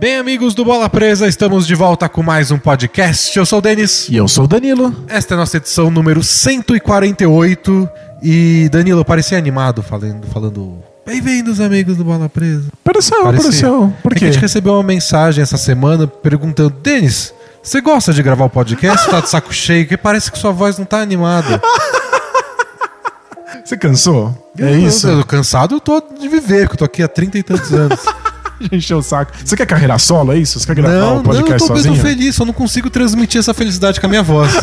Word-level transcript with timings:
Bem, 0.00 0.16
amigos 0.16 0.54
do 0.54 0.64
Bola 0.64 0.88
Presa, 0.88 1.28
estamos 1.28 1.66
de 1.66 1.74
volta 1.74 2.08
com 2.08 2.22
mais 2.22 2.50
um 2.50 2.58
podcast. 2.58 3.36
Eu 3.38 3.44
sou 3.44 3.58
o 3.58 3.62
Denis. 3.62 4.08
E 4.08 4.16
eu 4.16 4.26
sou 4.26 4.44
o 4.44 4.48
Danilo. 4.48 4.94
Esta 5.06 5.34
é 5.34 5.36
a 5.36 5.38
nossa 5.38 5.58
edição 5.58 5.90
número 5.90 6.22
148. 6.22 7.88
E 8.22 8.68
Danilo, 8.72 9.00
eu 9.00 9.04
parecia 9.04 9.36
animado 9.36 9.82
falando. 9.82 10.26
falando 10.32 10.78
Bem-vindos, 11.04 11.60
amigos 11.60 11.96
do 11.98 12.04
Bola 12.04 12.28
Presa. 12.30 12.68
Pareceu, 12.82 13.22
Parecia. 13.24 13.42
pareceu. 13.50 13.94
Por 14.02 14.12
É 14.12 14.14
quê? 14.16 14.24
a 14.26 14.30
gente 14.32 14.40
recebeu 14.40 14.72
uma 14.74 14.82
mensagem 14.82 15.42
essa 15.42 15.58
semana 15.58 16.06
perguntando: 16.06 16.70
Denis, 16.82 17.34
você 17.62 17.80
gosta 17.82 18.12
de 18.14 18.22
gravar 18.22 18.46
o 18.46 18.50
podcast? 18.50 19.06
tá 19.10 19.20
de 19.20 19.28
saco 19.28 19.52
cheio? 19.52 19.86
Que 19.86 19.96
parece 19.98 20.32
que 20.32 20.38
sua 20.38 20.52
voz 20.52 20.78
não 20.78 20.86
tá 20.86 21.00
animada. 21.00 21.60
Você 23.64 23.76
cansou? 23.76 24.50
É 24.58 24.64
Eu- 24.72 24.78
isso? 24.80 25.06
Eu, 25.06 25.18
eu 25.18 25.24
cansado 25.24 25.74
eu 25.76 25.80
tô 25.80 26.00
de 26.18 26.26
viver, 26.28 26.62
porque 26.68 26.74
eu 26.74 26.78
tô 26.78 26.84
aqui 26.86 27.02
há 27.02 27.08
30 27.08 27.38
e 27.38 27.42
tantos 27.42 27.72
anos. 27.72 28.00
Encheu 28.70 28.98
o 28.98 29.02
saco. 29.02 29.32
Você 29.44 29.56
quer 29.56 29.66
carreira 29.66 29.98
solo, 29.98 30.32
é 30.32 30.38
isso? 30.38 30.58
Você 30.60 30.66
quer 30.66 30.74
gravar 30.74 30.94
não, 30.94 31.18
um 31.18 31.22
não, 31.22 31.32
eu 31.32 31.42
podcast 31.42 31.68
tô 31.68 31.74
mesmo 31.74 31.96
feliz, 31.96 32.38
eu 32.38 32.46
não 32.46 32.52
consigo 32.52 32.90
transmitir 32.90 33.38
essa 33.38 33.54
felicidade 33.54 34.00
com 34.00 34.06
a 34.06 34.08
minha 34.08 34.22
voz. 34.22 34.52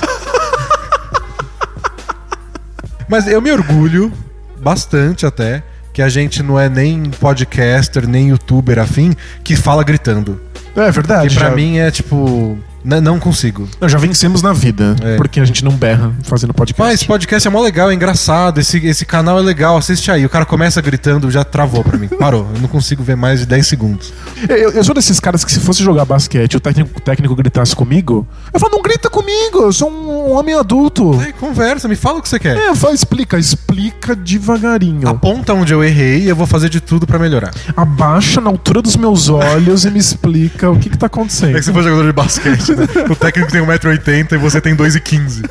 Mas 3.09 3.27
eu 3.27 3.41
me 3.41 3.51
orgulho 3.51 4.11
bastante 4.59 5.25
até 5.25 5.63
que 5.93 6.01
a 6.01 6.09
gente 6.09 6.43
não 6.43 6.59
é 6.59 6.69
nem 6.69 7.09
podcaster, 7.09 8.07
nem 8.07 8.29
youtuber 8.29 8.77
afim 8.77 9.15
que 9.43 9.55
fala 9.55 9.83
gritando. 9.83 10.39
É 10.75 10.91
verdade. 10.91 11.29
Que 11.29 11.35
pra 11.35 11.49
já, 11.49 11.55
mim 11.55 11.77
é 11.77 11.89
tipo. 11.89 12.57
N- 12.87 13.01
não 13.01 13.19
consigo. 13.19 13.67
Não, 13.79 13.87
já 13.89 13.97
vencemos 13.97 14.41
na 14.41 14.53
vida. 14.53 14.95
É. 15.01 15.15
Porque 15.17 15.39
a 15.39 15.45
gente 15.45 15.63
não 15.63 15.71
berra 15.71 16.11
fazendo 16.23 16.53
podcast. 16.53 16.81
Mas 16.81 16.93
esse 17.01 17.05
podcast 17.07 17.47
é 17.47 17.51
mó 17.51 17.61
legal, 17.61 17.91
é 17.91 17.93
engraçado, 17.93 18.59
esse, 18.59 18.77
esse 18.85 19.05
canal 19.05 19.37
é 19.39 19.41
legal, 19.41 19.77
assiste 19.77 20.09
aí. 20.11 20.25
O 20.25 20.29
cara 20.29 20.45
começa 20.45 20.81
gritando, 20.81 21.29
já 21.29 21.43
travou 21.43 21.83
pra 21.83 21.97
mim. 21.97 22.07
Parou, 22.07 22.47
eu 22.55 22.61
não 22.61 22.67
consigo 22.67 23.03
ver 23.03 23.15
mais 23.15 23.39
de 23.41 23.45
10 23.45 23.67
segundos. 23.67 24.13
Eu, 24.47 24.71
eu 24.71 24.83
sou 24.83 24.95
desses 24.95 25.19
caras 25.19 25.43
que 25.43 25.51
se 25.51 25.59
fosse 25.59 25.83
jogar 25.83 26.05
basquete 26.05 26.55
o 26.57 26.59
técnico, 26.59 26.97
o 26.97 27.01
técnico 27.01 27.35
gritasse 27.35 27.75
comigo, 27.75 28.27
eu 28.53 28.59
falo, 28.59 28.73
não 28.73 28.81
grita 28.81 29.09
comigo, 29.09 29.59
eu 29.61 29.73
sou 29.73 29.89
um 29.91 30.31
homem 30.31 30.55
adulto. 30.55 31.19
Aí 31.19 31.33
conversa, 31.33 31.87
me 31.87 31.95
fala 31.95 32.19
o 32.19 32.21
que 32.21 32.29
você 32.29 32.39
quer. 32.39 32.55
É, 32.57 32.75
fala, 32.75 32.93
explica, 32.93 33.37
explica 33.37 34.15
devagarinho. 34.15 35.07
Aponta 35.07 35.53
onde 35.53 35.73
eu 35.73 35.83
errei 35.83 36.23
e 36.23 36.29
eu 36.29 36.35
vou 36.35 36.47
fazer 36.47 36.69
de 36.69 36.79
tudo 36.79 37.05
pra 37.05 37.19
melhorar. 37.19 37.51
Abaixa 37.75 38.39
na 38.39 38.49
altura 38.49 38.81
dos 38.81 38.95
meus 38.95 39.29
olhos 39.29 39.85
e 39.85 39.91
me 39.91 39.99
explica 39.99 40.69
o 40.69 40.77
que 40.79 40.89
que 40.89 40.97
tá 40.97 41.07
acontecendo. 41.07 41.55
É 41.55 41.59
que 41.59 41.65
você 41.65 41.73
for 41.73 41.83
jogador 41.83 42.05
de 42.05 42.13
basquete? 42.13 42.76
O 43.09 43.15
técnico 43.15 43.51
tem 43.51 43.61
1,80m 43.61 44.33
e 44.33 44.37
você 44.37 44.61
tem 44.61 44.75
2,15m. 44.75 45.49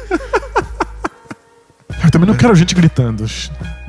Eu 2.04 2.10
também 2.10 2.28
não 2.28 2.36
quero 2.36 2.54
gente 2.54 2.74
gritando. 2.74 3.26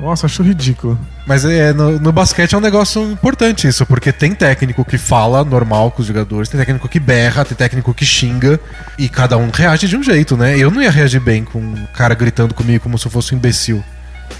Nossa, 0.00 0.26
acho 0.26 0.42
ridículo. 0.42 0.98
Mas 1.26 1.44
é, 1.44 1.72
no, 1.72 2.00
no 2.00 2.10
basquete 2.10 2.54
é 2.54 2.58
um 2.58 2.60
negócio 2.60 3.02
importante 3.12 3.68
isso, 3.68 3.84
porque 3.86 4.10
tem 4.12 4.34
técnico 4.34 4.84
que 4.84 4.98
fala 4.98 5.44
normal 5.44 5.90
com 5.90 6.00
os 6.00 6.08
jogadores, 6.08 6.48
tem 6.48 6.58
técnico 6.58 6.88
que 6.88 6.98
berra, 6.98 7.44
tem 7.44 7.56
técnico 7.56 7.92
que 7.94 8.04
xinga, 8.04 8.58
e 8.98 9.08
cada 9.08 9.36
um 9.36 9.50
reage 9.50 9.86
de 9.86 9.96
um 9.96 10.02
jeito, 10.02 10.36
né? 10.36 10.58
Eu 10.58 10.70
não 10.70 10.82
ia 10.82 10.90
reagir 10.90 11.20
bem 11.20 11.44
com 11.44 11.58
um 11.58 11.86
cara 11.94 12.14
gritando 12.14 12.54
comigo 12.54 12.82
como 12.82 12.98
se 12.98 13.06
eu 13.06 13.10
fosse 13.10 13.34
um 13.34 13.38
imbecil. 13.38 13.84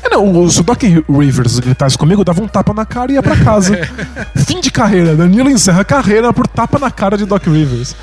É, 0.02 0.08
não, 0.08 0.48
se 0.48 0.60
o 0.60 0.62
Doc 0.64 0.82
Rivers 0.82 1.58
gritasse 1.58 1.96
comigo, 1.98 2.20
eu 2.20 2.24
dava 2.24 2.42
um 2.42 2.48
tapa 2.48 2.72
na 2.72 2.84
cara 2.86 3.10
e 3.10 3.14
ia 3.16 3.22
pra 3.22 3.36
casa. 3.36 3.76
Fim 4.46 4.60
de 4.60 4.70
carreira. 4.70 5.14
Danilo 5.16 5.50
encerra 5.50 5.80
a 5.80 5.84
carreira 5.84 6.32
por 6.32 6.46
tapa 6.46 6.78
na 6.78 6.90
cara 6.90 7.16
de 7.16 7.24
Doc 7.24 7.44
Rivers. 7.46 7.94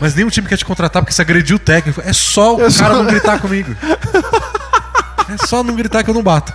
Mas 0.00 0.14
nenhum 0.14 0.28
time 0.28 0.48
quer 0.48 0.56
te 0.56 0.64
contratar 0.64 1.02
porque 1.02 1.12
você 1.14 1.22
agrediu 1.22 1.56
o 1.56 1.58
técnico. 1.58 2.02
É 2.04 2.12
só 2.12 2.56
o 2.56 2.60
É 2.60 2.70
cara 2.70 2.94
só- 2.94 3.02
não 3.02 3.04
gritar 3.10 3.38
comigo. 3.40 3.74
É 5.28 5.46
só 5.46 5.62
não 5.62 5.74
gritar 5.74 6.02
que 6.02 6.10
eu 6.10 6.14
não 6.14 6.22
bato. 6.22 6.52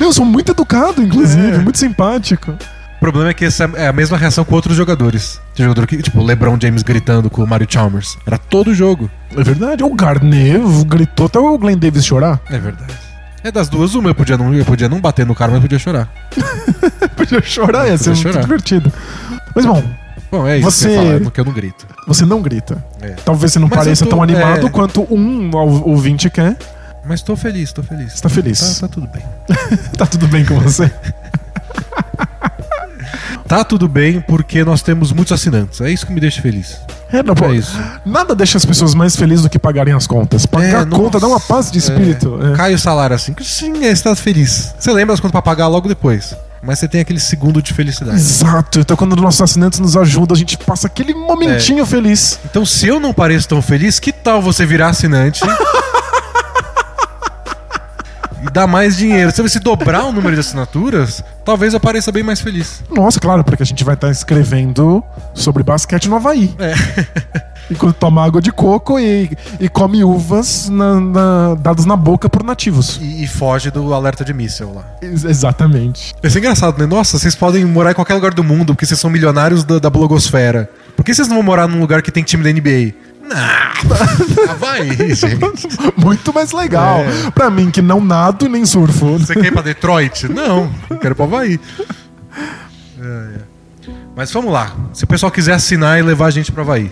Eu 0.00 0.12
sou 0.12 0.24
muito 0.24 0.52
educado, 0.52 1.02
inclusive, 1.02 1.50
É. 1.56 1.58
muito 1.58 1.78
simpático. 1.78 2.52
O 2.96 3.00
problema 3.00 3.30
é 3.30 3.34
que 3.34 3.44
essa 3.44 3.68
é 3.74 3.88
a 3.88 3.92
mesma 3.92 4.16
reação 4.16 4.44
com 4.44 4.54
outros 4.54 4.76
jogadores. 4.76 5.40
Tem 5.54 5.64
jogador 5.66 5.86
que, 5.88 6.00
tipo, 6.00 6.20
o 6.20 6.24
LeBron 6.24 6.56
James 6.60 6.82
gritando 6.82 7.28
com 7.28 7.42
o 7.42 7.46
Mario 7.46 7.66
Chalmers. 7.68 8.16
Era 8.24 8.38
todo 8.38 8.72
jogo. 8.72 9.10
É 9.36 9.42
verdade. 9.42 9.82
O 9.82 9.92
Garnet 9.92 10.60
gritou 10.86 11.26
até 11.26 11.38
o 11.38 11.58
Glenn 11.58 11.76
Davis 11.76 12.04
chorar. 12.06 12.40
É 12.48 12.58
verdade. 12.58 12.94
É 13.44 13.50
das 13.50 13.68
duas, 13.68 13.94
uma 13.94 14.10
eu 14.10 14.14
podia 14.14 14.36
não, 14.38 14.54
eu 14.54 14.64
podia 14.64 14.88
não 14.88 15.00
bater 15.00 15.26
no 15.26 15.34
cara, 15.34 15.50
mas 15.50 15.56
eu 15.58 15.62
podia 15.62 15.78
chorar. 15.78 16.08
Podia 17.16 17.42
chorar, 17.42 17.88
ia 17.88 17.96
ser 17.98 18.10
muito 18.16 18.40
divertido. 18.40 18.92
Mas 19.54 19.64
bom, 19.66 19.82
Bom, 20.30 20.46
é 20.48 20.56
isso 20.58 20.70
Você- 20.70 20.88
que 20.88 20.94
eu 20.94 20.98
falar, 21.02 21.14
é 21.14 21.20
porque 21.20 21.40
eu 21.40 21.44
não 21.44 21.52
grito. 21.52 21.86
você 22.06 22.24
não 22.24 22.40
grita. 22.40 22.82
É. 23.02 23.10
Talvez 23.24 23.52
você 23.52 23.58
não 23.58 23.68
Mas 23.68 23.78
pareça 23.78 24.04
tô- 24.04 24.10
tão 24.10 24.22
animado 24.22 24.66
é. 24.66 24.70
quanto 24.70 25.02
um 25.14 25.50
ou- 25.54 25.90
ouvinte 25.90 26.30
quer. 26.30 26.56
Mas 27.04 27.20
tô 27.22 27.36
feliz, 27.36 27.72
tô 27.72 27.82
feliz. 27.82 28.14
Você 28.14 28.22
tá 28.22 28.28
feliz? 28.28 28.78
Tá, 28.80 28.86
tá 28.88 28.94
tudo 28.94 29.06
bem. 29.08 29.22
Tá 29.98 30.06
tudo 30.06 30.26
bem 30.28 30.44
com 30.44 30.58
você? 30.60 30.90
Tá 33.52 33.62
tudo 33.62 33.86
bem 33.86 34.18
porque 34.18 34.64
nós 34.64 34.80
temos 34.80 35.12
muitos 35.12 35.30
assinantes. 35.30 35.78
É 35.82 35.90
isso 35.90 36.06
que 36.06 36.12
me 36.14 36.20
deixa 36.20 36.40
feliz. 36.40 36.80
É, 37.12 37.22
não, 37.22 37.34
pô, 37.34 37.52
É 37.52 37.56
isso. 37.56 37.78
Nada 38.02 38.34
deixa 38.34 38.56
as 38.56 38.64
pessoas 38.64 38.94
mais 38.94 39.14
felizes 39.14 39.42
do 39.42 39.50
que 39.50 39.58
pagarem 39.58 39.92
as 39.92 40.06
contas. 40.06 40.46
Pagar 40.46 40.66
É, 40.66 40.76
a 40.76 40.86
conta 40.86 41.20
dá 41.20 41.26
uma 41.26 41.38
paz 41.38 41.70
de 41.70 41.78
espírito. 41.78 42.40
é. 42.42 42.54
é. 42.54 42.56
Cai 42.56 42.72
o 42.72 42.78
salário 42.78 43.14
assim. 43.14 43.34
Sim, 43.42 43.84
é, 43.84 43.94
você 43.94 44.04
tá 44.04 44.16
feliz. 44.16 44.74
Você 44.78 44.90
lembra 44.90 45.12
as 45.12 45.20
contas 45.20 45.32
pra 45.32 45.42
pagar 45.42 45.66
logo 45.68 45.86
depois. 45.86 46.34
Mas 46.62 46.78
você 46.78 46.88
tem 46.88 47.02
aquele 47.02 47.20
segundo 47.20 47.60
de 47.60 47.74
felicidade. 47.74 48.16
Exato. 48.16 48.80
Então, 48.80 48.96
quando 48.96 49.14
nossos 49.16 49.42
assinantes 49.42 49.80
nos 49.80 49.98
ajudam, 49.98 50.34
a 50.34 50.38
gente 50.38 50.56
passa 50.56 50.86
aquele 50.86 51.12
momentinho 51.12 51.84
feliz. 51.84 52.40
Então, 52.46 52.64
se 52.64 52.88
eu 52.88 52.98
não 52.98 53.12
pareço 53.12 53.48
tão 53.48 53.60
feliz, 53.60 54.00
que 54.00 54.12
tal 54.12 54.40
você 54.40 54.64
virar 54.64 54.88
assinante? 54.88 55.42
e 58.42 58.50
dar 58.50 58.66
mais 58.66 58.96
dinheiro. 58.96 59.30
Se 59.30 59.42
você 59.42 59.60
dobrar 59.60 60.04
o 60.04 60.12
número 60.12 60.34
de 60.34 60.40
assinaturas, 60.40 61.22
talvez 61.44 61.74
eu 61.74 61.80
pareça 61.80 62.10
bem 62.12 62.22
mais 62.22 62.40
feliz. 62.40 62.82
Nossa, 62.90 63.18
claro, 63.20 63.42
porque 63.44 63.62
a 63.62 63.66
gente 63.66 63.82
vai 63.84 63.94
estar 63.94 64.10
escrevendo 64.10 65.02
sobre 65.34 65.62
basquete 65.62 66.08
no 66.08 66.16
Havaí. 66.16 66.54
É. 66.58 66.72
Enquanto 67.70 67.94
toma 67.96 68.22
água 68.24 68.42
de 68.42 68.50
coco 68.52 68.98
e, 68.98 69.30
e 69.58 69.68
come 69.68 70.04
uvas 70.04 70.68
na- 70.68 71.00
na- 71.00 71.54
dadas 71.54 71.86
na 71.86 71.96
boca 71.96 72.28
por 72.28 72.42
nativos. 72.42 72.98
E, 73.00 73.22
e 73.24 73.26
foge 73.26 73.70
do 73.70 73.94
alerta 73.94 74.24
de 74.24 74.34
míssel 74.34 74.74
lá. 74.74 74.84
Ex- 75.00 75.24
exatamente. 75.24 76.12
Isso 76.22 76.36
é 76.36 76.40
engraçado, 76.40 76.78
né? 76.78 76.86
Nossa, 76.86 77.18
vocês 77.18 77.34
podem 77.34 77.64
morar 77.64 77.92
em 77.92 77.94
qualquer 77.94 78.14
lugar 78.14 78.34
do 78.34 78.44
mundo 78.44 78.74
porque 78.74 78.84
vocês 78.84 78.98
são 79.00 79.08
milionários 79.08 79.64
da, 79.64 79.78
da 79.78 79.88
blogosfera. 79.88 80.68
Por 80.96 81.04
que 81.04 81.14
vocês 81.14 81.28
não 81.28 81.36
vão 81.36 81.42
morar 81.44 81.66
num 81.66 81.80
lugar 81.80 82.02
que 82.02 82.10
tem 82.10 82.22
time 82.22 82.42
da 82.44 82.52
NBA? 82.52 82.92
Não, 84.46 84.56
vai, 84.56 84.88
gente. 84.90 85.26
Muito 85.96 86.32
mais 86.32 86.52
legal. 86.52 87.00
É. 87.00 87.30
Pra 87.30 87.50
mim, 87.50 87.70
que 87.70 87.82
não 87.82 88.00
nado 88.00 88.48
nem 88.48 88.64
surfo. 88.64 89.18
Você 89.18 89.34
quer 89.34 89.46
ir 89.46 89.52
pra 89.52 89.62
Detroit? 89.62 90.28
Não, 90.28 90.70
eu 90.88 90.98
quero 90.98 91.14
ir 91.14 91.16
pra 91.16 91.24
Havaí. 91.24 91.60
É, 93.00 93.04
é. 93.04 93.40
Mas 94.14 94.30
vamos 94.32 94.52
lá. 94.52 94.74
Se 94.92 95.04
o 95.04 95.06
pessoal 95.06 95.32
quiser 95.32 95.54
assinar 95.54 95.98
e 95.98 96.02
levar 96.02 96.26
a 96.26 96.30
gente 96.30 96.52
pra 96.52 96.62
Havaí, 96.62 96.90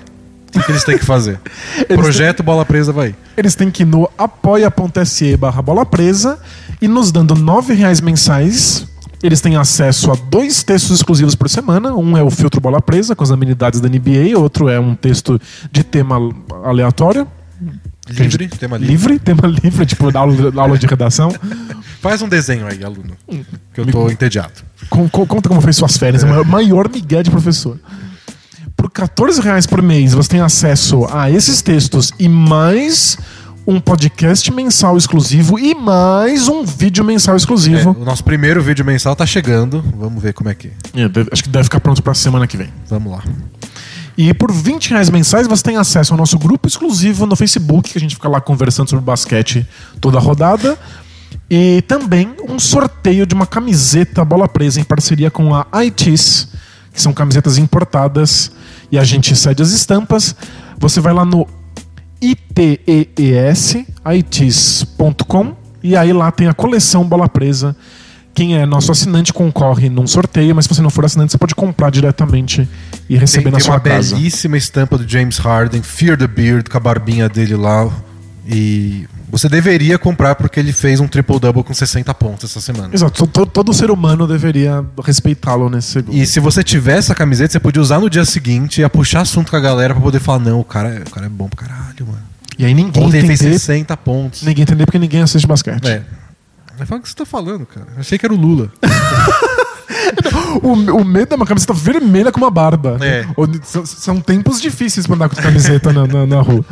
o 0.54 0.60
que, 0.60 0.72
eles 0.72 0.84
têm 0.84 0.98
que 0.98 1.04
fazer? 1.04 1.38
Projeto 1.88 2.42
Bola 2.42 2.64
Presa 2.64 2.90
Havaí. 2.90 3.14
Eles 3.36 3.54
têm 3.54 3.70
que 3.70 3.82
ir 3.82 3.86
no 3.86 4.10
apoia.se 4.18 5.36
barra 5.36 5.62
bola 5.62 5.86
presa 5.86 6.38
e 6.80 6.88
nos 6.88 7.12
dando 7.12 7.34
nove 7.34 7.74
reais 7.74 8.00
mensais. 8.00 8.86
Eles 9.22 9.40
têm 9.40 9.56
acesso 9.56 10.10
a 10.10 10.14
dois 10.14 10.62
textos 10.62 10.96
exclusivos 10.96 11.34
por 11.34 11.48
semana. 11.48 11.94
Um 11.94 12.16
é 12.16 12.22
o 12.22 12.30
filtro 12.30 12.60
bola 12.60 12.80
presa 12.80 13.14
com 13.14 13.22
as 13.22 13.30
amenidades 13.30 13.80
da 13.80 13.88
NBA, 13.88 14.38
outro 14.38 14.68
é 14.68 14.80
um 14.80 14.94
texto 14.94 15.38
de 15.70 15.84
tema 15.84 16.16
aleatório. 16.64 17.26
Livre, 18.08 18.48
tema 18.48 18.76
livre. 18.78 18.92
Livre, 18.92 19.18
tema 19.18 19.46
livre, 19.62 19.84
tipo 19.86 20.16
aula, 20.16 20.34
aula 20.56 20.78
de 20.78 20.86
redação. 20.86 21.30
Faz 22.00 22.22
um 22.22 22.28
desenho 22.28 22.66
aí, 22.66 22.82
aluno. 22.82 23.12
Que 23.74 23.80
eu 23.82 23.86
tô 23.86 24.10
entediado. 24.10 24.52
Com- 24.88 25.08
com- 25.08 25.26
conta 25.26 25.48
como 25.48 25.60
foi 25.60 25.72
suas 25.72 25.96
férias, 25.98 26.22
é 26.24 26.26
o 26.26 26.30
maior, 26.30 26.44
maior 26.46 26.88
migué 26.90 27.22
de 27.22 27.30
professor. 27.30 27.78
Por 28.74 28.90
14 28.90 29.40
reais 29.42 29.66
por 29.66 29.82
mês, 29.82 30.14
você 30.14 30.30
tem 30.30 30.40
acesso 30.40 31.04
a 31.12 31.30
esses 31.30 31.60
textos 31.60 32.10
e 32.18 32.26
mais 32.28 33.18
um 33.66 33.78
podcast 33.80 34.50
mensal 34.52 34.96
exclusivo 34.96 35.58
e 35.58 35.74
mais 35.74 36.48
um 36.48 36.64
vídeo 36.64 37.04
mensal 37.04 37.34
É, 37.34 37.36
exclusivo. 37.36 37.96
o 37.98 38.04
nosso 38.04 38.24
primeiro 38.24 38.62
vídeo 38.62 38.84
mensal 38.84 39.14
tá 39.14 39.24
chegando. 39.26 39.84
Vamos 39.96 40.22
ver 40.22 40.32
como 40.32 40.48
é 40.50 40.54
que. 40.54 40.72
É, 40.94 41.08
deve- 41.08 41.30
acho 41.32 41.42
que 41.44 41.48
deve 41.48 41.64
ficar 41.64 41.80
pronto 41.80 42.02
pra 42.02 42.14
semana 42.14 42.46
que 42.46 42.56
vem. 42.56 42.68
Vamos 42.88 43.12
lá. 43.12 43.22
E 44.18 44.34
por 44.34 44.50
20 44.52 44.90
reais 44.90 45.08
mensais 45.08 45.46
você 45.46 45.62
tem 45.62 45.76
acesso 45.76 46.12
ao 46.12 46.18
nosso 46.18 46.38
grupo 46.38 46.66
exclusivo 46.66 47.26
no 47.26 47.36
Facebook, 47.36 47.90
que 47.90 47.96
a 47.98 48.00
gente 48.00 48.16
fica 48.16 48.28
lá 48.28 48.40
conversando 48.40 48.90
sobre 48.90 49.04
basquete 49.04 49.66
toda 50.00 50.18
a 50.18 50.20
rodada. 50.20 50.76
E 51.48 51.82
também 51.82 52.34
um 52.48 52.58
sorteio 52.58 53.24
de 53.24 53.34
uma 53.34 53.46
camiseta 53.46 54.24
bola 54.24 54.48
presa 54.48 54.80
em 54.80 54.84
parceria 54.84 55.30
com 55.30 55.54
a 55.54 55.66
ITs, 55.84 56.48
que 56.92 57.00
são 57.00 57.12
camisetas 57.12 57.56
importadas 57.56 58.50
e 58.90 58.98
a 58.98 59.04
gente 59.04 59.34
cede 59.36 59.62
as 59.62 59.70
estampas. 59.70 60.34
Você 60.78 61.00
vai 61.00 61.12
lá 61.12 61.24
no 61.24 61.46
itees, 62.20 63.76
ites.com 64.14 65.54
e 65.82 65.96
aí 65.96 66.12
lá 66.12 66.30
tem 66.30 66.46
a 66.46 66.54
coleção 66.54 67.04
bola 67.04 67.28
presa. 67.28 67.74
Quem 68.32 68.56
é 68.56 68.64
nosso 68.64 68.92
assinante 68.92 69.32
concorre 69.32 69.88
num 69.88 70.06
sorteio, 70.06 70.54
mas 70.54 70.64
se 70.64 70.74
você 70.74 70.80
não 70.80 70.90
for 70.90 71.04
assinante, 71.04 71.32
você 71.32 71.38
pode 71.38 71.54
comprar 71.54 71.90
diretamente 71.90 72.68
e 73.08 73.16
receber 73.16 73.44
Tem, 73.44 73.52
na 73.52 73.58
tem 73.58 73.64
sua 73.64 73.74
uma 73.74 73.80
casa. 73.80 74.14
belíssima 74.14 74.56
estampa 74.56 74.96
do 74.96 75.08
James 75.08 75.38
Harden, 75.38 75.82
Fear 75.82 76.16
the 76.16 76.26
Beard, 76.28 76.68
com 76.70 76.76
a 76.76 76.80
barbinha 76.80 77.28
dele 77.28 77.56
lá. 77.56 77.90
E 78.46 79.06
Você 79.30 79.48
deveria 79.48 79.98
comprar 79.98 80.34
porque 80.34 80.58
ele 80.58 80.72
fez 80.72 80.98
um 81.00 81.06
triple-double 81.06 81.62
com 81.62 81.72
60 81.74 82.12
pontos 82.14 82.50
essa 82.50 82.60
semana. 82.60 82.90
Exato, 82.92 83.26
todo, 83.26 83.48
todo 83.50 83.72
ser 83.72 83.90
humano 83.90 84.26
deveria 84.26 84.84
respeitá-lo 85.04 85.68
nesse 85.70 85.88
segundo. 85.92 86.16
E 86.16 86.26
se 86.26 86.40
você 86.40 86.62
tivesse 86.64 86.98
essa 87.10 87.14
camiseta, 87.14 87.52
você 87.52 87.60
podia 87.60 87.80
usar 87.82 88.00
no 88.00 88.10
dia 88.10 88.24
seguinte, 88.24 88.80
ia 88.80 88.90
puxar 88.90 89.20
assunto 89.20 89.50
com 89.50 89.56
a 89.56 89.60
galera 89.60 89.94
pra 89.94 90.02
poder 90.02 90.20
falar, 90.20 90.38
não, 90.40 90.60
o 90.60 90.64
cara, 90.64 90.88
é- 90.88 91.00
o 91.06 91.10
cara 91.10 91.26
é 91.26 91.28
bom 91.28 91.48
pra 91.48 91.66
caralho, 91.68 92.06
mano. 92.06 92.22
E 92.58 92.64
aí 92.64 92.74
ninguém 92.74 93.02
Ontem 93.04 93.20
fez 93.26 93.40
entender, 93.40 93.58
60 93.58 93.96
pontos. 93.96 94.42
ninguém 94.42 94.62
entender 94.62 94.84
porque 94.84 94.98
ninguém 94.98 95.22
assiste 95.22 95.46
basquete. 95.46 95.86
É. 95.86 96.02
Mas 96.78 96.88
fala 96.88 96.98
o 97.00 97.02
que 97.02 97.08
você 97.10 97.14
tá 97.14 97.24
falando, 97.26 97.64
cara. 97.66 97.86
Eu 97.94 98.00
achei 98.00 98.18
que 98.18 98.24
era 98.26 98.34
o 98.34 98.36
Lula. 98.36 98.70
O, 100.62 100.72
o 100.72 101.04
medo 101.04 101.32
é 101.32 101.36
uma 101.36 101.46
camiseta 101.46 101.72
vermelha 101.72 102.32
com 102.32 102.38
uma 102.40 102.50
barba. 102.50 102.96
É. 103.00 103.24
São 103.84 104.20
tempos 104.20 104.60
difíceis 104.60 105.06
pra 105.06 105.14
andar 105.16 105.28
com 105.28 105.36
camiseta 105.36 105.92
na, 105.92 106.06
na, 106.06 106.26
na 106.26 106.40
rua. 106.40 106.64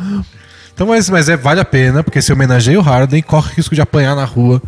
Então, 0.79 0.87
mas, 0.87 1.09
mas 1.09 1.27
é, 1.27 1.35
vale 1.35 1.59
a 1.59 1.65
pena, 1.65 2.01
porque 2.01 2.21
se 2.21 2.31
homenageia 2.31 2.79
o 2.79 2.81
Harden, 2.81 3.21
corre 3.21 3.51
risco 3.57 3.75
de 3.75 3.81
apanhar 3.81 4.15
na 4.15 4.23
rua 4.23 4.61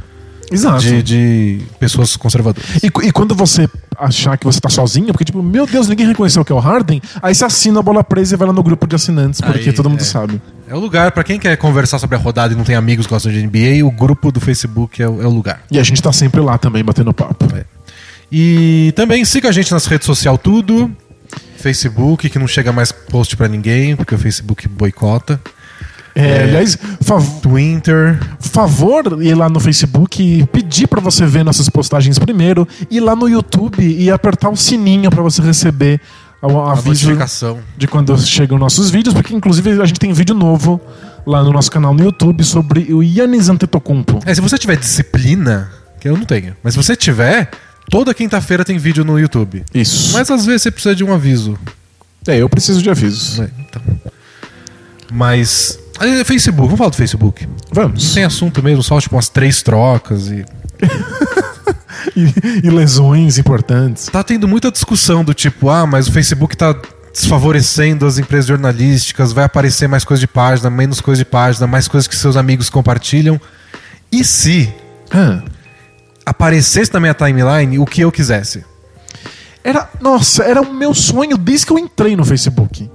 Exato. 0.51 0.81
de, 0.81 1.01
de 1.01 1.61
pessoas 1.79 2.17
conservadoras. 2.17 2.69
E, 2.83 2.87
e 3.07 3.11
quando 3.13 3.33
você 3.33 3.65
achar 3.97 4.37
que 4.37 4.43
você 4.45 4.59
tá 4.59 4.67
sozinho, 4.67 5.07
porque 5.13 5.23
tipo, 5.23 5.41
meu 5.41 5.65
Deus, 5.65 5.87
ninguém 5.87 6.05
reconheceu 6.05 6.43
que 6.43 6.51
é 6.51 6.55
o 6.55 6.59
Harden, 6.59 7.01
aí 7.21 7.33
você 7.33 7.45
assina 7.45 7.79
a 7.79 7.81
bola 7.81 8.03
presa 8.03 8.35
e 8.35 8.37
vai 8.37 8.45
lá 8.45 8.53
no 8.53 8.61
grupo 8.61 8.85
de 8.85 8.93
assinantes, 8.93 9.39
porque 9.39 9.69
Aí, 9.69 9.73
todo 9.73 9.89
mundo 9.89 10.01
é. 10.01 10.03
sabe. 10.03 10.41
É 10.67 10.75
o 10.75 10.79
lugar, 10.79 11.13
pra 11.13 11.23
quem 11.23 11.39
quer 11.39 11.55
conversar 11.55 11.97
sobre 11.97 12.17
a 12.17 12.19
rodada 12.19 12.53
e 12.53 12.57
não 12.57 12.65
tem 12.65 12.75
amigos 12.75 13.05
que 13.07 13.13
gostam 13.13 13.31
de 13.31 13.41
NBA, 13.47 13.85
o 13.85 13.89
grupo 13.89 14.33
do 14.33 14.41
Facebook 14.41 15.01
é, 15.01 15.07
o- 15.07 15.21
é 15.21 15.25
o 15.25 15.29
lugar. 15.29 15.61
E 15.71 15.79
a 15.79 15.83
gente 15.83 16.01
tá 16.01 16.11
sempre 16.11 16.41
lá 16.41 16.57
também 16.57 16.83
batendo 16.83 17.13
papo. 17.13 17.47
É. 17.55 17.63
E 18.29 18.91
também 18.97 19.23
siga 19.23 19.47
a 19.47 19.51
gente 19.53 19.71
nas 19.71 19.85
redes 19.85 20.05
sociais 20.07 20.37
tudo. 20.43 20.91
Facebook, 21.55 22.29
que 22.29 22.37
não 22.37 22.47
chega 22.47 22.73
mais 22.73 22.91
post 22.91 23.37
pra 23.37 23.47
ninguém, 23.47 23.95
porque 23.95 24.13
o 24.13 24.17
Facebook 24.17 24.67
boicota. 24.67 25.39
É, 26.23 26.43
Aliás, 26.43 26.77
fav- 27.01 27.41
Twitter. 27.41 28.19
favor 28.39 29.21
ir 29.23 29.33
lá 29.35 29.49
no 29.49 29.59
Facebook 29.59 30.21
e 30.21 30.45
pedir 30.47 30.87
pra 30.87 30.99
você 31.01 31.25
ver 31.25 31.43
nossas 31.43 31.69
postagens 31.69 32.19
primeiro, 32.19 32.67
ir 32.89 32.99
lá 32.99 33.15
no 33.15 33.27
YouTube 33.29 33.81
e 33.81 34.09
apertar 34.11 34.49
o 34.49 34.55
sininho 34.55 35.09
pra 35.09 35.21
você 35.23 35.41
receber 35.41 35.99
o 36.41 36.59
A 36.59 36.71
aviso 36.73 36.87
notificação. 37.07 37.59
de 37.77 37.87
quando 37.87 38.17
chegam 38.19 38.57
nossos 38.57 38.89
vídeos, 38.89 39.13
porque 39.13 39.33
inclusive 39.33 39.79
a 39.81 39.85
gente 39.85 39.99
tem 39.99 40.11
vídeo 40.11 40.33
novo 40.35 40.81
lá 41.25 41.43
no 41.43 41.51
nosso 41.51 41.69
canal 41.71 41.93
no 41.93 42.03
YouTube 42.03 42.43
sobre 42.43 42.93
o 42.93 43.03
Yannis 43.03 43.47
Antetokounmpo. 43.47 44.19
É, 44.25 44.33
se 44.33 44.41
você 44.41 44.57
tiver 44.57 44.75
disciplina, 44.77 45.69
que 45.99 46.09
eu 46.09 46.17
não 46.17 46.25
tenho, 46.25 46.55
mas 46.63 46.73
se 46.73 46.77
você 46.83 46.95
tiver, 46.95 47.51
toda 47.91 48.11
quinta-feira 48.13 48.65
tem 48.65 48.77
vídeo 48.79 49.05
no 49.05 49.19
YouTube. 49.19 49.63
Isso. 49.73 50.13
Mas 50.13 50.29
às 50.31 50.45
vezes 50.45 50.63
você 50.63 50.71
precisa 50.71 50.95
de 50.95 51.03
um 51.03 51.13
aviso. 51.13 51.57
É, 52.27 52.37
eu 52.37 52.49
preciso 52.49 52.81
de 52.81 52.89
avisos. 52.89 53.37
né? 53.37 53.49
Então. 53.59 53.81
Mas. 55.11 55.77
Facebook, 56.25 56.61
vamos 56.65 56.77
falar 56.77 56.89
do 56.89 56.95
Facebook. 56.95 57.47
Vamos. 57.71 58.13
Tem 58.13 58.23
assunto 58.23 58.63
mesmo, 58.63 58.81
só 58.83 58.99
tipo 58.99 59.15
umas 59.15 59.29
três 59.29 59.61
trocas 59.61 60.27
e. 60.27 60.45
E, 62.15 62.65
e 62.67 62.69
lesões 62.69 63.37
importantes. 63.37 64.07
Tá 64.07 64.23
tendo 64.23 64.47
muita 64.47 64.71
discussão 64.71 65.23
do 65.23 65.35
tipo, 65.35 65.69
ah, 65.69 65.85
mas 65.85 66.07
o 66.07 66.11
Facebook 66.11 66.57
tá 66.57 66.75
desfavorecendo 67.13 68.07
as 68.07 68.17
empresas 68.17 68.47
jornalísticas, 68.47 69.31
vai 69.31 69.43
aparecer 69.43 69.87
mais 69.87 70.03
coisa 70.03 70.19
de 70.19 70.27
página, 70.27 70.69
menos 70.69 70.99
coisa 70.99 71.19
de 71.23 71.25
página, 71.29 71.67
mais 71.67 71.87
coisas 71.87 72.07
que 72.07 72.15
seus 72.15 72.35
amigos 72.35 72.69
compartilham. 72.71 73.39
E 74.11 74.23
se 74.23 74.73
Ah. 75.11 75.43
aparecesse 76.25 76.91
na 76.91 76.99
minha 76.99 77.13
timeline 77.13 77.77
o 77.77 77.85
que 77.85 78.01
eu 78.01 78.11
quisesse? 78.11 78.65
Era, 79.63 79.87
nossa, 80.01 80.43
era 80.43 80.59
o 80.61 80.73
meu 80.73 80.95
sonho 80.95 81.37
desde 81.37 81.67
que 81.67 81.71
eu 81.71 81.77
entrei 81.77 82.15
no 82.15 82.25
Facebook. 82.25 82.89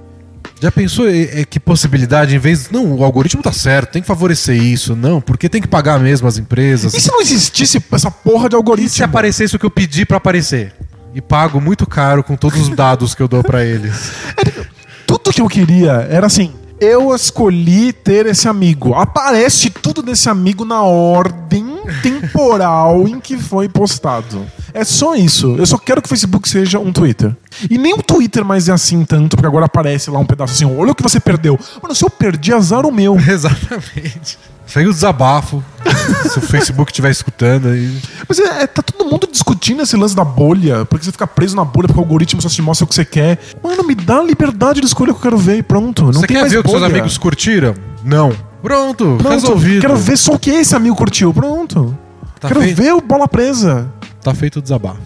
Já 0.59 0.71
pensou 0.71 1.07
eh, 1.07 1.41
eh, 1.41 1.45
que 1.45 1.59
possibilidade, 1.59 2.35
em 2.35 2.39
vez. 2.39 2.69
Não, 2.71 2.93
o 2.95 3.03
algoritmo 3.03 3.43
tá 3.43 3.51
certo, 3.51 3.91
tem 3.91 4.01
que 4.01 4.07
favorecer 4.07 4.55
isso, 4.61 4.95
não, 4.95 5.21
porque 5.21 5.47
tem 5.47 5.61
que 5.61 5.67
pagar 5.67 5.99
mesmo 5.99 6.27
as 6.27 6.37
empresas. 6.37 6.93
E 6.93 6.99
se 7.01 7.11
não 7.11 7.21
existisse 7.21 7.83
essa 7.91 8.09
porra 8.09 8.49
de 8.49 8.55
E 8.55 8.57
algoritmo? 8.57 8.89
se 8.89 9.03
aparecesse 9.03 9.55
o 9.55 9.59
que 9.59 9.65
eu 9.65 9.71
pedi 9.71 10.05
pra 10.05 10.17
aparecer? 10.17 10.73
E 11.13 11.21
pago 11.21 11.61
muito 11.61 11.85
caro 11.85 12.23
com 12.23 12.35
todos 12.35 12.59
os 12.59 12.69
dados 12.69 13.13
que 13.15 13.21
eu 13.21 13.27
dou 13.27 13.43
pra 13.43 13.63
eles. 13.63 14.11
Tudo 15.07 15.31
que 15.31 15.41
eu 15.41 15.47
queria 15.47 16.07
era 16.09 16.27
assim. 16.27 16.53
Eu 16.79 17.15
escolhi 17.15 17.91
ter 17.91 18.27
esse 18.27 18.47
amigo. 18.47 18.93
Aparece 18.93 19.71
tudo 19.71 20.03
desse 20.03 20.29
amigo 20.29 20.63
na 20.63 20.83
ordem 20.83 21.65
temporal 22.03 23.07
em 23.07 23.19
que 23.19 23.35
foi 23.37 23.67
postado. 23.67 24.45
É 24.77 24.83
só 24.83 25.15
isso. 25.15 25.55
Eu 25.57 25.65
só 25.65 25.77
quero 25.77 26.01
que 26.01 26.05
o 26.05 26.09
Facebook 26.09 26.47
seja 26.47 26.77
um 26.77 26.93
Twitter. 26.93 27.35
E 27.69 27.79
nem 27.79 27.95
o 27.95 28.03
Twitter 28.03 28.45
mais 28.45 28.69
é 28.69 28.71
assim 28.71 29.03
tanto, 29.03 29.35
porque 29.35 29.47
agora 29.47 29.65
aparece 29.65 30.11
lá 30.11 30.19
um 30.19 30.25
pedaço 30.25 30.53
assim: 30.53 30.65
olha 30.65 30.91
o 30.91 30.95
que 30.95 31.01
você 31.01 31.19
perdeu. 31.19 31.59
Mano, 31.81 31.95
se 31.95 32.05
eu 32.05 32.09
perdi, 32.11 32.53
azar 32.53 32.85
o 32.85 32.91
meu. 32.91 33.17
Exatamente. 33.27 34.37
Saiu 34.67 34.89
o 34.89 34.93
desabafo. 34.93 35.63
se 36.29 36.37
o 36.37 36.41
Facebook 36.41 36.91
estiver 36.91 37.09
escutando 37.09 37.69
aí. 37.69 37.97
Mas 38.29 38.37
é, 38.37 38.63
é, 38.63 38.67
tá 38.67 38.83
todo 38.83 39.09
mundo 39.09 39.27
discutindo 39.31 39.81
esse 39.81 39.95
lance 39.95 40.15
da 40.15 40.23
bolha, 40.23 40.85
porque 40.85 41.05
você 41.05 41.11
fica 41.11 41.25
preso 41.25 41.55
na 41.55 41.65
bolha 41.65 41.87
porque 41.87 41.99
o 41.99 42.03
algoritmo 42.03 42.39
só 42.39 42.49
te 42.49 42.61
mostra 42.61 42.85
o 42.85 42.87
que 42.87 42.93
você 42.93 43.05
quer. 43.05 43.39
Mano, 43.63 43.83
me 43.83 43.95
dá 43.95 44.19
a 44.19 44.23
liberdade 44.23 44.79
de 44.79 44.85
escolher 44.85 45.11
o 45.11 45.13
que 45.15 45.19
eu 45.19 45.31
quero 45.31 45.37
ver 45.37 45.57
e 45.57 45.63
pronto. 45.63 46.05
Não 46.05 46.13
Você 46.13 46.27
tem 46.27 46.35
quer 46.35 46.41
mais 46.41 46.51
ver 46.51 46.59
o 46.59 46.63
que 46.63 46.69
seus 46.69 46.83
amigos 46.83 47.17
curtiram? 47.17 47.73
Não. 48.03 48.31
Pronto, 48.61 49.15
Pronto, 49.17 49.29
resolvido. 49.29 49.81
Quero 49.81 49.95
ver 49.95 50.17
só 50.17 50.33
o 50.33 50.39
que 50.39 50.51
esse 50.51 50.75
amigo 50.75 50.95
curtiu. 50.95 51.33
Pronto. 51.33 51.97
Tá 52.39 52.49
quero 52.49 52.61
feito. 52.61 52.75
ver 52.75 52.93
o 52.93 53.01
bola 53.01 53.27
presa. 53.27 53.91
Tá 54.27 54.33
feito 54.33 54.59
o 54.59 54.61
desabafo. 54.61 54.99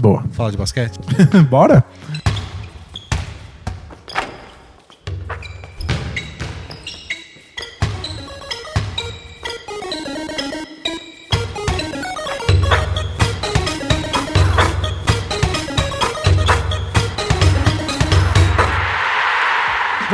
Boa. 0.00 0.22
Falar 0.32 0.50
de 0.50 0.58
basquete? 0.58 0.98
Bora? 1.48 1.82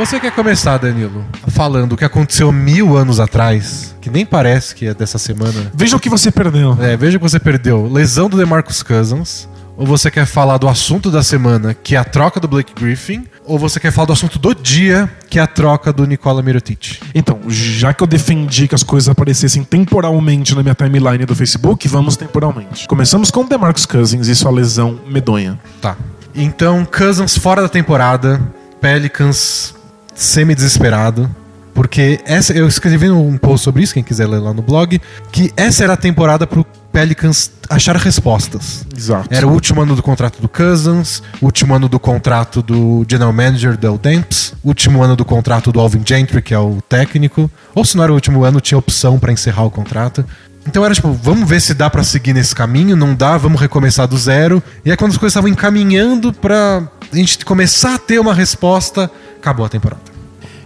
Você 0.03 0.19
quer 0.19 0.35
começar, 0.35 0.77
Danilo, 0.77 1.25
falando 1.47 1.93
o 1.93 1.97
que 1.97 2.03
aconteceu 2.03 2.51
mil 2.51 2.97
anos 2.97 3.21
atrás, 3.21 3.95
que 4.01 4.09
nem 4.09 4.25
parece 4.25 4.75
que 4.75 4.85
é 4.85 4.93
dessa 4.93 5.17
semana. 5.17 5.71
Veja 5.73 5.95
o 5.95 5.99
que 5.99 6.09
você 6.09 6.29
perdeu. 6.29 6.77
É, 6.81 6.97
veja 6.97 7.17
que 7.17 7.23
você 7.23 7.39
perdeu. 7.39 7.87
Lesão 7.89 8.29
do 8.29 8.35
DeMarcus 8.35 8.83
Cousins. 8.83 9.47
Ou 9.77 9.87
você 9.87 10.11
quer 10.11 10.25
falar 10.25 10.57
do 10.57 10.67
assunto 10.67 11.09
da 11.09 11.23
semana, 11.23 11.73
que 11.73 11.95
é 11.95 11.97
a 11.97 12.03
troca 12.03 12.37
do 12.37 12.49
Blake 12.49 12.73
Griffin. 12.73 13.25
Ou 13.45 13.57
você 13.57 13.79
quer 13.79 13.93
falar 13.93 14.07
do 14.07 14.11
assunto 14.11 14.37
do 14.37 14.53
dia, 14.53 15.09
que 15.29 15.39
é 15.39 15.41
a 15.41 15.47
troca 15.47 15.93
do 15.93 16.05
Nikola 16.05 16.41
Mirotic. 16.41 16.99
Então, 17.15 17.39
já 17.47 17.93
que 17.93 18.03
eu 18.03 18.07
defendi 18.07 18.67
que 18.67 18.75
as 18.75 18.83
coisas 18.83 19.07
aparecessem 19.07 19.63
temporalmente 19.63 20.53
na 20.53 20.61
minha 20.61 20.75
timeline 20.75 21.25
do 21.25 21.33
Facebook, 21.33 21.87
vamos 21.87 22.17
temporalmente. 22.17 22.89
Começamos 22.89 23.31
com 23.31 23.39
o 23.39 23.47
DeMarcus 23.47 23.85
Cousins 23.85 24.27
e 24.27 24.35
sua 24.35 24.51
lesão 24.51 24.99
medonha. 25.07 25.57
Tá. 25.81 25.95
Então, 26.35 26.83
Cousins 26.83 27.37
fora 27.37 27.61
da 27.61 27.69
temporada. 27.69 28.41
Pelicans 28.81 29.73
semi-desesperado. 30.15 31.29
Porque 31.73 32.19
essa, 32.25 32.53
eu 32.53 32.67
escrevi 32.67 33.09
um 33.09 33.35
post 33.37 33.63
sobre 33.63 33.81
isso, 33.81 33.93
quem 33.93 34.03
quiser 34.03 34.27
ler 34.27 34.39
lá 34.39 34.53
no 34.53 34.61
blog, 34.61 35.01
que 35.31 35.51
essa 35.57 35.83
era 35.83 35.93
a 35.93 35.97
temporada 35.97 36.45
pro 36.45 36.63
Pelicans 36.91 37.51
achar 37.67 37.95
respostas. 37.95 38.85
Exato. 38.95 39.27
Era 39.31 39.47
o 39.47 39.51
último 39.51 39.81
ano 39.81 39.95
do 39.95 40.03
contrato 40.03 40.39
do 40.39 40.47
Cousins, 40.47 41.23
último 41.41 41.73
ano 41.73 41.89
do 41.89 41.99
contrato 41.99 42.61
do 42.61 43.03
general 43.09 43.33
manager 43.33 43.75
Del 43.75 43.97
Demps, 43.97 44.53
último 44.63 45.01
ano 45.01 45.15
do 45.15 45.25
contrato 45.25 45.71
do 45.71 45.79
Alvin 45.79 46.03
Gentry, 46.05 46.43
que 46.43 46.53
é 46.53 46.59
o 46.59 46.77
técnico. 46.87 47.49
Ou 47.73 47.83
se 47.83 47.97
não 47.97 48.03
era 48.03 48.11
o 48.11 48.15
último 48.15 48.43
ano, 48.43 48.61
tinha 48.61 48.77
opção 48.77 49.17
pra 49.17 49.31
encerrar 49.31 49.63
o 49.63 49.71
contrato. 49.71 50.23
Então 50.65 50.83
era 50.85 50.93
tipo, 50.93 51.11
vamos 51.11 51.47
ver 51.47 51.61
se 51.61 51.73
dá 51.73 51.89
pra 51.89 52.03
seguir 52.03 52.33
nesse 52.33 52.55
caminho, 52.55 52.95
não 52.95 53.13
dá, 53.13 53.37
vamos 53.37 53.59
recomeçar 53.59 54.07
do 54.07 54.17
zero. 54.17 54.63
E 54.85 54.91
aí 54.91 54.97
quando 54.97 55.11
as 55.11 55.17
coisas 55.17 55.33
estavam 55.33 55.49
encaminhando 55.49 56.31
pra 56.31 56.87
a 57.11 57.15
gente 57.15 57.43
começar 57.45 57.95
a 57.95 57.97
ter 57.97 58.19
uma 58.19 58.33
resposta, 58.33 59.11
acabou 59.37 59.65
a 59.65 59.69
temporada. 59.69 60.01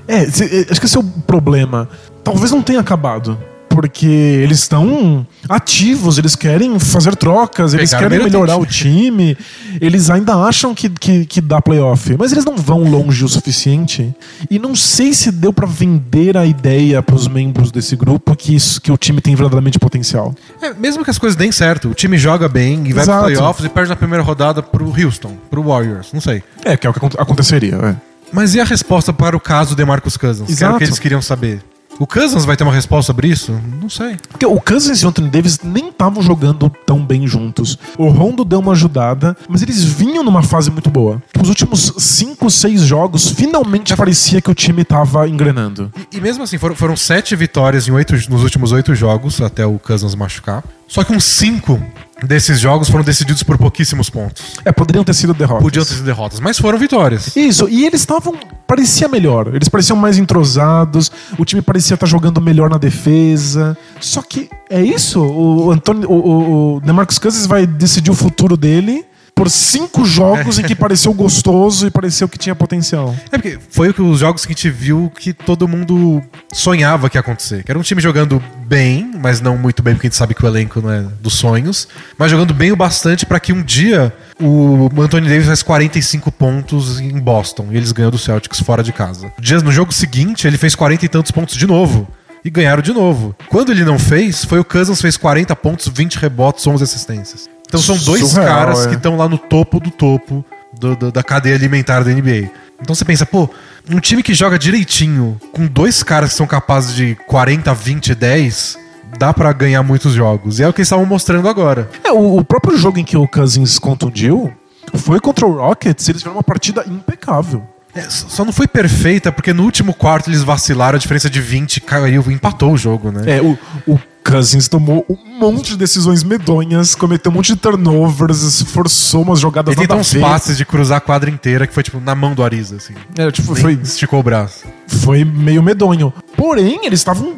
É, 0.07 0.23
é, 0.23 0.25
acho 0.69 0.79
que 0.79 0.85
esse 0.85 0.95
é 0.95 0.99
o 0.99 1.03
problema. 1.03 1.89
Talvez 2.23 2.51
não 2.51 2.61
tenha 2.61 2.79
acabado. 2.79 3.37
Porque 3.77 4.07
eles 4.07 4.57
estão 4.57 5.24
ativos, 5.48 6.17
eles 6.17 6.36
querem 6.36 6.79
fazer 6.79 7.15
trocas, 7.15 7.75
eles 7.75 7.91
Pegaram 7.91 8.10
querem 8.10 8.25
o 8.25 8.27
melhorar 8.27 8.55
o 8.55 8.62
Mirotic. 8.62 8.75
time, 8.81 9.38
eles 9.79 10.10
ainda 10.10 10.34
acham 10.36 10.74
que, 10.74 10.89
que, 10.89 11.27
que 11.27 11.39
dá 11.39 11.62
playoff, 11.62 12.15
mas 12.17 12.31
eles 12.31 12.43
não 12.43 12.57
vão 12.57 12.79
longe 12.89 13.24
o 13.24 13.29
suficiente. 13.29 14.12
E 14.50 14.57
não 14.57 14.75
sei 14.75 15.13
se 15.13 15.31
deu 15.31 15.53
pra 15.53 15.67
vender 15.67 16.36
a 16.36 16.43
ideia 16.43 17.03
pros 17.03 17.27
membros 17.27 17.72
desse 17.72 17.96
grupo 17.96 18.36
que, 18.36 18.55
isso, 18.55 18.81
que 18.81 18.91
o 18.91 18.98
time 18.98 19.22
tem 19.22 19.36
verdadeiramente 19.36 19.77
potencial. 19.77 20.34
É, 20.60 20.74
mesmo 20.74 21.03
que 21.03 21.12
as 21.12 21.19
coisas 21.19 21.36
deem 21.36 21.51
certo, 21.51 21.89
o 21.89 21.93
time 21.93 22.17
joga 22.17 22.50
bem 22.50 22.81
e 22.88 22.93
vai 22.93 23.03
Exato. 23.03 23.25
pro 23.25 23.31
playoffs 23.36 23.63
e 23.63 23.69
perde 23.69 23.89
na 23.91 23.96
primeira 23.96 24.24
rodada 24.24 24.63
pro 24.63 24.88
Houston, 24.89 25.38
pro 25.51 25.62
Warriors, 25.62 26.07
não 26.12 26.19
sei. 26.19 26.41
É, 26.65 26.75
que 26.75 26.88
é 26.88 26.89
o 26.89 26.93
que 26.93 26.98
acon- 26.98 27.15
aconteceria. 27.22 27.75
é. 27.75 27.96
Mas 28.34 28.55
e 28.55 28.60
a 28.60 28.63
resposta 28.65 29.13
para 29.13 29.38
o 29.38 29.39
caso 29.39 29.74
de 29.75 29.86
Marcus 29.86 30.17
Cousins? 30.17 30.48
Que 30.48 30.51
era 30.63 30.65
o 30.65 30.69
Exato. 30.72 30.77
que 30.79 30.84
eles 30.86 31.00
queriam 31.00 31.22
saber. 31.22 31.62
O 31.99 32.05
Cousins 32.05 32.45
vai 32.45 32.55
ter 32.55 32.63
uma 32.63 32.73
resposta 32.73 33.07
sobre 33.07 33.27
isso? 33.27 33.59
Não 33.81 33.89
sei. 33.89 34.17
Porque 34.29 34.45
o 34.45 34.59
Cousins 34.61 35.01
e 35.01 35.05
o 35.05 35.09
Anthony 35.09 35.29
Davis 35.29 35.59
nem 35.63 35.89
estavam 35.89 36.21
jogando 36.21 36.69
tão 36.85 37.03
bem 37.03 37.27
juntos. 37.27 37.77
O 37.97 38.07
Rondo 38.09 38.45
deu 38.45 38.59
uma 38.59 38.73
ajudada, 38.73 39.35
mas 39.49 39.63
eles 39.63 39.83
vinham 39.83 40.23
numa 40.23 40.43
fase 40.43 40.69
muito 40.69 40.89
boa. 40.89 41.21
Os 41.41 41.49
últimos 41.49 41.93
5, 41.97 42.49
6 42.49 42.81
jogos, 42.81 43.29
finalmente 43.29 43.95
parecia 43.95 44.41
que 44.41 44.51
o 44.51 44.55
time 44.55 44.83
tava 44.83 45.27
engrenando. 45.27 45.91
E, 46.11 46.17
e 46.17 46.21
mesmo 46.21 46.43
assim, 46.43 46.57
foram, 46.57 46.75
foram 46.75 46.95
sete 46.95 47.35
vitórias 47.35 47.87
em 47.87 47.91
oito, 47.91 48.13
nos 48.29 48.43
últimos 48.43 48.71
oito 48.71 48.93
jogos, 48.93 49.41
até 49.41 49.65
o 49.65 49.79
Cousins 49.79 50.13
machucar. 50.13 50.63
Só 50.87 51.03
que 51.03 51.13
uns 51.13 51.23
cinco 51.23 51.81
desses 52.24 52.59
jogos 52.59 52.89
foram 52.89 53.03
decididos 53.03 53.43
por 53.43 53.57
pouquíssimos 53.57 54.09
pontos. 54.09 54.55
É, 54.65 54.71
poderiam 54.71 55.03
ter 55.03 55.13
sido 55.13 55.33
derrotas. 55.33 55.63
Podiam 55.63 55.86
ter 55.86 55.93
sido 55.93 56.05
derrotas, 56.05 56.39
mas 56.39 56.57
foram 56.57 56.77
vitórias. 56.77 57.36
Isso, 57.36 57.67
e 57.69 57.86
eles 57.86 58.01
estavam. 58.01 58.33
Parecia 58.65 59.07
melhor. 59.07 59.53
Eles 59.55 59.69
pareciam 59.69 59.95
mais 59.95 60.17
entrosados, 60.17 61.12
o 61.38 61.45
time 61.45 61.62
parecia 61.62 61.93
estar 61.93 62.05
jogando 62.05 62.41
melhor 62.41 62.69
na 62.69 62.77
defesa. 62.77 63.77
Só 64.00 64.21
que 64.21 64.50
é 64.69 64.81
isso? 64.81 65.21
O 65.21 65.71
Antônio. 65.71 66.09
O, 66.09 66.13
o, 66.13 66.75
o 66.75 66.79
DeMarcus 66.81 67.17
Cousins 67.17 67.45
vai 67.45 67.65
decidir 67.65 68.12
o 68.12 68.15
futuro 68.15 68.57
dele 68.57 69.05
por 69.38 69.51
cinco 69.51 70.03
jogos 70.03 70.58
em 70.58 70.63
que 70.63 70.74
pareceu 70.74 71.13
gostoso 71.13 71.86
e 71.86 71.91
pareceu 71.91 72.27
que 72.27 72.39
tinha 72.39 72.56
potencial. 72.56 73.15
É 73.32 73.38
porque 73.38 73.60
foi 73.70 73.89
o 73.89 73.94
que 73.94 74.01
os 74.01 74.20
jogos 74.20 74.44
que 74.46 74.51
a 74.51 74.56
gente 74.56 74.70
viu 74.72 75.12
que 75.15 75.32
todo 75.32 75.67
mundo 75.67 76.24
sonhava 76.51 77.08
que 77.08 77.17
ia 77.17 77.22
acontecer. 77.22 77.63
Que 77.63 77.72
era 77.72 77.77
um 77.77 77.84
time 77.84 78.01
jogando 78.01 78.41
bem, 78.65 79.12
mas 79.22 79.39
não 79.39 79.56
muito 79.56 79.84
bem, 79.84 79.94
porque 79.94 80.08
a 80.08 80.10
gente 80.10 80.17
sabe 80.17 80.34
que 80.34 80.44
o 80.44 80.48
elenco 80.48 80.82
não 80.82 80.91
é 80.91 81.01
dos 81.22 81.36
sonhos, 81.36 81.88
mas 82.17 82.32
jogando 82.32 82.51
bem 82.51 82.72
o 82.72 82.75
bastante 82.75 83.27
para 83.27 83.39
que 83.39 83.53
um 83.53 83.62
dia 83.62 84.12
o 84.41 84.89
Anthony 85.00 85.29
Davis 85.29 85.46
faz 85.46 85.62
45 85.62 86.32
pontos 86.32 87.00
em 87.00 87.20
Boston 87.20 87.67
e 87.72 87.77
eles 87.77 87.91
ganham 87.91 88.10
do 88.10 88.17
Celtics 88.17 88.60
fora 88.60 88.82
de 88.82 88.91
casa. 88.91 89.32
Dias 89.39 89.62
no 89.62 89.72
jogo 89.72 89.94
seguinte, 89.94 90.48
ele 90.48 90.58
fez 90.58 90.74
40 90.74 91.06
e 91.06 91.10
tantos 91.10 91.32
pontos 91.32 91.56
de 91.56 91.67
novo. 91.67 92.08
E 92.44 92.50
ganharam 92.50 92.82
de 92.82 92.94
novo. 92.94 93.36
Quando 93.50 93.72
ele 93.72 93.84
não 93.84 94.00
fez, 94.00 94.46
foi 94.46 94.60
o 94.60 94.63
Cousins 94.63 95.01
fez 95.01 95.17
40 95.17 95.53
pontos, 95.56 95.88
20 95.88 96.15
rebotes, 96.15 96.65
11 96.65 96.84
assistências. 96.84 97.50
Então 97.67 97.79
são 97.81 97.97
dois 97.97 98.29
Surreal, 98.29 98.47
caras 98.47 98.86
é. 98.86 98.89
que 98.89 98.95
estão 98.95 99.15
lá 99.17 99.27
no 99.29 99.38
topo 99.38 99.79
do 99.79 99.91
topo 99.91 100.43
do- 100.79 100.95
do- 100.95 101.12
da 101.12 101.21
cadeia 101.24 101.55
alimentar 101.55 102.01
da 102.03 102.12
NBA. 102.12 102.50
Então 102.81 102.93
você 102.95 103.03
pensa, 103.03 103.25
pô, 103.25 103.50
um 103.89 104.00
time 104.00 104.21
que 104.24 104.33
joga 104.33 104.57
direitinho, 104.59 105.39
com 105.51 105.65
dois 105.65 106.03
caras 106.03 106.29
que 106.31 106.36
são 106.36 106.45
capazes 106.47 106.93
de 106.95 107.15
40, 107.27 107.74
20, 107.74 108.13
10, 108.15 108.77
dá 109.17 109.33
pra 109.33 109.51
ganhar 109.51 109.81
muitos 109.83 110.13
jogos. 110.13 110.59
E 110.59 110.63
é 110.63 110.67
o 110.67 110.74
que 110.74 110.79
eles 110.81 110.88
estavam 110.88 111.05
mostrando 111.05 111.47
agora. 111.50 111.89
É, 112.03 112.12
o, 112.12 112.38
o 112.38 112.43
próprio 112.45 112.77
jogo 112.77 113.00
em 113.00 113.03
que 113.03 113.17
o 113.17 113.27
Cousins 113.27 113.79
contundiu 113.79 114.53
foi 114.93 115.19
contra 115.19 115.45
o 115.45 115.51
Rockets, 115.57 116.07
eles 116.07 116.21
fizeram 116.21 116.38
uma 116.38 116.43
partida 116.43 116.83
impecável. 116.88 117.63
É, 117.95 118.01
só 118.09 118.45
não 118.45 118.53
foi 118.53 118.67
perfeita 118.67 119.31
porque 119.31 119.51
no 119.53 119.63
último 119.63 119.91
quarto 119.93 120.29
eles 120.29 120.43
vacilaram, 120.43 120.97
a 120.97 121.00
diferença 121.00 121.29
de 121.29 121.41
20 121.41 121.81
caiu, 121.81 122.24
empatou 122.31 122.74
o 122.74 122.77
jogo, 122.77 123.12
né? 123.12 123.38
É, 123.38 123.41
o, 123.41 123.57
o 123.88 124.00
Cousins 124.29 124.67
tomou 124.67 125.05
um 125.10 125.39
monte 125.39 125.69
de 125.72 125.77
decisões 125.77 126.24
medonhas, 126.24 126.93
cometeu 126.96 127.31
um 127.31 127.36
monte 127.36 127.53
de 127.53 127.55
turnovers, 127.55 128.62
forçou 128.63 129.22
umas 129.22 129.39
jogadas 129.39 129.72
Ele 129.72 129.81
tentou 129.81 129.98
uns 129.98 130.12
ver. 130.13 130.19
passes 130.22 130.57
de 130.57 130.65
cruzar 130.65 130.98
a 130.98 131.01
quadra 131.01 131.29
inteira 131.29 131.65
que 131.65 131.74
foi 131.74 131.84
tipo 131.84 132.00
na 132.00 132.13
mão 132.15 132.34
do 132.34 132.43
Ariza, 132.43 132.75
assim. 132.77 132.93
É, 133.17 133.31
tipo, 133.31 133.53
Nem 133.53 133.62
foi, 133.62 133.74
esticou 133.81 134.19
o 134.19 134.24
braço. 134.24 134.65
foi 134.88 135.24
meio 135.24 135.63
medonho. 135.63 136.13
Porém, 136.36 136.86
eles 136.86 137.00
estavam 137.00 137.36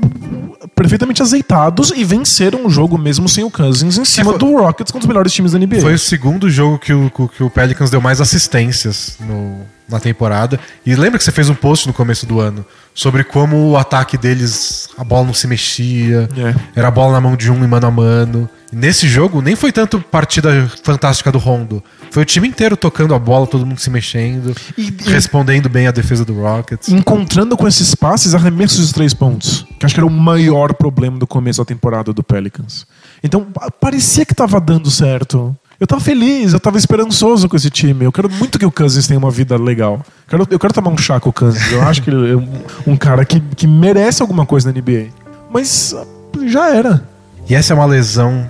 perfeitamente 0.76 1.22
azeitados 1.22 1.92
e 1.96 2.04
venceram 2.04 2.66
o 2.66 2.70
jogo 2.70 2.98
mesmo 2.98 3.28
sem 3.30 3.44
o 3.44 3.52
Cousins 3.52 3.98
em 3.98 4.06
cima 4.06 4.32
foi- 4.32 4.40
do 4.40 4.58
Rockets, 4.58 4.94
é 4.94 4.98
um 4.98 5.00
dos 5.00 5.08
melhores 5.08 5.32
times 5.34 5.52
da 5.52 5.60
NBA. 5.60 5.82
Foi 5.82 5.94
o 5.94 6.00
segundo 6.00 6.50
jogo 6.50 6.80
que 6.80 6.94
o, 6.94 7.10
que 7.10 7.44
o 7.44 7.50
Pelicans 7.50 7.90
deu 7.90 8.02
mais 8.02 8.20
assistências 8.22 9.18
no- 9.20 9.62
na 9.88 10.00
temporada. 10.00 10.60
E 10.86 10.96
lembra 10.96 11.18
que 11.18 11.24
você 11.24 11.32
fez 11.32 11.50
um 11.50 11.56
post 11.56 11.88
no 11.88 11.94
começo 11.94 12.26
do 12.26 12.40
ano 12.40 12.66
sobre 12.94 13.24
como 13.24 13.70
o 13.72 13.78
ataque 13.78 14.18
deles, 14.18 14.89
a 15.00 15.04
bola 15.04 15.26
não 15.28 15.34
se 15.34 15.48
mexia, 15.48 16.28
É. 16.36 16.54
era 16.80 16.90
a 16.90 16.92
bola 16.92 17.14
na 17.14 17.22
mão 17.22 17.36
de 17.36 17.50
um 17.50 17.64
e 17.64 17.68
mano 17.68 17.88
a 17.88 17.92
mano. 17.92 18.50
E 18.72 18.76
nesse 18.76 19.08
jogo, 19.08 19.42
nem 19.42 19.56
foi 19.56 19.72
tanto 19.72 20.00
partida 20.02 20.70
fantástica 20.84 21.32
do 21.32 21.38
Rondo. 21.40 21.82
Foi 22.12 22.24
o 22.24 22.26
time 22.26 22.48
inteiro 22.48 22.76
tocando 22.76 23.16
a 23.16 23.20
bola, 23.20 23.48
todo 23.48 23.66
mundo 23.66 23.80
se 23.80 23.90
mexendo, 23.90 24.54
E- 24.78 24.82
e- 25.06 25.10
respondendo 25.10 25.70
bem 25.70 25.88
a 25.88 25.92
defesa 25.92 26.26
do 26.26 26.34
Rockets. 26.42 26.90
encontrando 26.90 27.56
com 27.56 27.68
esses 27.68 27.96
passes 27.96 28.36
arremessos 28.36 28.88
de 28.88 28.94
três 28.94 29.14
pontos. 29.14 29.66
Que 29.80 29.86
acho 29.86 29.96
que 29.96 30.00
era 30.00 30.06
o 30.08 30.12
maior 30.12 30.74
problema 30.74 31.18
do 31.18 31.26
começo 31.26 31.60
da 31.62 31.66
temporada 31.66 32.12
do 32.14 32.22
Pelicans. 32.22 32.86
Então, 33.24 33.44
pa- 33.46 33.72
parecia 33.72 34.26
que 34.26 34.36
tava 34.36 34.60
dando 34.60 34.92
certo. 34.92 35.56
Eu 35.80 35.88
tava 35.88 36.02
feliz, 36.02 36.52
eu 36.52 36.60
tava 36.60 36.78
esperançoso 36.78 37.48
com 37.48 37.56
esse 37.56 37.70
time. 37.70 38.04
Eu 38.04 38.12
quero 38.12 38.30
muito 38.30 38.60
que 38.60 38.66
o 38.66 38.72
Cousins 38.72 39.08
tenha 39.08 39.18
uma 39.18 39.32
vida 39.32 39.56
legal. 39.58 40.06
Quero- 40.28 40.46
eu 40.50 40.60
quero 40.60 40.74
tomar 40.74 40.90
um 40.92 40.98
chá 40.98 41.20
com 41.20 41.30
o 41.30 41.34
Cousins. 41.34 41.72
Eu 41.72 41.82
acho 41.84 42.02
que 42.02 42.10
ele 42.10 42.32
é 42.34 42.36
um, 42.36 42.50
um 42.88 42.98
cara 42.98 43.24
que, 43.24 43.40
que 43.40 43.66
merece 43.66 44.22
alguma 44.22 44.46
coisa 44.46 44.70
na 44.72 44.78
NBA. 44.78 45.08
Mas 45.50 45.96
já 46.48 46.76
era. 46.76 47.04
E 47.50 47.56
essa 47.56 47.74
é 47.74 47.76
uma 47.76 47.86
lesão. 47.86 48.46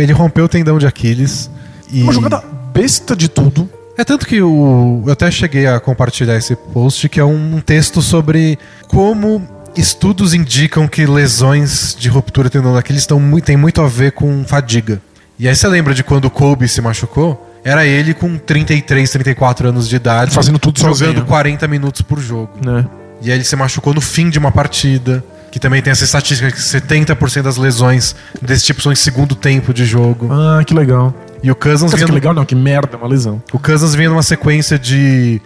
Ele 0.00 0.12
rompeu 0.12 0.46
o 0.46 0.48
tendão 0.48 0.76
de 0.78 0.86
Aquiles. 0.86 1.48
E... 1.90 2.02
Uma 2.02 2.12
jogada 2.12 2.42
besta 2.72 3.14
de 3.14 3.28
tudo. 3.28 3.68
É 3.96 4.02
tanto 4.02 4.26
que 4.26 4.42
o, 4.42 5.04
eu 5.06 5.12
até 5.12 5.30
cheguei 5.30 5.68
a 5.68 5.78
compartilhar 5.78 6.36
esse 6.36 6.56
post, 6.56 7.08
que 7.08 7.20
é 7.20 7.24
um 7.24 7.60
texto 7.60 8.02
sobre 8.02 8.58
como 8.88 9.40
estudos 9.76 10.34
indicam 10.34 10.88
que 10.88 11.06
lesões 11.06 11.96
de 11.96 12.08
ruptura 12.08 12.50
tendão 12.50 12.74
daqueles 12.74 13.02
estão 13.02 13.20
muito, 13.20 13.44
tem 13.44 13.56
muito 13.56 13.80
a 13.80 13.86
ver 13.86 14.10
com 14.12 14.44
fadiga. 14.44 15.00
E 15.38 15.48
aí 15.48 15.54
você 15.56 15.66
lembra 15.68 15.94
de 15.94 16.02
quando 16.04 16.26
o 16.26 16.30
Kobe 16.30 16.68
se 16.68 16.80
machucou? 16.80 17.50
Era 17.64 17.86
ele 17.86 18.12
com 18.14 18.36
33, 18.36 19.10
34 19.10 19.68
anos 19.68 19.88
de 19.88 19.96
idade, 19.96 20.30
Fazendo 20.34 20.58
tudo 20.58 20.78
jogando 20.78 20.96
sozinho. 20.98 21.24
40 21.24 21.66
minutos 21.66 22.02
por 22.02 22.20
jogo. 22.20 22.50
Né? 22.64 22.84
E 23.22 23.30
aí 23.30 23.36
ele 23.38 23.44
se 23.44 23.56
machucou 23.56 23.94
no 23.94 24.00
fim 24.00 24.28
de 24.30 24.38
uma 24.38 24.52
partida. 24.52 25.24
Que 25.50 25.60
também 25.60 25.80
tem 25.80 25.92
essa 25.92 26.02
estatística 26.02 26.50
que 26.50 26.58
70% 26.58 27.42
das 27.42 27.56
lesões 27.56 28.16
desse 28.42 28.64
tipo 28.64 28.82
são 28.82 28.90
em 28.90 28.96
segundo 28.96 29.36
tempo 29.36 29.72
de 29.72 29.84
jogo. 29.86 30.28
Ah, 30.32 30.64
que 30.64 30.74
legal. 30.74 31.14
E 31.44 31.50
o 31.50 31.54
Cousins 31.54 31.92
vinha 31.92 32.06
que 32.06 32.10
no- 32.10 32.14
legal 32.14 32.34
não, 32.34 32.44
que 32.44 32.56
merda, 32.56 32.96
uma 32.96 33.06
lesão. 33.06 33.40
o 33.52 33.58
Kansas 33.60 33.94
vinha 33.94 34.08
numa 34.10 34.22
sequência 34.24 34.76
de. 34.76 35.40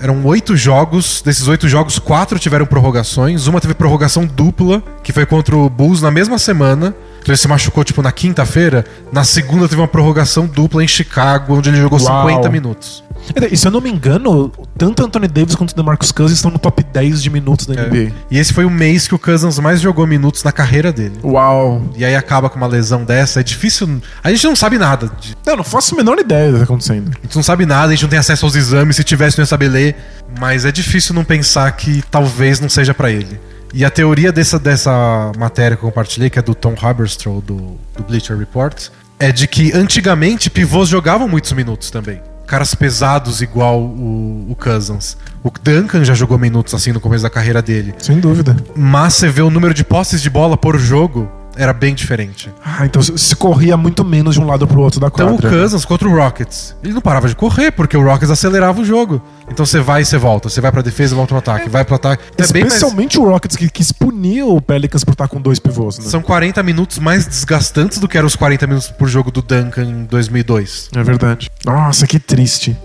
Eram 0.00 0.22
oito 0.26 0.54
jogos. 0.54 1.22
Desses 1.22 1.48
oito 1.48 1.66
jogos, 1.66 1.98
quatro 1.98 2.38
tiveram 2.38 2.66
prorrogações. 2.66 3.46
Uma 3.46 3.58
teve 3.58 3.72
prorrogação 3.72 4.26
dupla, 4.26 4.82
que 5.02 5.12
foi 5.14 5.24
contra 5.24 5.56
o 5.56 5.68
Bulls 5.70 6.02
na 6.02 6.10
mesma 6.10 6.38
semana. 6.38 6.94
Então 7.28 7.34
ele 7.34 7.36
se 7.42 7.46
machucou, 7.48 7.84
tipo, 7.84 8.00
na 8.00 8.10
quinta-feira. 8.10 8.86
Na 9.12 9.22
segunda 9.22 9.68
teve 9.68 9.78
uma 9.78 9.86
prorrogação 9.86 10.46
dupla 10.46 10.82
em 10.82 10.88
Chicago, 10.88 11.58
onde 11.58 11.68
ele 11.68 11.76
jogou 11.76 12.00
Uau. 12.00 12.26
50 12.26 12.48
minutos. 12.48 13.04
E 13.50 13.54
se 13.56 13.66
eu 13.66 13.70
não 13.70 13.82
me 13.82 13.90
engano, 13.90 14.50
tanto 14.78 15.04
Anthony 15.04 15.28
Davis 15.28 15.54
quanto 15.54 15.72
o 15.72 15.74
DeMarcus 15.76 16.10
Cousins 16.10 16.38
estão 16.38 16.50
no 16.50 16.58
top 16.58 16.82
10 16.82 17.22
de 17.22 17.28
minutos 17.28 17.66
da 17.66 17.74
NBA. 17.74 18.12
E 18.30 18.38
esse 18.38 18.54
foi 18.54 18.64
o 18.64 18.70
mês 18.70 19.06
que 19.06 19.14
o 19.14 19.18
Cousins 19.18 19.58
mais 19.58 19.78
jogou 19.82 20.06
minutos 20.06 20.42
na 20.42 20.52
carreira 20.52 20.90
dele. 20.90 21.18
Uau. 21.22 21.82
E 21.94 22.02
aí 22.02 22.16
acaba 22.16 22.48
com 22.48 22.56
uma 22.56 22.66
lesão 22.66 23.04
dessa. 23.04 23.40
É 23.40 23.42
difícil. 23.42 24.00
A 24.24 24.30
gente 24.30 24.46
não 24.46 24.56
sabe 24.56 24.78
nada. 24.78 25.10
de- 25.20 25.36
Eu 25.44 25.56
não 25.58 25.64
faço 25.64 25.94
a 25.94 25.98
menor 25.98 26.18
ideia 26.18 26.46
do 26.48 26.52
que 26.54 26.58
tá 26.60 26.64
acontecendo. 26.64 27.10
A 27.18 27.26
gente 27.26 27.36
não 27.36 27.42
sabe 27.42 27.66
nada, 27.66 27.88
a 27.88 27.90
gente 27.90 28.02
não 28.04 28.08
tem 28.10 28.18
acesso 28.18 28.46
aos 28.46 28.56
exames. 28.56 28.96
Se 28.96 29.04
tivesse, 29.04 29.36
não 29.36 29.42
ia 29.42 29.46
saber 29.46 29.68
ler. 29.68 29.96
Mas 30.40 30.64
é 30.64 30.72
difícil 30.72 31.14
não 31.14 31.24
pensar 31.24 31.70
que 31.72 32.02
talvez 32.10 32.58
não 32.58 32.70
seja 32.70 32.94
pra 32.94 33.10
ele. 33.10 33.38
E 33.72 33.84
a 33.84 33.90
teoria 33.90 34.32
dessa, 34.32 34.58
dessa 34.58 35.32
matéria 35.38 35.76
que 35.76 35.82
eu 35.82 35.88
compartilhei, 35.88 36.30
que 36.30 36.38
é 36.38 36.42
do 36.42 36.54
Tom 36.54 36.74
Haberstroh, 36.80 37.40
do, 37.40 37.78
do 37.96 38.02
Bleacher 38.06 38.36
Report, 38.36 38.88
é 39.18 39.32
de 39.32 39.46
que 39.46 39.72
antigamente 39.72 40.48
pivôs 40.48 40.88
jogavam 40.88 41.28
muitos 41.28 41.52
minutos 41.52 41.90
também. 41.90 42.20
Caras 42.46 42.74
pesados 42.74 43.42
igual 43.42 43.80
o, 43.80 44.46
o 44.50 44.56
Cousins. 44.56 45.18
O 45.44 45.50
Duncan 45.50 46.02
já 46.02 46.14
jogou 46.14 46.38
minutos 46.38 46.72
assim 46.72 46.92
no 46.92 47.00
começo 47.00 47.22
da 47.22 47.28
carreira 47.28 47.60
dele. 47.60 47.94
Sem 47.98 48.18
dúvida. 48.18 48.56
Mas 48.74 49.14
você 49.14 49.28
vê 49.28 49.42
o 49.42 49.50
número 49.50 49.74
de 49.74 49.84
posses 49.84 50.22
de 50.22 50.30
bola 50.30 50.56
por 50.56 50.78
jogo, 50.78 51.30
era 51.58 51.72
bem 51.72 51.94
diferente. 51.94 52.50
Ah, 52.64 52.86
então 52.86 53.02
se 53.02 53.36
corria 53.36 53.76
muito 53.76 54.04
menos 54.04 54.34
de 54.36 54.40
um 54.40 54.46
lado 54.46 54.66
pro 54.66 54.80
outro 54.80 55.00
da 55.00 55.08
Então 55.08 55.36
quadra. 55.36 55.48
o 55.48 55.52
Cousins 55.52 55.84
contra 55.84 56.08
o 56.08 56.14
Rockets, 56.14 56.74
ele 56.82 56.92
não 56.94 57.00
parava 57.00 57.28
de 57.28 57.34
correr, 57.36 57.70
porque 57.72 57.96
o 57.96 58.02
Rockets 58.04 58.30
acelerava 58.30 58.80
o 58.80 58.84
jogo. 58.84 59.20
Então 59.50 59.66
você 59.66 59.80
vai 59.80 60.02
e 60.02 60.04
você 60.04 60.16
volta. 60.16 60.48
Você 60.48 60.60
vai 60.60 60.70
pra 60.70 60.82
defesa 60.82 61.14
e 61.14 61.16
volta 61.16 61.28
pro 61.28 61.38
ataque. 61.38 61.68
Vai 61.68 61.84
pro 61.84 61.94
ataque. 61.96 62.22
É 62.38 62.46
bem 62.52 62.62
mais- 62.62 62.74
Especialmente 62.74 63.18
o 63.18 63.24
Rockets 63.24 63.56
que 63.56 63.68
quis 63.68 63.90
punir 63.92 64.42
o 64.44 64.60
Pelicans 64.60 65.04
por 65.04 65.12
estar 65.12 65.26
com 65.28 65.40
dois 65.40 65.58
pivôs, 65.58 65.98
né? 65.98 66.04
São 66.04 66.22
40 66.22 66.62
minutos 66.62 66.98
mais 66.98 67.26
desgastantes 67.26 67.98
do 67.98 68.06
que 68.08 68.16
eram 68.16 68.26
os 68.26 68.36
40 68.36 68.66
minutos 68.66 68.88
por 68.90 69.08
jogo 69.08 69.30
do 69.30 69.42
Duncan 69.42 69.82
em 69.84 70.04
2002. 70.04 70.90
É 70.94 71.02
verdade. 71.02 71.50
Nossa, 71.64 72.06
que 72.06 72.18
triste. 72.18 72.76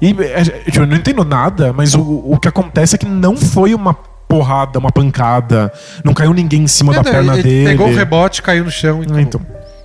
E 0.00 0.10
é, 0.22 0.42
tipo, 0.70 0.80
eu 0.80 0.86
não 0.86 0.96
entendo 0.96 1.24
nada, 1.24 1.72
mas 1.72 1.94
o, 1.94 2.00
o 2.00 2.38
que 2.40 2.48
acontece 2.48 2.94
é 2.94 2.98
que 2.98 3.06
não 3.06 3.36
foi 3.36 3.74
uma 3.74 3.94
porrada, 4.36 4.78
uma 4.78 4.90
pancada. 4.90 5.70
Não 6.02 6.14
caiu 6.14 6.32
ninguém 6.32 6.62
em 6.62 6.66
cima 6.66 6.92
da 6.92 7.00
É, 7.00 7.02
não, 7.04 7.10
perna 7.12 7.32
ele 7.34 7.42
dele. 7.42 7.68
Pegou 7.70 7.88
o 7.88 7.94
rebote, 7.94 8.40
caiu 8.40 8.64
no 8.64 8.70
chão 8.70 8.98
e 8.98 9.00
Ah, 9.00 9.02
acabou. 9.02 9.20
então. 9.20 9.40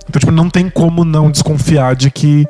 Então, 0.08 0.20
tipo, 0.20 0.32
não 0.32 0.48
tem 0.48 0.70
como 0.70 1.04
não 1.04 1.30
desconfiar 1.30 1.94
de 1.94 2.10
que 2.10 2.46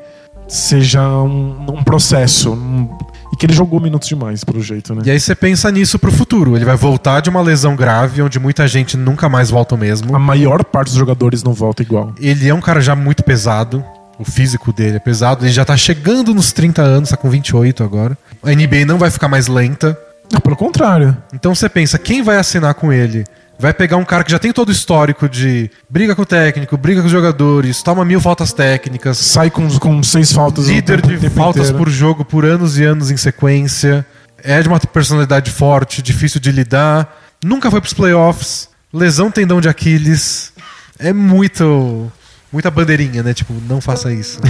seja 0.46 1.02
um, 1.02 1.66
um 1.78 1.82
processo. 1.82 2.52
um- 2.52 2.88
e 3.32 3.36
que 3.36 3.44
ele 3.44 3.52
jogou 3.52 3.78
minutos 3.78 4.08
demais, 4.08 4.42
pelo 4.42 4.62
jeito, 4.62 4.94
né? 4.94 5.02
E 5.04 5.10
aí 5.10 5.20
você 5.20 5.34
pensa 5.34 5.70
nisso 5.70 5.98
pro 5.98 6.10
futuro. 6.10 6.56
Ele 6.56 6.64
vai 6.64 6.76
voltar 6.76 7.20
de 7.20 7.28
uma 7.28 7.42
lesão 7.42 7.76
grave, 7.76 8.22
onde 8.22 8.38
muita 8.38 8.66
gente 8.66 8.96
nunca 8.96 9.28
mais 9.28 9.50
volta 9.50 9.74
o 9.74 9.78
mesmo. 9.78 10.16
A 10.16 10.18
maior 10.18 10.64
parte 10.64 10.88
dos 10.88 10.96
jogadores 10.98 11.42
não 11.42 11.52
volta 11.52 11.82
igual. 11.82 12.14
Ele 12.18 12.48
é 12.48 12.54
um 12.54 12.60
cara 12.60 12.80
já 12.80 12.96
muito 12.96 13.22
pesado. 13.22 13.84
O 14.18 14.24
físico 14.24 14.72
dele 14.72 14.96
é 14.96 14.98
pesado. 14.98 15.44
Ele 15.44 15.52
já 15.52 15.62
tá 15.64 15.76
chegando 15.76 16.32
nos 16.34 16.52
30 16.52 16.80
anos, 16.80 17.10
tá 17.10 17.16
com 17.18 17.28
28 17.28 17.84
agora. 17.84 18.16
A 18.42 18.50
NBA 18.50 18.86
não 18.86 18.96
vai 18.98 19.10
ficar 19.10 19.28
mais 19.28 19.46
lenta. 19.46 19.96
Não, 20.32 20.40
pelo 20.40 20.56
contrário. 20.56 21.16
Então 21.32 21.54
você 21.54 21.68
pensa, 21.68 21.98
quem 21.98 22.22
vai 22.22 22.36
assinar 22.36 22.74
com 22.74 22.92
ele? 22.92 23.24
vai 23.60 23.74
pegar 23.74 23.96
um 23.96 24.04
cara 24.04 24.22
que 24.22 24.30
já 24.30 24.38
tem 24.38 24.52
todo 24.52 24.68
o 24.68 24.72
histórico 24.72 25.28
de 25.28 25.68
briga 25.90 26.14
com 26.14 26.22
o 26.22 26.24
técnico, 26.24 26.76
briga 26.76 27.00
com 27.00 27.06
os 27.06 27.10
jogadores, 27.12 27.82
toma 27.82 28.04
mil 28.04 28.20
faltas 28.20 28.52
técnicas, 28.52 29.18
Sai 29.18 29.50
com, 29.50 29.68
com 29.80 30.00
seis 30.00 30.32
faltas 30.32 30.68
líder 30.68 31.02
tempo- 31.02 31.18
de 31.18 31.28
faltas 31.28 31.62
inteiro. 31.62 31.78
por 31.78 31.90
jogo 31.90 32.24
por 32.24 32.44
anos 32.44 32.78
e 32.78 32.84
anos 32.84 33.10
em 33.10 33.16
sequência, 33.16 34.06
é 34.44 34.62
de 34.62 34.68
uma 34.68 34.78
personalidade 34.78 35.50
forte, 35.50 36.00
difícil 36.02 36.38
de 36.40 36.52
lidar, 36.52 37.12
nunca 37.44 37.68
foi 37.68 37.80
pros 37.80 37.92
playoffs, 37.92 38.68
lesão 38.94 39.28
tendão 39.28 39.60
de 39.60 39.68
Aquiles, 39.68 40.52
é 40.96 41.12
muito 41.12 42.12
muita 42.52 42.70
bandeirinha, 42.70 43.24
né? 43.24 43.34
Tipo, 43.34 43.54
não 43.68 43.80
faça 43.80 44.12
isso. 44.12 44.38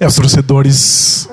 É, 0.00 0.06
os 0.08 0.16
torcedores. 0.16 1.28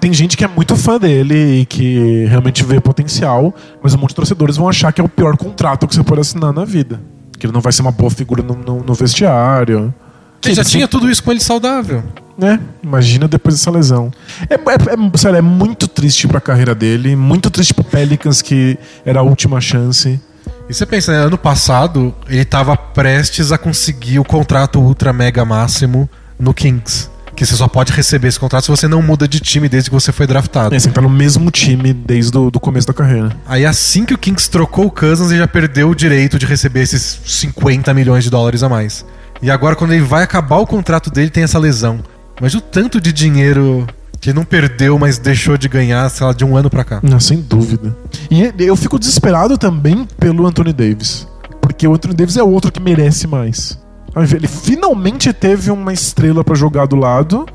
Tem- 0.00 0.12
gente 0.12 0.36
que 0.36 0.44
é 0.44 0.48
muito 0.48 0.76
fã 0.76 0.98
dele 0.98 1.60
e 1.62 1.66
que 1.66 2.24
realmente 2.26 2.62
vê 2.64 2.80
potencial, 2.80 3.54
mas 3.82 3.94
um 3.94 3.98
monte 3.98 4.10
de 4.10 4.16
torcedores 4.16 4.56
vão 4.56 4.68
achar 4.68 4.92
que 4.92 5.00
é 5.00 5.04
o 5.04 5.08
pior 5.08 5.36
contrato 5.36 5.86
que 5.88 5.94
você 5.94 6.02
pode 6.04 6.20
assinar 6.20 6.52
na 6.52 6.64
vida. 6.64 7.00
Que 7.38 7.46
ele 7.46 7.52
não 7.52 7.60
vai 7.60 7.72
ser 7.72 7.82
uma 7.82 7.90
boa 7.92 8.10
figura 8.10 8.42
no, 8.42 8.54
no- 8.54 8.82
no 8.82 8.94
vestiário. 8.94 9.92
Que 10.40 10.54
já 10.54 10.62
tinha 10.64 10.86
tudo 10.88 11.10
isso 11.10 11.22
com 11.22 11.30
ele 11.30 11.40
saudável. 11.40 12.02
né? 12.38 12.60
Imagina 12.82 13.26
depois 13.26 13.54
dessa 13.56 13.70
lesão. 13.70 14.10
É, 14.50 14.54
é, 14.54 14.56
é- 14.56 15.18
sério, 15.18 15.38
é 15.38 15.42
muito 15.42 15.88
triste 15.88 16.28
pra 16.28 16.38
carreira 16.40 16.74
dele, 16.74 17.16
muito 17.16 17.48
triste 17.50 17.72
pro 17.72 17.82
Pelicans, 17.82 18.42
que 18.42 18.78
era 19.06 19.20
a 19.20 19.22
última 19.22 19.58
chance. 19.60 20.20
E 20.68 20.74
você 20.74 20.84
pensa, 20.84 21.12
né? 21.12 21.18
Ano 21.26 21.38
passado, 21.38 22.14
ele 22.28 22.44
tava 22.44 22.76
prestes 22.76 23.52
a 23.52 23.58
conseguir 23.58 24.18
o 24.18 24.24
contrato 24.24 24.78
ultra 24.80 25.12
mega 25.14 25.44
máximo 25.46 26.08
no 26.38 26.52
Kings. 26.52 27.08
Que 27.36 27.44
você 27.44 27.54
só 27.54 27.68
pode 27.68 27.92
receber 27.92 28.28
esse 28.28 28.40
contrato 28.40 28.64
se 28.64 28.70
você 28.70 28.88
não 28.88 29.02
muda 29.02 29.28
de 29.28 29.38
time 29.40 29.68
desde 29.68 29.90
que 29.90 29.94
você 29.94 30.10
foi 30.10 30.26
draftado. 30.26 30.74
É, 30.74 30.78
você 30.78 30.90
tá 30.90 31.02
no 31.02 31.10
mesmo 31.10 31.50
time 31.50 31.92
desde 31.92 32.36
o 32.36 32.50
do 32.50 32.58
começo 32.58 32.86
da 32.86 32.94
carreira. 32.94 33.36
Aí 33.46 33.66
assim 33.66 34.04
que 34.06 34.14
o 34.14 34.18
Kings 34.18 34.50
trocou 34.50 34.86
o 34.86 34.90
Cousins, 34.90 35.30
ele 35.30 35.40
já 35.40 35.46
perdeu 35.46 35.90
o 35.90 35.94
direito 35.94 36.38
de 36.38 36.46
receber 36.46 36.80
esses 36.80 37.20
50 37.26 37.92
milhões 37.92 38.24
de 38.24 38.30
dólares 38.30 38.62
a 38.62 38.68
mais. 38.68 39.04
E 39.42 39.50
agora, 39.50 39.76
quando 39.76 39.92
ele 39.92 40.02
vai 40.02 40.22
acabar 40.22 40.56
o 40.56 40.66
contrato 40.66 41.10
dele, 41.10 41.28
tem 41.28 41.44
essa 41.44 41.58
lesão. 41.58 42.00
Mas 42.40 42.54
o 42.54 42.60
tanto 42.60 43.00
de 43.00 43.12
dinheiro 43.12 43.86
que 44.20 44.30
ele 44.30 44.36
não 44.36 44.44
perdeu, 44.44 44.98
mas 44.98 45.18
deixou 45.18 45.58
de 45.58 45.68
ganhar, 45.68 46.08
sei 46.08 46.26
lá, 46.26 46.32
de 46.32 46.44
um 46.44 46.56
ano 46.56 46.70
pra 46.70 46.84
cá. 46.84 47.00
Não, 47.02 47.20
sem 47.20 47.40
dúvida. 47.40 47.94
E 48.30 48.50
eu 48.64 48.74
fico 48.76 48.98
desesperado 48.98 49.58
também 49.58 50.06
pelo 50.18 50.46
Anthony 50.46 50.72
Davis. 50.72 51.28
Porque 51.60 51.86
o 51.86 51.94
Anthony 51.94 52.14
Davis 52.14 52.36
é 52.36 52.42
outro 52.42 52.72
que 52.72 52.80
merece 52.80 53.26
mais. 53.26 53.78
Ele 54.16 54.46
finalmente 54.48 55.32
teve 55.32 55.70
uma 55.70 55.92
estrela 55.92 56.42
pra 56.42 56.54
jogar 56.54 56.86
do 56.86 56.96
lado. 56.96 57.46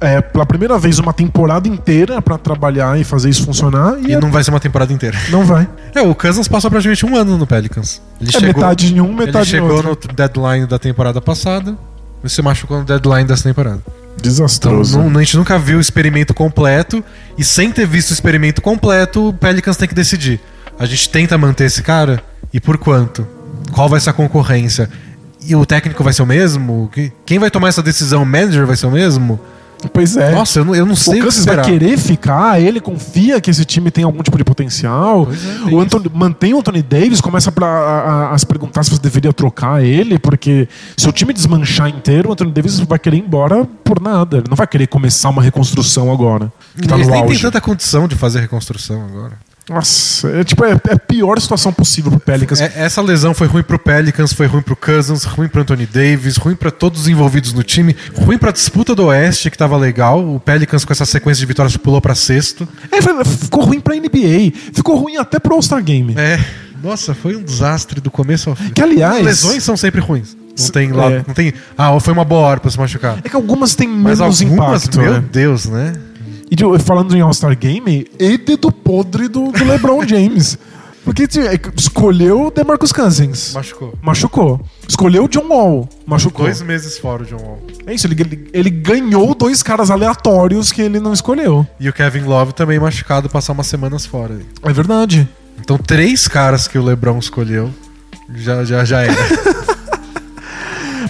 É, 0.00 0.20
pela 0.20 0.46
primeira 0.46 0.78
vez, 0.78 0.98
uma 0.98 1.12
temporada 1.12 1.66
inteira 1.68 2.22
pra 2.22 2.38
trabalhar 2.38 2.98
e 2.98 3.04
fazer 3.04 3.28
isso 3.28 3.44
funcionar. 3.44 3.98
E, 4.00 4.08
E 4.08 4.12
é- 4.14 4.20
não 4.20 4.30
vai 4.30 4.42
ser 4.44 4.50
uma 4.50 4.60
temporada 4.60 4.92
inteira. 4.92 5.18
não 5.30 5.44
vai. 5.44 5.68
É, 5.94 6.00
o 6.00 6.14
Cousins 6.14 6.46
passou 6.48 6.70
praticamente 6.70 7.04
um 7.04 7.16
ano 7.16 7.36
no 7.36 7.46
Pelicans. 7.46 8.00
Ele 8.20 8.30
É 8.34 8.40
metade 8.40 8.94
em 8.94 9.00
um, 9.00 9.06
Ele 9.06 9.26
metade 9.26 9.48
em 9.48 9.50
chegou 9.50 9.72
outro. 9.84 10.08
no 10.08 10.14
deadline 10.14 10.66
da 10.66 10.78
temporada 10.78 11.20
passada 11.20 11.76
e 12.22 12.28
se 12.30 12.40
machucou 12.40 12.78
no 12.78 12.84
deadline 12.84 13.24
dessa 13.26 13.42
temporada. 13.42 13.82
Então 13.86 14.22
Desastroso. 14.22 14.98
não- 14.98 15.18
a 15.18 15.22
gente 15.22 15.36
nunca 15.36 15.58
viu 15.58 15.78
o 15.78 15.80
experimento 15.80 16.32
completo 16.32 17.02
e 17.36 17.44
sem 17.44 17.70
ter 17.72 17.86
visto 17.86 18.10
o 18.10 18.14
experimento 18.14 18.62
completo, 18.62 19.28
o 19.28 19.32
Pelicans 19.32 19.76
tem 19.76 19.88
que 19.88 19.94
decidir. 19.94 20.40
A 20.78 20.86
gente 20.86 21.08
tenta 21.10 21.36
manter 21.36 21.64
esse 21.64 21.82
cara 21.82 22.22
e 22.54 22.60
por 22.60 22.78
quanto? 22.78 23.26
Qual 23.72 23.88
vai 23.88 23.98
ser 24.00 24.10
a 24.10 24.12
concorrência? 24.12 24.88
E 25.46 25.56
o 25.56 25.64
técnico 25.64 26.02
vai 26.04 26.12
ser 26.12 26.22
o 26.22 26.26
mesmo? 26.26 26.88
Que- 26.92 27.12
Quem 27.24 27.38
vai 27.38 27.50
tomar 27.50 27.68
essa 27.68 27.82
decisão? 27.82 28.22
O 28.22 28.26
manager 28.26 28.66
vai 28.66 28.76
ser 28.76 28.86
o 28.86 28.90
mesmo? 28.90 29.40
Pois 29.94 30.14
é. 30.14 30.32
Nossa, 30.32 30.58
eu 30.58 30.64
não, 30.66 30.74
eu 30.74 30.84
não 30.84 30.94
sei 30.94 31.14
o 31.14 31.16
que 31.16 31.22
Kansas 31.22 31.42
vai 31.46 31.54
esperar. 31.56 31.64
querer 31.78 31.96
ficar, 31.96 32.60
ele 32.60 32.80
confia 32.82 33.40
que 33.40 33.50
esse 33.50 33.64
time 33.64 33.90
tem 33.90 34.04
algum 34.04 34.22
tipo 34.22 34.36
de 34.36 34.44
potencial. 34.44 35.26
É, 35.32 35.64
tem 35.64 35.74
o 35.74 35.80
Anthony, 35.80 36.10
mantém 36.12 36.52
o 36.52 36.58
Anthony 36.58 36.82
Davis, 36.82 37.18
começa 37.22 37.50
pra, 37.50 37.66
a, 37.66 38.34
a- 38.34 38.38
se 38.38 38.44
perguntar 38.44 38.82
se 38.82 38.90
você 38.90 39.00
deveria 39.00 39.32
trocar 39.32 39.82
ele, 39.82 40.18
porque 40.18 40.68
se 40.94 41.08
o 41.08 41.12
time 41.12 41.32
desmanchar 41.32 41.88
inteiro, 41.88 42.28
o 42.28 42.32
Anthony 42.34 42.52
Davis 42.52 42.78
vai 42.80 42.98
querer 42.98 43.16
ir 43.16 43.20
embora 43.20 43.64
por 43.82 44.02
nada. 44.02 44.36
Ele 44.36 44.46
não 44.50 44.56
vai 44.56 44.66
querer 44.66 44.86
começar 44.86 45.30
uma 45.30 45.42
reconstrução 45.42 46.12
agora. 46.12 46.52
Que 46.78 46.86
tá 46.86 46.96
Eles 46.96 47.06
no 47.06 47.14
nem 47.14 47.22
auge. 47.22 47.40
tanta 47.40 47.58
condição 47.58 48.06
de 48.06 48.14
fazer 48.16 48.40
reconstrução 48.40 49.02
agora. 49.02 49.32
Nossa, 49.70 50.28
é, 50.28 50.42
tipo, 50.42 50.64
é, 50.64 50.72
é 50.88 50.94
a 50.94 50.98
pior 50.98 51.40
situação 51.40 51.72
possível 51.72 52.10
pro 52.10 52.18
Pelicans. 52.20 52.60
É- 52.60 52.72
essa 52.74 53.00
lesão 53.00 53.32
foi 53.32 53.46
ruim 53.46 53.62
pro 53.62 53.78
Pelicans, 53.78 54.32
foi 54.32 54.46
ruim 54.46 54.62
pro 54.62 54.74
Cousins, 54.74 55.22
ruim 55.24 55.46
pro 55.48 55.62
Anthony 55.62 55.86
Davis, 55.86 56.36
ruim 56.36 56.56
pra 56.56 56.72
todos 56.72 57.02
os 57.02 57.08
envolvidos 57.08 57.52
no 57.52 57.62
time, 57.62 57.94
ruim 58.16 58.36
pra 58.36 58.50
disputa 58.50 58.94
do 58.94 59.04
Oeste, 59.06 59.48
que 59.48 59.56
tava 59.56 59.76
legal. 59.76 60.18
O 60.34 60.40
Pelicans, 60.40 60.84
com 60.84 60.92
essa 60.92 61.06
sequência 61.06 61.38
de 61.40 61.46
vitórias, 61.46 61.76
pulou 61.76 62.00
pra 62.00 62.16
sexto. 62.16 62.68
É, 62.90 63.00
ficou 63.24 63.64
ruim 63.64 63.78
pra 63.80 63.94
NBA, 63.94 64.52
ficou 64.72 64.96
ruim 64.96 65.16
até 65.16 65.38
pro 65.38 65.54
All-Star 65.54 65.82
Game. 65.84 66.14
É. 66.18 66.38
Nossa, 66.82 67.14
foi 67.14 67.36
um 67.36 67.42
desastre 67.42 68.00
do 68.00 68.10
começo 68.10 68.50
ao 68.50 68.56
fim. 68.56 68.70
Que, 68.70 68.82
aliás- 68.82 69.18
As 69.18 69.22
lesões 69.24 69.62
são 69.62 69.76
sempre 69.76 70.00
ruins. 70.00 70.36
Não 70.58 70.68
tem 70.70 70.90
lá, 70.92 71.10
É. 71.10 71.24
não 71.26 71.32
tem. 71.34 71.54
Ah, 71.78 71.98
foi 72.00 72.12
uma 72.12 72.24
boa 72.24 72.40
hora 72.40 72.60
pra 72.60 72.70
se 72.70 72.78
machucar. 72.78 73.18
É 73.24 73.28
que 73.28 73.36
algumas 73.36 73.74
têm 73.74 73.86
Mas 73.88 74.18
menos 74.18 74.42
algumas, 74.42 74.82
impacto. 74.84 74.98
meu 75.00 75.12
né? 75.14 75.24
Deus, 75.32 75.66
né? 75.66 75.92
E 76.50 76.56
de- 76.56 76.78
falando 76.80 77.16
em 77.16 77.20
All-Star 77.20 77.56
Game, 77.56 78.06
e 78.18 78.36
dedo 78.38 78.72
podre 78.72 79.28
do, 79.28 79.52
do 79.52 79.64
LeBron 79.64 80.02
James. 80.08 80.58
Porque 81.04 81.26
tipo, 81.26 81.46
é, 81.46 81.58
escolheu 81.76 82.46
o 82.48 82.50
DeMarcus 82.50 82.92
Cousins. 82.92 83.54
Machucou. 83.54 83.94
Machucou. 84.02 84.60
Escolheu 84.86 85.24
o 85.24 85.28
John 85.28 85.48
Wall. 85.48 85.88
Machucou. 86.06 86.44
Dois 86.44 86.60
meses 86.60 86.98
fora 86.98 87.22
o 87.22 87.26
John 87.26 87.38
Wall. 87.38 87.58
É 87.86 87.94
isso, 87.94 88.06
ele, 88.06 88.20
ele, 88.20 88.50
ele 88.52 88.70
ganhou 88.70 89.34
dois 89.34 89.62
caras 89.62 89.90
aleatórios 89.90 90.70
que 90.70 90.82
ele 90.82 91.00
não 91.00 91.12
escolheu. 91.14 91.66
E 91.80 91.88
o 91.88 91.92
Kevin 91.92 92.20
Love 92.24 92.52
também 92.52 92.78
machucado, 92.78 93.30
passar 93.30 93.52
umas 93.54 93.66
semanas 93.66 94.04
fora. 94.04 94.40
É 94.62 94.72
verdade. 94.72 95.26
Então, 95.58 95.78
três 95.78 96.28
caras 96.28 96.68
que 96.68 96.78
o 96.78 96.84
LeBron 96.84 97.18
escolheu 97.18 97.70
já, 98.34 98.62
já, 98.64 98.84
já 98.84 99.00
era. 99.02 99.14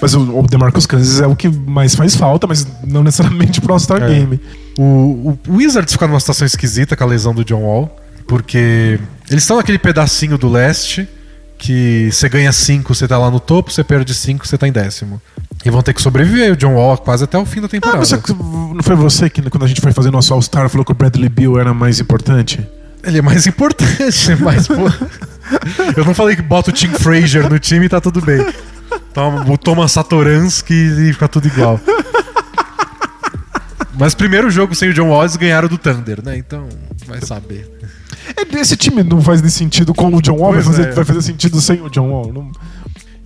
Mas 0.00 0.14
o, 0.14 0.38
o 0.38 0.46
DeMarcus 0.46 0.86
Cousins 0.86 1.20
é 1.20 1.26
o 1.26 1.36
que 1.36 1.48
mais 1.48 1.94
faz 1.94 2.14
falta, 2.16 2.46
mas 2.46 2.66
não 2.86 3.02
necessariamente 3.02 3.60
pro 3.60 3.72
All-Star 3.72 4.02
É. 4.02 4.08
Game. 4.08 4.40
O, 4.78 5.36
o 5.48 5.56
Wizards 5.56 5.92
fica 5.92 6.06
numa 6.06 6.20
situação 6.20 6.46
esquisita 6.46 6.96
com 6.96 7.04
a 7.04 7.06
lesão 7.06 7.34
do 7.34 7.44
John 7.44 7.62
Wall, 7.62 7.94
porque 8.26 8.98
eles 9.30 9.42
estão 9.42 9.56
naquele 9.56 9.78
pedacinho 9.78 10.38
do 10.38 10.48
leste 10.48 11.06
que 11.58 12.08
você 12.10 12.28
ganha 12.28 12.50
5, 12.52 12.94
você 12.94 13.06
tá 13.06 13.18
lá 13.18 13.30
no 13.30 13.38
topo, 13.38 13.70
você 13.70 13.84
perde 13.84 14.14
5, 14.14 14.46
você 14.46 14.56
tá 14.56 14.66
em 14.66 14.72
décimo. 14.72 15.20
E 15.62 15.68
vão 15.68 15.82
ter 15.82 15.92
que 15.92 16.00
sobreviver 16.00 16.52
o 16.52 16.56
John 16.56 16.74
Wall 16.74 16.96
quase 16.96 17.24
até 17.24 17.36
o 17.36 17.44
fim 17.44 17.60
da 17.60 17.66
Ah, 17.66 17.68
temporada. 17.68 17.98
mas 17.98 18.08
você- 18.08 18.32
não 18.74 18.82
foi 18.82 18.96
você 18.96 19.28
que, 19.28 19.42
quando 19.50 19.64
a 19.64 19.68
gente 19.68 19.82
foi 19.82 19.92
fazer 19.92 20.10
nosso 20.10 20.32
All-Star, 20.32 20.70
falou 20.70 20.84
que 20.86 20.92
o 20.92 20.94
Bradley 20.94 21.28
Bill 21.28 21.58
era 21.60 21.74
mais 21.74 22.00
importante? 22.00 22.66
Ele 23.04 23.18
é 23.18 23.22
mais 23.22 23.46
importante, 23.46 24.34
mas 24.40 24.66
pô. 24.68 24.74
Eu 25.96 26.04
não 26.04 26.14
falei 26.14 26.36
que 26.36 26.42
bota 26.42 26.70
o 26.70 26.72
Tim 26.72 26.88
Frazier 26.88 27.50
no 27.50 27.58
time 27.58 27.86
e 27.86 27.88
tá 27.90 28.00
tudo 28.00 28.20
bem. 28.22 28.38
Toma 29.14 29.44
o 29.50 29.58
Thomas 29.58 29.92
Satoransky 29.92 30.72
e 30.74 31.12
fica 31.12 31.28
tudo 31.28 31.46
igual. 31.48 31.80
Mas 33.98 34.14
primeiro 34.14 34.50
jogo 34.50 34.74
sem 34.74 34.88
o 34.90 34.94
John 34.94 35.08
Wall, 35.08 35.22
eles 35.22 35.36
ganharam 35.36 35.68
do 35.68 35.76
Thunder, 35.76 36.24
né? 36.24 36.36
Então, 36.38 36.68
vai 37.06 37.20
saber. 37.20 37.70
É, 38.36 38.58
Esse 38.60 38.76
time 38.76 39.02
não 39.02 39.20
faz 39.20 39.42
nem 39.42 39.50
sentido 39.50 39.92
com 39.92 40.14
o 40.14 40.22
John 40.22 40.36
Wall, 40.38 40.52
Pois 40.54 40.64
fazer, 40.64 40.88
é. 40.88 40.92
vai 40.92 41.04
fazer 41.04 41.22
sentido 41.22 41.60
sem 41.60 41.80
o 41.82 41.88
John 41.90 42.08
Wall. 42.10 42.32
Não- 42.32 42.50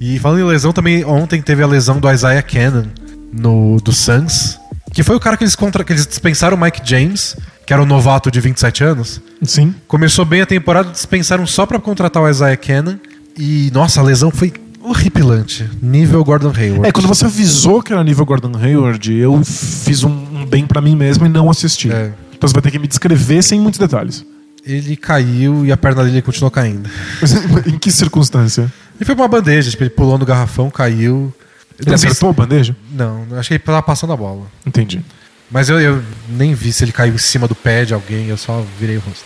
E 0.01 0.19
falando 0.19 0.41
em 0.41 0.45
lesão, 0.45 0.73
também 0.73 1.05
ontem 1.05 1.41
teve 1.41 1.63
a 1.63 1.67
lesão 1.67 2.01
do 2.01 2.11
Isaiah 2.11 2.43
Cannon 2.43 2.87
no, 3.33 3.77
do 3.81 3.93
Suns, 3.93 4.59
que 4.93 5.03
foi 5.03 5.15
o 5.15 5.21
cara 5.21 5.37
que 5.37 5.45
eles, 5.45 5.55
contra, 5.55 5.85
que 5.85 5.93
eles 5.93 6.07
dispensaram 6.07 6.57
o 6.57 6.61
Mike 6.61 6.81
James, 6.85 7.37
que 7.67 7.73
era 7.73 7.81
um 7.83 7.87
novato 7.87 8.31
de 8.31 8.41
27 8.41 8.83
anos. 8.83 9.21
Sim. 9.43 9.75
Começou 9.87 10.25
bem 10.25 10.41
a 10.41 10.47
temporada, 10.47 10.91
dispensaram 10.91 11.47
só 11.47 11.67
pra 11.67 11.79
contratar 11.79 12.23
o 12.23 12.29
Isaiah 12.29 12.57
Cannon. 12.57 12.97
E, 13.37 13.71
nossa, 13.73 14.01
a 14.01 14.03
lesão 14.03 14.31
foi 14.31 14.53
horripilante. 14.91 15.69
Nível 15.83 16.23
Gordon 16.25 16.53
Hayward. 16.57 16.87
É, 16.89 16.93
quando 16.93 17.07
você 17.09 17.25
avisou 17.25 17.83
que 17.83 17.93
era 17.93 18.03
nível 18.05 18.25
Gordon 18.25 18.57
Hayward, 18.57 19.13
eu 19.13 19.43
fiz 19.45 20.03
um, 20.05 20.11
um 20.11 20.47
bem 20.47 20.67
pra 20.67 20.81
mim 20.81 20.95
mesmo 20.97 21.27
e 21.27 21.29
não 21.29 21.51
assisti. 21.51 21.91
É. 21.91 22.13
Então 22.33 22.49
você 22.49 22.53
vai 22.53 22.63
ter 22.63 22.71
que 22.71 22.79
me 22.79 22.87
descrever 22.87 23.43
sem 23.43 23.61
muitos 23.61 23.79
detalhes. 23.79 24.25
Ele 24.67 24.97
caiu 24.97 25.65
e 25.67 25.73
a 25.73 25.77
perna 25.77 26.05
dele 26.05 26.23
continuou 26.23 26.51
caindo. 26.51 26.89
Em 27.67 27.79
que 27.79 27.91
circunstância? 27.93 28.63
Ele 28.97 29.05
foi 29.05 29.15
pra 29.15 29.23
uma 29.25 29.29
bandeja, 29.29 29.71
tipo, 29.71 29.83
ele 29.83 29.91
pulou 29.91 30.17
no 30.19 30.25
garrafão, 30.25 30.71
caiu. 30.71 31.33
Ele 31.79 31.89
não 31.89 31.95
acertou 31.95 32.31
a 32.31 32.33
bandeja? 32.33 32.73
se- 32.73 32.97
Não, 32.97 33.27
acho 33.39 33.49
que 33.49 33.55
ele 33.55 33.59
tava 33.63 33.83
passando 33.83 34.13
a 34.13 34.17
bola. 34.17 34.47
Entendi. 34.65 35.03
Mas 35.51 35.69
eu, 35.69 35.79
eu 35.81 36.03
nem 36.29 36.55
vi 36.55 36.73
se 36.73 36.83
ele 36.85 36.93
caiu 36.93 37.15
em 37.15 37.19
cima 37.19 37.47
do 37.47 37.55
pé 37.55 37.85
de 37.85 37.93
alguém, 37.93 38.27
eu 38.29 38.37
só 38.37 38.65
virei 38.81 38.97
o 38.97 39.01
rosto. 39.01 39.25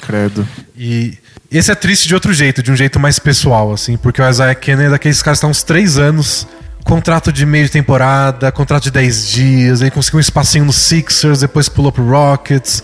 Credo. 0.00 0.46
E 0.76 1.18
esse 1.50 1.70
é 1.70 1.74
triste 1.74 2.06
de 2.06 2.14
outro 2.14 2.32
jeito, 2.32 2.62
de 2.62 2.70
um 2.70 2.76
jeito 2.76 3.00
mais 3.00 3.18
pessoal, 3.18 3.72
assim, 3.72 3.96
porque 3.96 4.20
o 4.20 4.28
Isaiah 4.28 4.54
Kenner 4.54 4.86
é 4.86 4.90
daqueles 4.90 5.22
caras 5.22 5.38
que 5.38 5.46
estão 5.46 5.50
uns 5.50 5.62
três 5.62 5.98
anos, 5.98 6.46
contrato 6.84 7.32
de 7.32 7.46
meio 7.46 7.64
de 7.64 7.70
temporada, 7.70 8.52
contrato 8.52 8.84
de 8.84 8.90
10 8.90 9.28
dias, 9.28 9.80
ele 9.80 9.90
conseguiu 9.90 10.18
um 10.18 10.20
espacinho 10.20 10.64
no 10.64 10.72
Sixers, 10.72 11.40
depois 11.40 11.68
pulou 11.68 11.92
pro 11.92 12.06
Rockets. 12.08 12.82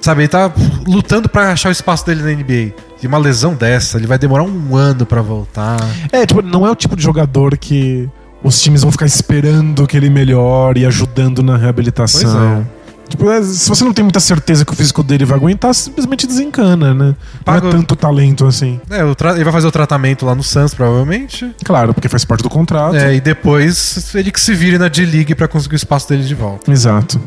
Sabe, 0.00 0.22
ele 0.22 0.28
tá 0.28 0.52
lutando 0.86 1.28
pra 1.28 1.52
achar 1.52 1.70
o 1.70 1.72
espaço 1.72 2.06
dele 2.06 2.22
na 2.22 2.30
NBA. 2.30 2.74
E 3.02 3.06
uma 3.06 3.18
lesão 3.18 3.54
dessa, 3.54 3.96
ele 3.96 4.06
vai 4.06 4.18
demorar 4.18 4.44
um 4.44 4.76
ano 4.76 5.04
pra 5.04 5.20
voltar. 5.20 5.78
É, 6.12 6.24
tipo, 6.24 6.42
não 6.42 6.66
é 6.66 6.70
o 6.70 6.76
tipo 6.76 6.94
de 6.94 7.02
jogador 7.02 7.56
que 7.56 8.08
os 8.42 8.60
times 8.60 8.82
vão 8.82 8.92
ficar 8.92 9.06
esperando 9.06 9.86
que 9.86 9.96
ele 9.96 10.08
melhore 10.08 10.82
e 10.82 10.86
ajudando 10.86 11.42
na 11.42 11.56
reabilitação. 11.56 12.66
Tipo, 13.08 13.30
é, 13.30 13.40
se 13.42 13.68
você 13.68 13.84
não 13.84 13.92
tem 13.92 14.02
muita 14.02 14.18
certeza 14.20 14.64
que 14.64 14.72
o 14.72 14.76
físico 14.76 15.02
dele 15.02 15.24
vai 15.24 15.38
aguentar, 15.38 15.72
simplesmente 15.74 16.26
desencana, 16.26 16.92
né? 16.92 17.14
Paga- 17.44 17.60
Não 17.62 17.68
é 17.68 17.72
tanto 17.72 17.94
talento 17.94 18.46
assim. 18.46 18.80
É, 18.90 19.14
tra- 19.14 19.34
ele 19.34 19.44
vai 19.44 19.52
fazer 19.52 19.66
o 19.66 19.72
tratamento 19.72 20.26
lá 20.26 20.34
no 20.34 20.42
Suns, 20.42 20.74
provavelmente. 20.74 21.50
Claro, 21.64 21.94
porque 21.94 22.08
faz 22.08 22.24
parte 22.24 22.42
do 22.42 22.50
contrato. 22.50 22.96
É, 22.96 23.14
e 23.14 23.20
depois 23.20 24.12
ele 24.14 24.30
que 24.32 24.40
se 24.40 24.54
vire 24.54 24.76
na 24.78 24.88
D-League 24.88 25.34
pra 25.34 25.46
conseguir 25.46 25.74
o 25.74 25.76
espaço 25.76 26.08
dele 26.08 26.24
de 26.24 26.34
volta. 26.34 26.70
Exato. 26.70 27.20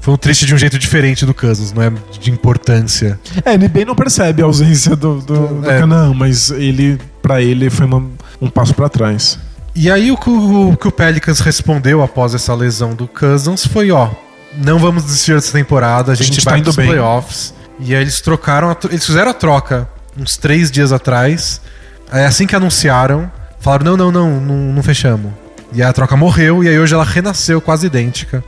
Foi 0.00 0.14
um 0.14 0.16
triste 0.16 0.46
de 0.46 0.54
um 0.54 0.58
jeito 0.58 0.78
diferente 0.78 1.26
do 1.26 1.34
Cousins, 1.34 1.74
não 1.74 1.82
é 1.82 1.92
de 2.18 2.30
importância. 2.30 3.20
É, 3.44 3.52
ele 3.52 3.68
bem 3.68 3.84
não 3.84 3.94
percebe 3.94 4.40
a 4.40 4.46
ausência 4.46 4.96
do, 4.96 5.20
do, 5.20 5.46
do 5.60 5.70
É. 5.70 5.78
Canaan, 5.78 6.14
mas 6.14 6.50
ele, 6.50 6.98
para 7.20 7.42
ele, 7.42 7.68
foi 7.68 7.84
uma- 7.84 8.02
um 8.40 8.48
passo 8.48 8.72
pra 8.74 8.88
trás. 8.88 9.38
E 9.76 9.90
aí 9.90 10.10
o 10.10 10.16
que 10.16 10.30
o, 10.30 10.70
o 10.70 10.76
que 10.78 10.88
o 10.88 10.90
Pelicans 10.92 11.40
respondeu 11.40 12.02
após 12.02 12.34
essa 12.34 12.54
lesão 12.54 12.94
do 12.94 13.06
Cousins 13.06 13.66
foi, 13.66 13.90
ó, 13.90 14.08
não 14.56 14.78
vamos 14.78 15.04
desistir 15.04 15.34
dessa 15.34 15.52
temporada, 15.52 16.12
a 16.12 16.14
gente, 16.14 16.34
gente 16.34 16.44
tá 16.44 16.50
vai 16.50 16.60
indo 16.60 16.64
pros 16.64 16.76
bem. 16.76 16.88
playoffs. 16.88 17.54
E 17.78 17.94
aí 17.94 18.02
eles 18.02 18.20
trocaram, 18.20 18.70
a 18.70 18.74
tro- 18.74 18.90
eles 18.90 19.04
fizeram 19.06 19.30
a 19.30 19.34
troca 19.34 19.88
uns 20.18 20.36
três 20.36 20.70
dias 20.70 20.92
atrás. 20.92 21.60
Aí 22.10 22.24
assim 22.24 22.46
que 22.46 22.54
anunciaram, 22.56 23.30
falaram, 23.60 23.96
não, 23.96 23.96
não, 23.96 24.12
não, 24.12 24.40
não, 24.40 24.56
não 24.74 24.82
fechamos. 24.82 25.32
E 25.72 25.82
aí 25.82 25.88
a 25.88 25.92
troca 25.92 26.16
morreu, 26.16 26.62
e 26.64 26.68
aí 26.68 26.78
hoje 26.78 26.92
ela 26.94 27.04
renasceu 27.04 27.60
quase 27.60 27.86
idêntica. 27.86 28.42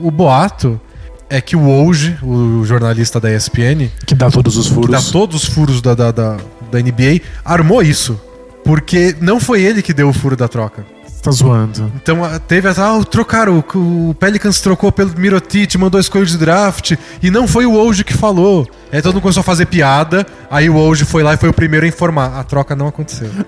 O 0.00 0.10
boato 0.10 0.80
é 1.28 1.40
que 1.40 1.54
o 1.54 1.60
Woj, 1.60 2.18
o 2.22 2.64
jornalista 2.64 3.20
da 3.20 3.30
ESPN, 3.32 3.90
Que 4.06 4.14
dá 4.14 4.30
todos 4.30 4.56
os 4.56 4.66
que 4.68 4.74
furos. 4.74 4.90
dá 4.90 5.12
todos 5.12 5.44
os 5.44 5.48
furos 5.48 5.80
da, 5.82 5.94
da, 5.94 6.10
da, 6.10 6.36
da 6.70 6.78
NBA, 6.80 7.20
armou 7.44 7.82
isso. 7.82 8.20
Porque 8.64 9.14
não 9.20 9.38
foi 9.40 9.60
ele 9.62 9.82
que 9.82 9.92
deu 9.92 10.08
o 10.08 10.12
furo 10.12 10.36
da 10.36 10.48
troca. 10.48 10.84
Tá 11.22 11.30
zoando. 11.30 11.92
Então 12.02 12.24
ah, 12.24 12.40
teve 12.40 12.68
essa. 12.68 12.84
Ah, 12.84 13.04
trocaram. 13.04 13.64
O, 13.74 14.14
Pelicans 14.18 14.60
trocou 14.60 14.90
pelo 14.90 15.16
Mirotic, 15.16 15.76
mandou 15.76 15.98
a 15.98 16.00
escolha 16.00 16.26
de 16.26 16.36
draft. 16.36 16.96
E 17.22 17.30
não 17.30 17.46
foi 17.46 17.64
o 17.64 17.74
Woj 17.74 18.02
que 18.02 18.12
falou. 18.12 18.68
Aí 18.92 19.00
todo 19.00 19.14
mundo 19.14 19.22
começou 19.22 19.42
a 19.42 19.44
fazer 19.44 19.66
piada. 19.66 20.26
Aí 20.50 20.68
o 20.68 20.74
Woj 20.74 21.04
foi 21.04 21.22
lá 21.22 21.34
e 21.34 21.36
foi 21.36 21.48
o 21.48 21.52
primeiro 21.52 21.86
a 21.86 21.88
informar. 21.88 22.38
A 22.38 22.42
troca 22.42 22.74
não 22.74 22.88
aconteceu. 22.88 23.30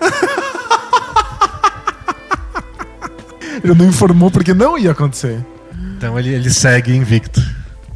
Ele 3.65 3.75
não 3.75 3.87
informou 3.87 4.31
porque 4.31 4.53
não 4.53 4.79
ia 4.79 4.91
acontecer. 4.91 5.43
Então 5.97 6.19
ele, 6.19 6.29
ele 6.29 6.51
segue 6.51 6.95
invicto. 6.95 7.43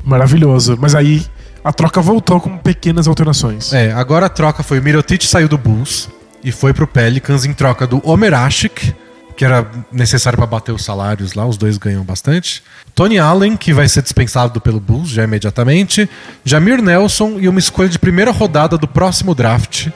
Maravilhoso. 0.02 0.78
Mas 0.80 0.94
aí 0.94 1.26
a 1.62 1.70
troca 1.72 2.00
voltou 2.00 2.40
com 2.40 2.56
pequenas 2.56 3.06
alterações. 3.06 3.72
É, 3.74 3.92
agora 3.92 4.26
a 4.26 4.28
troca 4.30 4.62
foi 4.62 4.78
o 4.78 4.82
Mirotic 4.82 5.26
saiu 5.26 5.46
do 5.46 5.58
Bulls 5.58 6.08
e 6.42 6.50
foi 6.50 6.72
pro 6.72 6.86
Pelicans 6.86 7.44
em 7.44 7.52
troca 7.52 7.86
do 7.86 8.00
Omer 8.08 8.32
Ashik, 8.32 8.94
que 9.38 9.44
era 9.44 9.70
necessário 9.92 10.36
para 10.36 10.48
bater 10.48 10.72
os 10.72 10.84
salários 10.84 11.34
lá, 11.34 11.46
os 11.46 11.56
dois 11.56 11.78
ganham 11.78 12.02
bastante. 12.02 12.60
Tony 12.92 13.20
Allen, 13.20 13.56
que 13.56 13.72
vai 13.72 13.88
ser 13.88 14.02
dispensado 14.02 14.60
pelo 14.60 14.80
Bulls 14.80 15.10
já 15.10 15.22
imediatamente. 15.22 16.10
Jamir 16.44 16.82
Nelson 16.82 17.38
e 17.38 17.48
uma 17.48 17.60
escolha 17.60 17.88
de 17.88 18.00
primeira 18.00 18.32
rodada 18.32 18.76
do 18.76 18.88
próximo 18.88 19.36
draft. 19.36 19.90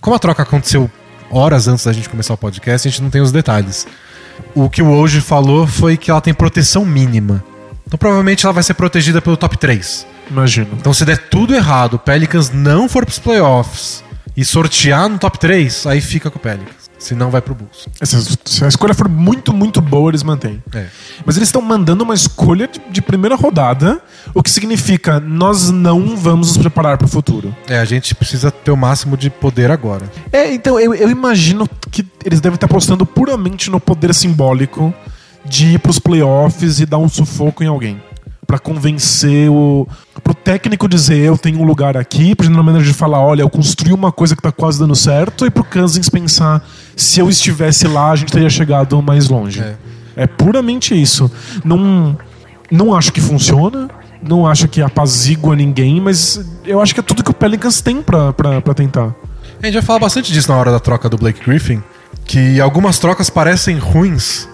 Como 0.00 0.16
a 0.16 0.18
troca 0.18 0.44
aconteceu 0.44 0.90
horas 1.30 1.68
antes 1.68 1.84
da 1.84 1.92
gente 1.92 2.08
começar 2.08 2.32
o 2.32 2.38
podcast, 2.38 2.88
a 2.88 2.90
gente 2.90 3.02
não 3.02 3.10
tem 3.10 3.20
os 3.20 3.30
detalhes. 3.30 3.86
O 4.54 4.70
que 4.70 4.80
o 4.80 4.86
Woj 4.86 5.20
falou 5.20 5.66
foi 5.66 5.98
que 5.98 6.10
ela 6.10 6.22
tem 6.22 6.32
proteção 6.32 6.82
mínima. 6.86 7.44
Então 7.86 7.98
provavelmente 7.98 8.46
ela 8.46 8.54
vai 8.54 8.62
ser 8.62 8.72
protegida 8.72 9.20
pelo 9.20 9.36
top 9.36 9.58
3. 9.58 10.06
Imagino. 10.30 10.70
Então, 10.72 10.94
se 10.94 11.04
der 11.04 11.18
tudo 11.28 11.54
errado, 11.54 11.94
o 11.94 11.98
Pelicans 11.98 12.48
não 12.50 12.88
for 12.88 13.04
pros 13.04 13.18
playoffs 13.18 14.02
e 14.34 14.42
sortear 14.42 15.06
no 15.06 15.18
top 15.18 15.38
3, 15.38 15.86
aí 15.86 16.00
fica 16.00 16.30
com 16.30 16.38
o 16.38 16.40
Pelicans. 16.40 16.85
Se 16.98 17.14
não, 17.14 17.30
vai 17.30 17.42
pro 17.42 17.54
Bulls. 17.54 17.88
Se 18.02 18.38
se 18.44 18.64
a 18.64 18.68
escolha 18.68 18.94
for 18.94 19.08
muito, 19.08 19.52
muito 19.52 19.80
boa, 19.80 20.10
eles 20.10 20.22
mantêm. 20.22 20.62
É. 20.74 20.86
Mas 21.24 21.36
eles 21.36 21.48
estão 21.48 21.60
mandando 21.60 22.04
uma 22.04 22.14
escolha 22.14 22.66
de, 22.66 22.80
de 22.90 23.02
primeira 23.02 23.36
rodada, 23.36 24.00
o 24.34 24.42
que 24.42 24.50
significa 24.50 25.20
nós 25.20 25.70
não 25.70 26.16
vamos 26.16 26.48
nos 26.48 26.56
preparar 26.56 26.96
para 26.96 27.06
o 27.06 27.08
futuro. 27.08 27.54
É, 27.68 27.78
a 27.78 27.84
gente 27.84 28.14
precisa 28.14 28.50
ter 28.50 28.70
o 28.70 28.76
máximo 28.76 29.16
de 29.16 29.28
poder 29.28 29.70
agora. 29.70 30.10
É, 30.32 30.52
então 30.52 30.80
eu, 30.80 30.94
eu 30.94 31.10
imagino 31.10 31.68
que 31.90 32.06
eles 32.24 32.40
devem 32.40 32.54
estar 32.54 32.66
apostando 32.66 33.04
puramente 33.04 33.70
no 33.70 33.78
poder 33.78 34.14
simbólico 34.14 34.92
de 35.44 35.74
ir 35.74 35.78
pros 35.78 35.98
playoffs 35.98 36.80
e 36.80 36.86
dar 36.86 36.98
um 36.98 37.08
sufoco 37.08 37.62
em 37.62 37.66
alguém. 37.66 38.00
Pra 38.46 38.58
convencer 38.58 39.50
o. 39.50 39.88
pro 40.22 40.32
técnico 40.34 40.88
dizer 40.88 41.18
eu 41.18 41.36
tenho 41.36 41.58
um 41.58 41.64
lugar 41.64 41.96
aqui, 41.96 42.34
pro 42.34 42.44
general 42.46 42.64
manager 42.64 42.94
falar, 42.94 43.20
olha, 43.20 43.42
eu 43.42 43.50
construí 43.50 43.92
uma 43.92 44.12
coisa 44.12 44.36
que 44.36 44.42
tá 44.42 44.52
quase 44.52 44.78
dando 44.78 44.94
certo, 44.94 45.44
e 45.44 45.50
pro 45.50 45.64
Cousins 45.64 46.08
pensar, 46.08 46.64
se 46.94 47.18
eu 47.18 47.28
estivesse 47.28 47.88
lá, 47.88 48.12
a 48.12 48.16
gente 48.16 48.32
teria 48.32 48.48
chegado 48.48 49.02
mais 49.02 49.28
longe. 49.28 49.60
É. 49.60 49.76
É, 50.16 50.26
puramente 50.26 51.00
isso. 51.00 51.30
Não, 51.64 52.16
não 52.70 52.94
acho 52.94 53.12
que 53.12 53.20
funciona, 53.20 53.88
não 54.22 54.46
acho 54.46 54.66
que 54.66 54.80
apazigua 54.80 55.54
ninguém, 55.54 56.00
mas 56.00 56.40
eu 56.64 56.80
acho 56.80 56.94
que 56.94 57.00
é 57.00 57.02
tudo 57.02 57.22
que 57.22 57.30
o 57.30 57.34
Pelicans 57.34 57.80
tem 57.80 58.00
pra 58.00 58.32
tentar. 58.74 59.14
A 59.62 59.66
gente 59.66 59.74
vai 59.74 59.82
falar 59.82 59.98
bastante 59.98 60.32
disso 60.32 60.50
na 60.50 60.56
hora 60.56 60.70
da 60.70 60.80
troca 60.80 61.08
do 61.08 61.16
Blake 61.16 61.44
Griffin, 61.44 61.82
que 62.24 62.60
algumas 62.60 62.98
trocas 62.98 63.28
parecem 63.28 63.78
ruins, 63.78 64.48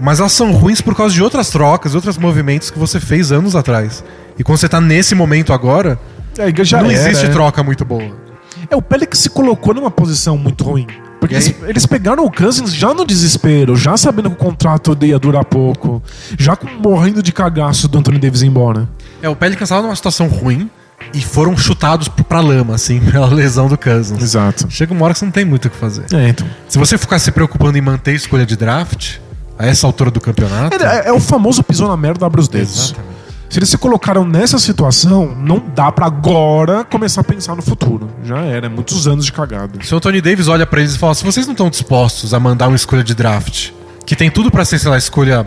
mas 0.00 0.20
elas 0.20 0.32
são 0.32 0.52
ruins 0.52 0.80
por 0.80 0.94
causa 0.94 1.14
de 1.14 1.22
outras 1.22 1.50
trocas, 1.50 1.94
outros 1.94 2.16
movimentos 2.18 2.70
que 2.70 2.78
você 2.78 3.00
fez 3.00 3.32
anos 3.32 3.56
atrás. 3.56 4.04
E 4.38 4.44
quando 4.44 4.58
você 4.58 4.68
tá 4.68 4.80
nesse 4.80 5.14
momento 5.14 5.52
agora, 5.52 5.98
É, 6.38 6.52
já 6.64 6.82
não 6.82 6.90
era, 6.90 7.00
existe 7.08 7.26
é. 7.26 7.28
troca 7.30 7.62
muito 7.62 7.84
boa. 7.84 8.16
É, 8.70 8.76
o 8.76 8.82
Pelicans 8.82 9.20
se 9.20 9.30
colocou 9.30 9.74
numa 9.74 9.90
posição 9.90 10.36
muito 10.36 10.62
ruim. 10.64 10.86
Porque 11.20 11.34
eles, 11.34 11.54
eles 11.66 11.86
pegaram 11.86 12.24
o 12.24 12.30
Cousins 12.30 12.72
já 12.72 12.94
no 12.94 13.04
desespero, 13.04 13.74
já 13.74 13.96
sabendo 13.96 14.30
que 14.30 14.36
o 14.36 14.38
contrato 14.38 14.96
ia 15.02 15.18
durar 15.18 15.44
pouco, 15.44 16.00
já 16.38 16.56
morrendo 16.80 17.20
de 17.22 17.32
cagaço 17.32 17.88
do 17.88 17.98
Anthony 17.98 18.18
Davis 18.20 18.42
embora. 18.42 18.88
É, 19.20 19.28
o 19.28 19.34
Pelicans 19.34 19.68
tava 19.68 19.82
numa 19.82 19.96
situação 19.96 20.28
ruim 20.28 20.70
e 21.12 21.20
foram 21.20 21.56
chutados 21.56 22.06
pra 22.06 22.38
lama, 22.40 22.76
assim, 22.76 23.00
pela 23.10 23.26
lesão 23.26 23.66
do 23.68 23.76
Cousins. 23.76 24.22
Exato. 24.22 24.66
Chega 24.70 24.92
uma 24.92 25.04
hora 25.04 25.12
que 25.14 25.18
você 25.18 25.24
não 25.24 25.32
tem 25.32 25.44
muito 25.44 25.64
o 25.64 25.70
que 25.70 25.76
fazer. 25.76 26.04
É, 26.12 26.28
então. 26.28 26.46
Se 26.68 26.78
você 26.78 26.96
ficar 26.96 27.18
se 27.18 27.32
preocupando 27.32 27.76
em 27.76 27.80
manter 27.80 28.12
a 28.12 28.14
escolha 28.14 28.46
de 28.46 28.56
draft, 28.56 29.16
a 29.58 29.66
essa 29.66 29.86
altura 29.86 30.10
do 30.10 30.20
campeonato. 30.20 30.76
É, 30.82 31.08
é 31.08 31.12
o 31.12 31.20
famoso 31.20 31.62
pisou 31.62 31.88
na 31.88 31.96
merda, 31.96 32.24
abre 32.24 32.40
os 32.40 32.48
dedos. 32.48 32.90
Exatamente. 32.90 33.18
Se 33.50 33.58
eles 33.58 33.70
se 33.70 33.78
colocaram 33.78 34.26
nessa 34.26 34.58
situação, 34.58 35.34
não 35.34 35.62
dá 35.74 35.90
pra 35.90 36.06
agora 36.06 36.84
começar 36.84 37.22
a 37.22 37.24
pensar 37.24 37.56
no 37.56 37.62
futuro. 37.62 38.10
Já 38.22 38.40
era, 38.40 38.66
é 38.66 38.68
muitos 38.68 39.08
anos 39.08 39.24
de 39.24 39.32
cagada. 39.32 39.82
Se 39.82 39.94
o 39.94 39.96
Anthony 39.96 40.20
Davis 40.20 40.48
olha 40.48 40.66
pra 40.66 40.80
eles 40.80 40.94
e 40.94 40.98
fala: 40.98 41.14
se 41.14 41.24
vocês 41.24 41.46
não 41.46 41.52
estão 41.52 41.70
dispostos 41.70 42.34
a 42.34 42.40
mandar 42.40 42.68
uma 42.68 42.76
escolha 42.76 43.02
de 43.02 43.14
draft, 43.14 43.70
que 44.04 44.14
tem 44.14 44.30
tudo 44.30 44.50
pra 44.50 44.66
ser, 44.66 44.78
sei 44.78 44.90
lá, 44.90 44.98
escolha 44.98 45.46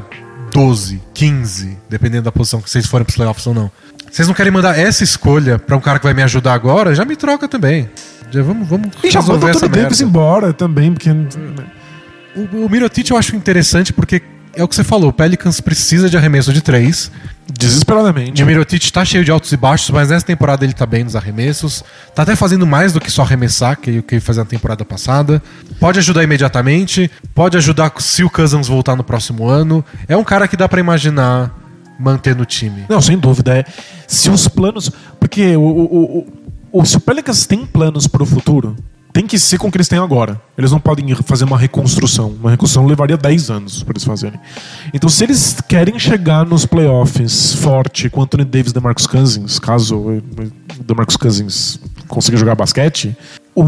12, 0.52 1.00
15, 1.14 1.78
dependendo 1.88 2.24
da 2.24 2.32
posição 2.32 2.60
que 2.60 2.70
vocês 2.70 2.88
forem 2.88 3.06
pros 3.06 3.16
playoffs 3.16 3.46
ou 3.46 3.54
não. 3.54 3.72
Vocês 4.12 4.28
não 4.28 4.34
querem 4.34 4.52
mandar 4.52 4.78
essa 4.78 5.04
escolha 5.04 5.60
pra 5.60 5.78
um 5.78 5.80
cara 5.80 6.00
que 6.00 6.06
vai 6.06 6.14
me 6.14 6.24
ajudar 6.24 6.54
agora? 6.54 6.96
Já 6.96 7.06
me 7.06 7.16
troca 7.16 7.48
também. 7.48 7.90
Já 8.32 8.42
vamos, 8.42 8.68
vamos 8.68 8.90
E 9.04 9.12
já 9.12 9.22
manda 9.22 9.46
o 9.46 9.50
Anthony 9.50 9.70
Davis 9.70 10.02
embora 10.02 10.54
também, 10.54 10.92
porque. 10.92 11.10
O, 12.36 12.66
o 12.66 12.70
Mirotic 12.70 13.10
eu 13.10 13.18
acho 13.18 13.36
interessante 13.36 13.92
porque 13.92 14.22
é 14.54 14.64
o 14.64 14.68
que 14.68 14.76
você 14.76 14.84
falou, 14.84 15.10
o 15.10 15.14
Pelicans 15.14 15.62
precisa 15.62 16.10
de 16.10 16.18
arremesso 16.18 16.52
de 16.52 16.62
três. 16.62 17.12
Desesperadamente. 17.52 18.42
O 18.44 18.46
Mirotic 18.46 18.92
tá 18.92 19.04
cheio 19.04 19.24
de 19.24 19.32
altos 19.32 19.52
e 19.52 19.58
baixos, 19.58 19.90
mas 19.90 20.10
nessa 20.10 20.26
temporada 20.26 20.64
ele 20.64 20.74
tá 20.74 20.86
bem 20.86 21.04
nos 21.04 21.16
arremessos. 21.16 21.84
Tá 22.16 22.24
até 22.24 22.36
fazendo 22.36 22.66
mais 22.66 22.94
do 22.94 23.00
que 23.00 23.12
só 23.12 23.24
arremessar, 23.24 23.78
que 23.78 24.00
o 24.00 24.04
que 24.04 24.16
ele 24.16 24.22
fazia 24.22 24.44
na 24.44 24.50
temporada 24.50 24.84
passada. 24.86 25.42
Pode 25.80 26.00
ajudar 26.00 26.24
imediatamente, 26.24 27.10
pode 27.34 27.58
ajudar 27.58 27.92
se 28.00 28.24
o 28.24 28.30
Cousins 28.30 28.68
voltar 28.68 28.96
no 28.96 29.04
próximo 29.04 29.48
ano. 29.48 29.84
É 30.08 30.16
um 30.16 30.24
cara 30.24 30.48
que 30.48 30.58
dá 30.58 30.68
pra 30.68 30.80
imaginar 30.80 31.54
manter 32.00 32.36
no 32.36 32.46
time. 32.46 32.86
Não, 32.90 33.02
sem 33.02 33.18
dúvida. 33.18 33.60
É. 33.60 33.66
Se 34.08 34.30
os 34.30 34.48
planos. 34.48 34.92
Porque 35.20 35.56
o, 35.56 35.62
o, 35.62 36.26
o, 36.72 36.82
o, 36.82 36.86
se 36.86 36.98
o 36.98 37.00
Pelicans 37.00 37.46
tem 37.46 37.66
planos 37.66 38.08
para 38.08 38.24
o 38.24 38.26
futuro, 38.26 38.76
tem 39.14 39.28
que 39.28 39.38
ser 39.38 39.58
com 39.58 39.68
o 39.68 39.72
que 39.72 39.78
eles 39.78 39.88
têm 39.88 40.00
agora. 40.00 40.42
Eles 40.58 40.72
não 40.72 40.80
podem 40.80 41.14
fazer 41.16 41.44
uma 41.44 41.58
reconstrução. 41.58 42.30
Uma 42.40 42.52
reconstrução 42.52 42.86
levaria 42.86 43.18
10 43.18 43.50
anos 43.50 43.84
para 43.84 43.94
eles 43.94 44.04
fazerem. 44.04 44.40
Então, 44.94 45.10
se 45.10 45.24
eles 45.24 45.58
querem 45.68 45.98
chegar 46.00 46.46
nos 46.46 46.66
playoffs 46.66 47.54
forte 47.56 48.10
com 48.10 48.22
Anthony 48.22 48.46
Davis 48.46 48.72
e 48.72 48.74
DeMarcus 48.74 49.08
Cousins, 49.08 49.60
caso 49.60 49.98
o 49.98 50.22
DeMarcus 50.84 51.18
Cousins 51.18 51.80
consiga 52.08 52.38
jogar 52.38 52.56
basquete, 52.56 53.16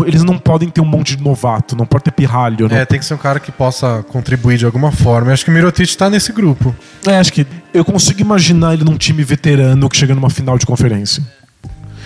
eles 0.05 0.23
não 0.23 0.37
podem 0.37 0.69
ter 0.69 0.81
um 0.81 0.85
monte 0.85 1.15
de 1.15 1.23
novato, 1.23 1.75
não 1.75 1.85
pode 1.85 2.05
ter 2.05 2.11
pirralho. 2.11 2.69
Não 2.69 2.75
É, 2.75 2.85
tem 2.85 2.99
que 2.99 3.05
ser 3.05 3.13
um 3.13 3.17
cara 3.17 3.39
que 3.39 3.51
possa 3.51 4.03
contribuir 4.09 4.57
de 4.57 4.65
alguma 4.65 4.91
forma. 4.91 5.29
Eu 5.29 5.33
acho 5.33 5.43
que 5.43 5.51
o 5.51 5.53
Mirotic 5.53 5.95
tá 5.95 6.09
nesse 6.09 6.31
grupo. 6.31 6.73
É, 7.05 7.17
acho 7.17 7.33
que 7.33 7.45
eu 7.73 7.83
consigo 7.83 8.21
imaginar 8.21 8.73
ele 8.73 8.83
num 8.83 8.97
time 8.97 9.23
veterano 9.23 9.89
que 9.89 9.97
chega 9.97 10.15
numa 10.15 10.29
final 10.29 10.57
de 10.57 10.65
conferência. 10.65 11.23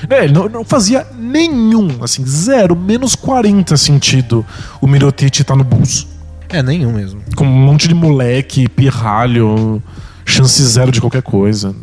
É, 0.09 0.23
ele 0.25 0.33
não, 0.33 0.47
não 0.49 0.63
fazia 0.65 1.05
nenhum, 1.17 2.03
assim, 2.03 2.25
zero, 2.25 2.75
menos 2.75 3.15
40 3.15 3.75
sentido 3.77 4.45
o 4.81 4.87
Mirotic 4.87 5.43
tá 5.43 5.55
no 5.55 5.63
Bulls. 5.63 6.07
É, 6.49 6.61
nenhum 6.63 6.91
mesmo. 6.93 7.21
Com 7.35 7.45
um 7.45 7.51
monte 7.51 7.87
de 7.87 7.93
moleque, 7.95 8.69
pirralho, 8.69 9.81
chance 10.25 10.63
zero 10.63 10.91
de 10.91 11.01
qualquer 11.01 11.21
coisa. 11.21 11.75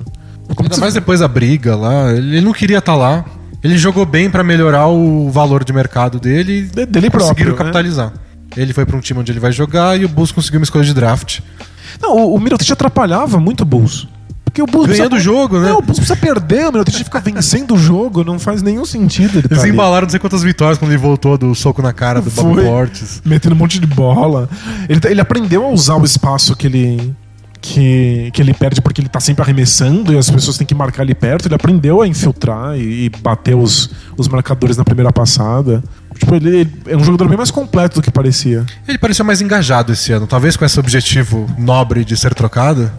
Como 0.55 0.63
Ainda 0.69 0.79
mais 0.79 0.95
depois 0.95 1.21
da 1.21 1.29
briga 1.29 1.75
lá. 1.77 2.13
Ele 2.13 2.41
não 2.41 2.53
queria 2.53 2.79
estar 2.79 2.95
lá. 2.95 3.25
Ele 3.63 3.77
jogou 3.79 4.05
bem 4.07 4.31
pra 4.31 4.45
melhorar 4.45 4.87
o 4.89 5.31
valor 5.31 5.65
de 5.65 5.73
mercado 5.73 6.21
dele 6.21 6.63
De- 6.63 6.83
e 6.83 6.87
dele 6.87 7.11
conseguiram 7.11 7.11
próprio, 7.11 7.51
né? 7.53 7.57
capitalizar. 7.59 8.13
Ele 8.57 8.73
foi 8.73 8.85
pra 8.87 8.97
um 8.97 9.01
time 9.01 9.21
onde 9.21 9.33
ele 9.33 9.41
vai 9.41 9.51
jogar 9.53 9.99
e 9.99 10.05
o 10.05 10.09
Bulls 10.09 10.31
conseguiu 10.31 10.61
uma 10.61 10.65
escolha 10.65 10.85
de 10.85 10.95
draft. 10.95 11.41
Não, 12.01 12.15
o, 12.17 12.35
o 12.35 12.41
Mirotic 12.41 12.71
atrapalhava 12.71 13.41
muito 13.41 13.63
o 13.63 13.65
Bulls. 13.65 14.07
Porque 14.55 14.63
o 14.63 14.67
Bulls 14.67 14.87
Ganhando 14.87 15.17
o 15.17 15.21
jogo, 15.21 15.59
né? 15.59 15.71
Não, 15.71 15.79
o 15.79 15.83
Bulls 15.83 15.99
precisa 15.99 16.15
perder, 16.15 16.71
meu. 16.71 16.85
Tem 16.85 16.95
que 16.95 17.03
ficar 17.03 17.19
vencendo 17.19 17.75
o 17.75 17.77
jogo, 17.77 18.23
não 18.23 18.39
faz 18.39 18.63
nenhum 18.63 18.85
sentido. 18.85 19.39
Ele 19.41 19.49
tá 19.49 19.57
Eles 19.57 19.65
embalaram 19.65 20.05
não 20.07 20.11
sei 20.11 20.21
quantas 20.21 20.45
vitórias 20.45 20.79
quando 20.79 20.93
ele 20.93 21.01
voltou 21.01 21.37
do 21.37 21.53
soco 21.57 21.83
na 21.83 21.93
cara 21.93 22.23
do 22.23 22.31
Bob 22.31 22.55
Foi. 22.55 22.65
Portes. 22.65 23.21
metendo 23.25 23.57
um 23.57 23.59
monte 23.59 23.81
de 23.81 23.87
bola. 23.89 24.49
Ele, 24.89 25.01
tá- 25.01 25.11
ele 25.11 25.21
aprendeu 25.21 25.65
a 25.65 25.71
usar 25.71 25.97
o 25.97 26.05
espaço 26.05 26.55
que 26.55 26.69
ele. 26.69 27.13
Que, 27.61 28.31
que 28.35 28.43
ele 28.43 28.53
perde 28.53 28.83
porque 28.83 29.01
ele 29.01 29.09
tá 29.09 29.19
sempre 29.19 29.43
arremessando 29.43 30.13
e 30.13 30.19
as 30.19 30.31
pessoas 30.31 30.59
têm 30.59 30.67
que 30.67 30.75
marcar 30.75 31.03
ali 31.03 31.15
perto. 31.15 31.49
Ele 31.49 31.55
aprendeu 31.55 32.01
a 32.03 32.07
infiltrar 32.07 32.77
e, 32.77 33.07
e 33.07 33.09
bater 33.09 33.57
os, 33.57 33.91
os 34.19 34.29
marcadores 34.29 34.77
na 34.77 34.85
primeira 34.85 35.11
passada. 35.11 35.83
Tipo, 36.19 36.37
ele, 36.37 36.49
ele 36.49 36.71
é 36.87 36.97
um 36.97 37.05
jogador 37.05 37.29
bem 37.29 37.37
mais 37.37 37.51
completo 37.51 37.97
do 37.97 38.03
que 38.03 38.11
parecia. 38.11 38.65
Ele 38.87 38.99
pareceu 38.99 39.25
mais 39.25 39.41
engajado 39.41 39.93
esse 39.93 40.13
ano, 40.13 40.27
talvez 40.27 40.57
com 40.57 40.65
esse 40.65 40.79
objetivo 40.79 41.47
nobre 41.59 42.05
de 42.05 42.17
ser 42.17 42.35
trocado. 42.35 42.91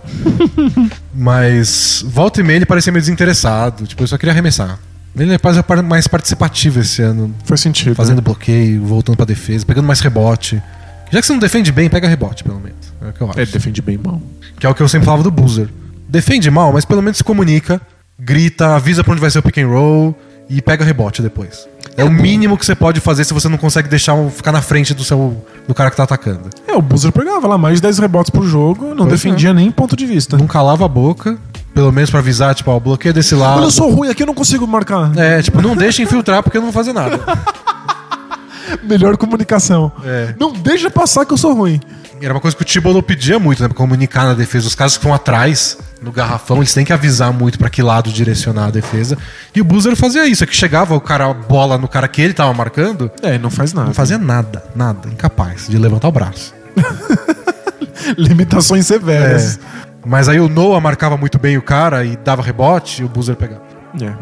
Mas 1.14 2.04
volta 2.08 2.42
e 2.42 2.44
meia 2.44 2.58
ele 2.58 2.66
parecia 2.66 2.92
meio 2.92 3.02
desinteressado. 3.02 3.88
Tipo, 3.88 4.04
eu 4.04 4.08
só 4.08 4.18
queria 4.18 4.34
arremessar. 4.34 4.78
Ele 5.18 5.34
é 5.34 5.38
quase 5.38 5.64
mais 5.84 6.08
participativo 6.08 6.82
esse 6.82 7.02
ano, 7.02 7.34
Faz 7.46 7.62
sentido. 7.62 7.96
fazendo 7.96 8.18
né? 8.18 8.22
bloqueio, 8.22 8.84
voltando 8.84 9.16
pra 9.16 9.26
defesa, 9.26 9.66
pegando 9.66 9.86
mais 9.86 10.02
rebote. 10.02 10.62
Já 11.10 11.22
que 11.22 11.28
você 11.28 11.32
não 11.34 11.40
defende 11.40 11.72
bem, 11.72 11.90
pega 11.90 12.08
rebote, 12.08 12.44
pelo 12.44 12.60
menos. 12.60 12.94
É 13.02 13.10
o 13.10 13.14
que 13.14 13.22
eu 13.22 13.30
acho. 13.30 13.40
É, 13.40 13.46
defende 13.46 13.82
bem 13.82 13.98
mal. 13.98 14.22
Que 14.60 14.66
é 14.66 14.70
o 14.70 14.76
que 14.76 14.82
eu 14.84 14.90
sempre 14.90 15.06
falava 15.06 15.24
do 15.24 15.32
Boozer. 15.32 15.70
Defende 16.10 16.52
mal, 16.52 16.74
mas 16.74 16.84
pelo 16.84 17.02
menos 17.02 17.18
se 17.18 17.24
comunica, 17.24 17.80
grita, 18.20 18.76
avisa 18.76 19.04
pra 19.04 19.14
onde 19.14 19.22
vai 19.22 19.32
ser 19.32 19.40
o 19.40 19.44
pick 19.44 19.58
and 19.60 19.68
roll 19.68 20.16
e 20.50 20.62
pega 20.62 20.84
rebote 20.84 21.22
depois. 21.22 21.68
É 21.98 22.04
o 22.04 22.12
mínimo 22.12 22.58
que 22.58 22.66
você 22.66 22.76
pode 22.76 23.00
fazer 23.00 23.24
se 23.24 23.34
você 23.34 23.48
não 23.48 23.58
consegue 23.58 23.88
deixar 23.88 24.14
um, 24.14 24.30
ficar 24.30 24.52
na 24.52 24.62
frente 24.62 24.94
do 24.94 25.04
seu 25.04 25.38
do 25.68 25.74
cara 25.74 25.90
que 25.90 25.96
tá 25.96 26.04
atacando. 26.04 26.50
É, 26.68 26.74
o 26.74 26.82
Boozer 26.82 27.12
pegava 27.12 27.48
lá 27.48 27.58
mais 27.58 27.76
de 27.76 27.84
10 27.84 28.00
rebotes 28.00 28.30
por 28.30 28.44
jogo, 28.44 28.94
não 28.94 29.08
Pois 29.08 29.22
defendia 29.22 29.54
nem 29.54 29.72
ponto 29.72 29.96
de 29.96 30.06
vista. 30.06 30.38
Não 30.38 30.46
calava 30.46 30.84
a 30.84 30.88
boca, 30.90 31.38
pelo 31.74 31.92
menos 31.92 32.10
pra 32.10 32.20
avisar, 32.20 32.54
tipo, 32.54 32.70
ó, 32.70 32.80
bloqueia 32.80 33.14
desse 33.14 33.34
lado. 33.34 33.58
Olha, 33.58 33.66
eu 33.66 33.72
sou 33.72 33.90
ruim 33.90 34.10
aqui, 34.10 34.24
eu 34.24 34.28
não 34.28 34.34
consigo 34.34 34.68
marcar. 34.68 35.18
É, 35.18 35.42
tipo, 35.42 35.62
não 35.62 35.76
deixa 35.76 36.02
infiltrar 36.02 36.44
porque 36.44 36.58
eu 36.58 36.62
não 36.62 36.72
vou 36.72 36.74
fazer 36.74 36.92
nada. 36.92 37.20
Melhor 38.84 39.16
comunicação. 39.16 39.92
É. 40.04 40.36
Não 40.38 40.52
deixa 40.52 40.90
passar 40.90 41.26
que 41.26 41.32
eu 41.32 41.38
sou 41.38 41.54
ruim. 41.54 41.80
Era 42.22 42.34
uma 42.34 42.40
coisa 42.40 42.56
que 42.56 42.64
o 42.64 42.66
Thibodeau 42.66 43.04
pedia 43.04 43.38
muito, 43.38 43.62
né? 43.62 43.68
Pra 43.68 43.78
comunicar 43.78 44.26
na 44.26 44.34
defesa. 44.34 44.68
Os 44.68 44.74
caras 44.76 44.94
que 44.94 45.00
estão 45.00 45.14
atrás, 45.14 45.78
no 46.02 46.12
garrafão, 46.12 46.58
eles 46.58 46.74
têm 46.74 46.86
que 46.86 46.94
avisar 46.94 47.32
muito 47.34 47.60
pra 47.60 47.70
que 47.70 47.82
lado 47.82 48.10
direcionar 48.12 48.68
a 48.68 48.72
defesa. 48.72 49.18
E 49.54 49.60
o 49.62 49.64
Boozer 49.66 49.96
fazia 49.96 50.26
isso, 50.26 50.44
é 50.44 50.48
que 50.48 50.56
chegava 50.56 50.96
o 50.96 51.02
cara, 51.02 51.26
a 51.30 51.34
bola 51.34 51.78
no 51.78 51.88
cara 51.88 52.08
que 52.08 52.22
ele 52.22 52.34
tava 52.34 52.54
marcando, 52.54 53.12
É, 53.22 53.38
não 53.38 53.50
faz 53.50 53.74
nada. 53.74 53.88
não 53.88 53.94
fazia 53.94 54.18
nada, 54.18 54.64
nada, 54.76 55.10
incapaz 55.10 55.68
de 55.68 55.78
levantar 55.78 56.08
o 56.08 56.12
braço. 56.12 56.54
Limitações 58.18 58.86
severas. 58.88 59.58
É. 59.58 59.86
Mas 60.06 60.30
aí 60.30 60.40
o 60.40 60.48
Noah 60.48 60.80
marcava 60.82 61.18
muito 61.18 61.40
bem 61.40 61.58
o 61.58 61.62
cara 61.62 62.06
e 62.06 62.16
dava 62.18 62.42
rebote 62.44 63.02
e 63.02 63.06
o 63.06 63.10
Boozer 63.10 63.36
pegava. 63.36 63.64
É. 64.02 64.14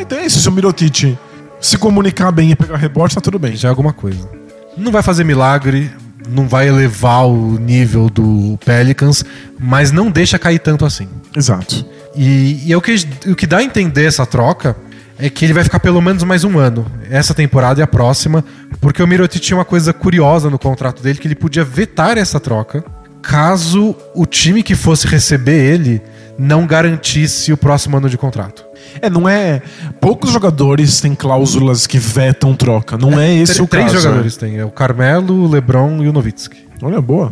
Então 0.00 0.18
é 0.18 0.24
isso, 0.26 0.40
se 0.40 0.48
o 0.48 0.52
Mirotic 0.52 1.16
se 1.60 1.76
comunicar 1.78 2.32
bem 2.32 2.50
e 2.50 2.56
pegar 2.56 2.76
rebote, 2.76 3.14
tá 3.14 3.20
tudo 3.20 3.38
bem. 3.38 3.54
Já 3.54 3.68
é 3.68 3.70
alguma 3.70 3.92
coisa. 3.92 4.28
Não 4.76 4.90
vai 4.90 5.02
fazer 5.02 5.22
milagre, 5.24 5.92
não 6.28 6.48
vai 6.48 6.68
elevar 6.68 7.26
o 7.26 7.58
nível 7.58 8.08
do 8.08 8.58
Pelicans, 8.64 9.24
mas 9.58 9.90
não 9.90 10.10
deixa 10.10 10.38
cair 10.38 10.58
tanto 10.58 10.84
assim. 10.84 11.08
Exato. 11.36 11.84
E, 12.14 12.62
e 12.66 12.72
é 12.72 12.76
o, 12.76 12.80
que, 12.80 12.94
o 13.26 13.34
que 13.34 13.46
dá 13.46 13.58
a 13.58 13.62
entender 13.62 14.04
essa 14.04 14.26
troca 14.26 14.76
é 15.18 15.30
que 15.30 15.44
ele 15.44 15.52
vai 15.52 15.64
ficar 15.64 15.80
pelo 15.80 16.00
menos 16.00 16.24
mais 16.24 16.42
um 16.44 16.58
ano, 16.58 16.86
essa 17.10 17.32
temporada 17.32 17.80
e 17.80 17.82
a 17.82 17.86
próxima, 17.86 18.44
porque 18.80 19.02
o 19.02 19.06
Mirotic 19.06 19.40
tinha 19.40 19.56
uma 19.56 19.64
coisa 19.64 19.92
curiosa 19.92 20.50
no 20.50 20.58
contrato 20.58 21.02
dele, 21.02 21.18
que 21.18 21.26
ele 21.28 21.34
podia 21.34 21.64
vetar 21.64 22.18
essa 22.18 22.40
troca 22.40 22.84
caso 23.22 23.94
o 24.14 24.26
time 24.26 24.62
que 24.62 24.74
fosse 24.74 25.06
receber 25.06 25.72
ele 25.72 26.02
não 26.36 26.66
garantisse 26.66 27.52
o 27.52 27.56
próximo 27.56 27.96
ano 27.96 28.10
de 28.10 28.18
contrato. 28.18 28.64
É, 29.00 29.08
não 29.10 29.28
é. 29.28 29.62
Poucos 30.00 30.30
jogadores 30.30 31.00
têm 31.00 31.14
cláusulas 31.14 31.86
que 31.86 31.98
vetam 31.98 32.54
troca. 32.54 32.96
Não 32.98 33.18
é, 33.18 33.34
esse 33.34 33.54
Tr- 33.56 33.62
o 33.62 33.66
Três 33.66 33.86
caso. 33.92 34.00
jogadores 34.02 34.36
tem, 34.36 34.58
é 34.58 34.64
o 34.64 34.70
Carmelo, 34.70 35.44
o 35.44 35.48
LeBron 35.50 36.02
e 36.02 36.08
o 36.08 36.12
Nowitzki. 36.12 36.56
é. 36.80 36.84
Olha, 36.84 37.00
boa. 37.00 37.30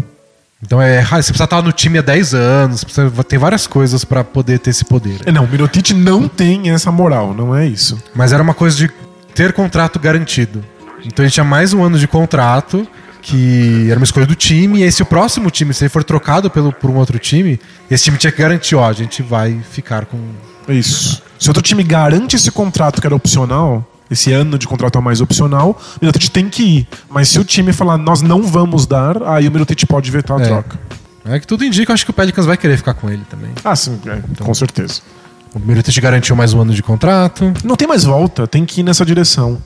Então 0.62 0.80
é, 0.80 0.98
raro, 0.98 1.22
você 1.22 1.28
precisa 1.32 1.44
estar 1.44 1.62
no 1.62 1.72
time 1.72 1.98
há 1.98 2.02
10 2.02 2.34
anos, 2.34 2.84
precisa, 2.84 3.10
tem 3.24 3.38
várias 3.38 3.66
coisas 3.66 4.04
pra 4.04 4.22
poder 4.22 4.58
ter 4.58 4.70
esse 4.70 4.84
poder. 4.84 5.16
É, 5.24 5.32
não, 5.32 5.44
o 5.44 5.48
Mirotic 5.48 5.90
não 5.94 6.28
tem 6.28 6.70
essa 6.70 6.92
moral, 6.92 7.32
não 7.34 7.56
é 7.56 7.66
isso. 7.66 8.00
Mas 8.14 8.32
era 8.32 8.42
uma 8.42 8.52
coisa 8.52 8.76
de 8.76 8.90
ter 9.34 9.52
contrato 9.54 9.98
garantido. 9.98 10.62
Então 11.04 11.24
ele 11.24 11.32
tinha 11.32 11.44
mais 11.44 11.72
um 11.72 11.82
ano 11.82 11.98
de 11.98 12.06
contrato, 12.06 12.86
que 13.22 13.86
era 13.90 13.98
uma 13.98 14.04
escolha 14.04 14.26
do 14.26 14.34
time, 14.34 14.80
e 14.80 14.82
esse 14.82 15.02
o 15.02 15.06
próximo 15.06 15.50
time, 15.50 15.72
se 15.74 15.84
ele 15.84 15.88
for 15.88 16.02
trocado 16.04 16.50
pelo, 16.50 16.72
por 16.72 16.90
um 16.90 16.96
outro 16.96 17.18
time, 17.18 17.60
esse 17.90 18.04
time 18.04 18.16
tinha 18.18 18.32
que 18.32 18.38
garantir, 18.40 18.74
ó, 18.74 18.88
a 18.88 18.92
gente 18.92 19.22
vai 19.22 19.60
ficar 19.70 20.06
com. 20.06 20.18
É 20.68 20.74
isso. 20.74 21.22
Se 21.38 21.48
outro 21.48 21.62
time 21.62 21.82
garante 21.82 22.36
esse 22.36 22.50
contrato 22.50 23.00
que 23.00 23.06
era 23.06 23.14
opcional, 23.16 23.84
esse 24.10 24.32
ano 24.32 24.58
de 24.58 24.66
contrato 24.66 24.98
a 24.98 25.00
mais 25.00 25.20
opcional, 25.20 25.80
o 25.96 26.04
Mirotic 26.04 26.28
tem 26.30 26.48
que 26.48 26.62
ir. 26.62 26.88
Mas 27.08 27.28
se 27.28 27.38
o 27.38 27.44
time 27.44 27.72
falar, 27.72 27.96
nós 27.98 28.22
não 28.22 28.42
vamos 28.42 28.86
dar, 28.86 29.22
aí 29.22 29.46
o 29.48 29.50
Mirotic 29.50 29.84
pode 29.86 30.10
vetar 30.10 30.38
a 30.38 30.42
É. 30.42 30.46
troca. 30.46 30.78
É 31.24 31.38
que 31.38 31.46
tudo 31.46 31.64
indica, 31.64 31.90
eu 31.92 31.94
acho 31.94 32.04
que 32.04 32.10
o 32.10 32.14
Pelicans 32.14 32.46
vai 32.46 32.56
querer 32.56 32.76
ficar 32.76 32.94
com 32.94 33.08
ele 33.10 33.22
também. 33.28 33.50
Ah, 33.64 33.76
sim, 33.76 33.98
é, 34.06 34.42
com 34.42 34.54
certeza. 34.54 35.00
O 35.54 35.58
Mirotic 35.58 35.98
garantiu 36.00 36.34
mais 36.34 36.54
um 36.54 36.60
ano 36.60 36.72
de 36.72 36.82
contrato. 36.82 37.52
Não 37.64 37.76
tem 37.76 37.86
mais 37.86 38.04
volta, 38.04 38.46
tem 38.46 38.64
que 38.64 38.80
ir 38.80 38.84
nessa 38.84 39.04
direção. 39.04 39.58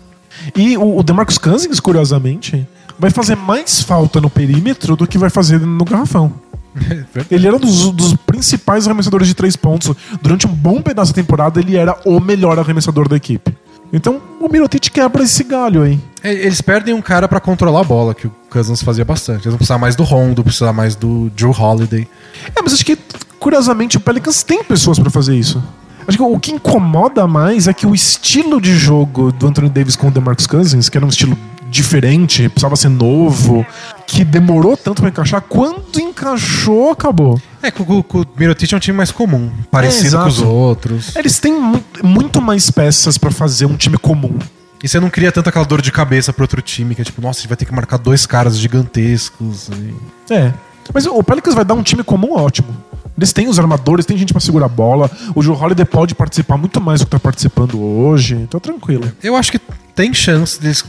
E 0.57 0.77
o, 0.77 0.99
o 0.99 1.03
DeMarcus 1.03 1.39
Cousins, 1.39 1.79
curiosamente, 1.81 2.67
vai 2.99 3.11
fazer 3.11 3.37
mais 3.37 3.81
falta 3.81 4.21
no 4.21 4.31
perímetro 4.31 4.97
do 4.97 5.07
que 5.07 5.19
vai 5.19 5.31
fazer 5.31 5.61
no 5.61 5.85
garrafão. 5.85 6.33
Ele 7.31 7.47
era 7.47 7.57
um 7.57 7.61
dos, 7.61 7.91
dos 7.93 8.15
principais 8.15 8.87
arremessadores 8.87 9.29
de 9.29 9.35
três 9.35 9.57
pontos. 9.57 9.95
Durante 10.21 10.47
um 10.47 10.51
bom 10.51 10.83
pedaço 10.83 11.13
da 11.13 11.17
temporada, 11.23 11.61
ele 11.61 11.77
era 11.77 11.97
o 12.05 12.19
melhor 12.19 12.59
arremessador 12.59 13.09
da 13.09 13.17
equipe. 13.17 13.57
Então, 13.93 14.21
o 14.41 14.49
Mirotic 14.49 14.91
quebra 14.91 15.23
esse 15.23 15.45
galho 15.45 15.83
aí. 15.83 16.01
É, 16.21 16.33
Eles 16.33 16.61
perdem 16.61 16.93
um 16.93 17.01
cara 17.01 17.29
pra 17.29 17.39
controlar 17.39 17.83
a 17.83 17.85
bola, 17.85 18.13
que 18.13 18.27
o 18.27 18.33
Cousins 18.51 18.83
fazia 18.83 19.05
bastante. 19.05 19.43
Eles 19.43 19.53
vão 19.53 19.59
precisar 19.59 19.79
mais 19.79 19.95
do 19.95 20.03
Rondo, 20.03 20.43
precisar 20.43 20.73
mais 20.73 20.97
do 20.97 21.31
Drew 21.31 21.53
Holiday. 21.53 22.09
É, 22.57 22.61
mas 22.61 22.73
acho 22.73 22.85
que, 22.85 22.99
curiosamente, 23.39 23.97
o 23.97 24.01
Pelicans 24.01 24.43
tem 24.43 24.65
pessoas 24.65 24.99
pra 24.99 25.11
fazer 25.11 25.37
isso. 25.37 25.63
Acho 26.09 26.19
que 26.19 26.23
o 26.23 26.39
que 26.41 26.53
incomoda 26.53 27.27
mais 27.27 27.69
é 27.69 27.73
que 27.73 27.87
o 27.87 27.95
estilo 27.95 28.61
de 28.61 28.77
jogo 28.77 29.31
do 29.31 29.47
Anthony 29.47 29.69
Davis 29.69 29.97
com 29.97 30.09
o 30.09 30.11
DeMarcus 30.11 30.47
Cousins, 30.47 30.89
que 30.89 30.99
era 30.99 31.07
um 31.07 31.09
estilo 31.09 31.39
diferente, 31.75 32.49
precisava 32.49 32.77
ser 32.77 32.89
novo, 32.89 33.67
que 34.07 34.25
demorou 34.25 34.77
tanto 34.77 35.03
pra 35.03 35.11
encaixar, 35.11 35.41
quando 35.43 35.99
encaixou, 35.99 36.91
acabou. 36.93 37.41
É, 37.63 37.71
que 37.71 37.83
o, 37.83 37.85
o, 38.01 38.27
Mirotic 38.39 38.73
é 38.73 38.77
um 38.77 38.81
time 38.81 38.97
mais 38.97 39.11
comum, 39.11 39.51
parecido 39.71 40.17
É, 40.17 40.23
com 40.23 40.29
os 40.29 40.41
outros. 40.41 41.17
Eles 41.17 41.39
têm 41.39 41.59
mu- 41.61 41.83
muito 42.03 42.41
mais 42.41 42.71
peças 42.71 43.19
pra 43.19 43.31
fazer 43.31 43.67
um 43.67 43.77
time 43.77 43.99
comum. 43.99 44.39
E 44.83 44.89
você 44.89 45.01
não 45.01 45.09
cria 45.11 45.33
tanta 45.33 45.49
aquela 45.49 45.65
dor 45.65 45.81
de 45.81 45.91
cabeça 45.91 46.33
pro 46.33 46.45
outro 46.45 46.61
time, 46.63 46.95
que 46.95 47.01
é 47.01 47.05
tipo, 47.05 47.21
nossa, 47.23 47.39
a 47.39 47.41
gente 47.41 47.49
vai 47.49 47.57
ter 47.57 47.65
que 47.65 47.73
marcar 47.75 47.97
dois 47.97 48.27
caras 48.27 48.57
gigantescos. 48.59 49.69
e- 49.69 50.33
É. 50.33 50.53
Mas 50.93 51.07
o 51.07 51.23
Pelicans 51.23 51.55
vai 51.55 51.65
dar 51.65 51.75
um 51.75 51.83
time 51.83 52.03
comum 52.05 52.35
ótimo. 52.35 52.69
Eles 53.17 53.33
têm 53.33 53.49
os 53.49 53.59
armadores, 53.59 54.05
tem 54.05 54.19
gente 54.19 54.33
pra 54.35 54.41
segurar 54.41 54.67
a 54.67 54.69
bola. 54.69 55.11
O 55.35 55.43
Joe 55.43 55.57
Holiday 55.57 55.87
pode 55.87 56.15
participar 56.15 56.57
muito 56.59 56.81
mais 56.81 57.01
do 57.01 57.07
que 57.07 57.13
tá 57.13 57.19
participando 57.19 57.81
hoje. 57.81 58.35
Então 58.35 58.61
tranquilo. 58.61 59.11
Eu 59.23 59.37
acho 59.37 59.51
que 59.53 59.59
tem 59.95 60.13
chance 60.13 60.61
deles 60.61 60.85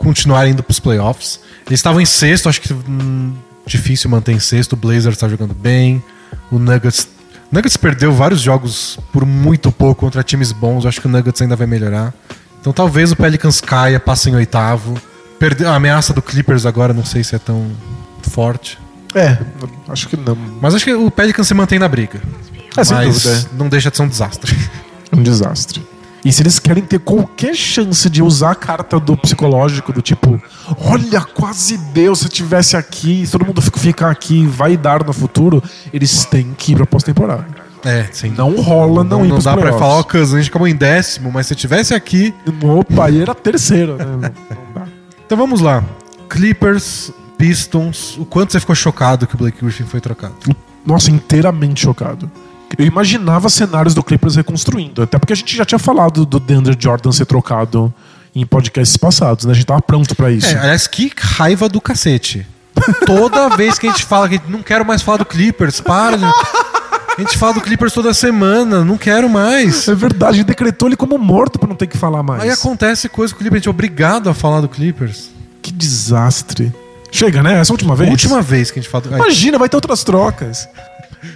continuarem 0.00 0.52
indo 0.52 0.62
pros 0.62 0.80
playoffs. 0.80 1.38
Eles 1.66 1.78
estavam 1.78 2.00
em 2.00 2.06
sexto, 2.06 2.48
acho 2.48 2.60
que 2.60 2.72
hum, 2.72 3.34
difícil 3.66 4.08
manter 4.10 4.32
em 4.32 4.40
sexto. 4.40 4.72
O 4.72 4.76
Blazers 4.76 5.16
tá 5.18 5.28
jogando 5.28 5.54
bem. 5.54 6.02
O 6.50 6.58
Nuggets. 6.58 7.06
Nuggets 7.52 7.76
perdeu 7.76 8.12
vários 8.12 8.40
jogos 8.40 8.98
por 9.12 9.26
muito 9.26 9.70
pouco 9.70 10.00
contra 10.00 10.22
times 10.22 10.52
bons. 10.52 10.86
Acho 10.86 11.00
que 11.00 11.06
o 11.06 11.10
Nuggets 11.10 11.40
ainda 11.42 11.54
vai 11.54 11.66
melhorar. 11.66 12.14
Então 12.60 12.72
talvez 12.72 13.12
o 13.12 13.16
Pelicans 13.16 13.60
caia, 13.60 14.00
passe 14.00 14.30
em 14.30 14.34
oitavo. 14.34 15.00
Perde... 15.38 15.66
A 15.66 15.74
ameaça 15.74 16.12
do 16.12 16.22
Clippers 16.22 16.64
agora 16.64 16.94
não 16.94 17.04
sei 17.04 17.22
se 17.22 17.34
é 17.34 17.38
tão 17.38 17.70
forte. 18.22 18.78
É, 19.14 19.36
acho 19.88 20.08
que 20.08 20.16
não. 20.16 20.36
Mas 20.60 20.74
acho 20.74 20.84
que 20.84 20.94
o 20.94 21.10
Pelicans 21.10 21.46
se 21.46 21.52
mantém 21.54 21.78
na 21.78 21.88
briga. 21.88 22.20
É, 22.76 22.76
Mas 22.76 22.88
dúvida. 22.88 23.48
não 23.52 23.68
deixa 23.68 23.90
de 23.90 23.96
ser 23.96 24.02
um 24.02 24.08
desastre. 24.08 24.56
É 25.12 25.16
um 25.16 25.22
desastre. 25.22 25.82
E 26.24 26.32
se 26.32 26.42
eles 26.42 26.58
querem 26.58 26.82
ter 26.84 26.98
qualquer 26.98 27.54
chance 27.54 28.08
de 28.10 28.22
usar 28.22 28.50
a 28.50 28.54
carta 28.54 29.00
do 29.00 29.16
psicológico, 29.16 29.92
do 29.92 30.02
tipo, 30.02 30.40
olha, 30.84 31.20
quase 31.22 31.78
deu, 31.78 32.14
se 32.14 32.26
eu 32.26 32.28
tivesse 32.28 32.76
aqui, 32.76 33.24
se 33.24 33.32
todo 33.32 33.46
mundo 33.46 33.62
fica- 33.62 33.80
ficar 33.80 34.10
aqui, 34.10 34.46
vai 34.46 34.76
dar 34.76 35.02
no 35.04 35.12
futuro, 35.14 35.62
eles 35.92 36.24
têm 36.26 36.54
que 36.56 36.72
ir 36.72 36.76
pra 36.76 36.84
pós-temporada. 36.86 37.46
É, 37.82 38.06
sim. 38.12 38.34
Não 38.36 38.54
rola, 38.60 39.02
não, 39.02 39.20
não, 39.20 39.24
ir 39.26 39.28
não 39.30 39.38
dá 39.38 39.56
pra 39.56 39.72
falar, 39.72 39.94
ó, 40.00 40.02
Cousins, 40.02 40.34
a 40.34 40.38
gente 40.38 40.50
acabou 40.50 40.68
em 40.68 40.76
décimo, 40.76 41.32
mas 41.32 41.46
se 41.46 41.54
tivesse 41.54 41.94
aqui. 41.94 42.34
Opa, 42.62 43.06
aí 43.06 43.22
era 43.22 43.34
terceiro, 43.34 43.96
né? 43.96 44.04
Não. 44.74 44.82
Então 45.24 45.38
vamos 45.38 45.60
lá. 45.62 45.82
Clippers, 46.28 47.10
Pistons. 47.38 48.16
O 48.18 48.26
quanto 48.26 48.52
você 48.52 48.60
ficou 48.60 48.74
chocado 48.74 49.26
que 49.26 49.34
o 49.34 49.38
Blake 49.38 49.58
Griffin 49.64 49.84
foi 49.84 50.00
trocado? 50.00 50.34
Nossa, 50.84 51.10
inteiramente 51.10 51.80
chocado. 51.80 52.30
Eu 52.78 52.86
imaginava 52.86 53.48
cenários 53.48 53.94
do 53.94 54.02
Clippers 54.02 54.36
reconstruindo, 54.36 55.02
até 55.02 55.18
porque 55.18 55.32
a 55.32 55.36
gente 55.36 55.56
já 55.56 55.64
tinha 55.64 55.78
falado 55.78 56.24
do 56.24 56.38
DeAndre 56.38 56.76
Jordan 56.78 57.12
ser 57.12 57.26
trocado 57.26 57.92
em 58.34 58.46
podcasts 58.46 58.96
passados, 58.96 59.44
né? 59.44 59.52
A 59.52 59.54
gente 59.54 59.66
tava 59.66 59.82
pronto 59.82 60.14
pra 60.14 60.30
isso. 60.30 60.46
É, 60.46 60.58
aliás, 60.58 60.86
que 60.86 61.10
raiva 61.18 61.68
do 61.68 61.80
cacete. 61.80 62.46
Toda 63.04 63.48
vez 63.56 63.78
que 63.78 63.88
a 63.88 63.90
gente 63.90 64.04
fala 64.04 64.28
que 64.28 64.40
não 64.48 64.62
quero 64.62 64.84
mais 64.84 65.02
falar 65.02 65.18
do 65.18 65.24
Clippers, 65.24 65.80
para. 65.80 66.16
A 66.16 67.20
gente 67.20 67.36
fala 67.36 67.54
do 67.54 67.60
Clippers 67.60 67.92
toda 67.92 68.14
semana, 68.14 68.84
não 68.84 68.96
quero 68.96 69.28
mais. 69.28 69.88
É 69.88 69.94
verdade, 69.94 70.32
a 70.32 70.36
gente 70.38 70.46
decretou 70.46 70.88
ele 70.88 70.96
como 70.96 71.18
morto 71.18 71.58
pra 71.58 71.68
não 71.68 71.76
ter 71.76 71.86
que 71.86 71.98
falar 71.98 72.22
mais. 72.22 72.42
Aí 72.42 72.50
acontece 72.50 73.08
coisa 73.08 73.34
com 73.34 73.38
o 73.38 73.40
Clippers, 73.40 73.58
a 73.58 73.60
gente 73.60 73.68
é 73.68 73.70
obrigado 73.70 74.30
a 74.30 74.34
falar 74.34 74.60
do 74.60 74.68
Clippers. 74.68 75.28
Que 75.60 75.72
desastre. 75.72 76.72
Chega, 77.12 77.42
né? 77.42 77.58
Essa 77.58 77.72
é 77.72 77.72
a 77.72 77.74
última 77.74 77.96
vez? 77.96 78.10
Última 78.10 78.40
vez 78.40 78.70
que 78.70 78.78
a 78.78 78.82
gente 78.82 78.90
fala 78.90 79.04
do... 79.04 79.14
Imagina, 79.14 79.58
vai 79.58 79.68
ter 79.68 79.76
outras 79.76 80.04
trocas. 80.04 80.68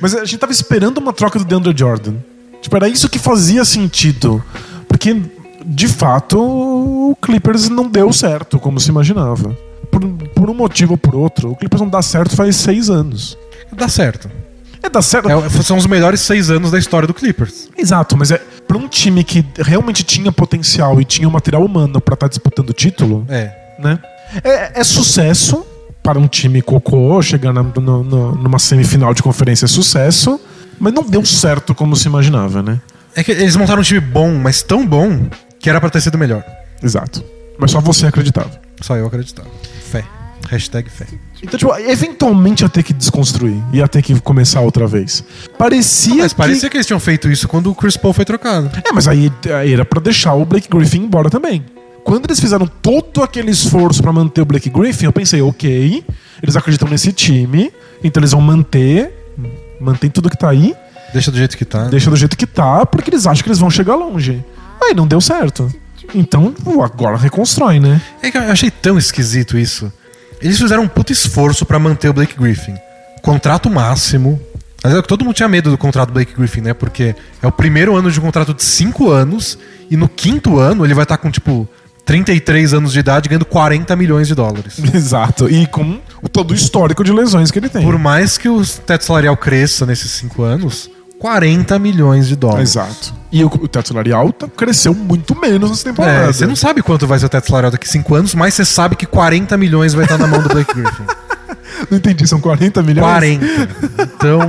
Mas 0.00 0.14
a 0.14 0.24
gente 0.24 0.38
tava 0.38 0.52
esperando 0.52 0.98
uma 0.98 1.12
troca 1.12 1.38
do 1.38 1.44
DeAndre 1.44 1.74
Jordan. 1.76 2.14
Tipo, 2.60 2.76
era 2.76 2.88
isso 2.88 3.08
que 3.08 3.18
fazia 3.18 3.64
sentido. 3.64 4.42
Porque, 4.88 5.20
de 5.64 5.88
fato, 5.88 6.38
o 6.40 7.16
Clippers 7.20 7.68
não 7.68 7.88
deu 7.88 8.12
certo, 8.12 8.58
como 8.58 8.80
se 8.80 8.88
imaginava. 8.88 9.56
Por, 9.90 10.00
por 10.34 10.50
um 10.50 10.54
motivo 10.54 10.92
ou 10.92 10.98
por 10.98 11.14
outro, 11.14 11.50
o 11.50 11.56
Clippers 11.56 11.80
não 11.82 11.88
dá 11.88 12.00
certo 12.02 12.34
faz 12.34 12.56
seis 12.56 12.88
anos. 12.90 13.36
Dá 13.72 13.88
certo. 13.88 14.30
É, 14.82 14.88
dá 14.88 15.00
certo. 15.02 15.28
É, 15.30 15.50
são 15.62 15.76
os 15.76 15.86
melhores 15.86 16.20
seis 16.20 16.50
anos 16.50 16.70
da 16.70 16.78
história 16.78 17.06
do 17.06 17.14
Clippers. 17.14 17.68
Exato, 17.76 18.16
mas 18.16 18.30
é 18.30 18.38
pra 18.66 18.76
um 18.76 18.88
time 18.88 19.22
que 19.24 19.44
realmente 19.58 20.02
tinha 20.02 20.30
potencial 20.32 21.00
e 21.00 21.04
tinha 21.04 21.28
o 21.28 21.30
material 21.30 21.64
humano 21.64 22.00
pra 22.00 22.14
estar 22.14 22.28
disputando 22.28 22.70
o 22.70 22.72
título, 22.72 23.24
É. 23.28 23.52
né? 23.78 23.98
É, 24.42 24.80
é 24.80 24.84
sucesso 24.84 25.64
para 26.04 26.18
um 26.18 26.28
time 26.28 26.60
cocô 26.62 27.20
chegar 27.22 27.52
na- 27.52 27.62
no- 27.62 28.04
no- 28.04 28.34
numa 28.36 28.58
semifinal 28.58 29.12
de 29.14 29.22
conferência 29.22 29.64
é 29.64 29.68
sucesso, 29.68 30.38
mas 30.78 30.92
não 30.92 31.02
deu 31.02 31.24
certo 31.24 31.74
como 31.74 31.96
se 31.96 32.06
imaginava, 32.06 32.62
né? 32.62 32.78
É 33.16 33.24
que 33.24 33.32
eles 33.32 33.56
montaram 33.56 33.80
um 33.80 33.84
time 33.84 34.00
bom, 34.00 34.34
mas 34.34 34.62
tão 34.62 34.86
bom, 34.86 35.26
que 35.58 35.70
era 35.70 35.80
pra 35.80 35.88
ter 35.88 36.00
sido 36.02 36.18
melhor. 36.18 36.44
Exato. 36.82 37.24
Mas 37.58 37.70
só 37.70 37.80
você 37.80 38.06
acreditava. 38.06 38.50
Só 38.82 38.96
eu 38.96 39.06
acreditava. 39.06 39.48
Fé. 39.90 40.04
Hashtag 40.50 40.90
fé. 40.90 41.06
Então, 41.42 41.58
tipo, 41.58 41.74
eventualmente 41.76 42.62
ia 42.64 42.68
ter 42.68 42.82
que 42.82 42.92
desconstruir, 42.92 43.56
ia 43.72 43.88
ter 43.88 44.02
que 44.02 44.20
começar 44.20 44.60
outra 44.60 44.86
vez. 44.86 45.24
Parecia 45.56 46.16
Mas 46.16 46.32
que... 46.32 46.38
parecia 46.38 46.68
que 46.68 46.76
eles 46.76 46.86
tinham 46.86 47.00
feito 47.00 47.30
isso 47.30 47.48
quando 47.48 47.70
o 47.70 47.74
Chris 47.74 47.96
Paul 47.96 48.12
foi 48.12 48.26
trocado. 48.26 48.70
É, 48.84 48.92
mas 48.92 49.08
aí, 49.08 49.32
aí 49.58 49.72
era 49.72 49.84
pra 49.86 50.00
deixar 50.02 50.34
o 50.34 50.44
Blake 50.44 50.68
Griffin 50.68 50.98
embora 51.04 51.30
também. 51.30 51.64
Quando 52.04 52.26
eles 52.26 52.38
fizeram 52.38 52.66
todo 52.66 53.22
aquele 53.22 53.50
esforço 53.50 54.02
pra 54.02 54.12
manter 54.12 54.42
o 54.42 54.44
Blake 54.44 54.68
Griffin, 54.68 55.06
eu 55.06 55.12
pensei, 55.12 55.40
ok, 55.40 56.04
eles 56.42 56.54
acreditam 56.54 56.88
nesse 56.88 57.12
time, 57.12 57.72
então 58.02 58.20
eles 58.20 58.32
vão 58.32 58.40
manter, 58.40 59.32
mantém 59.80 60.10
tudo 60.10 60.28
que 60.28 60.36
tá 60.36 60.50
aí, 60.50 60.74
Deixa 61.14 61.30
do 61.30 61.38
jeito 61.38 61.56
que 61.56 61.64
tá. 61.64 61.84
deixa 61.84 62.10
do 62.10 62.16
jeito 62.16 62.36
que 62.36 62.46
tá, 62.46 62.84
porque 62.84 63.08
eles 63.08 63.26
acham 63.26 63.42
que 63.42 63.48
eles 63.48 63.58
vão 63.58 63.70
chegar 63.70 63.94
longe. 63.94 64.44
Aí 64.82 64.92
não 64.94 65.06
deu 65.06 65.20
certo. 65.20 65.72
Então, 66.14 66.52
agora 66.84 67.16
reconstrói, 67.16 67.80
né? 67.80 68.00
É 68.20 68.30
que 68.30 68.36
eu 68.36 68.42
achei 68.42 68.70
tão 68.70 68.98
esquisito 68.98 69.56
isso. 69.56 69.90
Eles 70.42 70.58
fizeram 70.58 70.82
um 70.82 70.88
puto 70.88 71.12
esforço 71.12 71.64
pra 71.64 71.78
manter 71.78 72.08
o 72.08 72.12
Blake 72.12 72.36
Griffin. 72.38 72.74
Contrato 73.22 73.70
máximo. 73.70 74.38
Mas 74.82 74.92
é 74.92 75.00
que 75.00 75.08
todo 75.08 75.24
mundo 75.24 75.34
tinha 75.34 75.48
medo 75.48 75.70
do 75.70 75.78
contrato 75.78 76.08
do 76.08 76.12
Blake 76.12 76.34
Griffin, 76.34 76.60
né? 76.60 76.74
Porque 76.74 77.14
é 77.40 77.46
o 77.46 77.52
primeiro 77.52 77.96
ano 77.96 78.10
de 78.10 78.18
um 78.18 78.22
contrato 78.22 78.52
de 78.52 78.62
5 78.62 79.08
anos. 79.08 79.58
E 79.90 79.96
no 79.96 80.08
quinto 80.08 80.58
ano 80.58 80.84
ele 80.84 80.92
vai 80.92 81.04
estar 81.04 81.16
com, 81.16 81.30
tipo, 81.30 81.66
33 82.04 82.74
anos 82.74 82.92
de 82.92 82.98
idade 83.00 83.28
ganhando 83.28 83.44
40 83.46 83.96
milhões 83.96 84.28
de 84.28 84.34
dólares. 84.34 84.78
Exato. 84.94 85.48
E 85.48 85.66
com 85.66 85.98
o- 86.22 86.28
todo 86.28 86.50
o 86.50 86.54
histórico 86.54 87.02
de 87.02 87.12
lesões 87.12 87.50
que 87.50 87.58
ele 87.58 87.68
tem. 87.68 87.82
Por 87.82 87.98
mais 87.98 88.36
que 88.38 88.48
o 88.48 88.64
teto 88.64 89.04
salarial 89.04 89.36
cresça 89.36 89.86
nesses 89.86 90.10
5 90.12 90.42
anos, 90.42 90.90
40 91.18 91.78
milhões 91.78 92.28
de 92.28 92.36
dólares. 92.36 92.70
Exato. 92.70 93.14
E 93.32 93.42
o, 93.42 93.46
o 93.46 93.66
teto 93.68 93.88
salarial 93.88 94.30
tá- 94.32 94.46
cresceu 94.48 94.92
muito 94.94 95.34
menos 95.40 95.70
nessa 95.70 95.84
temporada. 95.84 96.24
É, 96.24 96.26
você 96.26 96.46
não 96.46 96.54
sabe 96.56 96.82
quanto 96.82 97.06
vai 97.06 97.18
ser 97.18 97.26
o 97.26 97.28
teto 97.30 97.46
salarial 97.48 97.70
daqui 97.70 97.88
5 97.88 98.14
anos, 98.14 98.34
mas 98.34 98.52
você 98.54 98.64
sabe 98.64 98.96
que 98.96 99.06
40 99.06 99.56
milhões 99.56 99.94
vai 99.94 100.04
estar 100.04 100.18
na 100.18 100.26
mão 100.26 100.42
do 100.42 100.48
Blake 100.48 100.74
Griffin. 100.74 101.04
Não 101.90 101.98
entendi, 101.98 102.26
são 102.26 102.40
40 102.40 102.82
milhões? 102.82 103.04
40. 103.06 103.68
Então, 104.16 104.40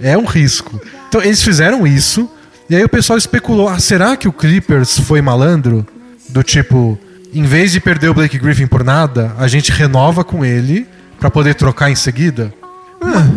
é 0.00 0.16
um 0.16 0.24
risco. 0.24 0.80
Então, 1.08 1.22
eles 1.22 1.42
fizeram 1.42 1.86
isso, 1.86 2.28
e 2.68 2.74
aí 2.74 2.82
o 2.82 2.88
pessoal 2.88 3.16
especulou: 3.18 3.68
ah, 3.68 3.78
será 3.78 4.16
que 4.16 4.26
o 4.26 4.32
Clippers 4.32 4.98
foi 5.00 5.20
malandro? 5.20 5.86
Do 6.32 6.42
tipo, 6.42 6.98
em 7.32 7.42
vez 7.42 7.72
de 7.72 7.80
perder 7.80 8.08
o 8.08 8.14
Blake 8.14 8.38
Griffin 8.38 8.66
por 8.66 8.84
nada, 8.84 9.34
a 9.38 9.48
gente 9.48 9.72
renova 9.72 10.24
com 10.24 10.44
ele 10.44 10.86
pra 11.18 11.30
poder 11.30 11.54
trocar 11.54 11.90
em 11.90 11.94
seguida? 11.94 12.52
Ah, 13.00 13.28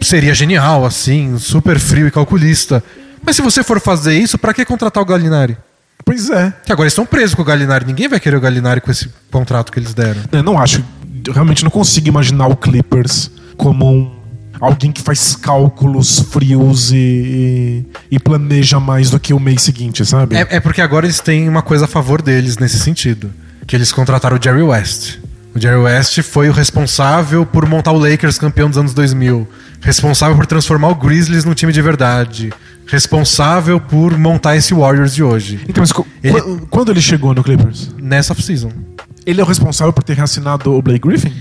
seria 0.00 0.34
genial, 0.34 0.84
assim, 0.84 1.38
super 1.38 1.78
frio 1.78 2.06
e 2.06 2.10
calculista. 2.10 2.82
Mas 3.24 3.36
se 3.36 3.42
você 3.42 3.62
for 3.62 3.80
fazer 3.80 4.18
isso, 4.18 4.36
pra 4.36 4.52
que 4.52 4.64
contratar 4.64 5.02
o 5.02 5.06
Gallinari? 5.06 5.56
Pois 6.04 6.30
é. 6.30 6.52
Que 6.64 6.72
agora 6.72 6.86
eles 6.86 6.92
estão 6.92 7.06
presos 7.06 7.34
com 7.34 7.42
o 7.42 7.44
Gallinari. 7.44 7.84
Ninguém 7.86 8.08
vai 8.08 8.18
querer 8.18 8.36
o 8.36 8.40
Gallinari 8.40 8.80
com 8.80 8.90
esse 8.90 9.08
contrato 9.30 9.70
que 9.70 9.78
eles 9.78 9.94
deram. 9.94 10.20
Eu 10.32 10.42
não 10.42 10.58
acho. 10.58 10.84
Eu 11.24 11.32
realmente 11.32 11.62
não 11.62 11.70
consigo 11.70 12.08
imaginar 12.08 12.48
o 12.48 12.56
Clippers 12.56 13.30
como 13.56 13.88
um, 13.88 14.10
alguém 14.62 14.92
que 14.92 15.02
faz 15.02 15.34
cálculos 15.34 16.20
frios 16.30 16.92
e, 16.92 16.96
e, 16.96 17.84
e 18.12 18.18
planeja 18.18 18.78
mais 18.78 19.10
do 19.10 19.18
que 19.18 19.34
o 19.34 19.40
mês 19.40 19.62
seguinte, 19.62 20.04
sabe? 20.06 20.36
É, 20.36 20.46
é 20.56 20.60
porque 20.60 20.80
agora 20.80 21.04
eles 21.06 21.20
têm 21.20 21.48
uma 21.48 21.62
coisa 21.62 21.84
a 21.86 21.88
favor 21.88 22.22
deles 22.22 22.56
nesse 22.58 22.78
sentido. 22.78 23.30
Que 23.66 23.74
eles 23.76 23.92
contrataram 23.92 24.36
o 24.38 24.42
Jerry 24.42 24.62
West. 24.62 25.18
O 25.54 25.58
Jerry 25.60 25.76
West 25.78 26.20
foi 26.22 26.48
o 26.48 26.52
responsável 26.52 27.44
por 27.44 27.66
montar 27.68 27.92
o 27.92 27.98
Lakers 27.98 28.38
campeão 28.38 28.68
dos 28.68 28.78
anos 28.78 28.94
2000. 28.94 29.46
Responsável 29.80 30.36
por 30.36 30.46
transformar 30.46 30.88
o 30.88 30.94
Grizzlies 30.94 31.44
num 31.44 31.54
time 31.54 31.72
de 31.72 31.82
verdade. 31.82 32.52
Responsável 32.86 33.80
por 33.80 34.16
montar 34.18 34.56
esse 34.56 34.72
Warriors 34.74 35.14
de 35.14 35.22
hoje. 35.22 35.60
Então, 35.68 35.82
mas 35.82 35.92
Ele- 36.22 36.40
qu- 36.40 36.66
quando 36.70 36.90
ele 36.90 37.00
chegou 37.02 37.34
no 37.34 37.42
Clippers, 37.42 37.90
Nessa 38.00 38.32
off-season. 38.32 38.70
ele 39.26 39.40
é 39.40 39.44
o 39.44 39.46
responsável 39.46 39.92
por 39.92 40.02
ter 40.04 40.14
reassinado 40.16 40.72
o 40.72 40.80
Blake 40.82 41.06
Griffin? 41.06 41.32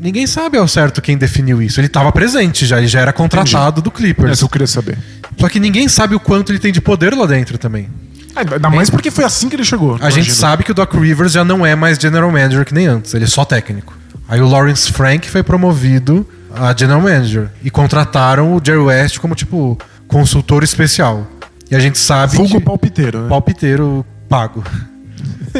Ninguém 0.00 0.26
sabe 0.26 0.56
ao 0.58 0.68
certo 0.68 1.02
quem 1.02 1.18
definiu 1.18 1.60
isso. 1.60 1.80
Ele 1.80 1.88
estava 1.88 2.12
presente 2.12 2.64
já, 2.66 2.78
ele 2.78 2.86
já 2.86 3.00
era 3.00 3.12
contratado 3.12 3.82
do 3.82 3.90
É 3.90 3.92
Clippers. 3.92 4.32
isso 4.32 4.40
que 4.40 4.44
eu 4.44 4.48
queria 4.50 4.66
saber. 4.66 4.96
Só 5.38 5.48
que 5.48 5.58
ninguém 5.58 5.88
sabe 5.88 6.14
o 6.14 6.20
quanto 6.20 6.52
ele 6.52 6.58
tem 6.58 6.72
de 6.72 6.80
poder 6.80 7.14
lá 7.14 7.26
dentro 7.26 7.58
também. 7.58 7.88
Ah, 8.36 8.40
Ainda 8.40 8.70
mais 8.70 8.88
porque 8.90 9.10
foi 9.10 9.24
assim 9.24 9.48
que 9.48 9.56
ele 9.56 9.64
chegou. 9.64 9.94
A 9.96 10.10
gente 10.10 10.26
imagino. 10.26 10.34
sabe 10.36 10.62
que 10.64 10.70
o 10.70 10.74
Doc 10.74 10.92
Rivers 10.94 11.32
já 11.32 11.44
não 11.44 11.66
é 11.66 11.74
mais 11.74 11.98
general 11.98 12.30
manager 12.30 12.64
que 12.64 12.72
nem 12.74 12.86
antes, 12.86 13.12
ele 13.14 13.24
é 13.24 13.28
só 13.28 13.44
técnico. 13.44 13.96
Aí 14.28 14.40
o 14.40 14.46
Lawrence 14.46 14.92
Frank 14.92 15.28
foi 15.28 15.42
promovido 15.42 16.24
a 16.54 16.74
general 16.76 17.00
manager 17.00 17.48
e 17.64 17.70
contrataram 17.70 18.54
o 18.54 18.60
Jerry 18.64 18.78
West 18.78 19.18
como 19.18 19.34
tipo 19.34 19.76
consultor 20.06 20.62
especial. 20.62 21.26
E 21.70 21.74
a 21.74 21.80
gente 21.80 21.98
sabe 21.98 22.36
Vulgo 22.36 22.58
que 22.58 22.64
palpiteiro, 22.64 23.22
né? 23.22 23.28
palpiteiro 23.28 24.06
pago. 24.28 24.62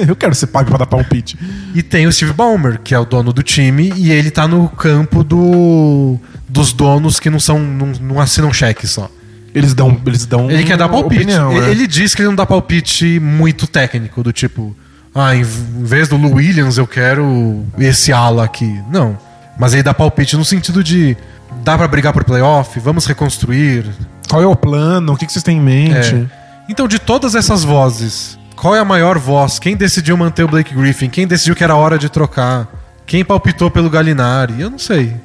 Eu 0.06 0.16
quero 0.16 0.34
ser 0.34 0.48
pago 0.48 0.68
pra 0.68 0.78
dar 0.78 0.86
palpite. 0.86 1.38
E 1.74 1.82
tem 1.82 2.06
o 2.06 2.12
Steve 2.12 2.32
Ballmer, 2.32 2.80
que 2.80 2.94
é 2.94 2.98
o 2.98 3.04
dono 3.04 3.32
do 3.32 3.42
time, 3.42 3.92
e 3.96 4.10
ele 4.10 4.30
tá 4.30 4.46
no 4.46 4.68
campo 4.68 5.22
do 5.24 6.18
dos 6.48 6.72
donos 6.72 7.20
que 7.20 7.28
não 7.28 7.38
são 7.38 7.58
não, 7.58 7.86
não 8.00 8.20
assinam 8.20 8.52
cheque 8.52 8.86
só. 8.86 9.10
Eles 9.54 9.74
dão. 9.74 10.00
Eles 10.06 10.26
dão 10.26 10.50
Ele 10.50 10.64
quer 10.64 10.76
dar 10.76 10.88
palpite. 10.88 11.22
opinião, 11.22 11.52
ele, 11.52 11.60
né? 11.60 11.70
ele 11.70 11.86
diz 11.86 12.14
que 12.14 12.22
ele 12.22 12.28
não 12.28 12.36
dá 12.36 12.46
palpite 12.46 13.18
muito 13.18 13.66
técnico, 13.66 14.22
do 14.22 14.32
tipo, 14.32 14.76
ah, 15.14 15.34
em 15.34 15.42
vez 15.42 16.08
do 16.08 16.16
Lou 16.16 16.34
Williams 16.34 16.78
eu 16.78 16.86
quero 16.86 17.64
esse 17.78 18.12
ala 18.12 18.44
aqui. 18.44 18.80
Não. 18.90 19.18
Mas 19.58 19.72
ele 19.72 19.82
dá 19.82 19.92
palpite 19.92 20.36
no 20.36 20.44
sentido 20.44 20.84
de 20.84 21.16
dá 21.64 21.76
pra 21.76 21.88
brigar 21.88 22.12
por 22.12 22.24
playoff, 22.24 22.78
vamos 22.78 23.06
reconstruir. 23.06 23.84
Qual 24.28 24.42
é 24.42 24.46
o 24.46 24.54
plano? 24.54 25.14
O 25.14 25.16
que 25.16 25.26
que 25.26 25.32
vocês 25.32 25.42
têm 25.42 25.56
em 25.56 25.60
mente? 25.60 26.14
É. 26.14 26.26
Então, 26.68 26.86
de 26.86 26.98
todas 26.98 27.34
essas 27.34 27.64
vozes, 27.64 28.37
qual 28.60 28.74
é 28.74 28.80
a 28.80 28.84
maior 28.84 29.18
voz? 29.18 29.58
Quem 29.58 29.76
decidiu 29.76 30.16
manter 30.16 30.42
o 30.42 30.48
Blake 30.48 30.74
Griffin? 30.74 31.08
Quem 31.08 31.26
decidiu 31.26 31.54
que 31.54 31.62
era 31.62 31.76
hora 31.76 31.98
de 31.98 32.08
trocar? 32.08 32.68
Quem 33.06 33.24
palpitou 33.24 33.70
pelo 33.70 33.88
Gallinari? 33.88 34.60
Eu 34.60 34.70
não 34.70 34.78
sei. 34.78 35.16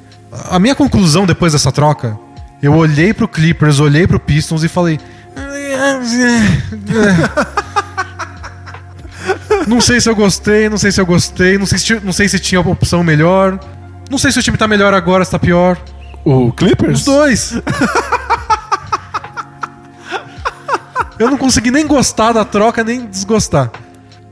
A 0.50 0.58
minha 0.58 0.74
conclusão 0.74 1.26
depois 1.26 1.52
dessa 1.52 1.70
troca, 1.70 2.16
eu 2.62 2.74
olhei 2.74 3.12
pro 3.12 3.28
Clippers, 3.28 3.78
olhei 3.80 4.06
pro 4.06 4.20
Pistons 4.20 4.62
e 4.62 4.68
falei. 4.68 4.98
Não 9.66 9.80
sei 9.80 10.00
se 10.00 10.08
eu 10.08 10.14
gostei, 10.14 10.68
não 10.68 10.76
sei 10.76 10.92
se 10.92 11.00
eu 11.00 11.06
gostei, 11.06 11.58
não 11.58 11.66
sei 11.66 11.78
se, 11.78 12.00
não 12.00 12.12
sei 12.12 12.28
se 12.28 12.38
tinha 12.38 12.60
opção 12.60 13.02
melhor. 13.02 13.58
Não 14.10 14.18
sei 14.18 14.30
se 14.30 14.38
o 14.38 14.42
time 14.42 14.56
tá 14.56 14.68
melhor 14.68 14.92
agora, 14.94 15.24
se 15.24 15.30
tá 15.30 15.38
pior. 15.38 15.78
O 16.24 16.52
Clippers? 16.52 17.00
Os 17.00 17.04
dois. 17.04 17.54
Eu 21.24 21.30
não 21.30 21.38
consegui 21.38 21.70
nem 21.70 21.86
gostar 21.86 22.32
da 22.32 22.44
troca, 22.44 22.84
nem 22.84 23.06
desgostar. 23.06 23.70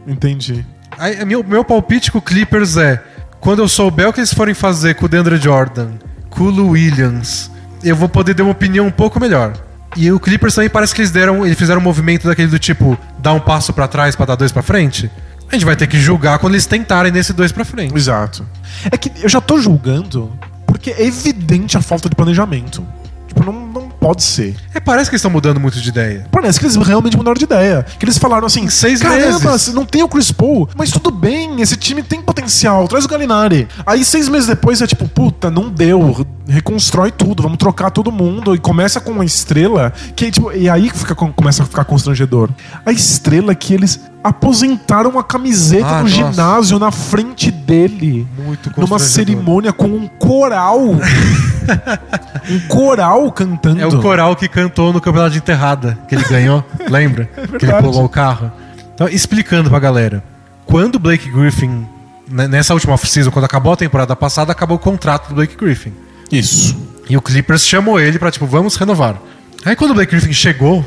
Entendi. 0.06 0.62
Aí, 0.98 1.24
meu, 1.24 1.42
meu 1.42 1.64
palpite 1.64 2.12
com 2.12 2.18
o 2.18 2.22
Clippers 2.22 2.76
é: 2.76 3.02
quando 3.40 3.60
eu 3.62 3.68
souber 3.68 4.10
o 4.10 4.12
que 4.12 4.20
eles 4.20 4.34
forem 4.34 4.52
fazer 4.52 4.94
com 4.96 5.06
o 5.06 5.08
DeAndre 5.08 5.38
Jordan, 5.38 5.92
com 6.28 6.44
o 6.44 6.50
Lou 6.50 6.68
Williams, 6.72 7.50
eu 7.82 7.96
vou 7.96 8.10
poder 8.10 8.34
dar 8.34 8.42
uma 8.42 8.52
opinião 8.52 8.86
um 8.86 8.90
pouco 8.90 9.18
melhor. 9.18 9.54
E 9.96 10.12
o 10.12 10.20
Clippers 10.20 10.54
também 10.54 10.68
parece 10.68 10.94
que 10.94 11.00
eles 11.00 11.10
deram, 11.10 11.46
eles 11.46 11.56
fizeram 11.56 11.80
um 11.80 11.84
movimento 11.84 12.28
daquele 12.28 12.48
do 12.48 12.58
tipo, 12.58 12.98
dar 13.18 13.32
um 13.32 13.40
passo 13.40 13.72
pra 13.72 13.88
trás 13.88 14.14
pra 14.14 14.26
dar 14.26 14.34
dois 14.34 14.52
pra 14.52 14.62
frente. 14.62 15.10
A 15.48 15.54
gente 15.54 15.64
vai 15.64 15.76
ter 15.76 15.86
que 15.86 15.98
julgar 15.98 16.38
quando 16.40 16.52
eles 16.52 16.66
tentarem 16.66 17.10
nesse 17.10 17.32
dois 17.32 17.50
pra 17.52 17.64
frente. 17.64 17.94
Exato. 17.96 18.46
É 18.90 18.98
que 18.98 19.10
eu 19.22 19.30
já 19.30 19.40
tô 19.40 19.58
julgando 19.58 20.30
porque 20.66 20.90
é 20.90 21.06
evidente 21.06 21.78
a 21.78 21.80
falta 21.80 22.10
de 22.10 22.14
planejamento. 22.14 22.86
Tipo, 23.28 23.44
não, 23.44 23.71
pode 24.02 24.24
ser. 24.24 24.56
É, 24.74 24.80
parece 24.80 25.08
que 25.08 25.14
eles 25.14 25.20
estão 25.20 25.30
mudando 25.30 25.60
muito 25.60 25.80
de 25.80 25.88
ideia. 25.88 26.26
Parece 26.32 26.58
que 26.58 26.66
eles 26.66 26.74
realmente 26.76 27.16
mudaram 27.16 27.38
de 27.38 27.44
ideia. 27.44 27.86
Que 27.98 28.04
eles 28.04 28.18
falaram 28.18 28.46
assim: 28.46 28.68
seis 28.68 29.00
caramba, 29.00 29.52
meses." 29.52 29.72
não 29.72 29.86
tem 29.86 30.02
o 30.02 30.08
Chris 30.08 30.32
Paul, 30.32 30.68
mas 30.76 30.90
tudo 30.90 31.12
bem, 31.12 31.62
esse 31.62 31.76
time 31.76 32.02
tem 32.02 32.20
potencial, 32.20 32.88
traz 32.88 33.04
o 33.04 33.08
Galinari. 33.08 33.68
Aí 33.86 34.04
seis 34.04 34.28
meses 34.28 34.48
depois 34.48 34.82
é 34.82 34.86
tipo, 34.88 35.06
puta, 35.08 35.50
não 35.50 35.70
deu, 35.70 36.26
reconstrói 36.48 37.12
tudo, 37.12 37.44
vamos 37.44 37.58
trocar 37.58 37.90
todo 37.90 38.10
mundo. 38.10 38.54
E 38.54 38.58
começa 38.58 39.00
com 39.00 39.12
uma 39.12 39.24
estrela 39.24 39.92
que, 40.16 40.32
tipo, 40.32 40.50
e 40.50 40.68
aí 40.68 40.90
fica, 40.90 41.14
começa 41.14 41.62
a 41.62 41.66
ficar 41.66 41.84
constrangedor. 41.84 42.50
A 42.84 42.90
estrela 42.90 43.54
que 43.54 43.72
eles 43.72 44.00
aposentaram 44.22 45.18
a 45.18 45.24
camiseta 45.24 45.86
Ah, 45.86 46.02
no 46.02 46.08
nossa. 46.08 46.14
ginásio 46.14 46.78
na 46.78 46.90
frente 46.90 47.50
dele. 47.50 48.26
Muito 48.44 48.72
Numa 48.78 48.98
cerimônia 48.98 49.72
com 49.72 49.86
um 49.86 50.06
coral. 50.06 50.78
um 52.50 52.60
coral 52.68 53.30
cantando. 53.32 53.80
É 53.80 53.86
o 53.86 54.00
coral 54.00 54.36
que 54.36 54.48
cantou 54.48 54.92
no 54.92 55.00
campeonato 55.00 55.32
de 55.32 55.38
enterrada, 55.38 55.98
que 56.08 56.14
ele 56.14 56.24
ganhou, 56.24 56.64
lembra? 56.88 57.24
que 57.58 57.64
ele 57.64 57.72
pulou 57.74 58.04
o 58.04 58.08
carro. 58.08 58.50
Então, 58.94 59.08
explicando 59.08 59.68
pra 59.70 59.78
galera. 59.78 60.22
Quando 60.66 60.96
o 60.96 60.98
Blake 60.98 61.28
Griffin, 61.30 61.86
né, 62.30 62.46
nessa 62.46 62.72
última 62.74 62.94
off-season, 62.94 63.30
quando 63.30 63.44
acabou 63.44 63.72
a 63.72 63.76
temporada 63.76 64.14
passada, 64.14 64.52
acabou 64.52 64.76
o 64.76 64.80
contrato 64.80 65.28
do 65.28 65.34
Blake 65.34 65.56
Griffin. 65.56 65.92
Isso. 66.30 66.76
E 67.10 67.16
o 67.16 67.20
Clippers 67.22 67.66
chamou 67.66 68.00
ele 68.00 68.18
pra, 68.18 68.30
tipo, 68.30 68.46
vamos 68.46 68.76
renovar. 68.76 69.16
Aí 69.64 69.74
quando 69.76 69.90
o 69.90 69.94
Blake 69.94 70.10
Griffin 70.12 70.32
chegou 70.32 70.84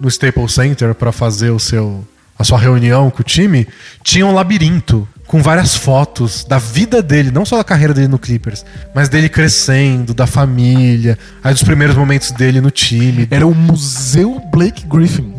no 0.00 0.08
Staples 0.08 0.52
Center 0.52 0.94
pra 0.94 1.10
fazer 1.12 1.50
o 1.50 1.58
seu, 1.58 2.04
a 2.38 2.44
sua 2.44 2.58
reunião 2.58 3.10
com 3.10 3.20
o 3.20 3.24
time, 3.24 3.66
tinha 4.02 4.26
um 4.26 4.34
labirinto 4.34 5.08
com 5.26 5.42
várias 5.42 5.74
fotos 5.74 6.44
da 6.44 6.58
vida 6.58 7.02
dele, 7.02 7.30
não 7.30 7.44
só 7.44 7.56
da 7.56 7.64
carreira 7.64 7.94
dele 7.94 8.08
no 8.08 8.18
Clippers, 8.18 8.64
mas 8.94 9.08
dele 9.08 9.28
crescendo, 9.28 10.12
da 10.12 10.26
família, 10.26 11.18
aí 11.42 11.52
dos 11.52 11.62
primeiros 11.62 11.96
momentos 11.96 12.30
dele 12.30 12.60
no 12.60 12.70
time. 12.70 13.26
Era 13.30 13.46
o 13.46 13.54
Museu 13.54 14.40
Blake 14.52 14.86
Griffin. 14.86 15.33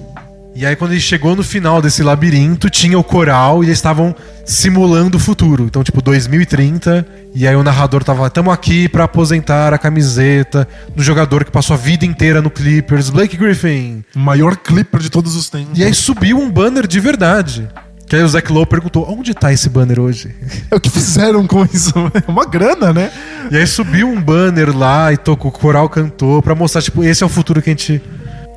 E 0.56 0.66
aí, 0.66 0.74
quando 0.74 0.92
ele 0.92 1.02
chegou 1.02 1.36
no 1.36 1.44
final 1.44 1.82
desse 1.82 2.02
labirinto, 2.02 2.70
tinha 2.70 2.98
o 2.98 3.04
coral 3.04 3.62
e 3.62 3.68
eles 3.68 3.78
estavam 3.78 4.16
simulando 4.46 5.18
o 5.18 5.20
futuro. 5.20 5.66
Então, 5.66 5.84
tipo, 5.84 6.02
2030. 6.02 7.06
E 7.34 7.46
aí 7.46 7.54
o 7.58 7.62
narrador 7.62 8.06
tava, 8.06 8.30
tamo 8.30 8.50
aqui 8.50 8.88
pra 8.88 9.04
aposentar 9.04 9.74
a 9.74 9.78
camiseta 9.78 10.66
do 10.96 11.04
jogador 11.04 11.44
que 11.44 11.52
passou 11.52 11.74
a 11.74 11.78
vida 11.78 12.06
inteira 12.06 12.42
no 12.42 12.50
Clippers, 12.50 13.10
Blake 13.10 13.36
Griffin. 13.36 14.02
Maior 14.16 14.56
Clipper 14.56 15.02
de 15.02 15.10
todos 15.10 15.36
os 15.36 15.50
tempos. 15.50 15.78
E 15.78 15.84
aí 15.84 15.94
subiu 15.94 16.40
um 16.40 16.50
banner 16.50 16.88
de 16.88 17.02
verdade. 17.02 17.68
Que 18.08 18.16
aí 18.16 18.24
o 18.24 18.28
Zach 18.30 18.50
Lowe 18.50 18.66
perguntou, 18.66 19.06
onde 19.12 19.34
tá 19.34 19.52
esse 19.52 19.68
banner 19.68 20.00
hoje? 20.00 20.34
É 20.72 20.76
o 20.76 20.80
que 20.80 20.90
fizeram 20.90 21.46
com 21.46 21.66
isso. 21.66 21.92
É 22.26 22.32
uma 22.32 22.46
grana, 22.46 22.94
né? 22.94 23.12
E 23.52 23.58
aí 23.58 23.68
subiu 23.68 24.08
um 24.08 24.22
banner 24.22 24.76
lá 24.76 25.12
e 25.12 25.18
tocou, 25.18 25.52
o 25.52 25.54
coral 25.54 25.90
cantou 25.90 26.42
pra 26.42 26.56
mostrar, 26.56 26.82
tipo, 26.82 27.04
esse 27.04 27.24
é 27.24 27.26
o 27.26 27.30
futuro 27.30 27.62
que 27.62 27.70
a 27.70 27.74
gente 27.74 28.02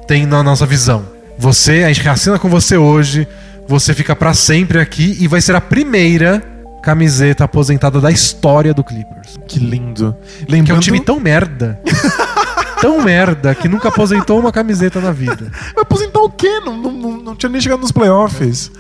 tem 0.07 0.27
na 0.27 0.45
nossa 0.45 0.65
visão. 0.65 1.18
Você, 1.39 1.85
a 1.85 1.93
gente 1.93 2.09
assina 2.09 2.39
com 2.39 2.49
você 2.49 2.77
hoje, 2.77 3.27
você 3.67 3.95
fica 3.95 4.17
pra 4.17 4.35
sempre 4.35 4.81
aqui 4.81 5.17
e 5.21 5.29
vai 5.29 5.41
ser 5.41 5.55
a 5.55 5.61
primeira 5.61 6.43
camiseta 6.83 7.45
aposentada 7.45 8.01
da 8.01 8.11
história 8.11 8.75
do 8.75 8.83
Clippers. 8.83 9.37
Que 9.47 9.59
lindo. 9.59 10.17
Que 10.39 10.51
Lembrando... 10.51 10.77
é 10.77 10.79
um 10.79 10.81
time 10.81 11.01
tão 11.01 11.21
merda. 11.21 11.79
tão 12.81 13.03
merda 13.03 13.55
que 13.55 13.69
nunca 13.69 13.89
aposentou 13.89 14.39
uma 14.39 14.51
camiseta 14.51 15.01
na 15.01 15.13
vida. 15.13 15.51
Vai 15.75 15.83
aposentar 15.83 16.21
o 16.21 16.31
quê? 16.31 16.61
Não, 16.61 16.77
não, 16.77 16.93
não, 16.93 17.17
não 17.19 17.37
tinha 17.37 17.51
nem 17.51 17.61
chegado 17.61 17.81
nos 17.81 17.93
playoffs. 17.93 18.71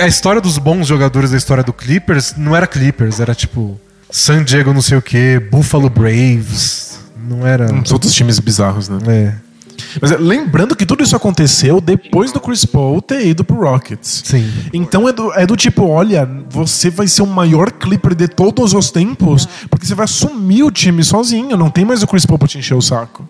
A 0.00 0.06
história 0.06 0.40
dos 0.40 0.58
bons 0.58 0.86
jogadores 0.86 1.30
da 1.30 1.36
história 1.36 1.64
do 1.64 1.72
Clippers 1.72 2.34
não 2.36 2.54
era 2.54 2.66
Clippers, 2.66 3.18
era 3.18 3.34
tipo 3.34 3.80
San 4.10 4.44
Diego 4.44 4.72
não 4.72 4.82
sei 4.82 4.98
o 4.98 5.02
que, 5.02 5.40
Buffalo 5.50 5.88
Braves. 5.88 7.00
Não 7.16 7.46
era. 7.46 7.72
Uns 7.72 7.90
outros 7.90 8.12
times 8.14 8.38
bizarros, 8.38 8.88
né? 8.88 8.98
É. 9.08 9.51
Mas 10.00 10.10
é, 10.10 10.16
lembrando 10.16 10.74
que 10.74 10.86
tudo 10.86 11.02
isso 11.02 11.14
aconteceu 11.16 11.80
depois 11.80 12.32
do 12.32 12.40
Chris 12.40 12.64
Paul 12.64 13.00
ter 13.00 13.26
ido 13.26 13.44
pro 13.44 13.60
Rockets. 13.60 14.22
Sim. 14.24 14.50
Então 14.72 15.08
é 15.08 15.12
do, 15.12 15.32
é 15.32 15.46
do 15.46 15.56
tipo, 15.56 15.86
olha, 15.86 16.28
você 16.48 16.90
vai 16.90 17.06
ser 17.06 17.22
o 17.22 17.26
maior 17.26 17.70
Clipper 17.70 18.14
de 18.14 18.28
todos 18.28 18.72
os 18.74 18.90
tempos, 18.90 19.46
porque 19.68 19.86
você 19.86 19.94
vai 19.94 20.04
assumir 20.04 20.62
o 20.62 20.70
time 20.70 21.02
sozinho, 21.02 21.56
não 21.56 21.70
tem 21.70 21.84
mais 21.84 22.02
o 22.02 22.06
Chris 22.06 22.26
Paul 22.26 22.38
pra 22.38 22.48
te 22.48 22.58
encher 22.58 22.74
o 22.74 22.82
saco. 22.82 23.28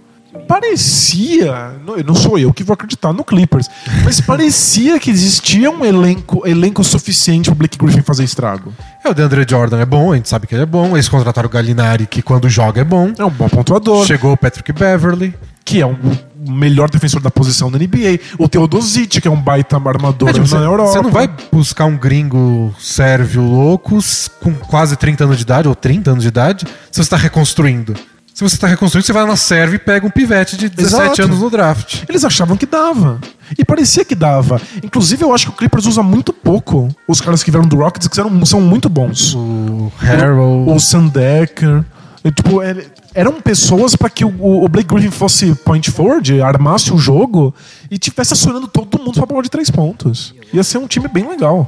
Parecia, 0.49 1.73
não, 1.85 1.97
não 1.99 2.15
sou 2.15 2.39
eu 2.39 2.53
que 2.53 2.65
vou 2.65 2.75
acreditar 2.75 3.13
no 3.13 3.25
Clippers, 3.25 3.69
mas 4.05 4.21
parecia 4.23 4.99
que 4.99 5.11
existia 5.11 5.71
um 5.71 5.85
elenco, 5.85 6.47
elenco 6.47 6.83
suficiente 6.83 7.51
pro 7.51 7.55
Blake 7.55 7.79
Griffin 7.79 8.03
fazer 8.03 8.25
estrago. 8.25 8.73
É, 9.05 9.09
o 9.11 9.15
DeAndre 9.15 9.45
Jordan 9.49 9.81
é 9.81 9.85
bom, 9.87 10.13
a 10.13 10.17
gente 10.17 10.29
sabe 10.29 10.47
que 10.47 10.55
ele 10.55 10.63
é 10.63 10.67
bom. 10.67 10.97
Eles 10.97 11.09
contrataram 11.09 11.49
o 11.49 11.51
Gallinari, 11.51 12.07
que 12.07 12.23
quando 12.23 12.49
joga 12.49 12.81
é 12.81 12.85
bom. 12.85 13.13
É 13.19 13.25
um 13.25 13.31
bom 13.31 13.49
pontuador, 13.49 14.07
Chegou 14.07 14.33
o 14.33 14.37
Patrick 14.37 14.73
Beverly. 14.73 15.35
que 15.65 15.81
é 15.81 15.87
um 15.87 15.97
o 16.45 16.51
melhor 16.51 16.91
defensor 16.91 17.21
da 17.21 17.31
posição 17.31 17.71
da 17.71 17.79
NBA. 17.79 18.19
O 18.37 18.49
Teodosic, 18.49 19.21
que 19.21 19.29
é 19.29 19.31
um 19.31 19.41
baita 19.41 19.77
armador 19.77 20.29
É, 20.29 20.33
tipo, 20.33 20.49
na 20.49 20.63
Europa. 20.63 20.91
você 20.91 21.01
não 21.01 21.11
vai 21.11 21.31
buscar 21.53 21.85
um 21.85 21.97
gringo 21.97 22.75
sérvio 22.81 23.43
louco 23.43 23.99
com 24.41 24.53
quase 24.55 24.97
30 24.97 25.23
anos 25.25 25.37
de 25.37 25.45
idade, 25.45 25.69
ou 25.69 25.75
30 25.75 26.11
anos 26.11 26.23
de 26.25 26.29
idade, 26.29 26.67
se 26.67 26.97
você 26.97 27.03
está 27.03 27.17
reconstruindo. 27.17 27.95
Se 28.35 28.43
você 28.43 28.55
está 28.57 28.67
reconstruindo, 28.67 29.07
você 29.07 29.13
vai 29.13 29.27
na 29.27 29.37
Sérvia 29.37 29.77
e 29.77 29.79
pega 29.79 30.07
um 30.07 30.11
pivete 30.11 30.57
de 30.57 30.69
17 30.69 31.03
Exato. 31.05 31.23
anos 31.23 31.39
no 31.41 31.51
draft. 31.51 32.03
Eles 32.09 32.25
achavam 32.25 32.57
que 32.57 32.65
dava. 32.67 33.21
E 33.59 33.65
parecia 33.65 34.05
que 34.05 34.15
dava. 34.15 34.61
Inclusive, 34.83 35.23
eu 35.23 35.35
acho 35.35 35.47
que 35.47 35.53
o 35.53 35.57
Clippers 35.57 35.85
usa 35.87 36.03
muito 36.03 36.33
pouco 36.33 36.89
os 37.07 37.21
caras 37.21 37.43
que 37.43 37.51
vieram 37.51 37.69
do 37.69 37.77
Rockets, 37.77 38.09
que 38.09 38.19
eram, 38.19 38.45
são 38.47 38.61
muito 38.61 38.89
bons. 38.89 39.35
O 39.35 39.93
Harrell. 39.99 40.65
O 40.67 40.81
Sandecker. 40.81 41.85
E, 42.25 42.31
Tipo, 42.33 42.63
ele- 42.63 42.87
eram 43.15 43.41
pessoas 43.41 43.95
para 43.95 44.09
que 44.09 44.25
o, 44.25 44.33
o 44.65 44.69
Blake 44.69 44.89
Griffin 44.89 45.11
fosse 45.11 45.55
point 45.57 45.91
forward, 45.91 46.41
armasse 46.41 46.93
o 46.93 46.97
jogo 46.97 47.55
e 47.91 47.99
tivesse 47.99 48.33
acionando 48.33 48.67
todo 48.67 48.99
mundo 48.99 49.13
pra 49.15 49.27
bola 49.27 49.43
de 49.43 49.51
três 49.51 49.69
pontos. 49.71 50.35
Ia 50.55 50.63
ser 50.65 50.79
um 50.79 50.87
time 50.87 51.07
bem 51.09 51.29
legal. 51.29 51.67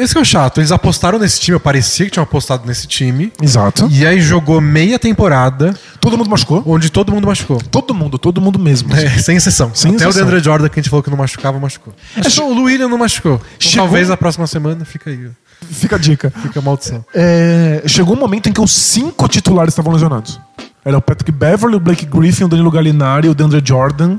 Esse 0.00 0.12
que 0.14 0.18
é 0.18 0.22
o 0.22 0.24
chato. 0.24 0.58
Eles 0.58 0.70
apostaram 0.72 1.18
nesse 1.18 1.40
time, 1.40 1.56
eu 1.56 1.60
parecia 1.60 2.06
que 2.06 2.12
tinham 2.12 2.22
apostado 2.24 2.66
nesse 2.66 2.86
time. 2.86 3.32
Exato. 3.42 3.88
E 3.90 4.06
aí 4.06 4.20
jogou 4.20 4.60
meia 4.60 4.98
temporada, 4.98 5.74
Todo 6.00 6.16
mundo 6.16 6.30
machucou. 6.30 6.62
onde 6.66 6.90
todo 6.90 7.12
mundo 7.12 7.26
machucou. 7.26 7.58
Todo 7.70 7.92
mundo, 7.94 8.18
todo 8.18 8.40
mundo 8.40 8.58
mesmo. 8.58 8.94
É, 8.94 9.08
sem 9.18 9.36
exceção. 9.36 9.70
Sem 9.74 9.94
Até 9.94 10.04
exceção. 10.04 10.22
o 10.22 10.24
DeAndre 10.26 10.44
Jordan, 10.44 10.68
que 10.68 10.78
a 10.78 10.82
gente 10.82 10.90
falou 10.90 11.02
que 11.02 11.10
não 11.10 11.16
machucava, 11.16 11.58
machucou. 11.58 11.92
É 12.16 12.28
só 12.28 12.48
o 12.48 12.62
William 12.64 12.88
não 12.88 12.98
machucou. 12.98 13.40
Chegou- 13.58 13.86
Talvez 13.86 14.08
na 14.08 14.16
próxima 14.16 14.46
semana 14.46 14.84
fica 14.84 15.10
aí. 15.10 15.28
Fica 15.70 15.96
a 15.96 15.98
dica. 15.98 16.32
Fica 16.42 16.58
a 16.58 16.62
maldição. 16.62 17.04
É, 17.14 17.82
chegou 17.86 18.16
um 18.16 18.18
momento 18.18 18.48
em 18.48 18.52
que 18.52 18.60
os 18.60 18.72
cinco 18.72 19.28
titulares 19.28 19.72
estavam 19.72 19.92
lesionados. 19.92 20.40
Era 20.84 20.98
o 20.98 21.00
Patrick 21.00 21.30
Beverly, 21.30 21.76
o 21.76 21.80
Blake 21.80 22.04
Griffin, 22.04 22.44
o 22.44 22.48
Danilo 22.48 22.70
Gallinari, 22.70 23.28
o 23.28 23.34
DeAndre 23.34 23.62
Jordan. 23.64 24.18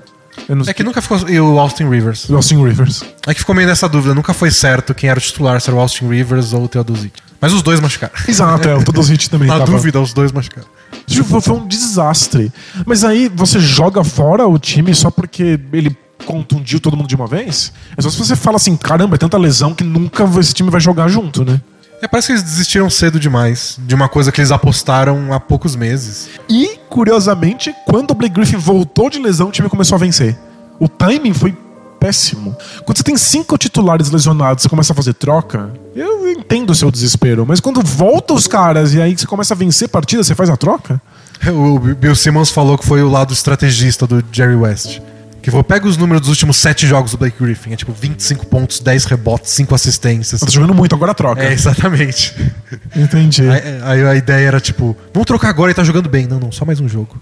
É 0.68 0.74
que 0.74 0.84
nunca 0.84 1.02
ficou. 1.02 1.30
E 1.30 1.40
o 1.40 1.60
Austin 1.60 1.88
Rivers. 1.90 2.30
o 2.30 2.36
Austin 2.36 2.64
Rivers. 2.64 3.04
É 3.28 3.34
que 3.34 3.40
ficou 3.40 3.56
meio 3.56 3.68
nessa 3.68 3.88
dúvida. 3.88 4.14
Nunca 4.14 4.34
foi 4.34 4.52
certo 4.52 4.94
quem 4.94 5.10
era 5.10 5.18
o 5.18 5.22
titular, 5.22 5.60
se 5.62 5.70
era 5.70 5.78
o 5.78 5.80
Austin 5.80 6.08
Rivers 6.08 6.54
ou 6.54 6.64
o 6.64 6.68
Theodosic. 6.68 7.14
Mas 7.40 7.54
os 7.54 7.62
dois 7.62 7.80
machucaram. 7.80 8.14
Exato, 8.28 8.68
é, 8.68 8.76
o 8.76 8.84
Todos 8.84 9.10
Hit 9.10 9.30
também 9.30 9.48
Na 9.50 9.60
tava. 9.60 9.72
dúvida, 9.72 10.00
os 10.00 10.14
dois 10.14 10.32
machucaram. 10.32 10.68
Tipo, 11.06 11.26
Foi, 11.26 11.42
foi 11.42 11.56
um 11.56 11.68
desastre. 11.68 12.52
Mas 12.86 13.04
aí 13.04 13.30
você 13.34 13.60
joga 13.60 14.04
fora 14.04 14.48
o 14.48 14.58
time 14.58 14.94
só 14.96 15.12
porque 15.12 15.60
ele 15.74 15.96
contundiu 16.26 16.80
todo 16.80 16.96
mundo 16.96 17.08
de 17.08 17.16
uma 17.16 17.28
vez? 17.28 17.74
É 17.98 18.02
só 18.02 18.10
se 18.10 18.18
você 18.18 18.36
fala 18.36 18.56
assim, 18.56 18.78
caramba, 18.78 19.16
é 19.16 19.18
tanta 19.18 19.38
lesão 19.38 19.74
que 19.74 19.84
nunca 19.84 20.24
esse 20.40 20.54
time 20.54 20.70
vai 20.70 20.80
jogar 20.80 21.10
junto, 21.10 21.44
né? 21.44 21.60
É, 22.04 22.08
parece 22.08 22.28
que 22.28 22.34
eles 22.34 22.44
desistiram 22.44 22.90
cedo 22.90 23.18
demais 23.18 23.78
de 23.80 23.96
uma 23.96 24.10
coisa 24.10 24.30
que 24.30 24.42
eles 24.42 24.52
apostaram 24.52 25.32
há 25.32 25.40
poucos 25.40 25.74
meses. 25.74 26.28
E, 26.50 26.78
curiosamente, 26.90 27.74
quando 27.86 28.12
o 28.12 28.14
Blake 28.14 28.36
Griffin 28.36 28.58
voltou 28.58 29.10
de 29.10 29.20
lesão, 29.20 29.48
o 29.48 29.52
time 29.54 29.70
começou 29.70 29.96
a 29.96 30.00
vencer. 30.00 30.38
O 30.78 30.90
timing 30.90 31.34
foi 31.34 31.56
péssimo. 32.02 32.58
Quando 32.84 32.98
você 32.98 33.04
tem 33.04 33.16
cinco 33.16 33.58
titulares 33.58 34.10
lesionados, 34.12 34.64
você 34.64 34.68
começa 34.68 34.92
a 34.92 34.96
fazer 34.98 35.14
troca, 35.14 35.72
eu 35.96 36.30
entendo 36.30 36.72
o 36.72 36.76
seu 36.76 36.92
desespero. 36.92 37.46
Mas 37.48 37.62
quando 37.62 37.82
volta 37.82 38.34
os 38.34 38.48
caras 38.48 38.94
e 38.94 39.02
aí 39.02 39.18
você 39.18 39.26
começa 39.26 39.54
a 39.54 39.58
vencer 39.58 39.88
partida, 39.88 40.26
você 40.26 40.36
faz 40.36 40.50
a 40.50 40.58
troca? 40.58 41.02
O 41.48 41.78
Bill 41.78 42.16
Simmons 42.16 42.50
falou 42.50 42.78
que 42.78 42.86
foi 42.86 43.02
o 43.02 43.10
lado 43.10 43.34
estrategista 43.34 44.06
do 44.06 44.24
Jerry 44.32 44.56
West. 44.56 45.02
Que 45.44 45.52
falou, 45.52 45.62
pega 45.64 45.86
os 45.86 45.98
números 45.98 46.22
dos 46.22 46.30
últimos 46.30 46.56
sete 46.56 46.88
jogos 46.88 47.12
do 47.12 47.18
Blake 47.18 47.36
Griffin. 47.38 47.74
É 47.74 47.76
tipo 47.76 47.92
25 47.92 48.46
pontos, 48.48 48.80
10 48.80 49.04
rebotes, 49.04 49.52
5 49.52 49.76
assistências. 49.76 50.40
Tá 50.40 50.50
jogando 50.50 50.74
muito, 50.74 50.96
agora 50.96 51.14
troca. 51.14 51.44
É, 51.44 51.52
exatamente. 51.52 52.34
Entendi. 52.96 53.48
Aí, 53.50 53.62
aí 53.84 54.04
a 54.08 54.16
ideia 54.16 54.48
era 54.48 54.62
tipo, 54.62 54.96
vamos 55.14 55.28
trocar 55.28 55.50
agora 55.50 55.70
e 55.70 55.74
tá 55.74 55.84
jogando 55.84 56.08
bem. 56.10 56.28
Não, 56.28 56.40
não, 56.40 56.50
só 56.50 56.64
mais 56.64 56.80
um 56.80 56.88
jogo. 56.88 57.22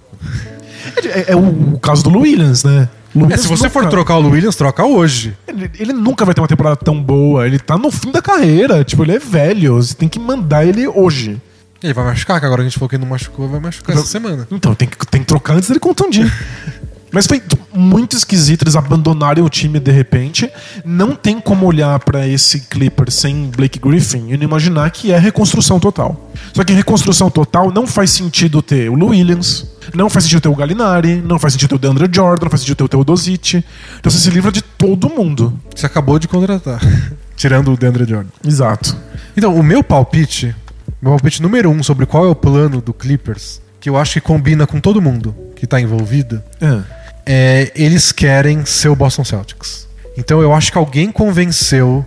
É, 1.04 1.32
é 1.32 1.36
o, 1.36 1.74
o 1.74 1.80
caso 1.80 2.04
do 2.04 2.12
Lou 2.12 2.22
Williams, 2.22 2.64
né? 2.64 2.88
É, 3.32 3.38
se 3.38 3.48
você 3.48 3.70
for 3.72 3.80
nunca- 3.80 3.90
trocar 3.92 4.18
o 4.18 4.30
Williams, 4.30 4.56
troca 4.56 4.86
hoje. 4.86 5.36
Ele, 5.48 5.70
ele 5.80 5.92
nunca 5.92 6.24
vai 6.24 6.36
ter 6.36 6.42
uma 6.42 6.48
temporada 6.48 6.76
tão 6.76 7.02
boa. 7.02 7.48
Ele 7.48 7.58
tá 7.58 7.76
no 7.76 7.90
fim 7.90 8.12
da 8.12 8.22
carreira. 8.22 8.84
Tipo, 8.84 9.04
ele 9.04 9.14
é 9.14 9.20
velho. 9.20 9.76
Você 9.78 9.96
tem 9.96 10.08
que 10.08 10.20
mandar 10.20 10.64
ele 10.64 10.88
hoje. 10.88 11.42
Ele 11.84 11.94
vai 11.94 12.06
machucar, 12.06 12.40
que 12.40 12.46
agora 12.46 12.62
a 12.62 12.64
gente 12.64 12.78
falou 12.78 12.88
que 12.88 12.96
ele 12.96 13.04
não 13.04 13.10
machucou, 13.10 13.50
vai 13.50 13.60
machucar 13.60 13.96
essa 13.96 14.06
semana. 14.06 14.48
Então, 14.52 14.76
tem 14.76 14.88
que, 14.88 14.96
tem 15.08 15.22
que 15.22 15.28
trocar 15.28 15.56
antes 15.56 15.68
dele 15.68 15.80
contundir. 15.80 16.32
Mas 17.12 17.28
foi 17.28 17.42
muito 17.74 18.16
esquisito 18.16 18.64
eles 18.64 18.76
abandonarem 18.76 19.44
o 19.44 19.50
time 19.50 19.80
de 19.80 19.92
repente. 19.92 20.50
Não 20.86 21.14
tem 21.14 21.40
como 21.40 21.66
olhar 21.66 22.00
pra 22.00 22.26
esse 22.28 22.62
Clippers 22.62 23.16
sem 23.16 23.52
Blake 23.56 23.80
Griffin 23.80 24.30
e 24.30 24.38
não 24.38 24.44
imaginar 24.44 24.90
que 24.92 25.12
é 25.12 25.18
reconstrução 25.18 25.80
total. 25.80 26.32
Só 26.54 26.64
que 26.64 26.74
reconstrução 26.74 27.30
total 27.30 27.72
não 27.72 27.86
faz 27.86 28.12
sentido 28.12 28.62
ter 28.62 28.90
o 28.90 28.96
Lou 28.96 29.10
Williams, 29.10 29.68
não 29.94 30.10
faz 30.10 30.24
sentido 30.24 30.42
ter 30.42 30.50
o 30.50 30.56
Gallinari, 30.56 31.22
não 31.22 31.38
faz 31.38 31.54
sentido 31.54 31.70
ter 31.70 31.76
o 31.76 31.80
DeAndre 31.80 32.10
Jordan, 32.14 32.46
não 32.46 32.50
faz 32.50 32.62
sentido 32.62 32.78
ter 32.78 32.84
o 32.84 32.90
Teodosic. 32.90 33.64
Então 34.00 34.12
você 34.12 34.20
se 34.20 34.30
livra 34.30 34.52
de 34.52 34.62
todo 34.62 35.10
mundo. 35.10 35.60
Você 35.76 35.86
acabou 35.86 36.18
de 36.18 36.28
contratar. 36.28 36.80
Tirando 37.36 37.74
o 37.74 37.78
DeAndre 37.78 38.06
Jordan. 38.08 38.30
Exato. 38.46 38.96
Então, 39.36 39.56
o 39.56 39.64
meu 39.64 39.84
palpite, 39.84 40.56
meu 41.02 41.14
palpite 41.14 41.42
número 41.42 41.70
um 41.70 41.82
sobre 41.82 42.06
qual 42.06 42.26
é 42.26 42.30
o 42.30 42.36
plano 42.36 42.80
do 42.82 42.94
Clippers, 42.94 43.62
que 43.80 43.90
eu 43.90 43.98
acho 43.98 44.14
que 44.14 44.22
combina 44.22 44.68
com 44.68 44.80
todo 44.80 45.02
mundo 45.02 45.36
que 45.56 45.68
tá 45.68 45.80
envolvido, 45.80 46.42
É. 46.60 47.01
é 47.26 47.72
eles 47.76 48.12
querem 48.12 48.66
ser 48.66 48.90
o 48.90 48.96
Boston 48.96 49.24
Celtics. 49.24 49.88
Então 50.18 50.42
eu 50.42 50.54
acho 50.54 50.72
que 50.72 50.78
alguém 50.78 51.12
convenceu 51.12 52.06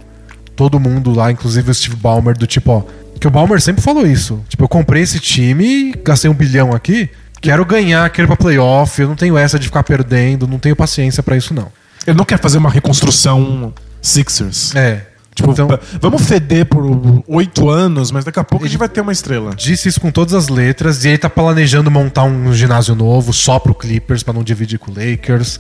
todo 0.54 0.78
mundo 0.78 1.12
lá, 1.14 1.30
inclusive 1.30 1.70
o 1.70 1.74
Steve 1.74 1.96
Ballmer, 1.96 2.36
do 2.36 2.46
tipo, 2.46 2.70
ó. 2.70 2.82
Que 3.18 3.26
o 3.26 3.30
Ballmer 3.30 3.60
sempre 3.60 3.82
falou 3.82 4.06
isso. 4.06 4.44
Tipo, 4.48 4.64
eu 4.64 4.68
comprei 4.68 5.02
esse 5.02 5.18
time, 5.18 5.94
gastei 6.04 6.30
um 6.30 6.34
bilhão 6.34 6.72
aqui, 6.72 7.08
quero 7.40 7.64
ganhar, 7.64 8.08
quero 8.10 8.26
ir 8.26 8.28
pra 8.28 8.36
playoff, 8.36 9.00
eu 9.00 9.08
não 9.08 9.16
tenho 9.16 9.36
essa 9.38 9.58
de 9.58 9.66
ficar 9.66 9.82
perdendo, 9.82 10.46
não 10.46 10.58
tenho 10.58 10.76
paciência 10.76 11.22
pra 11.22 11.36
isso, 11.36 11.54
não. 11.54 11.68
Ele 12.06 12.16
não 12.16 12.24
quer 12.24 12.38
fazer 12.38 12.58
uma 12.58 12.70
reconstrução 12.70 13.72
Sixers. 14.02 14.74
É. 14.74 15.06
Tipo, 15.34 15.50
então, 15.50 15.68
vamos 16.00 16.22
feder 16.26 16.64
por 16.66 16.84
oito 17.26 17.68
anos, 17.68 18.12
mas 18.12 18.24
daqui 18.24 18.38
a 18.38 18.44
pouco 18.44 18.64
a 18.64 18.68
gente 18.68 18.78
vai 18.78 18.88
ter 18.88 19.00
uma 19.00 19.10
estrela. 19.10 19.50
disse 19.56 19.88
isso 19.88 20.00
com 20.00 20.10
todas 20.10 20.32
as 20.32 20.48
letras 20.48 21.04
e 21.04 21.08
ele 21.08 21.18
tá 21.18 21.28
planejando 21.28 21.90
montar 21.90 22.22
um 22.22 22.52
ginásio 22.52 22.94
novo 22.94 23.32
só 23.32 23.58
pro 23.58 23.74
Clippers 23.74 24.22
pra 24.22 24.32
não 24.32 24.44
dividir 24.44 24.78
com 24.78 24.92
o 24.92 24.94
Lakers. 24.94 25.58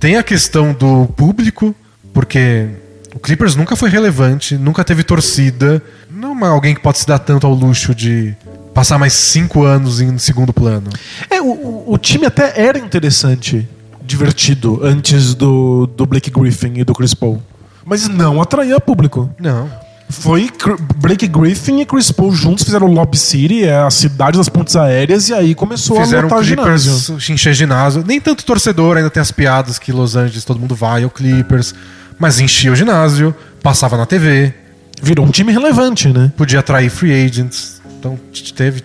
Tem 0.00 0.16
a 0.16 0.24
questão 0.24 0.72
do 0.72 1.06
público, 1.16 1.72
porque 2.12 2.66
o 3.14 3.20
Clippers 3.20 3.54
nunca 3.54 3.76
foi 3.76 3.88
relevante, 3.90 4.56
nunca 4.58 4.82
teve 4.82 5.04
torcida. 5.04 5.80
Não 6.10 6.36
é 6.44 6.48
alguém 6.48 6.74
que 6.74 6.80
pode 6.80 6.98
se 6.98 7.06
dar 7.06 7.20
tanto 7.20 7.46
ao 7.46 7.54
luxo 7.54 7.94
de 7.94 8.34
passar 8.74 8.98
mais 8.98 9.12
cinco 9.12 9.62
anos 9.62 10.00
em 10.00 10.18
segundo 10.18 10.52
plano. 10.52 10.90
É, 11.30 11.40
o, 11.40 11.46
o- 11.46 11.84
o 11.92 11.98
time 11.98 12.26
até 12.26 12.60
era 12.60 12.76
interessante, 12.78 13.68
divertido, 14.04 14.80
antes 14.82 15.32
do, 15.34 15.86
do 15.86 16.06
Blake 16.06 16.30
Griffin 16.30 16.72
e 16.78 16.82
do 16.84 16.92
Chris 16.92 17.14
Paul. 17.14 17.40
Mas 17.84 18.08
não 18.08 18.40
atraía 18.40 18.78
público. 18.80 19.30
Não. 19.38 19.70
Foi 20.08 20.50
Blake 20.96 21.26
Griffin 21.26 21.80
e 21.80 21.86
Chris 21.86 22.12
Paul 22.12 22.32
juntos 22.32 22.64
fizeram 22.64 22.86
o 22.86 22.92
Lob 22.92 23.16
City, 23.16 23.64
é 23.64 23.78
a 23.78 23.90
cidade 23.90 24.36
das 24.36 24.48
pontes 24.48 24.76
aéreas, 24.76 25.30
e 25.30 25.34
aí 25.34 25.54
começou 25.54 25.96
Fizeram 25.98 26.28
a 26.28 26.30
lotar 26.30 26.44
Clippers 26.44 26.82
ginásio. 26.82 27.32
encher 27.32 27.54
ginásio. 27.54 28.04
Nem 28.06 28.20
tanto 28.20 28.44
torcedor, 28.44 28.98
ainda 28.98 29.08
tem 29.08 29.22
as 29.22 29.30
piadas 29.30 29.78
que 29.78 29.90
Los 29.90 30.14
Angeles 30.14 30.44
todo 30.44 30.60
mundo 30.60 30.74
vai 30.74 31.02
ao 31.02 31.10
Clippers. 31.10 31.74
Mas 32.18 32.38
enchia 32.38 32.70
o 32.70 32.76
ginásio, 32.76 33.34
passava 33.62 33.96
na 33.96 34.04
TV. 34.04 34.54
Virou 35.02 35.26
um 35.26 35.30
time 35.30 35.50
relevante, 35.50 36.08
né? 36.08 36.30
podia 36.36 36.60
atrair 36.60 36.90
free 36.90 37.24
agents. 37.24 37.80
Então 37.98 38.18
teve, 38.54 38.82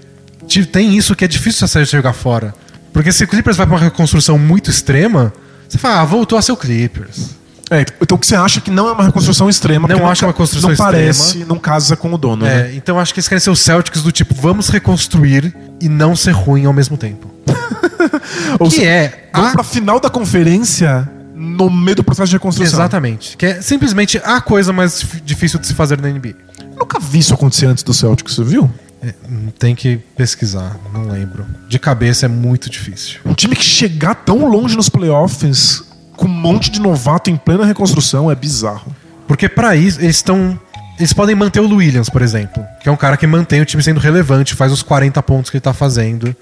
tem 0.71 0.95
isso 0.97 1.13
que 1.13 1.25
é 1.25 1.27
difícil 1.27 1.67
você 1.67 1.83
jogar 1.85 2.13
fora. 2.13 2.55
Porque 2.93 3.11
se 3.11 3.25
o 3.25 3.27
Clippers 3.27 3.57
vai 3.57 3.67
pra 3.67 3.75
uma 3.75 3.81
reconstrução 3.81 4.39
muito 4.39 4.71
extrema, 4.71 5.33
você 5.67 5.77
fala, 5.77 6.01
ah, 6.01 6.05
voltou 6.05 6.37
a 6.37 6.41
ser 6.41 6.53
o 6.53 6.57
Clippers. 6.57 7.31
É, 7.69 7.85
então 8.01 8.15
o 8.15 8.19
que 8.19 8.25
você 8.27 8.35
acha 8.35 8.61
que 8.61 8.71
não 8.71 8.87
é 8.87 8.91
uma 8.93 9.03
reconstrução 9.05 9.49
extrema? 9.49 9.87
Não 9.87 10.07
acho 10.07 10.25
uma 10.25 10.33
construção 10.33 10.69
Não 10.69 10.73
extrema. 10.73 10.91
parece, 10.91 11.45
não 11.45 11.59
casa 11.59 11.95
com 11.97 12.13
o 12.13 12.17
dono, 12.17 12.45
né? 12.45 12.71
É, 12.71 12.75
então 12.75 12.97
acho 12.99 13.13
que 13.13 13.19
eles 13.19 13.27
querem 13.27 13.39
ser 13.41 13.49
os 13.49 13.59
Celtics 13.59 14.01
do 14.01 14.11
tipo, 14.11 14.33
vamos 14.33 14.69
reconstruir 14.69 15.53
e 15.81 15.89
não 15.89 16.15
ser 16.15 16.31
ruim 16.31 16.65
ao 16.65 16.73
mesmo 16.73 16.95
tempo. 16.97 17.29
Ou 18.59 18.69
que 18.69 18.75
seja, 18.77 18.87
é 18.87 19.29
Vamos 19.33 19.49
a- 19.49 19.53
pra 19.53 19.63
final 19.63 19.99
da 19.99 20.09
conferência 20.09 21.09
no 21.35 21.69
meio 21.69 21.95
do 21.97 22.03
processo 22.03 22.29
de 22.29 22.35
reconstrução. 22.35 22.79
Exatamente. 22.79 23.37
Que 23.37 23.45
é 23.45 23.61
simplesmente 23.61 24.17
a 24.23 24.41
coisa 24.41 24.71
mais 24.73 24.99
dif- 24.99 25.21
difícil 25.21 25.59
de 25.59 25.67
se 25.67 25.73
fazer 25.73 25.99
na 26.01 26.07
NBA. 26.09 26.33
Nunca 26.77 26.99
vi 26.99 27.19
isso 27.19 27.33
acontecer 27.33 27.65
antes 27.67 27.83
do 27.83 27.93
Celtics, 27.93 28.35
você 28.35 28.43
viu? 28.43 28.69
É, 29.01 29.13
hum, 29.29 29.49
tem 29.59 29.75
que 29.75 29.97
pesquisar, 30.15 30.75
não 30.91 31.07
lembro. 31.09 31.45
De 31.69 31.77
cabeça 31.77 32.25
é 32.25 32.29
muito 32.29 32.67
difícil. 32.69 33.19
Um 33.25 33.33
time 33.33 33.55
que 33.55 33.63
chegar 33.63 34.15
tão 34.15 34.47
longe 34.47 34.75
nos 34.75 34.89
playoffs 34.89 35.83
com 36.17 36.25
um 36.25 36.29
monte 36.29 36.69
de 36.69 36.81
novato 36.81 37.29
em 37.29 37.37
plena 37.37 37.63
reconstrução 37.65 38.29
é 38.29 38.35
bizarro. 38.35 38.93
Porque 39.27 39.47
pra 39.47 39.75
isso, 39.75 40.01
eles 40.01 40.17
estão. 40.17 40.59
Eles 40.97 41.13
podem 41.13 41.35
manter 41.35 41.59
o 41.59 41.75
Williams, 41.75 42.09
por 42.09 42.23
exemplo, 42.23 42.65
que 42.81 42.89
é 42.89 42.91
um 42.91 42.95
cara 42.95 43.15
que 43.15 43.27
mantém 43.27 43.61
o 43.61 43.65
time 43.65 43.83
sendo 43.83 43.99
relevante, 43.99 44.55
faz 44.55 44.71
os 44.71 44.81
40 44.81 45.21
pontos 45.21 45.51
que 45.51 45.57
ele 45.57 45.61
tá 45.61 45.71
fazendo. 45.73 46.35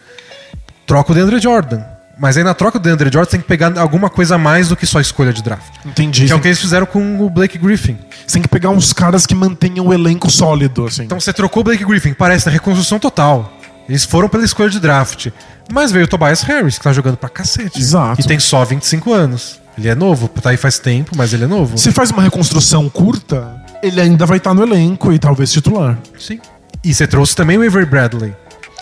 Troca 0.87 1.11
o 1.11 1.15
DeAndre 1.15 1.39
Jordan. 1.39 1.83
Mas 2.17 2.37
aí 2.37 2.43
na 2.43 2.53
troca 2.53 2.79
do 2.79 2.83
DeAndre 2.83 3.09
Jordan 3.11 3.25
você 3.25 3.31
tem 3.31 3.41
que 3.41 3.47
pegar 3.47 3.77
alguma 3.77 4.09
coisa 4.09 4.35
a 4.35 4.37
mais 4.37 4.69
do 4.69 4.77
que 4.77 4.85
só 4.85 5.01
escolha 5.01 5.33
de 5.33 5.43
draft. 5.43 5.73
Entendi. 5.85 6.25
Que 6.25 6.31
é 6.31 6.35
o 6.35 6.39
que 6.39 6.47
eles 6.47 6.61
fizeram 6.61 6.85
com 6.85 7.19
o 7.19 7.29
Blake 7.29 7.57
Griffin. 7.57 7.97
Você 8.25 8.35
tem 8.35 8.41
que 8.41 8.47
pegar 8.47 8.69
uns 8.69 8.93
caras 8.93 9.25
que 9.25 9.35
mantenham 9.35 9.87
o 9.87 9.93
elenco 9.93 10.31
sólido, 10.31 10.85
assim. 10.85 11.03
Então 11.03 11.19
você 11.19 11.33
trocou 11.33 11.59
o 11.59 11.63
Blake 11.65 11.83
Griffin, 11.83 12.13
parece 12.13 12.45
na 12.45 12.53
reconstrução 12.53 12.97
total. 12.97 13.51
Eles 13.89 14.05
foram 14.05 14.29
pela 14.29 14.45
escolha 14.45 14.69
de 14.69 14.79
draft. 14.79 15.27
Mas 15.71 15.91
veio 15.91 16.05
o 16.05 16.07
Tobias 16.07 16.41
Harris, 16.41 16.77
que 16.77 16.83
tá 16.83 16.93
jogando 16.93 17.17
pra 17.17 17.27
cacete. 17.27 17.79
Exato. 17.79 18.21
E 18.21 18.23
tem 18.23 18.39
só 18.39 18.63
25 18.63 19.13
anos. 19.13 19.59
Ele 19.77 19.89
é 19.89 19.95
novo, 19.95 20.27
tá 20.27 20.51
aí 20.51 20.57
faz 20.57 20.79
tempo, 20.79 21.11
mas 21.15 21.33
ele 21.33 21.43
é 21.43 21.47
novo. 21.47 21.77
Se 21.77 21.91
faz 21.91 22.11
uma 22.11 22.21
reconstrução 22.23 22.87
curta, 22.89 23.61
ele 23.83 23.99
ainda 23.99 24.25
vai 24.25 24.37
estar 24.37 24.53
no 24.53 24.63
elenco 24.63 25.11
e 25.11 25.19
talvez 25.19 25.51
titular. 25.51 25.97
Sim. 26.17 26.39
E 26.83 26.93
você 26.93 27.05
trouxe 27.05 27.35
também 27.35 27.57
o 27.57 27.65
Avery 27.65 27.85
Bradley. 27.85 28.33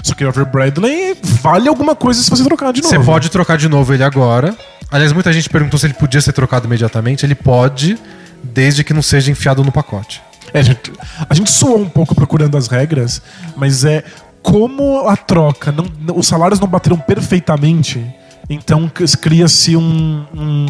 Só 0.03 0.13
que 0.13 0.23
o 0.23 0.27
Avery 0.27 0.49
Bradley 0.49 1.17
vale 1.41 1.67
alguma 1.69 1.95
coisa 1.95 2.21
se 2.21 2.29
você 2.29 2.43
trocar 2.43 2.71
de 2.73 2.81
novo. 2.81 2.93
Você 2.93 2.99
pode 3.03 3.29
trocar 3.29 3.57
de 3.57 3.67
novo 3.69 3.93
ele 3.93 4.03
agora. 4.03 4.55
Aliás, 4.91 5.11
muita 5.13 5.31
gente 5.33 5.49
perguntou 5.49 5.79
se 5.79 5.85
ele 5.87 5.93
podia 5.93 6.21
ser 6.21 6.33
trocado 6.33 6.67
imediatamente. 6.67 7.25
Ele 7.25 7.35
pode, 7.35 7.97
desde 8.43 8.83
que 8.83 8.93
não 8.93 9.01
seja 9.01 9.31
enfiado 9.31 9.63
no 9.63 9.71
pacote. 9.71 10.21
É, 10.53 10.59
a, 10.59 10.61
gente, 10.61 10.91
a 11.29 11.33
gente 11.33 11.49
suou 11.49 11.79
um 11.79 11.89
pouco 11.89 12.13
procurando 12.13 12.55
as 12.57 12.67
regras, 12.67 13.21
mas 13.55 13.83
é 13.85 14.03
como 14.43 15.07
a 15.07 15.15
troca, 15.15 15.71
não, 15.71 15.85
não- 16.01 16.17
os 16.17 16.27
salários 16.27 16.59
não 16.59 16.67
bateram 16.67 16.97
perfeitamente, 16.97 18.05
então 18.49 18.91
cria-se 19.21 19.75
um, 19.75 20.25
um, 20.35 20.65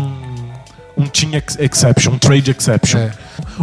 um 0.98 1.06
team 1.08 1.34
ex- 1.34 1.58
exception, 1.60 2.14
um 2.14 2.18
trade 2.18 2.52
exception. 2.52 3.00
É. 3.00 3.12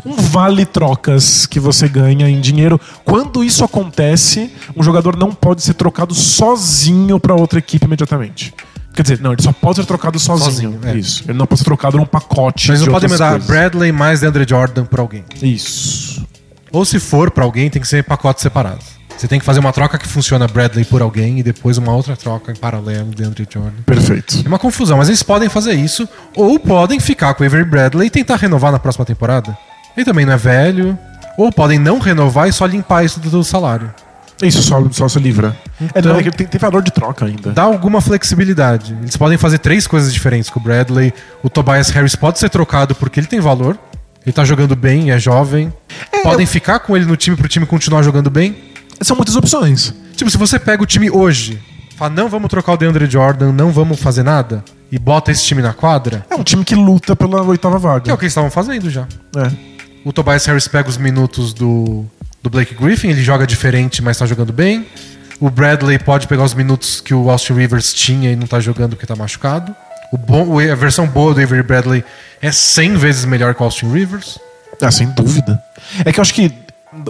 Um 0.05 0.15
vale 0.15 0.65
trocas 0.67 1.47
que 1.47 1.59
você 1.59 1.89
ganha 1.89 2.29
em 2.29 2.41
dinheiro. 2.41 2.81
Quando 3.05 3.43
isso 3.43 3.65
acontece, 3.65 4.53
um 4.77 4.83
jogador 4.83 5.17
não 5.17 5.33
pode 5.33 5.63
ser 5.63 5.75
trocado 5.75 6.15
sozinho 6.15 7.19
para 7.19 7.35
outra 7.35 7.59
equipe 7.59 7.85
imediatamente. 7.87 8.55
Quer 8.93 9.03
dizer, 9.03 9.21
não, 9.21 9.33
ele 9.33 9.43
só 9.43 9.53
pode 9.53 9.77
ser 9.77 9.87
trocado 9.87 10.19
sozinho. 10.19 10.73
Sozinho, 10.73 10.81
é. 10.85 10.97
Isso. 10.97 11.25
Ele 11.29 11.39
não 11.39 11.47
pode 11.47 11.61
ser 11.61 11.65
trocado 11.65 11.97
num 11.97 12.05
pacote. 12.05 12.69
Mas 12.69 12.81
não 12.81 12.89
podem 12.89 13.09
outras 13.09 13.13
mandar 13.13 13.31
coisas. 13.33 13.47
Bradley 13.49 13.93
mais 13.93 14.21
DeAndre 14.21 14.45
Jordan 14.49 14.85
pra 14.85 15.01
alguém. 15.01 15.25
Isso. 15.41 16.27
Ou 16.73 16.85
se 16.85 16.99
for 17.01 17.31
pra 17.31 17.45
alguém, 17.45 17.71
tem 17.71 17.81
que 17.81 17.87
ser 17.89 18.05
pacotes 18.05 18.43
separados. 18.43 18.85
Você 19.21 19.29
tem 19.29 19.39
que 19.39 19.45
fazer 19.45 19.61
uma 19.61 19.71
troca 19.71 19.99
que 19.99 20.09
funciona 20.09 20.49
Bradley 20.49 20.83
por 20.83 21.03
alguém 21.03 21.41
e 21.41 21.43
depois 21.43 21.77
uma 21.77 21.93
outra 21.93 22.17
troca 22.17 22.51
em 22.53 22.55
paralelo 22.57 23.11
DeAndre 23.15 23.47
Jordan. 23.53 23.83
Perfeito. 23.85 24.41
É 24.43 24.49
uma 24.49 24.59
confusão, 24.59 24.97
mas 24.97 25.09
eles 25.09 25.23
podem 25.23 25.47
fazer 25.47 25.75
isso. 25.75 26.09
Ou 26.35 26.59
podem 26.59 26.99
ficar 26.99 27.35
com 27.35 27.45
o 27.45 27.47
Avery 27.47 27.65
Bradley 27.67 28.07
e 28.07 28.11
tentar 28.11 28.37
renovar 28.37 28.73
na 28.73 28.79
próxima 28.79 29.05
temporada. 29.05 29.55
Ele 29.95 30.07
também 30.07 30.25
não 30.25 30.33
é 30.33 30.39
velho. 30.39 30.99
Ou 31.37 31.53
podem 31.53 31.79
não 31.79 31.99
renovar 31.99 32.49
e 32.49 32.53
só 32.55 32.65
limpar 32.65 33.05
isso 33.05 33.21
do 33.21 33.45
salário. 33.45 33.93
Isso, 34.43 34.63
só, 34.63 34.83
só 34.91 35.07
se 35.07 35.19
livra. 35.19 35.55
É, 35.79 35.99
Então- 35.99 36.13
não, 36.15 36.21
é 36.21 36.23
que 36.23 36.31
tem, 36.31 36.47
tem 36.47 36.59
valor 36.59 36.83
de 36.83 36.91
troca 36.91 37.27
ainda. 37.27 37.51
dá 37.53 37.61
alguma 37.65 38.01
flexibilidade. 38.01 38.97
Eles 39.03 39.19
podem 39.19 39.37
fazer 39.37 39.59
três 39.59 39.87
coisas 39.87 40.15
diferentes 40.15 40.49
com 40.49 40.59
o 40.59 40.63
Bradley. 40.63 41.13
O 41.43 41.51
Tobias 41.51 41.91
Harris 41.91 42.17
pode 42.17 42.39
ser 42.39 42.49
trocado 42.49 42.95
porque 42.95 43.21
ele 43.21 43.27
tem 43.27 43.39
valor. 43.39 43.79
Ele 44.25 44.33
tá 44.33 44.45
jogando 44.47 44.75
bem, 44.75 45.11
é 45.11 45.19
jovem. 45.19 45.71
podem 46.23 46.47
ficar 46.47 46.79
com 46.79 46.97
ele 46.97 47.05
no 47.05 47.17
time 47.19 47.37
pro 47.37 47.49
time 47.49 47.67
continuar 47.67 48.03
jogando 48.03 48.31
bem. 48.31 48.70
São 49.03 49.17
muitas 49.17 49.37
opções. 49.37 49.95
Tipo, 50.15 50.31
se 50.31 50.37
você 50.37 50.59
pega 50.59 50.83
o 50.83 50.87
time 50.87 51.11
hoje, 51.11 51.61
fala, 51.97 52.11
não 52.15 52.29
vamos 52.29 52.49
trocar 52.51 52.73
o 52.73 52.77
DeAndre 52.77 53.07
Jordan, 53.11 53.53
não 53.53 53.71
vamos 53.71 54.01
fazer 54.01 54.23
nada, 54.23 54.63
e 54.93 54.99
bota 54.99 55.31
esse 55.31 55.45
time 55.45 55.63
na 55.63 55.73
quadra, 55.73 56.25
É 56.31 56.35
um 56.35 56.43
time 56.43 56.65
que 56.65 56.75
luta 56.75 57.15
pela 57.17 57.43
oitava 57.43 57.79
vaga. 57.79 58.01
que 58.01 58.11
é 58.11 58.15
o 58.15 58.19
que 58.19 58.25
eles 58.25 58.33
estavam 58.33 58.51
fazendo 58.51 58.91
já. 58.91 59.07
É. 59.37 59.51
O 60.05 60.13
Tobias 60.13 60.45
Harris 60.47 60.67
pega 60.69 60.89
os 60.89 60.97
minutos 60.97 61.53
do, 61.53 62.05
do 62.43 62.51
Blake 62.51 62.75
Griffin, 62.75 63.09
ele 63.09 63.23
joga 63.23 63.47
diferente, 63.47 64.03
mas 64.03 64.19
tá 64.19 64.27
jogando 64.27 64.53
bem. 64.53 64.87
O 65.39 65.49
Bradley 65.49 65.99
pode 65.99 66.27
pegar 66.27 66.43
os 66.45 66.53
minutos 66.53 67.01
que 67.01 67.15
o 67.15 67.31
Austin 67.31 67.55
Rivers 67.55 67.95
tinha 67.95 68.31
e 68.33 68.37
não 68.37 68.47
tá 68.47 68.61
jogando 68.61 68.91
porque 68.91 69.07
tá 69.07 69.17
machucado. 69.17 69.75
O 70.13 70.19
bom, 70.19 70.59
a 70.59 70.75
versão 70.75 71.07
boa 71.07 71.33
do 71.33 71.41
Avery 71.41 71.63
Bradley 71.63 72.05
é 72.43 72.51
100 72.53 72.97
vezes 72.97 73.25
melhor 73.25 73.55
que 73.55 73.63
o 73.63 73.65
Austin 73.65 73.91
Rivers. 73.91 74.39
Ah, 74.83 74.91
sem 74.91 75.09
dúvida. 75.11 75.63
É 76.05 76.13
que 76.13 76.19
eu 76.19 76.23
acho 76.23 76.33
que 76.35 76.49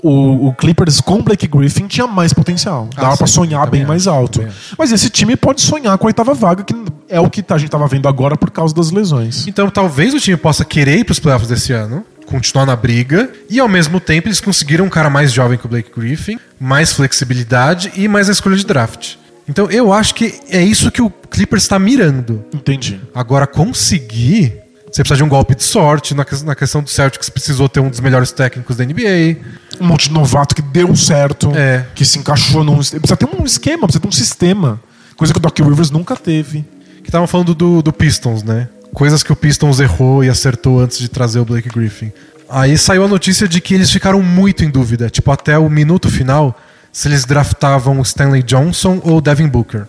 o, 0.02 0.48
o 0.48 0.54
Clippers 0.54 1.00
com 1.00 1.22
Blake 1.22 1.46
Griffin 1.46 1.86
tinha 1.86 2.06
mais 2.06 2.32
potencial. 2.32 2.88
Ah, 2.96 3.02
Dava 3.02 3.16
pra 3.16 3.26
sim, 3.26 3.34
sonhar 3.34 3.68
bem 3.70 3.84
mais 3.84 4.06
acho, 4.06 4.16
alto. 4.16 4.38
também 4.38 4.48
acho. 4.48 4.74
Mas 4.78 4.92
esse 4.92 5.08
time 5.10 5.36
pode 5.36 5.60
sonhar 5.60 5.96
com 5.98 6.06
a 6.06 6.08
oitava 6.08 6.34
vaga, 6.34 6.62
que 6.64 6.74
é 7.08 7.18
o 7.20 7.30
que 7.30 7.44
a 7.48 7.58
gente 7.58 7.70
tava 7.70 7.86
vendo 7.86 8.08
agora 8.08 8.36
por 8.36 8.50
causa 8.50 8.74
das 8.74 8.90
lesões. 8.90 9.46
Então 9.46 9.68
talvez 9.70 10.14
o 10.14 10.20
time 10.20 10.36
possa 10.36 10.64
querer 10.64 10.98
ir 10.98 11.04
pros 11.04 11.18
playoffs 11.18 11.48
desse 11.48 11.72
ano, 11.72 12.04
continuar 12.26 12.64
na 12.66 12.76
briga, 12.76 13.30
e 13.48 13.58
ao 13.58 13.68
mesmo 13.68 13.98
tempo 13.98 14.28
eles 14.28 14.40
conseguiram 14.40 14.84
um 14.84 14.90
cara 14.90 15.10
mais 15.10 15.32
jovem 15.32 15.58
que 15.58 15.66
o 15.66 15.68
Blake 15.68 15.90
Griffin, 15.96 16.38
mais 16.58 16.92
flexibilidade 16.92 17.90
e 17.96 18.06
mais 18.06 18.28
a 18.28 18.32
escolha 18.32 18.56
de 18.56 18.64
draft. 18.64 19.14
Então 19.48 19.68
eu 19.70 19.92
acho 19.92 20.14
que 20.14 20.40
é 20.48 20.62
isso 20.62 20.90
que 20.92 21.02
o 21.02 21.10
Clippers 21.10 21.64
está 21.64 21.78
mirando. 21.78 22.44
Entendi. 22.54 23.00
Agora, 23.14 23.46
conseguir. 23.46 24.54
Você 24.90 25.02
precisa 25.02 25.16
de 25.18 25.22
um 25.24 25.28
golpe 25.28 25.54
de 25.54 25.62
sorte. 25.62 26.14
Na, 26.14 26.26
na 26.44 26.54
questão 26.54 26.82
do 26.82 26.90
Celtics, 26.90 27.28
precisou 27.28 27.68
ter 27.68 27.80
um 27.80 27.88
dos 27.88 28.00
melhores 28.00 28.32
técnicos 28.32 28.76
da 28.76 28.84
NBA. 28.84 29.36
Um 29.80 29.86
monte 29.86 30.08
de 30.08 30.14
novato 30.14 30.54
que 30.54 30.62
deu 30.62 30.94
certo, 30.96 31.52
É. 31.54 31.86
que 31.94 32.04
se 32.04 32.18
encaixou 32.18 32.64
num. 32.64 32.76
Precisa 32.76 33.16
ter 33.16 33.28
um 33.32 33.44
esquema, 33.44 33.84
precisa 33.86 34.00
ter 34.00 34.08
um 34.08 34.12
sistema. 34.12 34.80
Coisa 35.16 35.32
que 35.32 35.38
o 35.38 35.42
Doc 35.42 35.56
Rivers 35.58 35.90
nunca 35.90 36.16
teve. 36.16 36.64
Que 37.02 37.08
estavam 37.08 37.26
falando 37.26 37.54
do, 37.54 37.80
do 37.82 37.92
Pistons, 37.92 38.42
né? 38.42 38.68
Coisas 38.92 39.22
que 39.22 39.32
o 39.32 39.36
Pistons 39.36 39.78
errou 39.78 40.24
e 40.24 40.28
acertou 40.28 40.80
antes 40.80 40.98
de 40.98 41.08
trazer 41.08 41.38
o 41.38 41.44
Blake 41.44 41.68
Griffin. 41.68 42.10
Aí 42.48 42.76
saiu 42.76 43.04
a 43.04 43.08
notícia 43.08 43.46
de 43.46 43.60
que 43.60 43.74
eles 43.74 43.90
ficaram 43.92 44.20
muito 44.20 44.64
em 44.64 44.70
dúvida, 44.70 45.08
tipo, 45.08 45.30
até 45.30 45.56
o 45.56 45.70
minuto 45.70 46.08
final, 46.10 46.58
se 46.92 47.06
eles 47.06 47.24
draftavam 47.24 48.00
o 48.00 48.02
Stanley 48.02 48.42
Johnson 48.42 49.00
ou 49.04 49.18
o 49.18 49.20
Devin 49.20 49.46
Booker. 49.46 49.84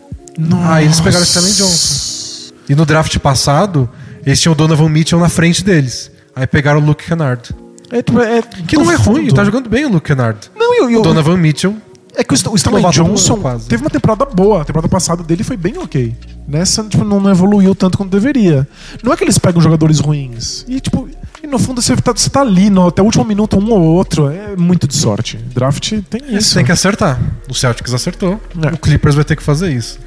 Aí 0.70 0.86
eles 0.86 1.00
pegaram 1.00 1.22
o 1.22 1.24
Stanley 1.28 1.54
Johnson. 1.54 2.54
E 2.70 2.76
no 2.76 2.86
draft 2.86 3.18
passado, 3.18 3.90
eles 4.26 4.40
tinham 4.40 4.54
o 4.54 4.56
Donovan 4.56 4.90
Mitchell 4.90 5.20
na 5.20 5.30
frente 5.30 5.64
deles. 5.64 6.12
Aí 6.36 6.48
pegaram 6.48 6.80
o 6.80 6.84
Luke 6.86 7.04
Kennard. 7.06 7.54
É, 7.92 8.02
tipo, 8.02 8.20
é, 8.22 8.42
Que 8.42 8.78
não 8.78 8.90
é 8.90 8.96
ruim, 8.96 9.28
tá 9.30 9.44
jogando 9.44 9.70
bem 9.70 9.86
o 9.86 9.90
Luke 9.90 10.08
Kennard. 10.08 10.40
Não, 10.56 10.74
eu, 10.76 10.90
eu, 10.90 11.00
O 11.00 11.04
Donovan 11.04 11.38
Mitchell. 11.38 11.76
É 12.16 12.24
que 12.24 12.34
o 12.34 12.52
o 12.52 12.56
Stanley 12.56 12.84
Johnson 12.92 13.38
quase. 13.38 13.68
teve 13.68 13.84
uma 13.84 13.90
temporada 13.90 14.26
boa. 14.26 14.62
A 14.62 14.66
temporada 14.66 14.90
passada 14.90 15.24
dele 15.24 15.44
foi 15.44 15.56
bem 15.56 15.78
ok. 15.78 16.14
Nessa, 16.48 16.84
tipo, 16.84 17.06
não, 17.06 17.30
evoluiu 17.30 17.74
tanto 17.74 17.98
quanto 17.98 18.12
deveria. 18.12 18.68
Não 19.02 19.14
é 19.14 19.18
que 19.18 19.24
eles 19.24 19.38
pegam 19.38 19.62
jogadores 19.62 20.00
ruins. 20.00 20.66
E, 20.68 20.80
tipo, 20.82 21.08
e 21.42 21.48
no 21.48 21.58
fundo 21.58 21.82
você 21.82 21.96
tá, 21.96 22.12
você 22.14 22.30
tá 22.30 22.42
ali 22.42 22.70
no, 22.70 22.88
até 22.88 23.02
o 23.02 23.06
último 23.06 23.24
minuto, 23.24 23.58
um 23.58 23.72
ou 23.72 23.82
outro. 23.82 24.30
É 24.30 24.56
muito 24.58 24.88
de 24.88 24.96
sorte. 24.96 25.38
Draft 25.38 26.02
tem 26.10 26.22
Você 26.22 26.36
isso. 26.38 26.56
tem 26.56 26.66
que 26.66 26.72
acertar. 26.72 27.20
O 27.50 27.54
Celtics 27.54 27.94
acertou. 27.94 28.40
É. 28.62 28.74
O 28.74 28.78
Clippers 28.78 29.16
vai 29.16 29.24
ter 29.24 29.36
que 29.36 29.44
fazer 29.44 29.72
isso. 29.72 29.98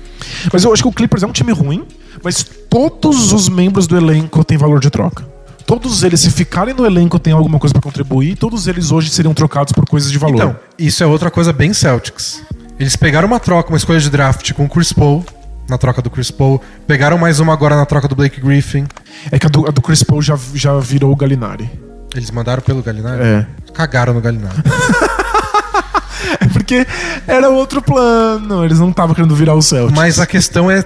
Mas 0.53 0.63
eu 0.63 0.73
acho 0.73 0.83
que 0.83 0.89
o 0.89 0.93
Clippers 0.93 1.23
é 1.23 1.27
um 1.27 1.33
time 1.33 1.53
ruim, 1.53 1.85
mas 2.25 2.43
todos 2.43 3.33
os 3.33 3.49
membros 3.49 3.87
do 3.87 3.97
elenco 3.97 4.43
têm 4.43 4.57
valor 4.57 4.81
de 4.81 4.89
troca. 4.89 5.25
Todos 5.67 6.03
eles, 6.03 6.21
se 6.21 6.31
ficarem 6.31 6.75
no 6.75 6.85
elenco, 6.85 7.19
têm 7.19 7.33
alguma 7.33 7.59
coisa 7.59 7.73
pra 7.73 7.83
contribuir. 7.83 8.37
Todos 8.37 8.67
eles 8.67 8.91
hoje 8.91 9.11
seriam 9.11 9.33
trocados 9.33 9.73
por 9.73 9.87
coisas 9.87 10.11
de 10.11 10.19
valor. 10.19 10.37
Então, 10.37 10.57
isso 10.79 11.03
é 11.03 11.07
outra 11.07 11.31
coisa 11.31 11.53
bem 11.53 11.73
Celtics. 11.73 12.43
Eles 12.79 12.97
pegaram 12.97 13.29
uma 13.29 13.39
troca, 13.39 13.69
uma 13.69 13.77
escolha 13.77 14.01
de 14.01 14.11
draft 14.11 14.53
com 14.53 14.65
o 14.65 14.69
Chris 14.69 14.93
Paul, 14.93 15.25
na 15.69 15.79
troca 15.79 16.03
do 16.03 16.11
Chris 16.11 16.31
Paul. 16.31 16.61
Pegaram 16.87 17.17
mais 17.17 17.41
uma 17.41 17.53
agora 17.53 17.77
na 17.77 17.87
troca 17.87 18.09
do 18.09 18.15
Blake 18.15 18.41
Griffin. 18.41 18.87
É 19.31 19.39
que 19.39 19.47
a 19.47 19.49
do, 19.49 19.67
a 19.67 19.71
do 19.71 19.81
Chris 19.81 20.03
Paul 20.03 20.21
já, 20.21 20.39
já 20.55 20.79
virou 20.79 21.13
o 21.13 21.17
Galinari. 21.17 21.71
Eles 22.15 22.31
mandaram 22.31 22.63
pelo 22.63 22.83
Gallinari? 22.83 23.23
É. 23.23 23.47
Cagaram 23.73 24.15
no 24.15 24.21
Gallinari. 24.21 24.57
É 26.41 26.47
porque 26.47 26.87
era 27.27 27.49
outro 27.51 27.83
plano. 27.83 28.65
Eles 28.65 28.79
não 28.79 28.91
estavam 28.91 29.15
querendo 29.15 29.35
virar 29.37 29.55
o 29.55 29.63
Celtics. 29.63 29.97
Mas 29.97 30.19
a 30.19 30.27
questão 30.27 30.71
é 30.71 30.83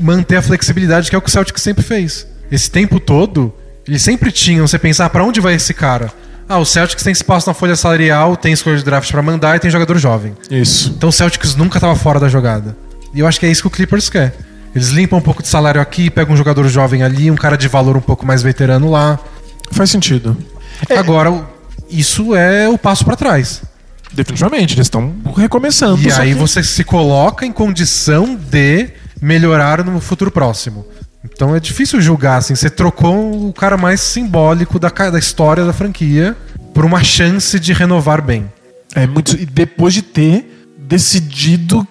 manter 0.00 0.36
a 0.36 0.42
flexibilidade, 0.42 1.08
que 1.10 1.14
é 1.14 1.18
o 1.18 1.22
que 1.22 1.28
o 1.28 1.30
Celtics 1.32 1.62
sempre 1.62 1.82
fez. 1.84 2.26
Esse 2.50 2.70
tempo 2.70 2.98
todo, 2.98 3.52
eles 3.86 4.02
sempre 4.02 4.32
tinham, 4.32 4.66
você 4.66 4.78
pensar, 4.78 5.08
pra 5.10 5.24
onde 5.24 5.40
vai 5.40 5.54
esse 5.54 5.72
cara? 5.74 6.12
Ah, 6.48 6.58
o 6.58 6.64
Celtics 6.64 7.04
tem 7.04 7.12
espaço 7.12 7.48
na 7.48 7.54
folha 7.54 7.76
salarial, 7.76 8.36
tem 8.36 8.52
escolha 8.52 8.76
de 8.76 8.84
draft 8.84 9.10
pra 9.12 9.22
mandar 9.22 9.54
e 9.56 9.60
tem 9.60 9.70
jogador 9.70 9.96
jovem. 9.98 10.34
Isso. 10.50 10.92
Então 10.96 11.08
o 11.10 11.12
Celtics 11.12 11.54
nunca 11.54 11.78
tava 11.78 11.94
fora 11.94 12.18
da 12.18 12.28
jogada. 12.28 12.76
E 13.14 13.20
eu 13.20 13.26
acho 13.26 13.38
que 13.38 13.46
é 13.46 13.50
isso 13.50 13.62
que 13.62 13.68
o 13.68 13.70
Clippers 13.70 14.08
quer. 14.10 14.34
Eles 14.74 14.88
limpam 14.88 15.18
um 15.18 15.22
pouco 15.22 15.42
de 15.42 15.48
salário 15.48 15.80
aqui, 15.80 16.10
pegam 16.10 16.34
um 16.34 16.36
jogador 16.36 16.66
jovem 16.68 17.02
ali, 17.02 17.30
um 17.30 17.36
cara 17.36 17.56
de 17.56 17.68
valor 17.68 17.96
um 17.96 18.00
pouco 18.00 18.24
mais 18.26 18.42
veterano 18.42 18.90
lá. 18.90 19.18
Faz 19.72 19.90
sentido. 19.90 20.36
Agora, 20.96 21.30
o- 21.30 21.44
isso 21.88 22.34
é 22.34 22.68
o 22.68 22.76
passo 22.78 23.04
pra 23.04 23.14
trás. 23.16 23.62
Definitivamente, 24.12 24.74
eles 24.74 24.86
estão 24.86 25.12
recomeçando. 25.36 26.00
E 26.02 26.10
aí 26.12 26.32
que- 26.32 26.38
você 26.38 26.62
se 26.64 26.82
coloca 26.82 27.46
em 27.46 27.52
condição 27.52 28.34
de 28.36 28.88
melhorar 29.20 29.84
no 29.84 30.00
futuro 30.00 30.30
próximo. 30.30 30.86
Então 31.24 31.54
é 31.54 31.60
difícil 31.60 32.00
julgar, 32.00 32.38
assim. 32.38 32.54
Você 32.54 32.70
trocou 32.70 33.48
o 33.48 33.52
cara 33.52 33.76
mais 33.76 34.00
simbólico 34.00 34.78
da, 34.78 34.88
da 34.88 35.18
história 35.18 35.64
da 35.64 35.72
franquia 35.72 36.36
por 36.72 36.84
uma 36.84 37.02
chance 37.04 37.58
de 37.60 37.72
renovar 37.72 38.22
bem. 38.22 38.50
É 38.94 39.06
muito. 39.06 39.36
E 39.36 39.44
depois 39.44 39.92
de 39.94 40.02
ter 40.02 40.66
decidido 40.78 41.86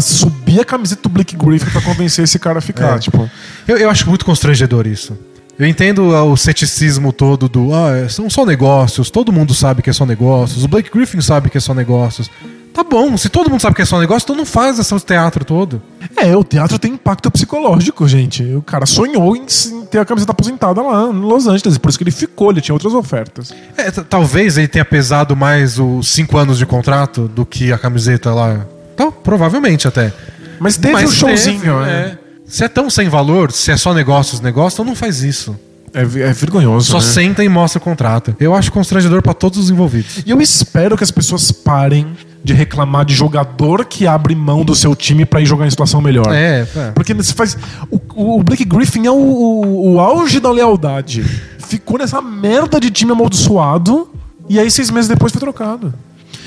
subir 0.00 0.60
a 0.60 0.64
camiseta 0.64 1.02
do 1.02 1.08
Blake 1.08 1.36
Griffin 1.36 1.70
pra 1.70 1.80
convencer 1.80 2.24
esse 2.24 2.38
cara 2.38 2.58
a 2.58 2.62
ficar. 2.62 2.96
É. 2.96 2.98
Tipo, 2.98 3.30
Eu, 3.66 3.76
eu 3.78 3.90
acho 3.90 4.08
muito 4.08 4.24
constrangedor 4.24 4.86
isso. 4.86 5.16
Eu 5.58 5.66
entendo 5.66 6.08
o 6.08 6.36
ceticismo 6.36 7.12
todo 7.12 7.48
do. 7.48 7.74
Ah, 7.74 7.96
é- 7.96 8.08
são 8.08 8.30
só 8.30 8.46
negócios, 8.46 9.10
todo 9.10 9.32
mundo 9.32 9.52
sabe 9.54 9.82
que 9.82 9.90
é 9.90 9.92
só 9.92 10.06
negócios, 10.06 10.62
o 10.64 10.68
Blake 10.68 10.90
Griffin 10.92 11.20
sabe 11.20 11.50
que 11.50 11.58
é 11.58 11.60
só 11.60 11.74
negócios. 11.74 12.30
Tá 12.72 12.84
bom, 12.84 13.16
se 13.16 13.28
todo 13.28 13.50
mundo 13.50 13.60
sabe 13.60 13.74
que 13.74 13.82
é 13.82 13.84
só 13.84 13.98
negócio, 13.98 14.24
então 14.24 14.36
não 14.36 14.44
faz 14.44 14.78
esse 14.78 14.98
teatro 15.00 15.44
todo. 15.44 15.82
é, 16.16 16.36
o 16.36 16.44
teatro 16.44 16.78
tem 16.78 16.92
impacto 16.92 17.30
psicológico, 17.30 18.06
gente. 18.06 18.42
O 18.54 18.62
cara 18.62 18.86
sonhou 18.86 19.34
em, 19.34 19.44
ter 19.90 19.98
a 19.98 20.04
camiseta 20.04 20.32
aposentada 20.32 20.80
lá 20.80 21.08
em 21.08 21.20
Los 21.20 21.46
Angeles. 21.46 21.78
Por 21.78 21.88
isso 21.88 21.98
que 21.98 22.04
ele 22.04 22.10
ficou, 22.10 22.50
ele 22.50 22.60
tinha 22.60 22.74
outras 22.74 22.94
ofertas. 22.94 23.52
É, 23.76 23.90
talvez 23.90 24.56
ele 24.58 24.68
tenha 24.68 24.84
pesado 24.84 25.34
mais 25.34 25.78
os 25.78 26.08
cinco 26.08 26.36
anos 26.38 26.58
de 26.58 26.66
contrato 26.66 27.26
do 27.28 27.44
que 27.44 27.72
a 27.72 27.78
camiseta 27.78 28.32
lá. 28.32 28.66
Então, 28.94 29.10
provavelmente 29.10 29.88
até. 29.88 30.12
Mas 30.58 30.76
teve 30.76 30.94
Mas 30.94 31.10
um 31.10 31.12
showzinho, 31.12 31.60
teve, 31.60 31.72
né? 31.72 32.16
é. 32.24 32.28
Se 32.46 32.64
é 32.64 32.68
tão 32.68 32.88
sem 32.88 33.08
valor, 33.08 33.52
se 33.52 33.70
é 33.70 33.76
só 33.76 33.92
negócios, 33.92 34.40
negócios, 34.40 34.74
então 34.74 34.84
não 34.84 34.94
faz 34.96 35.22
isso. 35.22 35.58
É, 35.94 36.00
é 36.02 36.32
vergonhoso. 36.32 36.90
Só 36.90 36.98
né? 36.98 37.04
senta 37.04 37.44
e 37.44 37.48
mostra 37.48 37.78
o 37.78 37.82
contrato. 37.82 38.34
Eu 38.38 38.54
acho 38.54 38.70
constrangedor 38.72 39.22
pra 39.22 39.34
todos 39.34 39.58
os 39.58 39.70
envolvidos. 39.70 40.22
E 40.24 40.30
eu 40.30 40.40
espero 40.40 40.96
que 40.96 41.04
as 41.04 41.10
pessoas 41.10 41.50
parem 41.52 42.06
de 42.44 42.52
reclamar 42.54 43.04
de 43.04 43.14
jogador 43.14 43.84
que 43.84 44.06
abre 44.06 44.34
mão 44.34 44.64
do 44.64 44.74
seu 44.74 44.94
time 44.94 45.24
pra 45.24 45.40
ir 45.40 45.46
jogar 45.46 45.66
em 45.66 45.70
situação 45.70 46.00
melhor. 46.00 46.32
É, 46.32 46.66
é. 46.76 46.90
Porque 46.92 47.12
você 47.12 47.32
faz. 47.34 47.56
O, 47.90 48.36
o 48.38 48.42
Blake 48.42 48.64
Griffin 48.64 49.06
é 49.06 49.10
o, 49.10 49.14
o- 49.16 49.92
o 49.94 50.00
auge 50.00 50.38
da 50.40 50.50
lealdade. 50.50 51.22
Ficou 51.58 51.98
nessa 51.98 52.22
merda 52.22 52.80
de 52.80 52.90
time 52.90 53.12
amaldiçoado 53.12 54.08
e 54.48 54.58
aí 54.58 54.70
seis 54.70 54.90
meses 54.90 55.08
depois 55.08 55.32
foi 55.32 55.40
trocado. 55.40 55.92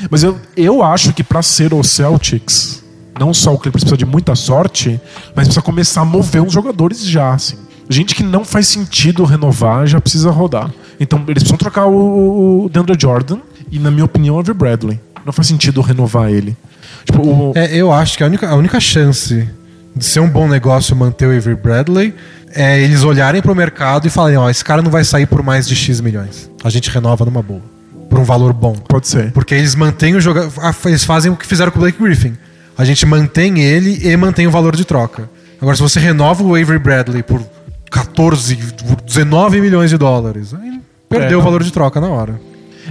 Mas 0.09 0.23
eu, 0.23 0.37
eu 0.57 0.81
acho 0.81 1.13
que 1.13 1.23
pra 1.23 1.41
ser 1.43 1.73
o 1.73 1.83
Celtics, 1.83 2.83
não 3.19 3.33
só 3.33 3.53
o 3.53 3.59
Clippers 3.59 3.83
precisa 3.83 3.97
de 3.97 4.05
muita 4.05 4.33
sorte, 4.33 4.99
mas 5.35 5.45
precisa 5.47 5.61
começar 5.61 6.01
a 6.01 6.05
mover 6.05 6.41
uns 6.41 6.53
jogadores 6.53 7.05
já, 7.05 7.33
assim. 7.33 7.57
Gente 7.91 8.15
que 8.15 8.23
não 8.23 8.45
faz 8.45 8.69
sentido 8.69 9.25
renovar 9.25 9.85
já 9.85 9.99
precisa 9.99 10.31
rodar. 10.31 10.71
Então 10.97 11.19
eles 11.27 11.43
precisam 11.43 11.57
trocar 11.57 11.87
o, 11.87 12.65
o 12.65 12.69
DeAndre 12.69 12.95
Jordan 12.97 13.39
e, 13.69 13.77
na 13.77 13.91
minha 13.91 14.05
opinião, 14.05 14.35
o 14.37 14.39
Avery 14.39 14.57
Bradley. 14.57 14.99
Não 15.25 15.33
faz 15.33 15.47
sentido 15.47 15.81
renovar 15.81 16.31
ele. 16.31 16.55
Tipo, 17.03 17.21
o, 17.21 17.51
É, 17.53 17.75
eu 17.75 17.91
acho 17.91 18.17
que 18.17 18.23
a 18.23 18.27
única, 18.27 18.49
a 18.49 18.55
única 18.55 18.79
chance 18.79 19.47
de 19.93 20.05
ser 20.05 20.21
um 20.21 20.29
bom 20.29 20.47
negócio 20.47 20.95
manter 20.95 21.25
o 21.25 21.37
Avery 21.37 21.55
Bradley 21.55 22.13
é 22.55 22.81
eles 22.81 23.03
olharem 23.03 23.41
pro 23.41 23.53
mercado 23.53 24.07
e 24.07 24.09
falarem, 24.09 24.37
ó, 24.37 24.49
esse 24.49 24.63
cara 24.63 24.81
não 24.81 24.89
vai 24.89 25.03
sair 25.03 25.25
por 25.25 25.43
mais 25.43 25.67
de 25.67 25.75
X 25.75 25.99
milhões. 25.99 26.49
A 26.63 26.69
gente 26.69 26.89
renova 26.89 27.25
numa 27.25 27.41
boa. 27.41 27.61
Por 28.09 28.19
um 28.19 28.23
valor 28.23 28.53
bom. 28.53 28.73
pode 28.73 29.07
ser. 29.09 29.31
Porque 29.31 29.53
eles 29.53 29.75
mantêm 29.75 30.15
o 30.15 30.21
jogador. 30.21 30.51
Eles 30.85 31.03
fazem 31.03 31.29
o 31.29 31.35
que 31.35 31.45
fizeram 31.45 31.71
com 31.71 31.77
o 31.79 31.81
Blake 31.81 32.01
Griffin. 32.01 32.37
A 32.77 32.85
gente 32.85 33.05
mantém 33.05 33.59
ele 33.59 34.07
e 34.07 34.15
mantém 34.15 34.47
o 34.47 34.51
valor 34.51 34.75
de 34.77 34.85
troca. 34.85 35.29
Agora, 35.61 35.75
se 35.75 35.81
você 35.81 35.99
renova 35.99 36.41
o 36.41 36.55
Avery 36.55 36.79
Bradley 36.79 37.21
por 37.21 37.41
14, 37.91 38.55
por 38.55 39.01
19 39.01 39.61
milhões 39.61 39.89
de 39.89 39.97
dólares, 39.97 40.53
aí 40.53 40.79
perdeu 41.09 41.37
É. 41.39 41.41
o 41.41 41.43
valor 41.43 41.61
de 41.63 41.71
troca 41.71 41.99
na 42.01 42.07
hora. 42.07 42.39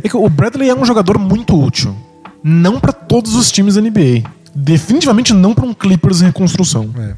É 0.03 0.09
que 0.09 0.16
o 0.16 0.28
Bradley 0.28 0.68
é 0.68 0.74
um 0.74 0.84
jogador 0.84 1.18
muito 1.18 1.59
útil. 1.61 1.96
Não 2.44 2.78
pra 2.78 2.92
todos 2.92 3.34
os 3.34 3.51
times 3.51 3.74
da 3.74 3.80
NBA. 3.80 4.22
Definitivamente 4.55 5.32
não 5.34 5.55
pra 5.55 5.64
um 5.64 5.74
Clippers 5.74 6.20
em 6.22 6.26
reconstrução. 6.26 6.90
É. 6.98 7.14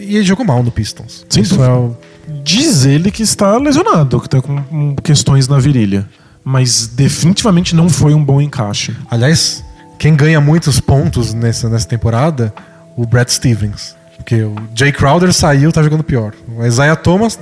E 0.00 0.16
ele 0.16 0.24
jogou 0.24 0.44
mal 0.44 0.62
no 0.62 0.70
Pistons. 0.70 1.24
Sem 1.28 1.42
Isso 1.42 1.62
é 1.62 1.68
o- 1.72 1.96
Diz 2.44 2.84
ele 2.84 3.10
que 3.10 3.22
está 3.22 3.56
lesionado, 3.58 4.20
que 4.20 4.26
está 4.26 4.40
com 4.40 4.62
com 4.62 4.96
questões 4.96 5.48
na 5.48 5.58
virilha. 5.58 6.08
Mas 6.44 6.86
definitivamente 6.86 7.74
não 7.74 7.88
foi 7.88 8.14
um 8.14 8.24
bom 8.24 8.40
encaixe. 8.40 8.96
Aliás, 9.10 9.62
quem 9.98 10.14
ganha 10.14 10.40
muitos 10.40 10.80
pontos 10.80 11.34
nessa, 11.34 11.68
nessa 11.68 11.86
temporada, 11.86 12.52
o 12.96 13.06
Brad 13.06 13.28
Stevens. 13.28 13.94
Porque 14.22 14.40
o 14.40 14.54
Jay 14.74 14.92
Crowder 14.92 15.32
saiu, 15.32 15.72
tá 15.72 15.82
jogando 15.82 16.04
pior. 16.04 16.32
O 16.56 16.64
Isaiah 16.64 16.94
Thomas 16.94 17.38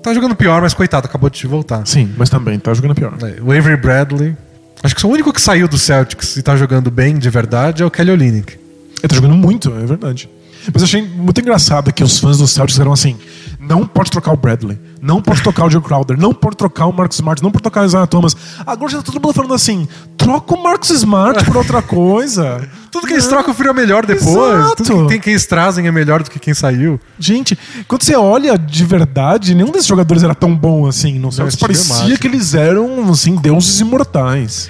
tá 0.00 0.14
jogando 0.14 0.36
pior, 0.36 0.62
mas 0.62 0.72
coitado, 0.72 1.06
acabou 1.06 1.28
de 1.28 1.44
voltar. 1.46 1.84
Sim, 1.84 2.14
mas 2.16 2.30
também 2.30 2.58
tá 2.58 2.72
jogando 2.72 2.94
pior. 2.94 3.12
É, 3.22 3.40
O 3.42 3.50
Avery 3.50 3.76
Bradley. 3.76 4.36
Acho 4.82 4.94
que 4.94 5.04
o 5.04 5.10
único 5.10 5.32
que 5.32 5.40
saiu 5.42 5.66
do 5.68 5.76
Celtics 5.76 6.36
e 6.36 6.42
tá 6.42 6.56
jogando 6.56 6.90
bem 6.90 7.18
de 7.18 7.28
verdade 7.28 7.82
é 7.82 7.86
o 7.86 7.90
Kelly 7.90 8.12
Olynyk. 8.12 8.52
Ele 8.52 9.08
tá 9.08 9.14
jogando 9.14 9.34
muito, 9.34 9.70
é 9.74 9.84
verdade. 9.84 10.30
Mas 10.72 10.82
eu 10.82 10.86
achei 10.86 11.02
muito 11.02 11.40
engraçado 11.40 11.92
que 11.92 12.02
os 12.04 12.18
fãs 12.18 12.38
do 12.38 12.46
Celtics 12.46 12.78
eram 12.78 12.92
assim: 12.92 13.16
não 13.60 13.86
pode 13.86 14.10
trocar 14.10 14.32
o 14.32 14.36
Bradley, 14.36 14.80
não 15.02 15.20
pode 15.20 15.42
trocar 15.42 15.66
o 15.66 15.70
Joe 15.70 15.82
Crowder, 15.82 16.18
não 16.18 16.32
pode 16.32 16.56
trocar 16.56 16.86
o 16.86 16.92
Marcus 16.92 17.18
Smart, 17.18 17.42
não 17.42 17.50
pode 17.50 17.62
trocar 17.62 17.82
o 17.82 17.84
Isaiah 17.84 18.06
Thomas. 18.06 18.34
Agora 18.66 18.90
já 18.90 18.98
tá 18.98 19.04
todo 19.04 19.22
mundo 19.22 19.34
falando 19.34 19.52
assim: 19.52 19.86
troca 20.16 20.54
o 20.54 20.62
Marcus 20.62 20.90
Smart 20.90 21.44
por 21.44 21.58
outra 21.58 21.82
coisa. 21.82 22.66
Tudo 22.90 23.06
que 23.06 23.12
eles 23.12 23.26
trocam 23.26 23.54
vira 23.54 23.72
melhor 23.72 24.04
depois. 24.04 24.60
Exato. 24.60 24.82
Tudo 24.82 25.02
que, 25.02 25.08
tem, 25.08 25.20
que 25.20 25.30
eles 25.30 25.46
trazem 25.46 25.86
é 25.86 25.92
melhor 25.92 26.22
do 26.22 26.30
que 26.30 26.40
quem 26.40 26.52
saiu. 26.52 26.98
Gente, 27.20 27.56
quando 27.86 28.02
você 28.02 28.16
olha 28.16 28.58
de 28.58 28.84
verdade, 28.84 29.54
nenhum 29.54 29.70
desses 29.70 29.86
jogadores 29.86 30.24
era 30.24 30.34
tão 30.34 30.56
bom 30.56 30.88
assim. 30.88 31.18
Não 31.18 31.30
sei, 31.30 31.44
parecia 31.60 31.94
é 31.94 31.98
mágico. 31.98 32.20
que 32.20 32.26
eles 32.26 32.54
eram 32.54 33.08
assim, 33.10 33.36
deuses 33.36 33.78
imortais. 33.78 34.68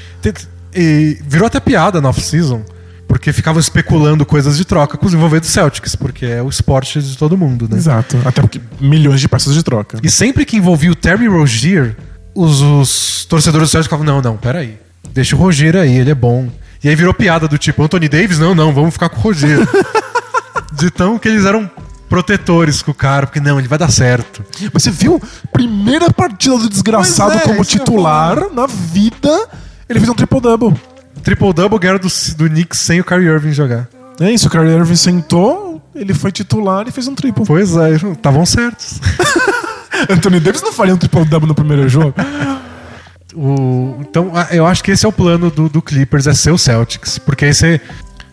E 0.75 1.19
virou 1.27 1.47
até 1.47 1.59
piada 1.61 2.01
na 2.01 2.11
off-season. 2.11 2.63
Porque 3.11 3.33
ficavam 3.33 3.59
especulando 3.59 4.25
coisas 4.25 4.57
de 4.57 4.65
troca 4.65 4.97
com 4.97 5.05
os 5.05 5.13
envolvidos 5.13 5.49
Celtics, 5.49 5.97
porque 5.97 6.25
é 6.25 6.41
o 6.41 6.49
esporte 6.49 7.03
de 7.03 7.19
todo 7.19 7.37
mundo, 7.37 7.69
né? 7.69 7.77
Exato. 7.77 8.17
Até 8.25 8.41
porque 8.41 8.61
milhões 8.81 9.21
de 9.21 9.29
peças 9.29 9.53
de 9.53 9.65
troca. 9.65 9.99
E 10.01 10.09
sempre 10.09 10.45
que 10.45 10.57
envolvia 10.57 10.93
o 10.93 10.95
Terry 10.95 11.27
Rozier, 11.27 11.97
os, 12.33 12.61
os 12.63 13.25
torcedores 13.25 13.69
do 13.69 13.71
Celtics 13.73 13.89
ficavam, 13.89 14.07
não, 14.07 14.23
não, 14.23 14.37
peraí. 14.37 14.79
Deixa 15.13 15.35
o 15.35 15.39
Rozier 15.41 15.75
aí, 15.75 15.99
ele 15.99 16.13
é 16.13 16.15
bom. 16.15 16.49
E 16.85 16.89
aí 16.89 16.95
virou 16.95 17.13
piada 17.13 17.49
do 17.49 17.59
tipo, 17.59 17.83
Anthony 17.83 18.09
Davis, 18.09 18.39
não, 18.39 18.55
não, 18.55 18.73
vamos 18.73 18.93
ficar 18.93 19.09
com 19.09 19.19
o 19.19 19.21
Rozier. 19.23 19.59
de 20.73 20.89
tão 20.89 21.19
que 21.19 21.27
eles 21.27 21.45
eram 21.45 21.69
protetores 22.09 22.81
com 22.81 22.93
o 22.93 22.95
cara, 22.95 23.27
porque 23.27 23.41
não, 23.41 23.59
ele 23.59 23.67
vai 23.67 23.77
dar 23.77 23.91
certo. 23.91 24.45
Mas 24.73 24.85
você 24.85 24.93
viu? 24.93 25.21
Primeira 25.53 26.13
partida 26.13 26.57
do 26.57 26.69
desgraçado 26.69 27.33
é, 27.33 27.41
como 27.41 27.61
isso 27.61 27.73
que 27.73 27.77
eu 27.77 27.81
ia 27.81 27.85
titular 27.85 28.53
na 28.53 28.69
vida. 28.69 29.49
Ele 29.89 29.99
fez 29.99 30.09
um 30.09 30.15
triple-double. 30.15 30.90
Triple-double 31.23 31.79
ganharam 31.79 31.99
do, 32.01 32.09
do 32.37 32.49
Knicks 32.49 32.79
sem 32.79 33.01
o 33.01 33.05
Kyrie 33.05 33.29
Irving 33.29 33.53
jogar. 33.53 33.89
É 34.21 34.31
isso, 34.31 34.49
o 34.49 34.51
Kyrie 34.51 34.73
Irving 34.75 34.97
sentou, 34.97 35.81
ele 35.95 36.13
foi 36.15 36.31
titular 36.33 36.87
e 36.87 36.91
fez 36.91 37.07
um 37.09 37.15
triple. 37.15 37.45
Pois 37.47 37.77
é, 37.77 37.93
estavam 37.95 38.45
certos. 38.47 39.01
Anthony 40.09 40.41
Davis 40.41 40.63
não 40.63 40.73
faria 40.73 40.95
um 40.95 40.99
triple-double 40.99 41.49
no 41.49 41.55
primeiro 41.55 41.89
jogo? 41.89 42.15
O- 43.33 43.97
então, 44.01 44.33
eu 44.51 44.67
acho 44.67 44.83
que 44.83 44.91
esse 44.91 45.07
é 45.07 45.09
o 45.09 45.13
plano 45.13 45.53
do, 45.53 45.69
do 45.69 45.81
Clippers, 45.81 46.27
é 46.27 46.35
ser 46.35 46.51
o 46.51 46.59
Celtics. 46.59 47.17
Porque 47.17 47.45
aí 47.45 47.55
você, 47.55 47.81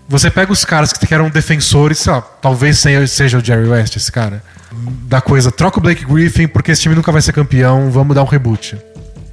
você 0.09 0.27
pega 0.31 0.51
os 0.51 0.65
caras 0.65 0.91
que 0.91 1.13
eram 1.13 1.29
defensores, 1.29 1.99
sei 1.99 2.13
lá, 2.13 2.21
talvez 2.21 2.79
seja 3.07 3.37
o 3.37 3.45
Jerry 3.45 3.67
West, 3.69 3.95
esse 3.95 4.11
cara. 4.11 4.41
Da 5.03 5.21
coisa, 5.21 5.51
troca 5.51 5.77
o 5.77 5.81
Blake 5.83 6.03
Griffin 6.03 6.47
porque 6.47 6.71
esse 6.71 6.81
time 6.81 6.95
nunca 6.95 7.11
vai 7.11 7.21
ser 7.21 7.31
campeão, 7.31 7.91
vamos 7.91 8.15
dar 8.15 8.23
um 8.23 8.27
reboot. 8.27 8.75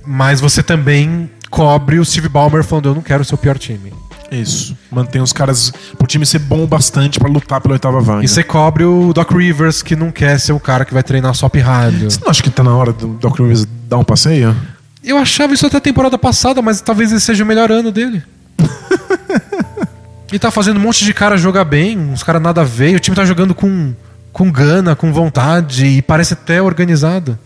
Mas 0.07 0.39
você 0.39 0.63
também 0.63 1.31
cobre 1.55 2.01
o 2.01 2.05
Steve 2.05 2.29
Ballmer 2.29 2.65
falando, 2.65 2.89
eu 2.89 2.95
não 2.97 3.01
quero 3.01 3.25
ser 3.25 3.37
o 3.37 3.39
pior 3.39 3.57
time. 3.57 3.93
Isso. 4.29 4.77
Mantém 4.91 5.23
os 5.23 5.33
caras 5.33 5.73
pro 5.97 6.05
time 6.05 6.27
ser 6.27 6.41
bom 6.41 6.67
bastante 6.67 7.21
pra 7.21 7.29
lutar 7.29 7.61
pela 7.61 7.75
oitava 7.75 8.01
vaga. 8.01 8.25
E 8.25 8.29
você 8.29 8.43
cobre 8.43 8.85
o 8.85 9.13
Doc 9.13 9.31
Rivers, 9.31 9.81
que 9.81 9.95
não 9.95 10.11
quer 10.11 10.41
ser 10.41 10.53
o 10.53 10.59
cara 10.59 10.85
que 10.85 10.93
vai 10.93 11.05
treinar 11.05 11.33
só 11.33 11.49
pirralho. 11.49 12.11
Você 12.11 12.19
não 12.21 12.29
acha 12.29 12.43
que 12.43 12.51
tá 12.51 12.65
na 12.65 12.75
hora 12.75 12.93
do 12.93 13.07
Doc 13.07 13.39
Rivers 13.39 13.65
dar 13.89 13.99
um 13.99 14.05
passeio? 14.05 14.57
Eu 15.05 15.17
achava 15.17 15.55
isso 15.55 15.65
até 15.65 15.77
a 15.77 15.81
temporada 15.81 16.19
passada, 16.19 16.61
mas 16.61 16.81
talvez 16.81 17.13
esse 17.13 17.25
seja 17.25 17.45
o 17.45 17.47
melhor 17.47 17.71
ano 17.71 17.93
dele. 17.93 18.21
e 20.33 20.39
tá 20.41 20.51
fazendo 20.51 20.79
um 20.79 20.83
monte 20.83 21.05
de 21.05 21.15
cara 21.15 21.37
jogar 21.37 21.65
bem, 21.65 21.97
uns 21.97 22.25
caras 22.25 22.43
nada 22.43 22.63
a 22.63 22.65
ver. 22.65 22.97
O 22.97 23.01
time 23.01 23.15
tá 23.15 23.25
jogando 23.25 23.55
com, 23.55 23.95
com 24.33 24.51
gana, 24.51 24.97
com 24.97 25.13
vontade 25.13 25.87
e 25.87 26.03
parece 26.03 26.33
até 26.33 26.61
organizado. 26.61 27.39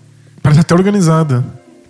Parece 0.42 0.60
até 0.60 0.74
organizada. 0.74 1.44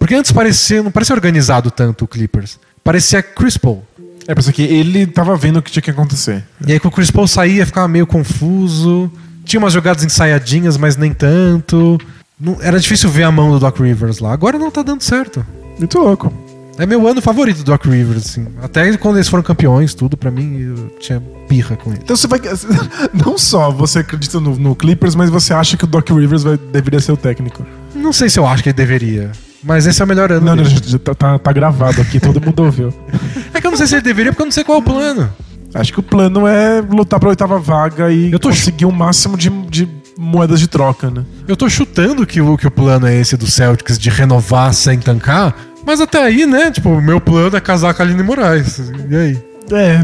Porque 0.08 0.14
antes 0.14 0.32
parecia, 0.32 0.82
não 0.82 0.90
parecia 0.90 1.14
organizado 1.14 1.70
tanto 1.70 2.06
o 2.06 2.08
Clippers. 2.08 2.58
Parecia 2.82 3.22
Chris 3.22 3.58
Paul. 3.58 3.84
É, 4.26 4.34
pensa 4.34 4.50
que 4.50 4.62
ele 4.62 5.06
tava 5.06 5.36
vendo 5.36 5.58
o 5.58 5.62
que 5.62 5.70
tinha 5.70 5.82
que 5.82 5.90
acontecer. 5.90 6.42
E 6.66 6.72
aí 6.72 6.80
quando 6.80 6.94
o 6.94 6.96
Chris 6.96 7.10
Paul 7.10 7.28
saía, 7.28 7.66
ficava 7.66 7.86
meio 7.86 8.06
confuso. 8.06 9.12
Tinha 9.44 9.60
umas 9.60 9.74
jogadas 9.74 10.02
ensaiadinhas, 10.02 10.78
mas 10.78 10.96
nem 10.96 11.12
tanto. 11.12 11.98
Não- 12.40 12.56
era 12.62 12.80
difícil 12.80 13.10
ver 13.10 13.24
a 13.24 13.30
mão 13.30 13.50
do 13.50 13.58
Doc 13.60 13.78
Rivers 13.80 14.18
lá. 14.18 14.32
Agora 14.32 14.58
não 14.58 14.70
tá 14.70 14.82
dando 14.82 15.02
certo. 15.02 15.44
Muito 15.78 15.98
louco. 15.98 16.32
É 16.78 16.86
meu 16.86 17.06
ano 17.06 17.20
favorito 17.20 17.58
do 17.58 17.64
Doc 17.64 17.84
Rivers, 17.84 18.24
assim. 18.30 18.46
Até 18.62 18.96
quando 18.96 19.16
eles 19.16 19.28
foram 19.28 19.42
campeões, 19.42 19.92
tudo, 19.92 20.16
pra 20.16 20.30
mim, 20.30 20.58
eu 20.58 20.96
tinha 21.00 21.20
pirra 21.46 21.76
com 21.76 21.90
ele. 21.90 22.00
Então 22.02 22.16
você 22.16 22.26
vai. 22.26 22.40
Não 23.12 23.36
só 23.36 23.70
você 23.70 23.98
acredita 23.98 24.40
no, 24.40 24.56
no 24.56 24.74
Clippers, 24.74 25.14
mas 25.14 25.28
você 25.28 25.52
acha 25.52 25.76
que 25.76 25.84
o 25.84 25.86
Doc 25.86 26.08
Rivers 26.08 26.44
vai- 26.44 26.56
deveria 26.56 26.98
ser 26.98 27.12
o 27.12 27.16
técnico. 27.18 27.66
Não 27.94 28.10
sei 28.14 28.30
se 28.30 28.38
eu 28.38 28.46
acho 28.46 28.62
que 28.62 28.70
ele 28.70 28.76
deveria, 28.76 29.32
mas 29.62 29.86
esse 29.86 30.00
é 30.00 30.04
o 30.04 30.08
melhor 30.08 30.30
ano. 30.32 30.44
Não, 30.46 30.56
não, 30.56 30.64
já- 30.64 30.98
tá, 30.98 31.14
tá- 31.14 31.38
tá 31.38 31.52
gravado 31.52 32.00
aqui, 32.00 32.18
todo 32.20 32.40
mundo 32.40 32.62
ouviu. 32.64 32.92
É 33.54 33.60
que 33.60 33.66
eu 33.66 33.70
não 33.70 33.78
sei 33.78 33.86
se 33.86 33.94
ele 33.96 34.02
deveria, 34.02 34.30
porque 34.32 34.42
eu 34.42 34.46
não 34.46 34.52
sei 34.52 34.62
qual 34.62 34.78
é 34.78 34.80
o 34.80 34.84
plano. 34.84 35.28
Acho 35.74 35.92
que 35.92 36.00
o 36.00 36.02
plano 36.02 36.46
é 36.46 36.80
lutar 36.80 37.18
pela 37.18 37.30
oitava 37.30 37.58
vaga 37.58 38.10
e 38.10 38.30
Eu 38.32 38.38
tô 38.38 38.48
conseguir 38.50 38.84
o 38.86 38.92
máximo 38.92 39.36
de, 39.36 39.50
de 39.68 39.88
moedas 40.18 40.60
de 40.60 40.68
troca, 40.68 41.10
né? 41.10 41.24
Eu 41.46 41.56
tô 41.56 41.68
chutando 41.68 42.24
que 42.26 42.40
o, 42.40 42.56
que 42.56 42.66
o 42.66 42.70
plano 42.70 43.06
é 43.06 43.14
esse 43.16 43.36
do 43.36 43.46
Celtics 43.46 43.98
de 43.98 44.10
renovar 44.10 44.72
sem 44.74 44.98
tancar, 44.98 45.54
mas 45.84 46.00
até 46.00 46.22
aí, 46.22 46.46
né? 46.46 46.70
Tipo, 46.70 46.90
o 46.90 47.02
meu 47.02 47.20
plano 47.20 47.56
é 47.56 47.60
casar 47.60 47.94
com 47.94 48.02
a 48.02 48.04
Aline 48.04 48.22
Moraes. 48.22 48.78
E 49.10 49.16
aí? 49.16 49.38
É, 49.72 50.02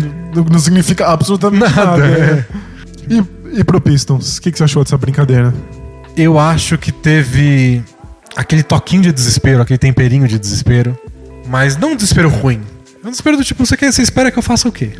não, 0.51 0.59
significa 0.59 1.07
absolutamente 1.07 1.63
nada. 1.63 1.85
Nada, 1.97 2.07
é. 2.07 2.45
E, 3.09 3.61
e 3.61 3.65
pro 3.65 3.81
Pistons, 3.81 4.37
o 4.39 4.43
que, 4.43 4.51
que 4.53 4.59
você 4.59 4.65
achou 4.65 4.83
dessa 4.85 4.99
brincadeira? 4.99 5.55
Eu 6.17 6.39
acho 6.39 6.77
que 6.77 6.91
teve 6.93 7.83
aquele 8.37 8.63
toquinho 8.63 9.03
de 9.03 9.13
desespero, 9.13 9.63
aquele 9.63 9.79
temperinho 9.79 10.27
de 10.27 10.39
desespero, 10.39 10.99
mas 11.47 11.77
não 11.77 11.93
um 11.93 11.97
desespero 11.97 12.29
ruim. 12.29 12.61
É 13.03 13.07
um 13.07 13.11
desespero 13.11 13.37
do 13.37 13.45
tipo, 13.45 13.65
você, 13.65 13.77
quer, 13.77 13.93
você 13.93 14.03
espera 14.03 14.31
que 14.31 14.39
eu 14.39 14.43
faça 14.43 14.69
o 14.69 14.73
quê? 14.73 14.93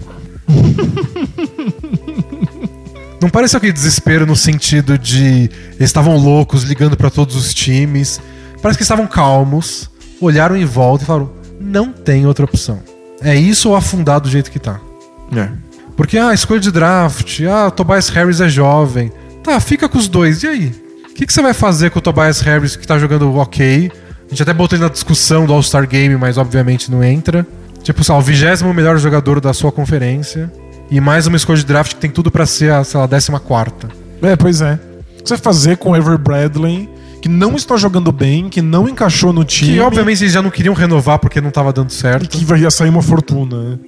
Não 3.25 3.31
parece 3.31 3.57
aquele 3.57 3.73
desespero 3.73 4.27
no 4.27 4.37
sentido 4.37 4.99
de 4.99 5.51
eles 5.77 5.89
estavam 5.89 6.19
loucos, 6.19 6.63
ligando 6.63 6.95
pra 6.95 7.09
todos 7.09 7.35
os 7.35 7.55
times. 7.55 8.21
Parece 8.61 8.77
que 8.77 8.83
estavam 8.83 9.07
calmos, 9.07 9.91
olharam 10.21 10.55
em 10.55 10.67
volta 10.67 11.05
e 11.05 11.07
falaram: 11.07 11.33
não 11.59 11.91
tem 11.91 12.27
outra 12.27 12.45
opção. 12.45 12.83
É 13.23 13.35
isso 13.35 13.71
ou 13.71 13.77
afundar 13.77 14.21
do 14.21 14.29
jeito 14.29 14.51
que 14.51 14.59
tá. 14.59 14.79
É. 15.35 15.49
Porque, 15.97 16.19
ah, 16.19 16.35
escolha 16.35 16.61
de 16.61 16.71
draft, 16.71 17.41
ah, 17.49 17.71
Tobias 17.71 18.11
Harris 18.11 18.43
é 18.43 18.49
jovem. 18.49 19.11
Tá, 19.43 19.59
fica 19.59 19.89
com 19.89 19.97
os 19.97 20.07
dois, 20.07 20.43
e 20.43 20.47
aí? 20.47 20.84
O 21.15 21.17
que, 21.17 21.27
que 21.27 21.33
você 21.33 21.41
vai 21.41 21.55
fazer 21.55 21.91
com 21.91 22.01
o 22.01 22.03
Tobias 22.03 22.41
Harris 22.41 22.75
que 22.75 22.87
tá 22.87 22.99
jogando 22.99 23.33
ok? 23.37 23.91
A 24.27 24.31
gente 24.31 24.43
até 24.43 24.53
botou 24.53 24.77
ele 24.77 24.83
na 24.85 24.91
discussão 24.91 25.47
do 25.47 25.53
All-Star 25.53 25.87
Game, 25.89 26.17
mas 26.17 26.37
obviamente 26.39 26.91
não 26.91 27.05
entra. 27.05 27.47
Tipo, 27.85 28.03
sei 28.03 28.13
lá, 28.13 28.19
o 28.19 28.23
vigésimo 28.23 28.75
melhor 28.75 28.99
jogador 28.99 29.41
da 29.41 29.53
sua 29.53 29.71
conferência. 29.71 30.51
E 30.91 31.01
mais 31.01 31.27
uma 31.27 31.37
escolha 31.37 31.59
de 31.59 31.65
draft 31.67 31.95
que 31.95 32.01
tem 32.01 32.11
tudo 32.11 32.31
pra 32.31 32.47
ser 32.47 32.73
a, 32.73 32.83
sei 32.83 32.99
lá, 32.99 33.07
décima 33.07 33.39
quarta. 33.39 33.89
É, 34.23 34.35
pois 34.35 34.61
é. 34.61 34.75
O 35.19 35.23
que 35.23 35.29
você 35.29 35.35
vai 35.35 35.43
fazer 35.43 35.77
com 35.77 35.91
o 35.91 35.97
Ever 35.97 36.19
Bradley, 36.19 36.89
que 37.23 37.29
não 37.29 37.55
está 37.55 37.77
jogando 37.77 38.11
bem, 38.11 38.49
que 38.49 38.61
não 38.61 38.89
encaixou 38.89 39.33
no 39.33 39.45
time. 39.45 39.75
Que 39.75 39.81
obviamente 39.81 40.23
eles 40.23 40.33
já 40.33 40.43
não 40.43 40.51
queriam 40.51 40.75
renovar 40.75 41.19
porque 41.21 41.41
não 41.41 41.51
tava 41.51 41.73
dando 41.73 41.91
E 41.91 41.95
certo. 41.95 42.29
que 42.37 42.45
vai 42.45 42.69
sair 42.71 42.89
uma 42.91 43.03
fortuna. 43.03 43.71
né? 43.71 43.79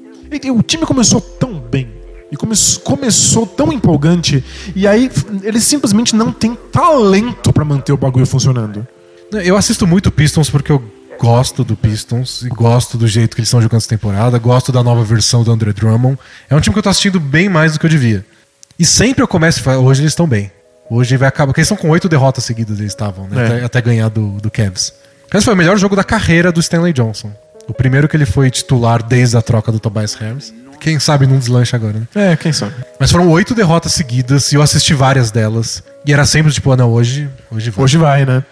E- 0.42 0.46
e 0.46 0.50
o 0.50 0.62
time 0.62 0.84
começou 0.86 1.20
tão 1.20 1.54
bem. 1.58 1.88
E 2.30 2.36
come- 2.36 2.54
começou 2.82 3.46
tão 3.46 3.72
empolgante. 3.72 4.42
E 4.74 4.86
aí 4.86 5.10
eles 5.42 5.64
simplesmente 5.64 6.14
não 6.16 6.32
têm 6.32 6.56
talento 6.72 7.52
pra 7.52 7.64
manter 7.64 7.92
o 7.92 7.96
bagulho 7.96 8.26
funcionando. 8.26 8.86
Eu 9.44 9.56
assisto 9.56 9.86
muito 9.86 10.10
Pistons 10.10 10.50
porque 10.50 10.70
eu 10.72 10.82
gosto 11.20 11.64
do 11.64 11.76
Pistons 11.76 12.42
e 12.42 12.48
gosto 12.48 12.98
do 12.98 13.06
jeito 13.08 13.34
que 13.34 13.40
eles 13.40 13.48
estão 13.48 13.60
jogando 13.62 13.78
essa 13.78 13.88
temporada, 13.88 14.38
gosto 14.38 14.70
da 14.70 14.82
nova 14.82 15.02
versão 15.04 15.42
do 15.42 15.50
Andre 15.52 15.72
Drummond. 15.72 16.18
É 16.50 16.54
um 16.54 16.60
time 16.60 16.74
que 16.74 16.78
eu 16.78 16.82
tô 16.82 16.88
assistindo 16.88 17.18
bem 17.18 17.48
mais 17.48 17.72
do 17.72 17.78
que 17.80 17.86
eu 17.86 17.90
devia. 17.90 18.24
E 18.78 18.84
sempre 18.84 19.22
eu 19.22 19.28
começo 19.28 19.60
e 19.60 19.62
falo, 19.62 19.82
hoje 19.84 20.02
eles 20.02 20.12
estão 20.12 20.26
bem. 20.26 20.50
Hoje 20.90 21.16
vai 21.16 21.28
acabar. 21.28 21.46
Porque 21.48 21.60
eles 21.60 21.70
estão 21.70 21.76
com 21.80 21.90
oito 21.90 22.08
derrotas 22.08 22.44
seguidas, 22.44 22.78
eles 22.78 22.92
estavam, 22.92 23.26
né? 23.28 23.42
É. 23.42 23.46
Até, 23.46 23.64
até 23.64 23.80
ganhar 23.82 24.08
do, 24.10 24.32
do 24.40 24.50
Cavs. 24.50 24.92
Esse 25.34 25.44
foi 25.44 25.54
o 25.54 25.56
melhor 25.56 25.76
jogo 25.78 25.96
da 25.96 26.04
carreira 26.04 26.52
do 26.52 26.60
Stanley 26.60 26.92
Johnson. 26.92 27.32
O 27.66 27.72
primeiro 27.74 28.06
que 28.08 28.16
ele 28.16 28.26
foi 28.26 28.48
titular 28.50 29.02
desde 29.02 29.36
a 29.36 29.42
troca 29.42 29.72
do 29.72 29.80
Tobias 29.80 30.14
Harris. 30.14 30.54
Quem 30.80 30.98
sabe 31.00 31.26
não 31.26 31.38
deslancha 31.38 31.76
agora, 31.76 31.94
né? 32.00 32.06
É, 32.32 32.36
quem 32.36 32.52
sabe. 32.52 32.74
Mas 33.00 33.10
foram 33.10 33.28
oito 33.30 33.54
derrotas 33.54 33.92
seguidas 33.92 34.52
e 34.52 34.54
eu 34.56 34.62
assisti 34.62 34.94
várias 34.94 35.30
delas. 35.30 35.82
E 36.04 36.12
era 36.12 36.24
sempre 36.24 36.52
tipo, 36.52 36.70
ah, 36.70 36.76
não, 36.76 36.90
hoje, 36.92 37.28
hoje 37.50 37.70
vai. 37.70 37.84
Hoje 37.84 37.98
vai, 37.98 38.24
né? 38.24 38.44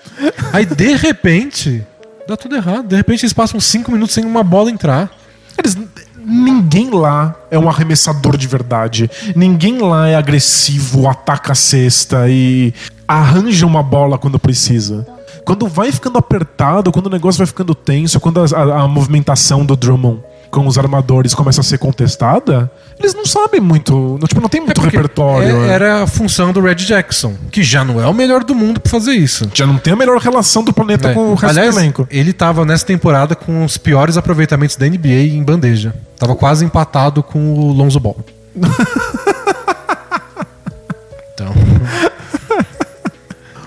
Aí, 0.53 0.67
de 0.67 0.97
repente, 0.97 1.87
dá 2.27 2.37
tudo 2.37 2.57
errado. 2.57 2.89
De 2.89 2.97
repente, 2.97 3.25
eles 3.25 3.33
passam 3.33 3.61
cinco 3.61 3.93
minutos 3.93 4.15
sem 4.15 4.25
uma 4.25 4.43
bola 4.43 4.71
entrar. 4.71 5.11
Eles, 5.57 5.77
ninguém 6.19 6.91
lá 6.91 7.35
é 7.51 7.59
um 7.59 7.69
arremessador 7.69 8.37
de 8.37 8.47
verdade. 8.49 9.11
Ninguém 9.37 9.79
lá 9.79 10.09
é 10.09 10.17
agressivo, 10.17 11.09
ataca 11.09 11.53
a 11.53 11.55
cesta 11.55 12.29
e 12.29 12.73
arranja 13.07 13.67
uma 13.67 13.83
bola 13.83 14.19
quando 14.19 14.39
precisa. 14.39 15.07
Quando 15.45 15.69
vai 15.69 15.93
ficando 15.93 16.17
apertado, 16.19 16.91
quando 16.91 17.07
o 17.07 17.11
negócio 17.11 17.39
vai 17.39 17.47
ficando 17.47 17.75
tenso, 17.75 18.19
quando 18.19 18.41
a, 18.41 18.47
a- 18.59 18.83
a 18.83 18.89
movimentação 18.89 19.65
do 19.65 19.77
Drummond 19.77 20.21
com 20.55 20.67
os 20.69 20.79
armadores 20.79 21.35
começa 21.35 21.61
a 21.61 21.65
ser 21.65 21.79
contestada, 21.79 22.71
eles 22.99 23.13
não 23.13 23.27
sabem 23.27 23.61
muito. 23.61 23.93
Não, 24.21 24.29
tipo, 24.29 24.41
não 24.41 24.49
tem 24.49 24.61
muito 24.61 24.81
Porque 24.81 24.97
repertório. 24.97 25.65
é- 25.65 25.69
era 25.69 26.03
a 26.05 26.07
função 26.07 26.53
do 26.53 26.61
Red 26.61 26.77
Jackson, 26.77 27.35
que 27.51 27.63
já 27.65 27.85
não 27.85 28.01
é 28.01 28.07
o 28.07 28.15
melhor 28.15 28.45
do 28.45 28.55
mundo 28.55 28.79
pra 28.81 28.89
fazer 28.91 29.13
isso. 29.15 29.51
Já 29.53 29.67
não 29.67 29.77
tem 29.79 29.93
a 29.93 29.97
melhor 29.97 30.19
relação 30.19 30.63
do 30.63 30.73
planeta 30.73 31.09
É. 31.11 31.15
com 31.15 31.31
o 31.33 31.35
resto 31.35 31.47
Aliás, 31.59 31.75
do 31.75 31.81
elenco. 31.81 32.07
ele 32.09 32.33
tava 32.33 32.65
nessa 32.65 32.87
temporada 32.87 33.35
com 33.35 33.65
os 33.65 33.77
piores 33.77 34.17
aproveitamentos 34.17 34.77
da 34.77 34.87
NBA 34.87 35.35
em 35.35 35.43
bandeja. 35.43 35.93
Tava 36.17 36.37
quase 36.37 36.65
empatado 36.65 37.21
com 37.23 37.53
o 37.55 37.73
Lonzo 37.73 37.99
Ball. 37.99 38.17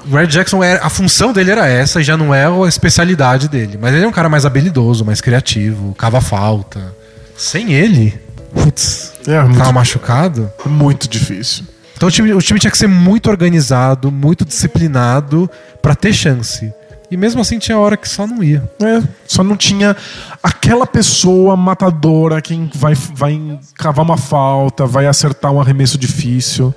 O 0.09 0.15
Red 0.15 0.27
Jackson, 0.27 0.63
era, 0.63 0.85
a 0.85 0.89
função 0.89 1.33
dele 1.33 1.51
era 1.51 1.67
essa 1.67 1.99
e 1.99 2.03
já 2.03 2.15
não 2.15 2.33
é 2.33 2.45
a 2.45 2.67
especialidade 2.67 3.49
dele. 3.49 3.77
Mas 3.79 3.93
ele 3.93 4.05
é 4.05 4.07
um 4.07 4.11
cara 4.11 4.29
mais 4.29 4.45
habilidoso, 4.45 5.03
mais 5.03 5.19
criativo, 5.19 5.93
cava 5.95 6.21
falta. 6.21 6.95
Sem 7.35 7.73
ele, 7.73 8.17
putz, 8.53 9.13
É 9.27 9.41
muito, 9.41 9.57
tava 9.57 9.71
machucado. 9.73 10.51
muito 10.65 11.07
difícil. 11.07 11.65
Então 11.95 12.07
o 12.07 12.11
time, 12.11 12.33
o 12.33 12.39
time 12.39 12.59
tinha 12.59 12.71
que 12.71 12.77
ser 12.77 12.87
muito 12.87 13.29
organizado, 13.29 14.11
muito 14.11 14.45
disciplinado 14.45 15.49
pra 15.81 15.93
ter 15.93 16.13
chance. 16.13 16.71
E 17.09 17.17
mesmo 17.17 17.41
assim 17.41 17.57
tinha 17.57 17.77
hora 17.77 17.97
que 17.97 18.07
só 18.07 18.27
não 18.27 18.43
ia. 18.43 18.69
É, 18.81 19.01
só 19.25 19.43
não 19.43 19.55
tinha 19.55 19.95
aquela 20.43 20.85
pessoa 20.85 21.55
matadora 21.55 22.41
quem 22.41 22.69
vai, 22.73 22.93
vai 22.95 23.59
cavar 23.75 24.05
uma 24.05 24.17
falta, 24.17 24.85
vai 24.85 25.07
acertar 25.07 25.51
um 25.51 25.59
arremesso 25.59 25.97
difícil. 25.97 26.73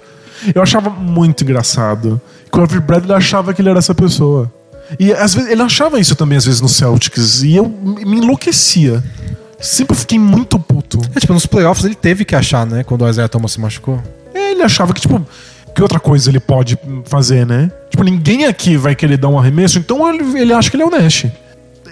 Eu 0.55 0.63
achava 0.63 0.89
muito 0.89 1.45
engraçado 1.45 2.21
Avery 2.59 2.81
Bradley 2.81 3.17
achava 3.17 3.53
que 3.55 3.63
ele 3.63 3.69
era 3.69 3.79
essa 3.79 3.95
pessoa. 3.95 4.51
E 4.99 5.13
às 5.13 5.35
vezes 5.35 5.51
ele 5.51 5.63
achava 5.63 6.01
isso 6.01 6.17
também 6.17 6.37
às 6.37 6.45
vezes 6.45 6.61
no 6.61 6.69
Celtics 6.69 7.43
e 7.43 7.55
eu 7.55 7.69
me 7.69 8.19
enlouquecia. 8.19 9.03
Sempre 9.61 9.95
fiquei 9.97 10.19
muito 10.19 10.59
puto. 10.59 10.99
É, 11.15 11.21
tipo, 11.21 11.35
nos 11.35 11.47
playoffs 11.47 11.85
ele 11.85 11.95
teve 11.95 12.25
que 12.25 12.35
achar, 12.35 12.67
né? 12.67 12.83
Quando 12.83 13.03
o 13.05 13.09
Isaiah 13.09 13.29
Thomas 13.29 13.53
se 13.53 13.61
machucou. 13.61 14.03
É, 14.35 14.53
Ele 14.53 14.63
achava 14.63 14.95
que, 14.95 15.01
tipo, 15.03 15.25
que 15.75 15.83
outra 15.83 16.01
coisa 16.01 16.31
ele 16.31 16.41
pode 16.41 16.79
fazer, 17.05 17.47
né? 17.47 17.71
Tipo, 17.91 18.03
ninguém 18.03 18.47
aqui 18.47 18.77
vai 18.77 18.95
querer 18.95 19.19
dar 19.19 19.29
um 19.29 19.39
arremesso, 19.39 19.79
então 19.79 20.09
ele, 20.13 20.41
ele 20.41 20.53
acha 20.53 20.71
que 20.71 20.77
ele 20.77 20.83
é 20.83 20.87
o 20.87 20.91
Nash. 20.91 21.27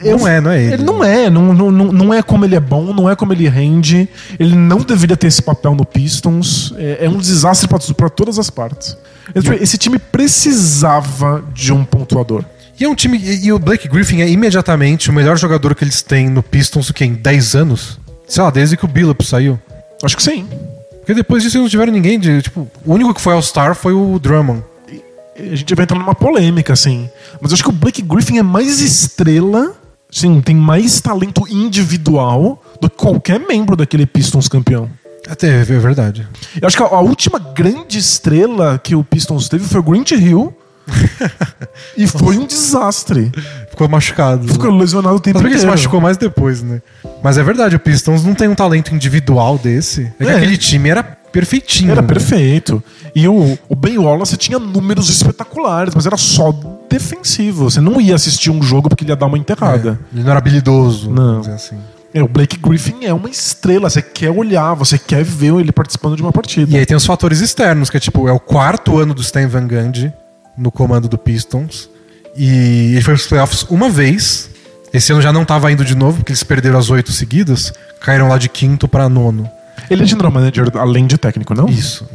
Não 0.05 0.27
é, 0.29 0.41
não 0.41 0.51
é 0.51 0.63
ele. 0.63 0.75
Ele 0.75 0.83
não 0.85 1.05
é, 1.05 1.31
não, 1.31 1.53
não, 1.53 1.71
não 1.71 2.15
é 2.15 2.23
como 2.23 2.45
ele 2.45 2.55
é 2.57 2.61
bom, 2.61 2.93
não 2.93 3.09
é 3.09 3.17
como 3.17 3.33
ele 3.33 3.49
rende. 3.49 4.09
Ele 4.39 4.55
não 4.55 4.79
deveria 4.79 5.17
ter 5.17 5.27
esse 5.27 5.43
papel 5.43 5.75
no 5.75 5.85
Pistons. 5.85 6.73
É, 6.77 7.07
é 7.07 7.09
um 7.09 7.19
desastre 7.19 7.69
para 7.69 8.09
todas 8.09 8.39
as 8.39 8.51
partes. 8.51 8.97
Esse- 9.61 9.77
time 9.79 9.99
precisava 9.99 11.45
de 11.53 11.73
um 11.73 11.85
pontuador. 11.85 12.45
E 12.81 12.85
é 12.85 12.89
um 12.89 12.95
time. 12.95 13.19
E, 13.19 13.53
o 13.53 13.59
Blake 13.59 13.89
Griffin 13.89 14.21
é 14.23 14.29
imediatamente 14.29 15.11
o 15.11 15.13
melhor 15.13 15.37
jogador 15.37 15.75
que 15.75 15.85
eles 15.85 16.01
têm 16.01 16.29
no 16.29 16.43
Pistons, 16.43 16.89
o 16.89 16.95
quê? 16.95 17.05
Em 17.05 17.15
10 17.15 17.55
anos? 17.57 17.99
Sei 18.27 18.43
lá, 18.43 18.51
desde 18.51 18.77
que 18.77 18.85
o 18.85 18.89
Billups 18.89 19.29
saiu. 19.29 19.59
Acho 20.03 20.17
que 20.17 20.23
sim. 20.23 20.47
Porque 21.01 21.15
depois 21.15 21.43
disso 21.43 21.57
eles 21.57 21.65
não 21.65 21.71
tiveram 21.71 21.93
ninguém 21.93 22.19
de. 22.21 22.41
Tipo, 22.43 22.69
o 22.85 22.95
único 22.95 23.13
que 23.13 23.21
foi 23.21 23.33
All-Star 23.35 23.75
foi 23.75 23.93
o 23.93 24.19
Drummond. 24.19 24.63
A 25.37 25.55
gente 25.57 25.75
vai 25.75 25.85
entrar 25.85 25.99
numa 25.99 26.15
polêmica, 26.15 26.73
assim. 26.73 27.09
Mas 27.41 27.51
eu 27.51 27.55
acho 27.55 27.63
que 27.63 27.69
o 27.69 27.73
Blake 27.73 28.03
Griffin 28.03 28.39
é 28.39 28.43
mais 28.43 28.81
estrela, 28.81 29.73
sim, 30.11 30.41
tem 30.41 30.57
mais 30.57 31.01
talento 31.01 31.45
individual 31.49 32.63
do 32.81 32.89
que 32.89 32.97
qualquer 32.97 33.39
membro 33.41 33.77
daquele 33.77 34.07
Pistons 34.07 34.49
campeão. 34.49 34.89
Até 35.29 35.61
é 35.61 35.63
verdade. 35.65 36.27
Eu 36.61 36.67
acho 36.67 36.77
que 36.77 36.83
a, 36.83 36.87
a 36.87 37.01
última 37.01 37.39
grande 37.39 37.99
estrela 37.99 38.79
que 38.83 38.95
o 38.95 39.05
Pistons 39.05 39.49
teve 39.49 39.65
foi 39.67 39.81
o 39.81 39.83
Grant 39.83 40.13
Hill. 40.13 40.57
e 41.99 42.07
foi 42.07 42.39
um 42.39 42.47
desastre. 42.47 43.31
Ficou 43.69 43.87
machucado. 43.89 44.49
Ficou 44.49 44.71
lesionado 44.75 45.17
o 45.17 45.21
tempo 45.21 45.35
Mas 45.37 45.43
porque 45.43 45.53
ele 45.55 45.61
se 45.61 45.67
inteiro. 45.67 45.79
machucou 45.79 46.01
mais 46.01 46.17
depois, 46.17 46.63
né? 46.63 46.81
Mas 47.23 47.37
é 47.37 47.43
verdade, 47.43 47.77
o 47.77 47.79
Pistons 47.79 48.25
não 48.25 48.35
tem 48.35 48.49
um 48.49 48.55
talento 48.55 48.95
individual 48.95 49.59
desse. 49.59 50.11
É 50.19 50.25
É. 50.25 50.37
aquele 50.37 50.57
time 50.57 50.89
era 50.89 51.18
perfeitinho. 51.33 51.91
Era 51.91 52.03
né? 52.03 52.09
perfeito. 52.09 52.83
E 53.15 53.27
o, 53.29 53.59
o 53.69 53.75
Ben 53.75 53.99
Wallace 53.99 54.37
tinha 54.37 54.59
números 54.59 55.09
espetaculares, 55.09 55.95
mas 55.95 56.07
era 56.07 56.17
só 56.17 56.53
defensivo. 56.89 57.71
Você 57.71 57.81
não 57.81 58.01
ia 58.01 58.15
assistir 58.15 58.51
um 58.51 58.63
jogo 58.63 58.89
porque 58.89 59.05
ele 59.05 59.13
ia 59.13 59.17
dar 59.17 59.27
uma 59.27 59.39
enterrada. 59.39 59.99
Ele 60.13 60.23
não 60.23 60.31
era 60.31 60.39
habilidoso, 60.39 61.11
Não. 61.11 61.41
assim. 61.41 61.77
É, 62.13 62.23
o 62.23 62.29
Blake 62.29 62.59
Griffin 62.59 63.05
é 63.05 63.13
uma 63.13 63.29
estrela. 63.29 63.91
Você 63.91 64.01
quer 64.01 64.31
olhar, 64.31 64.75
você 64.75 64.99
quer 64.99 65.23
ver 65.23 65.55
ele 65.55 65.73
participando 65.73 66.17
de 66.17 66.23
uma 66.23 66.33
partida. 66.33 66.75
E 66.75 66.79
aí 66.79 66.87
tem 66.87 66.97
os 66.97 67.05
fatores 67.05 67.41
externos, 67.41 67.91
que 67.91 67.97
é 67.97 68.01
tipo, 68.01 68.27
é 68.29 68.33
o 68.33 68.41
quarto 68.41 68.99
ano 68.99 69.13
do 69.13 69.21
Stan 69.21 69.47
Van 69.47 69.67
Gundy 69.67 70.13
no 70.57 70.73
comando 70.73 71.09
do 71.09 71.19
Pistons. 71.19 71.89
E 72.37 72.93
ele 72.93 73.03
foi 73.03 73.15
pros 73.15 73.27
playoffs 73.27 73.63
uma 73.65 73.89
vez. 73.89 74.51
Esse 74.93 75.13
ano 75.13 75.21
já 75.21 75.33
não 75.33 75.45
tava 75.45 75.71
indo 75.71 75.85
de 75.85 75.95
novo, 75.95 76.19
porque 76.19 76.33
eles 76.33 76.43
perderam 76.43 76.79
as 76.79 76.89
oito 76.89 77.13
seguidas. 77.13 77.73
Caíram 78.01 78.29
lá 78.29 78.39
de 78.39 78.49
quinto 78.49 78.89
pra 78.89 79.09
nono. 79.09 79.49
Ele 79.91 80.03
é 80.03 80.07
general 80.07 80.31
manager 80.31 80.71
além 80.77 81.07
de 81.07 81.17
técnico, 81.17 81.55
não? 81.55 81.69
Isso. 81.69 82.09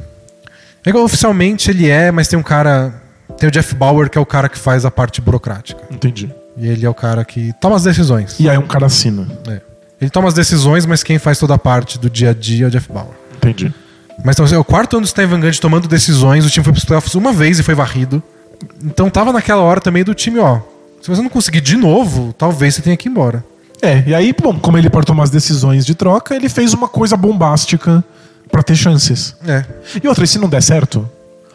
É 0.85 0.89
igual, 0.89 1.05
oficialmente 1.05 1.69
ele 1.69 1.89
é, 1.89 2.11
mas 2.11 2.27
tem 2.27 2.37
um 2.37 2.43
cara. 2.43 2.93
Tem 3.37 3.47
o 3.47 3.51
Jeff 3.51 3.73
Bauer, 3.73 4.09
que 4.09 4.17
é 4.17 4.21
o 4.21 4.25
cara 4.25 4.49
que 4.49 4.57
faz 4.57 4.85
a 4.85 4.91
parte 4.91 5.21
burocrática. 5.21 5.81
Entendi. 5.89 6.29
E 6.57 6.67
ele 6.67 6.85
é 6.85 6.89
o 6.89 6.93
cara 6.93 7.23
que 7.25 7.53
toma 7.59 7.75
as 7.75 7.83
decisões. 7.83 8.39
E 8.39 8.49
aí 8.49 8.57
um 8.57 8.67
cara 8.67 8.85
assina. 8.85 9.27
É. 9.47 9.61
Ele 9.99 10.09
toma 10.09 10.27
as 10.27 10.33
decisões, 10.33 10.85
mas 10.85 11.01
quem 11.01 11.17
faz 11.17 11.39
toda 11.39 11.53
a 11.53 11.57
parte 11.57 11.97
do 11.97 12.09
dia 12.09 12.31
a 12.31 12.33
dia 12.33 12.65
é 12.65 12.67
o 12.67 12.71
Jeff 12.71 12.91
Bauer. 12.91 13.13
Entendi. 13.37 13.73
Mas 14.23 14.35
então, 14.35 14.45
assim, 14.45 14.55
é 14.55 14.57
o 14.57 14.63
quarto 14.63 14.97
ano 14.97 15.05
do 15.05 15.07
Steven 15.07 15.39
Gundy 15.39 15.59
tomando 15.59 15.87
decisões, 15.87 16.45
o 16.45 16.49
time 16.49 16.63
foi 16.63 16.73
pros 16.73 16.85
playoffs 16.85 17.15
uma 17.15 17.31
vez 17.31 17.59
e 17.59 17.63
foi 17.63 17.73
varrido. 17.73 18.21
Então 18.83 19.09
tava 19.09 19.31
naquela 19.31 19.61
hora 19.61 19.81
também 19.81 20.03
do 20.03 20.13
time, 20.13 20.39
ó. 20.39 20.59
Se 21.01 21.09
você 21.09 21.21
não 21.21 21.29
conseguir 21.29 21.61
de 21.61 21.75
novo, 21.75 22.33
talvez 22.37 22.75
você 22.75 22.81
tenha 22.81 22.95
que 22.95 23.07
ir 23.07 23.11
embora. 23.11 23.43
É, 23.83 24.01
e 24.07 24.15
aí, 24.15 24.33
bom, 24.33 24.57
como 24.57 24.77
ele 24.77 24.89
pode 24.89 25.05
tomar 25.05 25.23
as 25.23 25.29
decisões 25.29 25.85
de 25.85 25.93
troca, 25.93 26.33
ele 26.33 26.47
fez 26.47 26.73
uma 26.73 26.87
coisa 26.87 27.17
bombástica 27.17 28.01
pra 28.49 28.63
ter 28.63 28.77
chances. 28.77 29.35
É. 29.45 29.65
E 30.01 30.07
outra, 30.07 30.23
e 30.23 30.27
se 30.27 30.39
não 30.39 30.47
der 30.47 30.63
certo? 30.63 31.07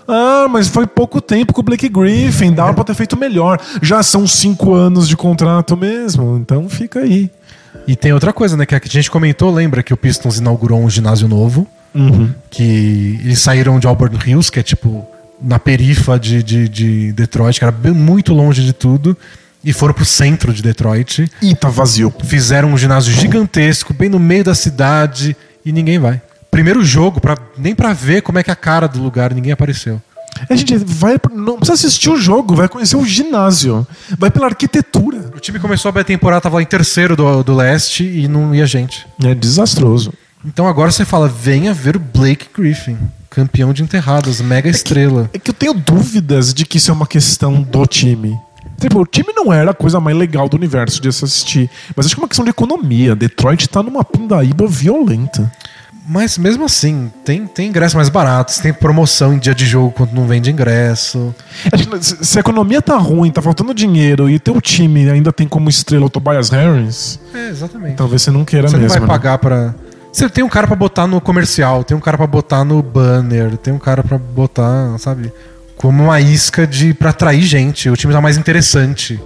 Ah, 0.06 0.46
mas 0.50 0.68
foi 0.68 0.86
pouco 0.86 1.22
tempo 1.22 1.54
com 1.54 1.62
o 1.62 1.64
Blake 1.64 1.88
Griffin, 1.88 2.52
dava 2.52 2.74
pra 2.74 2.84
ter 2.84 2.94
feito 2.94 3.16
melhor. 3.16 3.58
Já 3.80 4.02
são 4.02 4.26
cinco 4.26 4.74
anos 4.74 5.08
de 5.08 5.16
contrato 5.16 5.74
mesmo, 5.74 6.36
então 6.36 6.68
fica 6.68 7.00
aí. 7.00 7.30
E 7.86 7.96
tem 7.96 8.12
outra 8.12 8.32
coisa, 8.32 8.56
né? 8.58 8.66
Que 8.66 8.74
a 8.74 8.80
gente 8.84 9.10
comentou, 9.10 9.50
lembra 9.50 9.82
que 9.82 9.94
o 9.94 9.96
Pistons 9.96 10.38
inaugurou 10.38 10.80
um 10.80 10.90
ginásio 10.90 11.28
novo. 11.28 11.66
Uhum. 11.94 12.30
Que 12.50 13.18
eles 13.22 13.40
saíram 13.40 13.78
de 13.78 13.86
Auburn 13.86 14.18
Hills, 14.26 14.52
que 14.52 14.60
é 14.60 14.62
tipo 14.62 15.06
na 15.40 15.58
perifa 15.58 16.18
de, 16.18 16.42
de, 16.42 16.68
de 16.68 17.12
Detroit, 17.12 17.58
que 17.58 17.64
era 17.64 17.72
bem, 17.72 17.92
muito 17.92 18.34
longe 18.34 18.62
de 18.62 18.74
tudo. 18.74 19.16
E 19.68 19.72
foram 19.74 19.92
pro 19.92 20.06
centro 20.06 20.50
de 20.50 20.62
Detroit. 20.62 21.30
E 21.42 21.54
tá 21.54 21.68
vazio. 21.68 22.10
Fizeram 22.24 22.72
um 22.72 22.78
ginásio 22.78 23.12
gigantesco, 23.12 23.92
bem 23.92 24.08
no 24.08 24.18
meio 24.18 24.42
da 24.42 24.54
cidade, 24.54 25.36
e 25.62 25.70
ninguém 25.70 25.98
vai. 25.98 26.22
Primeiro 26.50 26.82
jogo, 26.82 27.20
pra, 27.20 27.36
nem 27.58 27.74
pra 27.74 27.92
ver 27.92 28.22
como 28.22 28.38
é 28.38 28.42
que 28.42 28.48
é 28.48 28.54
a 28.54 28.56
cara 28.56 28.88
do 28.88 28.98
lugar, 28.98 29.34
ninguém 29.34 29.52
apareceu. 29.52 30.00
A 30.48 30.56
gente 30.56 30.74
vai, 30.78 31.16
não 31.34 31.58
precisa 31.58 31.74
assistir 31.74 32.08
o 32.08 32.16
jogo, 32.16 32.54
vai 32.54 32.66
conhecer 32.66 32.96
o 32.96 33.04
ginásio, 33.04 33.86
vai 34.18 34.30
pela 34.30 34.46
arquitetura. 34.46 35.30
O 35.36 35.38
time 35.38 35.58
começou 35.58 35.92
a 35.94 36.02
temporada, 36.02 36.40
tava 36.40 36.56
lá 36.56 36.62
em 36.62 36.66
terceiro 36.66 37.14
do, 37.14 37.42
do 37.42 37.54
leste 37.54 38.04
e 38.04 38.26
não 38.26 38.54
ia 38.54 38.66
gente. 38.66 39.06
É 39.22 39.34
desastroso. 39.34 40.14
Então 40.46 40.66
agora 40.66 40.90
você 40.90 41.04
fala, 41.04 41.28
venha 41.28 41.74
ver 41.74 41.94
o 41.96 42.00
Blake 42.00 42.46
Griffin, 42.56 42.96
campeão 43.28 43.74
de 43.74 43.82
enterradas, 43.82 44.40
mega 44.40 44.70
estrela. 44.70 45.28
É 45.34 45.38
que 45.38 45.50
eu 45.50 45.54
tenho 45.54 45.74
dúvidas 45.74 46.54
de 46.54 46.64
que 46.64 46.78
isso 46.78 46.90
é 46.90 46.94
uma 46.94 47.06
questão 47.06 47.60
do 47.60 47.86
time. 47.86 48.38
Tipo, 48.80 49.00
o 49.00 49.06
time 49.06 49.32
não 49.34 49.52
era 49.52 49.72
a 49.72 49.74
coisa 49.74 49.98
mais 49.98 50.16
legal 50.16 50.48
do 50.48 50.56
universo 50.56 51.00
de 51.02 51.12
se 51.12 51.24
assistir. 51.24 51.70
Mas 51.96 52.06
acho 52.06 52.14
que 52.14 52.20
é 52.20 52.22
uma 52.22 52.28
questão 52.28 52.44
de 52.44 52.50
economia. 52.50 53.16
Detroit 53.16 53.68
tá 53.68 53.82
numa 53.82 54.04
pindaíba 54.04 54.66
violenta. 54.66 55.50
Mas 56.10 56.38
mesmo 56.38 56.64
assim, 56.64 57.12
tem, 57.22 57.46
tem 57.46 57.68
ingressos 57.68 57.94
mais 57.94 58.08
baratos, 58.08 58.56
tem 58.58 58.72
promoção 58.72 59.34
em 59.34 59.38
dia 59.38 59.54
de 59.54 59.66
jogo 59.66 59.90
quando 59.94 60.12
não 60.14 60.26
vende 60.26 60.50
ingresso. 60.50 61.34
Se 62.22 62.38
a 62.38 62.40
economia 62.40 62.80
tá 62.80 62.96
ruim, 62.96 63.30
tá 63.30 63.42
faltando 63.42 63.74
dinheiro 63.74 64.30
e 64.30 64.38
teu 64.38 64.58
time 64.58 65.10
ainda 65.10 65.30
tem 65.32 65.46
como 65.46 65.68
estrela 65.68 66.06
o 66.06 66.08
Tobias 66.08 66.48
Harris, 66.48 67.20
É, 67.34 67.48
exatamente. 67.50 67.96
talvez 67.96 68.22
você 68.22 68.30
não 68.30 68.42
queira 68.42 68.68
você 68.68 68.78
mesmo. 68.78 68.88
não 68.88 68.94
vai 68.94 69.00
né? 69.00 69.06
pagar 69.06 69.36
pra. 69.36 69.74
Você 70.10 70.30
tem 70.30 70.42
um 70.42 70.48
cara 70.48 70.66
pra 70.66 70.74
botar 70.74 71.06
no 71.06 71.20
comercial, 71.20 71.84
tem 71.84 71.94
um 71.94 72.00
cara 72.00 72.16
pra 72.16 72.26
botar 72.26 72.64
no 72.64 72.82
banner, 72.82 73.58
tem 73.58 73.74
um 73.74 73.78
cara 73.78 74.02
pra 74.02 74.16
botar, 74.16 74.96
sabe? 74.98 75.30
Como 75.78 76.04
uma 76.04 76.20
isca 76.20 76.66
de 76.66 76.92
para 76.92 77.10
atrair 77.10 77.42
gente. 77.42 77.88
O 77.88 77.96
time 77.96 78.12
tá 78.12 78.20
mais 78.20 78.36
interessante. 78.36 79.18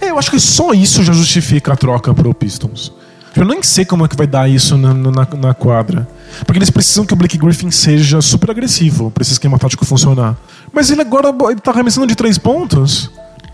É, 0.00 0.10
eu 0.10 0.18
acho 0.18 0.30
que 0.30 0.38
só 0.38 0.72
isso 0.72 1.02
já 1.02 1.12
justifica 1.12 1.72
a 1.72 1.76
troca 1.76 2.14
pro 2.14 2.32
Pistons. 2.32 2.92
Eu 3.36 3.44
nem 3.44 3.62
sei 3.62 3.84
como 3.84 4.04
é 4.04 4.08
que 4.08 4.16
vai 4.16 4.26
dar 4.26 4.48
isso 4.48 4.76
na, 4.76 4.94
na, 4.94 5.26
na 5.36 5.54
quadra. 5.54 6.06
Porque 6.46 6.58
eles 6.58 6.70
precisam 6.70 7.04
que 7.04 7.12
o 7.12 7.16
Blake 7.16 7.36
Griffin 7.36 7.70
seja 7.70 8.22
super 8.22 8.50
agressivo 8.50 9.10
pra 9.10 9.22
esse 9.22 9.32
esquema 9.32 9.58
tático 9.58 9.84
funcionar. 9.84 10.36
Mas 10.72 10.90
ele 10.90 11.00
agora 11.00 11.34
ele 11.50 11.60
tá 11.60 11.72
arremessando 11.72 12.06
de 12.06 12.14
três 12.14 12.38
pontos. 12.38 13.10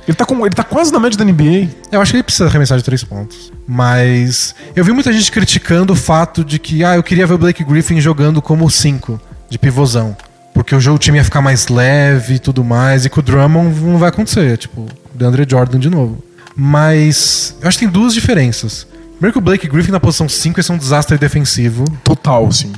Ele 0.07 0.17
tá, 0.17 0.27
com, 0.27 0.45
ele 0.45 0.55
tá 0.55 0.65
quase 0.65 0.93
na 0.93 0.99
média 0.99 1.17
da 1.17 1.25
NBA. 1.25 1.69
Eu 1.93 2.01
acho 2.01 2.11
que 2.11 2.17
ele 2.17 2.23
precisa 2.23 2.47
arremessar 2.47 2.77
de 2.77 2.85
três 2.85 3.05
pontos. 3.05 3.53
Mas 3.67 4.55
eu 4.75 4.85
vi 4.85 4.93
muita 4.93 5.13
gente 5.13 5.31
criticando 5.31 5.93
o 5.93 5.97
fato 5.97 6.45
de 6.45 6.59
que, 6.59 6.85
ah, 6.85 6.97
eu 6.97 7.03
queria 7.03 7.27
ver 7.27 7.35
o 7.35 7.39
Blake 7.39 7.63
Griffin 7.65 8.01
jogando 8.01 8.43
como 8.43 8.69
cinco 8.71 9.21
de 9.49 9.59
pivôzão. 9.59 10.17
Porque 10.55 10.75
o 10.75 10.81
jogo 10.81 10.97
o 10.97 10.99
time 10.99 11.19
ia 11.19 11.25
ficar 11.25 11.41
mais 11.41 11.69
leve 11.69 12.35
e 12.35 12.39
tudo 12.39 12.65
mais. 12.65 13.05
E 13.05 13.11
com 13.11 13.21
o 13.21 13.23
Drummond 13.23 13.81
não 13.81 13.99
vai 13.99 14.09
acontecer. 14.09 14.57
Tipo, 14.59 14.87
DeAndre 15.15 15.47
Jordan 15.49 15.79
de 15.79 15.91
novo. 15.91 16.23
Mas 16.55 17.57
eu 17.61 17.69
acho 17.69 17.79
que 17.79 17.85
tem 17.85 17.93
duas 17.93 18.13
diferenças. 18.13 18.87
Primeiro 19.13 19.33
que 19.33 19.39
o 19.39 19.43
Blake 19.43 19.69
Griffin 19.69 19.93
na 19.93 20.01
posição 20.01 20.29
5 20.29 20.59
ia 20.59 20.63
ser 20.63 20.73
um 20.73 20.79
desastre 20.79 21.19
defensivo. 21.19 21.85
Total, 22.03 22.47
assim. 22.47 22.73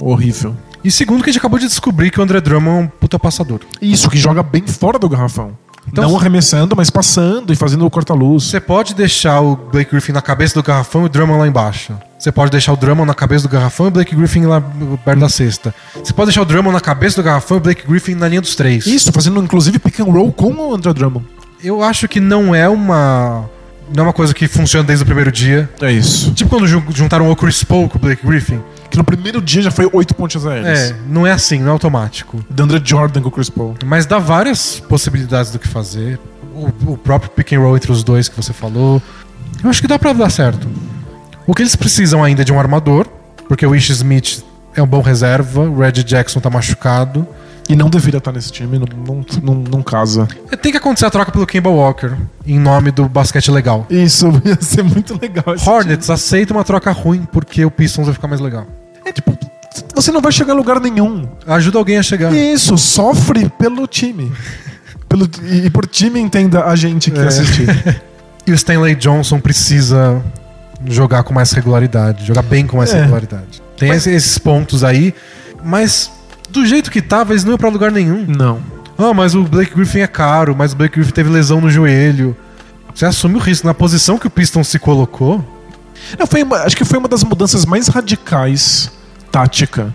Horrível. 0.00 0.56
E 0.84 0.90
segundo 0.90 1.22
que 1.22 1.30
a 1.30 1.32
gente 1.32 1.38
acabou 1.38 1.58
de 1.58 1.66
descobrir 1.66 2.10
que 2.10 2.18
o 2.18 2.22
André 2.22 2.40
Drummond 2.40 2.76
é 2.76 2.84
um 2.84 2.88
puta 2.88 3.18
passador. 3.18 3.60
Isso, 3.80 4.10
que 4.10 4.18
joga 4.18 4.42
bem 4.42 4.66
fora 4.66 4.98
do 4.98 5.08
garrafão. 5.08 5.56
Então- 5.86 6.08
Não 6.08 6.16
arremessando, 6.16 6.74
mas 6.76 6.90
passando 6.90 7.52
e 7.52 7.56
fazendo 7.56 7.84
o 7.84 7.90
corta-luz. 7.90 8.44
Você 8.44 8.60
pode 8.60 8.94
deixar 8.94 9.40
o 9.40 9.56
Blake 9.56 9.90
Griffin 9.90 10.12
na 10.12 10.22
cabeça 10.22 10.54
do 10.54 10.62
garrafão 10.62 11.02
e 11.02 11.06
o 11.06 11.08
Drummond 11.08 11.40
lá 11.40 11.46
embaixo. 11.48 11.92
Você 12.18 12.30
pode 12.30 12.52
deixar 12.52 12.72
o 12.72 12.76
Drummond 12.76 13.08
na 13.08 13.14
cabeça 13.14 13.42
do 13.48 13.52
garrafão 13.52 13.86
e 13.86 13.88
o 13.88 13.90
Blake 13.92 14.14
Griffin 14.14 14.44
lá 14.46 14.62
perto 15.04 15.18
da 15.18 15.28
cesta. 15.28 15.74
Você 16.02 16.12
pode 16.12 16.26
deixar 16.28 16.42
o 16.42 16.44
Drummond 16.44 16.72
na 16.74 16.80
cabeça 16.80 17.16
do 17.20 17.24
garrafão 17.24 17.56
e 17.56 17.58
o 17.58 17.62
Blake 17.62 17.86
Griffin 17.86 18.14
na 18.14 18.28
linha 18.28 18.40
dos 18.40 18.54
três. 18.54 18.86
Isso, 18.86 19.10
fazendo 19.12 19.42
inclusive 19.42 19.78
pick 19.80 19.98
and 20.00 20.04
roll 20.04 20.32
com 20.32 20.52
o 20.52 20.74
André 20.74 20.92
Drummond. 20.92 21.26
Eu 21.62 21.82
acho 21.82 22.06
que 22.08 22.20
não 22.20 22.54
é 22.54 22.68
uma. 22.68 23.48
Não 23.94 24.04
é 24.04 24.06
uma 24.06 24.12
coisa 24.12 24.32
que 24.32 24.46
funciona 24.48 24.84
desde 24.86 25.02
o 25.02 25.06
primeiro 25.06 25.30
dia. 25.30 25.68
É 25.80 25.90
isso. 25.92 26.32
Tipo 26.32 26.48
quando 26.48 26.66
jun- 26.66 26.82
juntaram 26.94 27.28
o 27.30 27.36
Chris 27.36 27.62
Paul 27.64 27.88
com 27.88 27.98
o 27.98 28.00
Blake 28.00 28.24
Griffin. 28.26 28.60
Que 28.92 28.98
no 28.98 29.04
primeiro 29.04 29.40
dia 29.40 29.62
já 29.62 29.70
foi 29.70 29.88
oito 29.90 30.14
pontos 30.14 30.46
aéreos. 30.46 30.78
É, 30.78 30.94
não 31.08 31.26
é 31.26 31.32
assim, 31.32 31.58
não 31.58 31.68
é 31.68 31.70
automático. 31.70 32.44
DeAndre 32.50 32.78
Jordan 32.84 33.22
com 33.22 33.28
o 33.28 33.32
Chris 33.32 33.48
Paul. 33.48 33.74
Mas 33.86 34.04
dá 34.04 34.18
várias 34.18 34.80
possibilidades 34.80 35.50
do 35.50 35.58
que 35.58 35.66
fazer. 35.66 36.20
o, 36.54 36.92
o 36.92 36.96
próprio 36.98 37.30
pick 37.30 37.54
and 37.54 37.60
roll 37.60 37.74
entre 37.74 37.90
os 37.90 38.04
dois 38.04 38.28
que 38.28 38.36
você 38.36 38.52
falou. 38.52 39.00
Eu 39.64 39.70
acho 39.70 39.80
que 39.80 39.88
dá 39.88 39.98
pra 39.98 40.12
dar 40.12 40.28
certo. 40.28 40.68
O 41.46 41.54
que 41.54 41.62
eles 41.62 41.74
precisam 41.74 42.22
ainda 42.22 42.42
é 42.42 42.44
de 42.44 42.52
um 42.52 42.58
armador, 42.60 43.06
porque 43.48 43.64
o 43.64 43.74
Ish 43.74 43.88
Smith 43.88 44.44
é 44.76 44.82
um 44.82 44.86
bom 44.86 45.00
reserva, 45.00 45.62
o 45.62 45.78
Red 45.78 45.92
Jackson 46.04 46.38
tá 46.38 46.50
machucado. 46.50 47.26
E 47.68 47.76
não 47.76 47.88
deveria 47.88 48.18
estar 48.18 48.32
nesse 48.32 48.52
time, 48.52 48.78
não, 48.78 48.86
não, 49.06 49.24
não, 49.42 49.54
não 49.54 49.82
casa. 49.82 50.28
É, 50.50 50.56
Tem 50.56 50.70
que 50.72 50.76
acontecer 50.78 51.06
a 51.06 51.10
troca 51.10 51.32
pelo 51.32 51.46
Kemba 51.46 51.70
Walker, 51.70 52.12
em 52.46 52.58
nome 52.58 52.90
do 52.90 53.08
basquete 53.08 53.50
legal. 53.50 53.86
Isso 53.88 54.26
ia 54.44 54.60
ser 54.60 54.82
muito 54.82 55.18
legal. 55.18 55.44
Hornets 55.64 56.10
aceita 56.10 56.52
uma 56.52 56.64
troca 56.64 56.90
ruim 56.90 57.26
porque 57.32 57.64
o 57.64 57.70
Pistons 57.70 58.06
vai 58.06 58.14
ficar 58.14 58.28
mais 58.28 58.40
legal. 58.40 58.66
É 59.12 59.14
tipo, 59.14 59.38
você 59.94 60.10
não 60.10 60.20
vai 60.22 60.32
chegar 60.32 60.54
a 60.54 60.56
lugar 60.56 60.80
nenhum. 60.80 61.28
Ajuda 61.46 61.78
alguém 61.78 61.98
a 61.98 62.02
chegar. 62.02 62.32
Isso, 62.32 62.78
sofre 62.78 63.48
pelo 63.58 63.86
time. 63.86 64.32
Pelo, 65.08 65.28
e, 65.42 65.66
e 65.66 65.70
por 65.70 65.86
time 65.86 66.18
entenda 66.18 66.64
a 66.64 66.74
gente 66.74 67.10
que 67.10 67.20
É. 67.20 67.26
assistir. 67.26 68.02
E 68.44 68.50
o 68.50 68.54
Stanley 68.56 68.96
Johnson 68.96 69.38
precisa 69.38 70.20
jogar 70.86 71.22
com 71.22 71.32
mais 71.32 71.52
regularidade, 71.52 72.26
jogar 72.26 72.42
bem 72.42 72.66
com 72.66 72.76
mais 72.78 72.92
É. 72.92 73.00
regularidade. 73.02 73.62
Tem 73.76 73.88
Mas- 73.90 73.98
esse- 74.04 74.16
esses 74.16 74.36
pontos 74.36 74.82
aí, 74.82 75.14
mas 75.64 76.10
do 76.50 76.66
jeito 76.66 76.90
que 76.90 77.00
tava, 77.00 77.32
eles 77.32 77.44
não 77.44 77.52
iam 77.52 77.58
pra 77.58 77.68
lugar 77.68 77.92
nenhum. 77.92 78.26
Não. 78.26 78.58
Ah, 78.98 79.14
mas 79.14 79.36
o 79.36 79.44
Blake 79.44 79.72
Griffin 79.72 80.00
é 80.00 80.08
caro, 80.08 80.56
mas 80.58 80.72
o 80.72 80.76
Blake 80.76 80.96
Griffin 80.96 81.12
teve 81.12 81.30
lesão 81.30 81.60
no 81.60 81.70
joelho. 81.70 82.36
Você 82.92 83.06
assume 83.06 83.36
o 83.36 83.38
risco. 83.38 83.64
Na 83.64 83.74
posição 83.74 84.18
que 84.18 84.26
o 84.26 84.30
Pistons 84.30 84.66
se 84.66 84.78
colocou, 84.80 85.44
Não, 86.18 86.26
foi 86.26 86.42
uma- 86.42 86.56
acho 86.64 86.76
que 86.76 86.84
foi 86.84 86.98
uma 86.98 87.06
das 87.08 87.22
mudanças 87.22 87.64
mais 87.64 87.86
radicais 87.86 88.90
tática 89.32 89.92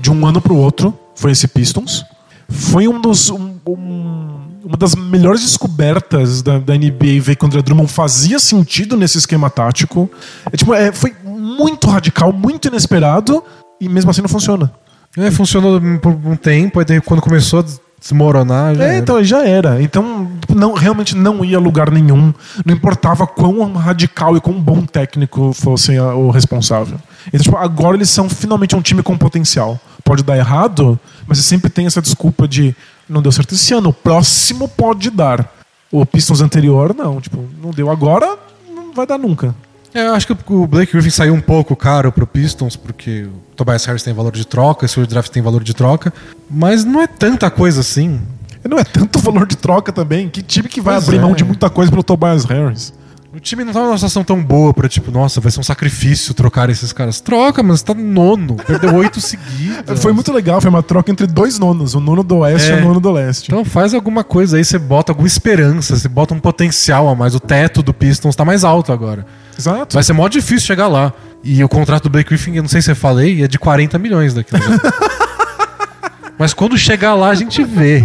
de 0.00 0.10
um 0.10 0.26
ano 0.26 0.40
pro 0.40 0.54
outro. 0.56 0.96
Foi 1.16 1.32
esse 1.32 1.48
Pistons. 1.48 2.04
Foi 2.48 2.86
um 2.86 3.00
dos. 3.00 3.30
um- 3.30 3.56
um- 3.66 4.46
uma 4.64 4.76
das 4.76 4.96
melhores 4.96 5.42
descobertas 5.42 6.42
da, 6.42 6.58
da 6.58 6.74
NBA 6.74 7.20
ver 7.20 7.36
que 7.36 7.44
o 7.44 7.46
André 7.46 7.62
Drummond 7.62 7.90
fazia 7.90 8.38
sentido 8.40 8.96
nesse 8.96 9.16
esquema 9.16 9.48
tático. 9.48 10.10
É, 10.52 10.56
tipo, 10.56 10.74
é, 10.74 10.90
foi 10.90 11.14
muito 11.24 11.86
radical, 11.88 12.32
muito 12.32 12.66
inesperado, 12.66 13.44
e 13.80 13.88
mesmo 13.88 14.10
assim 14.10 14.22
não 14.22 14.28
funciona. 14.28 14.72
é, 15.16 15.30
funcionou 15.30 15.80
por 16.00 16.10
um 16.12 16.34
tempo, 16.36 16.80
aí 16.80 17.00
quando 17.00 17.22
começou 17.22 17.64
desmoronar, 18.06 18.74
já 18.74 18.84
É, 18.84 18.86
era. 18.88 18.98
então 18.98 19.24
já 19.24 19.46
era. 19.46 19.82
Então, 19.82 20.30
não, 20.54 20.72
realmente 20.74 21.16
não 21.16 21.44
ia 21.44 21.56
a 21.56 21.60
lugar 21.60 21.90
nenhum. 21.90 22.32
Não 22.64 22.74
importava 22.74 23.26
quão 23.26 23.72
radical 23.74 24.36
e 24.36 24.40
quão 24.40 24.60
bom 24.60 24.82
técnico 24.82 25.52
fosse 25.52 25.98
o 25.98 26.30
responsável. 26.30 26.98
Então, 27.28 27.40
tipo, 27.40 27.56
agora 27.56 27.96
eles 27.96 28.10
são 28.10 28.28
finalmente 28.28 28.76
um 28.76 28.80
time 28.82 29.02
com 29.02 29.16
potencial. 29.18 29.78
Pode 30.04 30.22
dar 30.22 30.36
errado, 30.36 30.98
mas 31.26 31.38
você 31.38 31.44
sempre 31.44 31.68
tem 31.70 31.86
essa 31.86 32.00
desculpa 32.00 32.46
de 32.46 32.74
não 33.08 33.20
deu 33.22 33.32
certo 33.32 33.54
esse 33.54 33.72
ano, 33.74 33.90
o 33.90 33.92
próximo 33.92 34.68
pode 34.68 35.10
dar. 35.10 35.52
O 35.90 36.04
Pistons 36.04 36.40
anterior, 36.40 36.94
não. 36.96 37.20
Tipo, 37.20 37.44
não 37.62 37.70
deu 37.70 37.90
agora, 37.90 38.36
não 38.68 38.92
vai 38.92 39.06
dar 39.06 39.18
nunca. 39.18 39.54
É, 39.96 40.06
eu 40.08 40.14
acho 40.14 40.26
que 40.26 40.36
o 40.52 40.66
Blake 40.66 40.92
Griffin 40.92 41.08
saiu 41.10 41.32
um 41.32 41.40
pouco 41.40 41.74
caro 41.74 42.12
pro 42.12 42.26
Pistons, 42.26 42.76
porque 42.76 43.22
o 43.22 43.54
Tobias 43.56 43.84
Harris 43.86 44.02
tem 44.02 44.12
valor 44.12 44.32
de 44.32 44.46
troca, 44.46 44.84
esse 44.84 45.00
draft 45.06 45.30
tem 45.32 45.42
valor 45.42 45.62
de 45.64 45.72
troca, 45.72 46.12
mas 46.50 46.84
não 46.84 47.00
é 47.00 47.06
tanta 47.06 47.50
coisa 47.50 47.80
assim. 47.80 48.20
Não 48.68 48.78
é 48.78 48.84
tanto 48.84 49.18
valor 49.24 49.46
de 49.46 49.56
troca 49.56 49.90
também. 49.92 50.28
Que 50.28 50.42
time 50.42 50.68
que 50.68 50.80
vai 50.82 50.96
Pois 50.96 51.04
abrir 51.04 51.16
é. 51.16 51.20
mão 51.20 51.34
de 51.34 51.44
muita 51.44 51.70
coisa 51.70 51.90
pelo 51.90 52.02
Tobias 52.02 52.44
Harris? 52.44 52.92
O 53.34 53.40
time 53.40 53.64
não 53.64 53.72
tá 53.72 53.80
numa 53.80 53.96
situação 53.96 54.24
tão 54.24 54.42
boa 54.42 54.72
pra, 54.74 54.88
tipo, 54.88 55.10
nossa, 55.10 55.40
vai 55.42 55.50
ser 55.52 55.60
um 55.60 55.62
sacrifício 55.62 56.32
trocar 56.34 56.68
esses 56.70 56.90
caras. 56.92 57.20
Troca, 57.20 57.62
mas 57.62 57.82
tá 57.82 57.92
nono. 57.94 58.56
Perdeu 58.56 58.94
oito 58.96 59.20
seguidas. 59.22 60.02
Foi 60.02 60.12
muito 60.12 60.32
legal, 60.32 60.60
foi 60.60 60.70
uma 60.70 60.82
troca 60.82 61.10
entre 61.10 61.26
dois 61.26 61.58
nonos, 61.58 61.94
o 61.94 62.00
nono 62.00 62.22
do 62.22 62.36
oeste 62.38 62.70
É. 62.72 62.76
e 62.76 62.82
o 62.82 62.84
nono 62.84 62.98
do 63.00 63.10
leste. 63.12 63.48
Então 63.50 63.64
faz 63.64 63.92
alguma 63.94 64.24
coisa 64.24 64.56
aí, 64.56 64.64
você 64.64 64.78
bota 64.78 65.12
alguma 65.12 65.26
esperança, 65.28 65.96
você 65.96 66.08
bota 66.08 66.34
um 66.34 66.38
potencial 66.40 67.08
a 67.08 67.14
mais. 67.14 67.34
O 67.34 67.40
teto 67.40 67.82
do 67.82 67.94
Pistons 67.94 68.34
tá 68.36 68.44
mais 68.44 68.64
alto 68.64 68.90
agora. 68.92 69.26
Exato. 69.58 69.94
Vai 69.94 70.02
ser 70.02 70.12
mó 70.12 70.28
difícil 70.28 70.66
chegar 70.66 70.88
lá. 70.88 71.12
E 71.42 71.62
o 71.62 71.68
contrato 71.68 72.04
do 72.04 72.10
Blake 72.10 72.28
Griffin, 72.28 72.54
eu 72.56 72.62
não 72.62 72.68
sei 72.68 72.82
se 72.82 72.90
eu 72.90 72.96
falei, 72.96 73.42
é 73.42 73.48
de 73.48 73.58
40 73.58 73.98
milhões 73.98 74.34
daquilo. 74.34 74.60
né? 74.68 74.78
Mas 76.38 76.52
quando 76.52 76.76
chegar 76.76 77.14
lá, 77.14 77.30
a 77.30 77.34
gente 77.34 77.62
vê. 77.64 78.04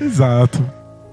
Exato. 0.00 0.64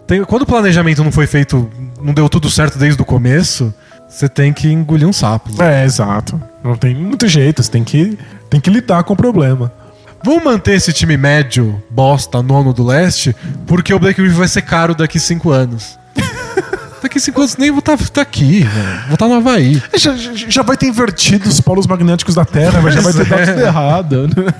Tem- 0.06 0.24
quando 0.24 0.44
o 0.44 0.46
planejamento 0.46 1.04
não 1.04 1.12
foi 1.12 1.26
feito, 1.26 1.70
não 2.02 2.14
deu 2.14 2.30
tudo 2.30 2.50
certo 2.50 2.78
desde 2.78 3.02
o 3.02 3.06
começo, 3.06 3.74
você 4.08 4.30
tem 4.30 4.54
que 4.54 4.68
engolir 4.72 5.08
um 5.08 5.14
sapo. 5.14 5.62
É, 5.64 5.84
exato. 5.84 6.40
Não 6.64 6.76
tem 6.76 6.94
muito 6.94 7.28
jeito, 7.28 7.64
você 7.64 7.72
tem 7.72 7.84
que, 7.84 8.18
tem 8.50 8.60
que 8.60 8.70
lidar 8.70 9.04
com 9.04 9.14
o 9.14 9.18
problema. 9.18 9.72
Vamos 10.24 10.44
manter 10.44 10.76
esse 10.76 10.94
time 10.94 11.18
médio, 11.18 11.82
bosta, 11.90 12.42
nono 12.42 12.72
do 12.74 12.84
leste, 12.86 13.36
porque 13.66 13.94
o 13.94 14.00
Blake 14.00 14.22
Griffin 14.22 14.38
vai 14.38 14.48
ser 14.48 14.62
caro 14.62 14.94
daqui 14.94 15.20
cinco 15.20 15.50
anos. 15.52 15.98
daqui 17.04 17.20
cinco 17.20 17.40
anos 17.42 17.56
nem 17.58 17.70
vou 17.72 17.80
estar 17.80 18.22
aqui, 18.22 18.62
velho. 18.64 19.00
Vou 19.06 19.14
estar 19.14 19.28
no 19.28 19.36
Havaí. 19.36 19.82
Já, 19.96 20.16
já- 20.16 20.32
já 20.34 20.64
vai 20.64 20.76
ter 20.78 20.88
invertido 20.88 21.48
os 21.48 21.60
polos 21.62 21.86
magnéticos 21.88 22.36
da 22.36 22.44
Terra, 22.46 22.82
mas 22.82 22.96
já 22.96 23.02
vai 23.02 23.14
ter 23.14 23.26
dado 23.26 23.42
é. 23.42 23.46
tudo 23.46 23.62
errado. 23.62 24.28
né? 24.28 24.54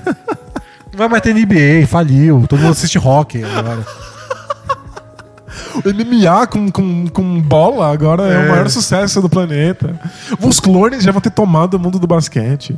Não 0.92 0.98
vai 0.98 1.08
mais 1.08 1.22
ter 1.22 1.34
NBA, 1.34 1.86
faliu. 1.88 2.44
Todo 2.48 2.60
mundo 2.60 2.70
assiste 2.72 2.98
hockey 2.98 3.42
agora. 3.44 3.84
O 5.74 5.80
MMA 5.88 6.46
com, 6.46 6.70
com, 6.70 7.06
com 7.08 7.40
bola 7.40 7.92
agora 7.92 8.22
é. 8.28 8.34
É. 8.34 8.46
o 8.46 8.50
maior 8.50 8.68
sucesso 8.70 9.20
do 9.20 9.28
planeta. 9.28 9.98
Os 10.40 10.60
clones 10.60 11.02
já 11.02 11.10
vão 11.12 11.20
ter 11.20 11.30
tomado 11.30 11.74
o 11.74 11.80
mundo 11.80 11.98
do 11.98 12.06
basquete. 12.06 12.76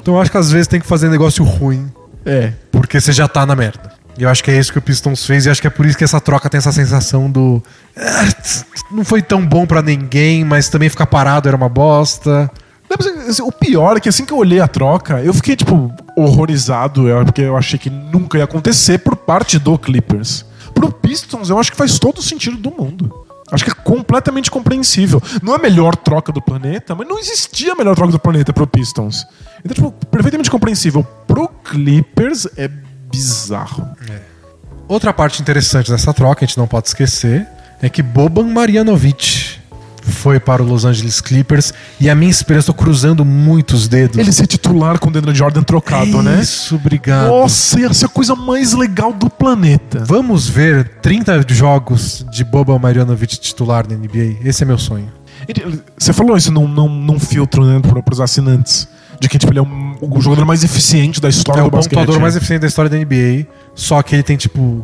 Então 0.00 0.14
eu 0.14 0.20
acho 0.20 0.30
que 0.30 0.36
às 0.38 0.50
vezes 0.50 0.66
tem 0.66 0.80
que 0.80 0.86
fazer 0.86 1.08
negócio 1.10 1.44
ruim, 1.44 1.90
É. 2.24 2.52
porque 2.72 2.98
você 3.00 3.12
já 3.12 3.28
tá 3.28 3.44
na 3.44 3.54
merda. 3.54 3.92
E 4.20 4.22
eu 4.22 4.28
acho 4.28 4.44
que 4.44 4.50
é 4.50 4.58
isso 4.58 4.70
que 4.70 4.78
o 4.78 4.82
Pistons 4.82 5.24
fez, 5.24 5.46
e 5.46 5.50
acho 5.50 5.62
que 5.62 5.66
é 5.66 5.70
por 5.70 5.86
isso 5.86 5.96
que 5.96 6.04
essa 6.04 6.20
troca 6.20 6.50
tem 6.50 6.58
essa 6.58 6.70
sensação 6.70 7.30
do. 7.30 7.62
"Ah, 7.96 8.28
Não 8.92 9.02
foi 9.02 9.22
tão 9.22 9.44
bom 9.46 9.64
pra 9.66 9.80
ninguém, 9.80 10.44
mas 10.44 10.68
também 10.68 10.90
ficar 10.90 11.06
parado 11.06 11.48
era 11.48 11.56
uma 11.56 11.70
bosta. 11.70 12.50
Assim, 13.28 13.40
O 13.42 13.50
pior 13.50 13.96
é 13.96 14.00
que 14.00 14.08
assim 14.10 14.26
que 14.26 14.32
eu 14.32 14.36
olhei 14.36 14.60
a 14.60 14.68
troca, 14.68 15.22
eu 15.22 15.32
fiquei, 15.32 15.56
tipo, 15.56 15.90
horrorizado, 16.16 17.04
porque 17.24 17.40
eu 17.40 17.56
achei 17.56 17.78
que 17.78 17.88
nunca 17.88 18.36
ia 18.36 18.44
acontecer 18.44 18.98
por 18.98 19.16
parte 19.16 19.58
do 19.58 19.78
Clippers. 19.78 20.44
Pro 20.74 20.92
Pistons, 20.92 21.48
eu 21.48 21.58
acho 21.58 21.70
que 21.70 21.76
faz 21.78 21.98
todo 21.98 22.18
o 22.18 22.22
sentido 22.22 22.58
do 22.58 22.70
mundo. 22.70 23.24
Acho 23.50 23.64
que 23.64 23.70
é 23.70 23.74
completamente 23.74 24.50
compreensível. 24.50 25.20
Não 25.42 25.54
é 25.54 25.56
a 25.56 25.58
melhor 25.60 25.96
troca 25.96 26.30
do 26.30 26.42
planeta, 26.42 26.94
mas 26.94 27.08
não 27.08 27.18
existia 27.18 27.72
a 27.72 27.74
melhor 27.74 27.96
troca 27.96 28.12
do 28.12 28.18
planeta 28.18 28.52
pro 28.52 28.66
Pistons. 28.66 29.24
Então, 29.64 29.74
tipo, 29.74 29.92
perfeitamente 30.08 30.50
compreensível. 30.50 31.02
Pro 31.26 31.48
Clippers 31.48 32.46
é 32.56 32.68
bizarro. 33.10 33.88
Outra 34.88 35.12
parte 35.12 35.40
interessante 35.40 35.90
dessa 35.90 36.12
troca, 36.12 36.44
a 36.44 36.46
gente 36.46 36.58
não 36.58 36.66
pode 36.66 36.88
esquecer, 36.88 37.46
é 37.80 37.88
que 37.88 38.02
Boban 38.02 38.44
Marjanovic 38.52 39.58
foi 40.02 40.40
para 40.40 40.62
o 40.62 40.66
Los 40.66 40.84
Angeles 40.84 41.20
Clippers 41.20 41.72
e 42.00 42.10
a 42.10 42.14
minha 42.14 42.30
esperança, 42.30 42.66
tô 42.68 42.74
cruzando 42.74 43.24
muitos 43.24 43.86
dedos. 43.86 44.18
Ele 44.18 44.32
ser 44.32 44.46
titular 44.46 44.98
com 44.98 45.08
o 45.08 45.12
Deandre 45.12 45.34
Jordan 45.34 45.62
trocado, 45.62 46.22
né? 46.22 46.40
Isso, 46.40 46.74
obrigado. 46.74 47.28
Nossa, 47.28 47.78
ia 47.78 47.92
ser 47.94 48.06
a 48.06 48.08
coisa 48.08 48.34
mais 48.34 48.72
legal 48.72 49.12
do 49.12 49.30
planeta. 49.30 50.02
Vamos 50.06 50.48
ver 50.48 50.88
30 51.00 51.44
jogos 51.48 52.24
de 52.32 52.42
Boban 52.42 52.78
Marjanovic 52.78 53.38
titular 53.38 53.86
na 53.88 53.94
NBA? 53.94 54.38
Esse 54.44 54.64
é 54.64 54.66
meu 54.66 54.78
sonho. 54.78 55.12
Ele- 55.46 55.80
Você 55.96 56.12
falou 56.12 56.36
isso 56.36 56.50
num, 56.50 56.66
num, 56.66 56.88
num 56.88 57.20
filtro, 57.20 57.64
né, 57.64 57.78
pro, 57.80 58.02
pros 58.02 58.20
assinantes. 58.20 58.88
De 59.20 59.28
que 59.28 59.38
tipo, 59.38 59.52
ele 59.52 59.58
é 59.58 59.62
um- 59.62 59.96
o 60.00 60.20
jogador 60.20 60.46
mais 60.46 60.64
eficiente 60.64 61.20
da 61.20 61.28
história 61.28 61.60
É 61.60 61.62
do 61.62 61.68
o 61.68 61.70
basquete. 61.70 61.98
pontuador 61.98 62.20
mais 62.20 62.34
eficiente 62.36 62.62
da 62.62 62.66
história 62.66 62.88
da 62.90 62.96
NBA, 62.96 63.46
só 63.74 64.02
que 64.02 64.14
ele 64.16 64.22
tem, 64.22 64.36
tipo, 64.36 64.82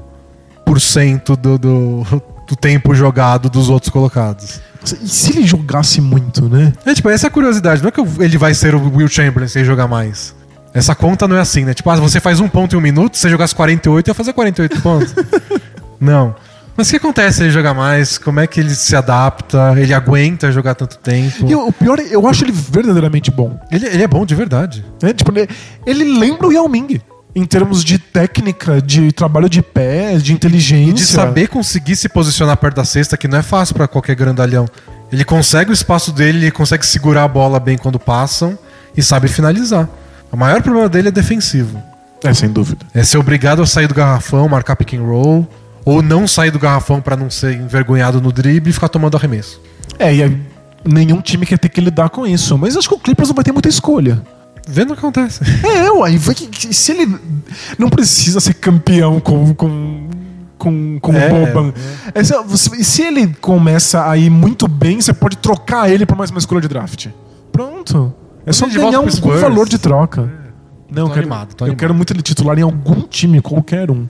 por 0.65 0.79
cento 0.81 1.35
do, 1.37 1.57
do, 1.59 2.07
do 2.47 2.55
tempo 2.55 2.95
jogado 2.95 3.49
dos 3.49 3.71
outros 3.71 3.91
colocados. 3.91 4.61
E 5.03 5.09
se 5.09 5.33
ele 5.33 5.47
jogasse 5.47 6.01
muito, 6.03 6.49
né? 6.51 6.73
É, 6.85 6.93
tipo, 6.95 7.09
essa 7.09 7.27
é 7.27 7.29
a 7.29 7.31
curiosidade. 7.31 7.81
Não 7.83 7.89
é 7.89 7.91
que 7.91 8.01
ele 8.23 8.37
vai 8.39 8.53
ser 8.55 8.75
o 8.75 8.95
Will 8.95 9.09
Chamberlain 9.09 9.49
sem 9.49 9.65
jogar 9.65 9.89
mais. 9.89 10.35
Essa 10.75 10.95
conta 10.95 11.27
não 11.27 11.35
é 11.37 11.41
assim, 11.41 11.65
né? 11.65 11.73
Tipo, 11.73 11.89
ah, 11.89 11.97
você 11.97 12.21
faz 12.21 12.39
um 12.39 12.47
ponto 12.49 12.77
em 12.77 12.79
um 12.79 12.83
minuto, 12.83 13.15
se 13.17 13.23
você 13.23 13.31
jogasse 13.31 13.55
48, 13.55 14.09
ia 14.09 14.15
fazer 14.15 14.33
48 14.35 14.83
pontos. 14.83 15.15
não. 15.99 16.35
Mas 16.77 16.89
o 16.89 16.91
que 16.91 16.97
acontece 16.97 17.43
ele 17.43 17.51
jogar 17.51 17.73
mais? 17.75 18.19
Como 18.19 18.39
é 18.41 18.47
que 18.47 18.61
ele 18.61 18.75
se 18.75 18.95
adapta? 18.95 19.75
Ele 19.77 19.95
aguenta 19.95 20.53
jogar 20.53 20.75
tanto 20.75 20.99
tempo? 20.99 21.47
E 21.49 21.55
o 21.55 21.73
pior, 21.73 21.99
é, 21.99 22.07
eu 22.11 22.27
acho 22.29 22.45
ele 22.45 22.53
verdadeiramente 22.53 23.31
bom. 23.31 23.59
Ele, 23.71 23.87
ele 23.87 24.03
é 24.03 24.07
bom 24.07 24.27
de 24.27 24.35
verdade. 24.35 24.85
né? 25.03 25.13
Tipo, 25.13 25.33
ele, 25.37 25.49
ele 25.87 26.19
lembra 26.19 26.47
o 26.47 26.53
Yao 26.53 26.69
Ming. 26.69 27.01
Em 27.35 27.45
termos 27.45 27.85
de 27.85 27.99
técnica, 27.99 28.81
de 28.81 29.13
trabalho 29.13 29.49
de 29.49 29.61
pé, 29.61 30.17
de 30.17 30.33
inteligência. 30.33 30.91
E 30.91 30.95
de 30.95 31.07
saber 31.07 31.49
conseguir 31.49 31.95
se 31.95 32.09
posicionar 32.09 32.57
perto 32.57 32.77
da 32.77 32.85
cesta, 32.85 33.17
que 33.17 33.29
não 33.29 33.39
é 33.39 33.43
fácil 33.43 33.75
pra 33.75 33.87
qualquer 33.87 34.15
grandalhão. 34.17 34.67
Ele 35.13 35.23
consegue 35.23 35.71
o 35.71 35.75
espaço 35.75 36.13
dele, 36.13 36.39
ele 36.39 36.51
consegue 36.51 36.85
segurar 36.87 37.25
a 37.25 37.29
bola 37.29 37.61
bem 37.61 37.77
quando 37.77 37.99
passam 37.99 38.59
e 38.97 39.03
sabe 39.03 39.29
finalizar. 39.29 39.87
O 40.33 40.37
maior 40.37 40.63
problema 40.63 40.89
dele 40.89 41.09
é 41.09 41.11
defensivo. 41.11 41.83
É, 42.25 42.33
sem 42.33 42.49
dúvida. 42.51 42.85
É 42.95 43.05
ser 43.05 43.19
obrigado 43.19 43.61
a 43.63 43.67
sair 43.67 43.87
do 43.87 43.95
garrafão, 43.95 44.49
marcar 44.49 44.75
pick 44.75 44.95
and 44.95 45.03
roll, 45.03 45.47
ou 45.87 46.03
não 46.03 46.27
sair 46.29 46.51
do 46.51 46.59
garrafão 46.59 47.01
pra 47.01 47.17
não 47.17 47.31
ser 47.31 47.55
envergonhado 47.55 48.21
no 48.21 48.31
drible 48.33 48.69
e 48.69 48.73
ficar 48.73 48.89
tomando 48.89 49.17
arremesso. 49.17 49.61
É, 49.99 50.15
e 50.15 50.23
aí, 50.23 50.43
nenhum 50.85 51.21
time 51.23 51.47
quer 51.47 51.59
ter 51.59 51.69
que 51.71 51.81
lidar 51.81 52.11
com 52.11 52.27
isso. 52.27 52.59
Mas 52.59 52.77
acho 52.77 52.89
que 52.89 52.95
o 52.95 52.99
Clippers 52.99 53.29
não 53.29 53.35
vai 53.37 53.45
ter 53.45 53.53
muita 53.53 53.69
escolha. 53.69 54.21
Vendo 54.69 54.91
o 54.91 54.95
que 54.95 54.99
acontece. 54.99 55.41
É, 55.65 55.89
uai, 55.95 56.19
vai 56.19 56.35
que, 56.35 56.75
se 56.75 56.91
ele 56.93 57.17
não 57.79 57.89
precisa 57.89 58.41
ser 58.41 58.55
campeão 58.55 59.21
com, 59.21 59.55
com, 59.55 60.09
com 60.59 60.99
com, 61.01 61.13
É, 61.15 61.33
o 61.33 61.47
Boban. 61.47 61.73
É, 62.13 62.25
se, 62.25 62.37
você- 62.43 62.83
se 62.83 63.03
ele 63.03 63.29
começa 63.41 64.11
a 64.11 64.17
ir 64.17 64.29
muito 64.29 64.67
bem, 64.67 65.01
você 65.01 65.15
pode 65.15 65.37
trocar 65.37 65.89
ele 65.89 66.05
por 66.05 66.17
mais 66.17 66.31
uma 66.31 66.39
escolha 66.41 66.61
de 66.61 66.67
draft. 66.69 67.07
Pronto. 67.53 68.13
É 68.45 68.53
só 68.53 68.67
ganhar 68.67 69.01
um, 69.01 69.07
valor 69.41 69.69
de 69.69 69.79
troca. 69.79 70.23
Não, 70.91 71.03
eu 71.05 71.09
Tô 71.09 71.15
quero, 71.15 71.21
animado, 71.27 71.49
eu 71.59 71.65
animado. 71.65 71.79
quero 71.79 71.95
muito 71.95 72.13
ele 72.13 72.23
titular 72.23 72.59
em 72.59 72.63
algum 72.63 73.03
time, 73.03 73.41
qualquer 73.41 73.91
um. 73.91 74.07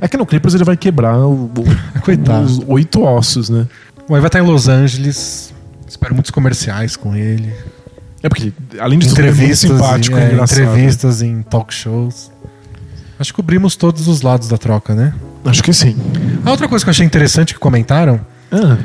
É 0.00 0.06
que 0.08 0.16
no 0.16 0.24
Clippers 0.26 0.54
ele 0.54 0.64
vai 0.64 0.76
quebrar 0.76 1.18
o, 1.18 1.50
Coitado. 2.02 2.44
os 2.44 2.60
oito 2.66 3.02
ossos, 3.02 3.48
né? 3.50 3.66
Bom, 4.08 4.14
ele 4.14 4.20
vai 4.20 4.28
estar 4.28 4.38
em 4.38 4.42
Los 4.46 4.68
Angeles. 4.68 5.52
Espero 5.88 6.14
muitos 6.14 6.30
comerciais 6.30 6.96
com 6.96 7.14
ele. 7.16 7.52
É 8.22 8.28
porque, 8.28 8.52
além 8.78 8.98
de 8.98 9.08
tudo, 9.08 9.20
ele 9.20 9.28
é 9.28 9.30
Entrevistas, 9.30 9.70
simpático, 9.70 10.16
em, 10.16 10.20
é, 10.20 10.24
é, 10.24 10.32
engraçado. 10.32 10.60
entrevistas 10.60 11.22
em 11.22 11.42
talk 11.42 11.72
shows. 11.72 12.30
Acho 13.18 13.32
que 13.32 13.36
cobrimos 13.36 13.76
todos 13.76 14.06
os 14.08 14.22
lados 14.22 14.48
da 14.48 14.56
troca, 14.58 14.94
né? 14.94 15.14
Acho 15.44 15.62
que 15.62 15.72
sim. 15.72 15.96
A 16.44 16.50
outra 16.50 16.68
coisa 16.68 16.84
que 16.84 16.88
eu 16.88 16.92
achei 16.92 17.04
interessante 17.06 17.54
que 17.54 17.60
comentaram, 17.60 18.20
Ah, 18.52 18.76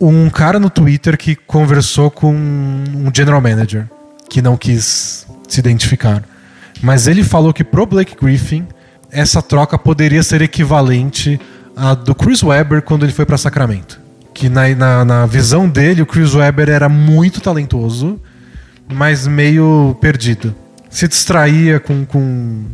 um 0.00 0.28
cara 0.30 0.58
no 0.58 0.68
Twitter 0.68 1.16
que 1.16 1.34
conversou 1.34 2.10
com 2.10 2.32
um 2.34 3.10
general 3.14 3.40
manager 3.40 3.88
que 4.28 4.42
não 4.42 4.56
quis 4.56 5.26
se 5.48 5.60
identificar. 5.60 6.22
Mas 6.82 7.06
ele 7.06 7.22
falou 7.22 7.52
que 7.52 7.62
pro 7.62 7.86
Blake 7.86 8.16
Griffin 8.20 8.66
essa 9.12 9.42
troca 9.42 9.78
poderia 9.78 10.22
ser 10.22 10.40
equivalente 10.40 11.38
à 11.76 11.94
do 11.94 12.14
Chris 12.14 12.42
Webber 12.42 12.80
quando 12.80 13.04
ele 13.04 13.12
foi 13.12 13.26
para 13.26 13.36
Sacramento. 13.36 14.00
Que 14.32 14.48
na, 14.48 14.74
na, 14.74 15.04
na 15.04 15.26
visão 15.26 15.68
dele, 15.68 16.00
o 16.00 16.06
Chris 16.06 16.34
Webber 16.34 16.70
era 16.70 16.88
muito 16.88 17.40
talentoso, 17.40 18.18
mas 18.90 19.26
meio 19.26 19.94
perdido. 20.00 20.54
Se 20.88 21.06
distraía 21.06 21.78
com, 21.78 22.06
com, 22.06 22.64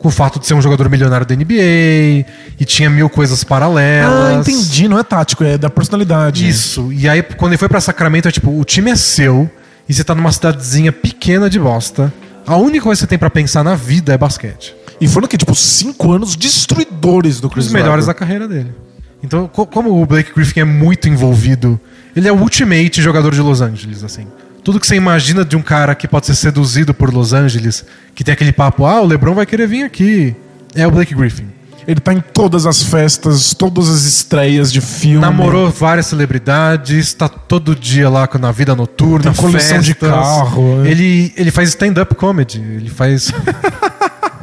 com 0.00 0.08
o 0.08 0.10
fato 0.10 0.40
de 0.40 0.46
ser 0.46 0.54
um 0.54 0.62
jogador 0.62 0.90
milionário 0.90 1.24
da 1.24 1.34
NBA 1.34 2.26
e 2.58 2.64
tinha 2.64 2.90
mil 2.90 3.08
coisas 3.08 3.44
paralelas. 3.44 4.30
Ah, 4.30 4.34
entendi. 4.34 4.88
Não 4.88 4.98
é 4.98 5.04
tático, 5.04 5.44
é 5.44 5.56
da 5.56 5.70
personalidade. 5.70 6.48
Isso. 6.48 6.92
E 6.92 7.08
aí, 7.08 7.22
quando 7.22 7.52
ele 7.52 7.58
foi 7.58 7.68
pra 7.68 7.80
Sacramento, 7.80 8.26
é 8.26 8.32
tipo, 8.32 8.50
o 8.50 8.64
time 8.64 8.90
é 8.90 8.96
seu 8.96 9.48
e 9.88 9.94
você 9.94 10.02
tá 10.02 10.14
numa 10.14 10.32
cidadezinha 10.32 10.90
pequena 10.90 11.48
de 11.48 11.60
bosta. 11.60 12.12
A 12.44 12.56
única 12.56 12.84
coisa 12.84 12.98
que 12.98 13.04
você 13.04 13.06
tem 13.06 13.18
pra 13.18 13.30
pensar 13.30 13.62
na 13.62 13.76
vida 13.76 14.12
é 14.12 14.18
basquete. 14.18 14.74
E 15.04 15.08
foram 15.08 15.28
que 15.28 15.36
tipo 15.36 15.54
cinco 15.54 16.12
anos 16.12 16.34
destruidores 16.36 17.40
do 17.40 17.50
Chris 17.50 17.66
Os 17.66 17.72
melhores 17.72 18.06
da 18.06 18.14
carreira 18.14 18.48
dele. 18.48 18.72
Então, 19.22 19.46
co- 19.48 19.66
como 19.66 20.02
o 20.02 20.06
Blake 20.06 20.32
Griffin 20.34 20.60
é 20.60 20.64
muito 20.64 21.08
envolvido, 21.08 21.80
ele 22.14 22.28
é 22.28 22.32
o 22.32 22.36
ultimate 22.40 23.00
jogador 23.02 23.34
de 23.34 23.40
Los 23.40 23.60
Angeles, 23.60 24.02
assim. 24.04 24.26
Tudo 24.62 24.80
que 24.80 24.86
você 24.86 24.96
imagina 24.96 25.44
de 25.44 25.56
um 25.56 25.62
cara 25.62 25.94
que 25.94 26.08
pode 26.08 26.26
ser 26.26 26.34
seduzido 26.34 26.94
por 26.94 27.12
Los 27.12 27.32
Angeles, 27.32 27.84
que 28.14 28.24
tem 28.24 28.32
aquele 28.32 28.52
papo, 28.52 28.86
ah, 28.86 29.00
o 29.02 29.06
LeBron 29.06 29.34
vai 29.34 29.44
querer 29.46 29.66
vir 29.68 29.82
aqui, 29.84 30.34
é 30.74 30.86
o 30.86 30.90
Blake 30.90 31.14
Griffin. 31.14 31.46
Ele 31.86 32.00
tá 32.00 32.14
em 32.14 32.20
todas 32.20 32.64
as 32.64 32.82
festas, 32.82 33.52
todas 33.52 33.90
as 33.90 34.04
estreias 34.04 34.72
de 34.72 34.80
filme. 34.80 35.20
Namorou 35.20 35.70
várias 35.70 36.06
celebridades, 36.06 37.12
tá 37.12 37.28
todo 37.28 37.76
dia 37.76 38.08
lá 38.08 38.26
na 38.40 38.50
vida 38.50 38.74
noturna, 38.74 39.32
Tem 39.32 39.34
coleção 39.34 39.80
de 39.80 39.92
festas. 39.92 40.08
carro, 40.10 40.82
é. 40.82 40.90
Ele, 40.90 41.32
ele 41.36 41.50
faz 41.50 41.68
stand-up 41.68 42.14
comedy. 42.14 42.58
Ele 42.58 42.88
faz. 42.88 43.30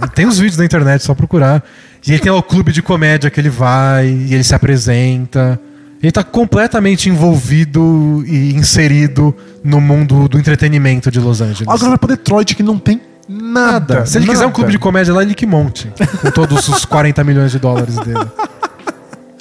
tem 0.10 0.26
os 0.26 0.38
vídeos 0.40 0.58
na 0.58 0.66
internet, 0.66 1.04
só 1.04 1.14
procurar. 1.14 1.64
E 2.06 2.12
ele 2.12 2.20
tem 2.20 2.32
lá 2.32 2.38
o 2.38 2.44
clube 2.44 2.72
de 2.72 2.82
comédia 2.82 3.30
que 3.30 3.40
ele 3.40 3.50
vai, 3.50 4.08
e 4.08 4.34
ele 4.34 4.44
se 4.44 4.56
apresenta. 4.56 5.60
Ele 6.02 6.12
tá 6.12 6.24
completamente 6.24 7.10
envolvido 7.10 8.24
e 8.26 8.54
inserido 8.56 9.36
no 9.64 9.80
mundo 9.80 10.28
do 10.28 10.40
entretenimento 10.40 11.12
de 11.12 11.20
Los 11.20 11.42
Angeles. 11.42 11.68
Agora 11.68 11.90
vai 11.90 11.98
pra 11.98 12.08
Detroit, 12.10 12.56
que 12.56 12.64
não 12.64 12.80
tem 12.80 13.00
nada. 13.30 14.06
Se 14.08 14.18
ele 14.18 14.26
quiser 14.26 14.40
um 14.40 14.42
nada. 14.48 14.54
clube 14.54 14.72
de 14.72 14.80
comédia 14.80 15.14
lá, 15.14 15.22
ele 15.22 15.36
que 15.36 15.46
monte. 15.46 15.92
Com 16.22 16.32
todos 16.32 16.68
os 16.68 16.86
40 16.86 17.24
milhões 17.24 17.52
de 17.52 17.60
dólares 17.60 17.96
dele. 17.98 18.20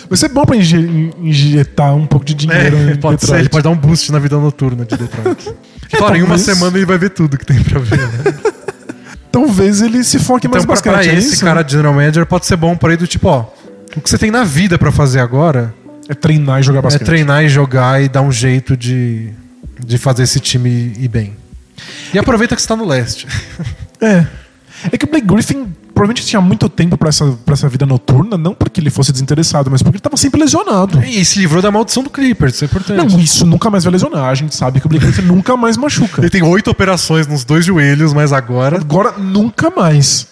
Vai 0.08 0.18
ser 0.18 0.28
bom 0.28 0.44
pra 0.44 0.56
inje- 0.56 1.12
injetar 1.22 1.94
um 1.94 2.04
pouco 2.04 2.26
de 2.26 2.34
dinheiro 2.34 2.76
É, 2.76 2.92
em 2.92 2.96
pode 2.96 3.16
Detroit. 3.20 3.20
ser, 3.26 3.38
ele 3.38 3.48
pode 3.48 3.62
dar 3.64 3.70
um 3.70 3.76
boost 3.76 4.10
na 4.12 4.18
vida 4.18 4.36
noturna 4.36 4.84
de 4.84 4.96
Detroit. 4.96 5.54
É, 5.92 5.96
claro, 5.96 6.14
em 6.16 6.22
uma 6.22 6.38
semana 6.38 6.76
ele 6.76 6.86
vai 6.86 6.96
ver 6.98 7.10
tudo 7.10 7.36
que 7.36 7.44
tem 7.44 7.60
pra 7.64 7.80
ver. 7.80 7.98
Né? 7.98 8.34
Talvez 9.32 9.80
ele 9.80 10.02
se 10.04 10.18
foque 10.18 10.48
mais 10.48 10.64
Então, 10.64 10.74
no 10.74 10.80
pra, 10.82 10.92
basquete. 10.92 11.04
pra 11.08 11.14
é 11.14 11.18
esse 11.18 11.34
isso? 11.34 11.44
cara 11.44 11.62
de 11.62 11.72
general 11.72 11.94
manager, 11.94 12.26
pode 12.26 12.46
ser 12.46 12.56
bom 12.56 12.76
pra 12.76 12.90
ele 12.90 12.98
do 12.98 13.06
tipo, 13.06 13.28
ó. 13.28 13.46
O 13.96 14.00
que 14.00 14.08
você 14.10 14.18
tem 14.18 14.30
na 14.30 14.44
vida 14.44 14.78
pra 14.78 14.90
fazer 14.92 15.20
agora 15.20 15.74
É 16.08 16.14
treinar 16.14 16.60
e 16.60 16.62
jogar 16.62 16.82
basquete. 16.82 17.02
é 17.02 17.04
treinar 17.04 17.44
e 17.44 17.48
jogar 17.48 18.02
e 18.02 18.08
dar 18.08 18.22
um 18.22 18.30
jeito 18.32 18.76
de, 18.76 19.30
de 19.84 19.98
fazer 19.98 20.24
esse 20.24 20.38
time 20.40 20.92
ir 20.98 21.08
bem. 21.08 21.36
E 22.12 22.18
aproveita 22.18 22.54
que 22.56 22.62
você 22.62 22.68
tá 22.68 22.76
no 22.76 22.84
leste. 22.86 23.26
É. 24.00 24.26
É 24.92 24.96
que 24.96 25.04
o 25.04 25.08
Blake 25.08 25.26
Griffin 25.26 25.66
provavelmente 26.00 26.24
tinha 26.24 26.40
muito 26.40 26.66
tempo 26.70 26.96
pra 26.96 27.10
essa, 27.10 27.26
pra 27.44 27.52
essa 27.52 27.68
vida 27.68 27.84
noturna, 27.84 28.38
não 28.38 28.54
porque 28.54 28.80
ele 28.80 28.88
fosse 28.88 29.12
desinteressado, 29.12 29.70
mas 29.70 29.82
porque 29.82 29.96
ele 29.96 30.02
tava 30.02 30.16
sempre 30.16 30.40
lesionado. 30.40 31.04
E 31.04 31.22
se 31.26 31.38
livrou 31.38 31.60
da 31.60 31.70
maldição 31.70 32.02
do 32.02 32.08
Clippers, 32.08 32.54
isso 32.54 32.64
é 32.64 32.66
importante. 32.66 32.96
Não, 33.12 33.20
isso 33.20 33.44
nunca 33.44 33.68
mais 33.68 33.84
vai 33.84 33.92
lesionar. 33.92 34.24
A 34.24 34.34
gente 34.34 34.54
sabe 34.54 34.80
que 34.80 34.86
o 34.86 34.88
Blake 34.88 35.04
Griffin 35.04 35.20
nunca 35.28 35.58
mais 35.58 35.76
machuca. 35.76 36.22
Ele 36.22 36.30
tem 36.30 36.42
oito 36.42 36.70
operações 36.70 37.26
nos 37.26 37.44
dois 37.44 37.66
joelhos, 37.66 38.14
mas 38.14 38.32
agora. 38.32 38.78
Agora, 38.78 39.12
nunca 39.18 39.68
mais. 39.68 40.26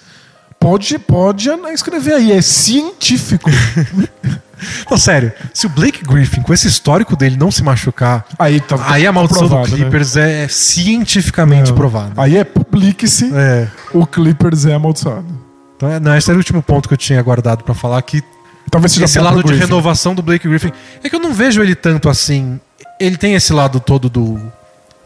Pode, 0.58 0.98
pode 0.98 1.50
escrever 1.74 2.14
aí, 2.14 2.32
é 2.32 2.40
científico. 2.40 3.50
Não, 4.90 4.96
sério, 4.96 5.32
se 5.54 5.66
o 5.66 5.68
Blake 5.68 6.02
Griffin, 6.02 6.40
com 6.42 6.52
esse 6.52 6.66
histórico 6.66 7.14
dele, 7.14 7.36
não 7.36 7.48
se 7.48 7.62
machucar, 7.62 8.26
Aí, 8.36 8.60
tá 8.60 8.76
aí 8.88 9.06
a 9.06 9.12
maldição 9.12 9.46
do 9.46 9.54
né? 9.54 9.64
Clippers 9.64 10.16
é 10.16 10.48
cientificamente 10.48 11.72
provada. 11.72 12.12
Aí 12.16 12.36
é 12.36 12.42
publique-se, 12.42 13.30
É. 13.32 13.68
o 13.94 14.04
Clippers 14.04 14.66
é 14.66 14.74
amaldiçoado. 14.74 15.37
Então, 15.78 15.88
é, 15.88 16.00
não, 16.00 16.16
esse 16.16 16.28
era 16.28 16.36
o 16.36 16.40
último 16.40 16.60
ponto 16.60 16.88
que 16.88 16.94
eu 16.94 16.98
tinha 16.98 17.22
guardado 17.22 17.62
pra 17.62 17.72
falar 17.72 18.02
que 18.02 18.20
Talvez 18.68 18.92
seja 18.92 19.04
esse 19.06 19.18
lado 19.20 19.42
de 19.42 19.54
renovação 19.54 20.14
do 20.14 20.20
Blake 20.22 20.46
Griffin 20.46 20.72
é 21.02 21.08
que 21.08 21.14
eu 21.14 21.20
não 21.20 21.32
vejo 21.32 21.62
ele 21.62 21.74
tanto 21.74 22.08
assim. 22.08 22.60
Ele 23.00 23.16
tem 23.16 23.34
esse 23.34 23.52
lado 23.52 23.80
todo 23.80 24.10
do 24.10 24.38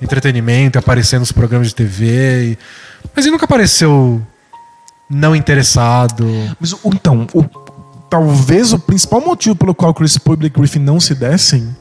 entretenimento, 0.01 0.79
aparecer 0.79 1.21
nos 1.21 1.31
programas 1.31 1.69
de 1.69 1.75
TV, 1.75 2.59
mas 3.15 3.25
ele 3.25 3.33
nunca 3.33 3.45
apareceu 3.45 4.21
não 5.09 5.37
interessado. 5.37 6.27
Mas, 6.59 6.75
então, 6.87 7.27
o- 7.35 7.45
talvez 8.11 8.73
o 8.73 8.79
principal 8.79 9.21
motivo 9.21 9.55
pelo 9.55 9.75
qual 9.75 9.91
o 9.93 9.95
Chris 9.95 10.19
Paul 10.19 10.35
e 10.35 10.39
Blake 10.39 10.59
Griffin 10.59 10.81
não 10.81 10.99
se 10.99 11.15
dessem 11.15 11.77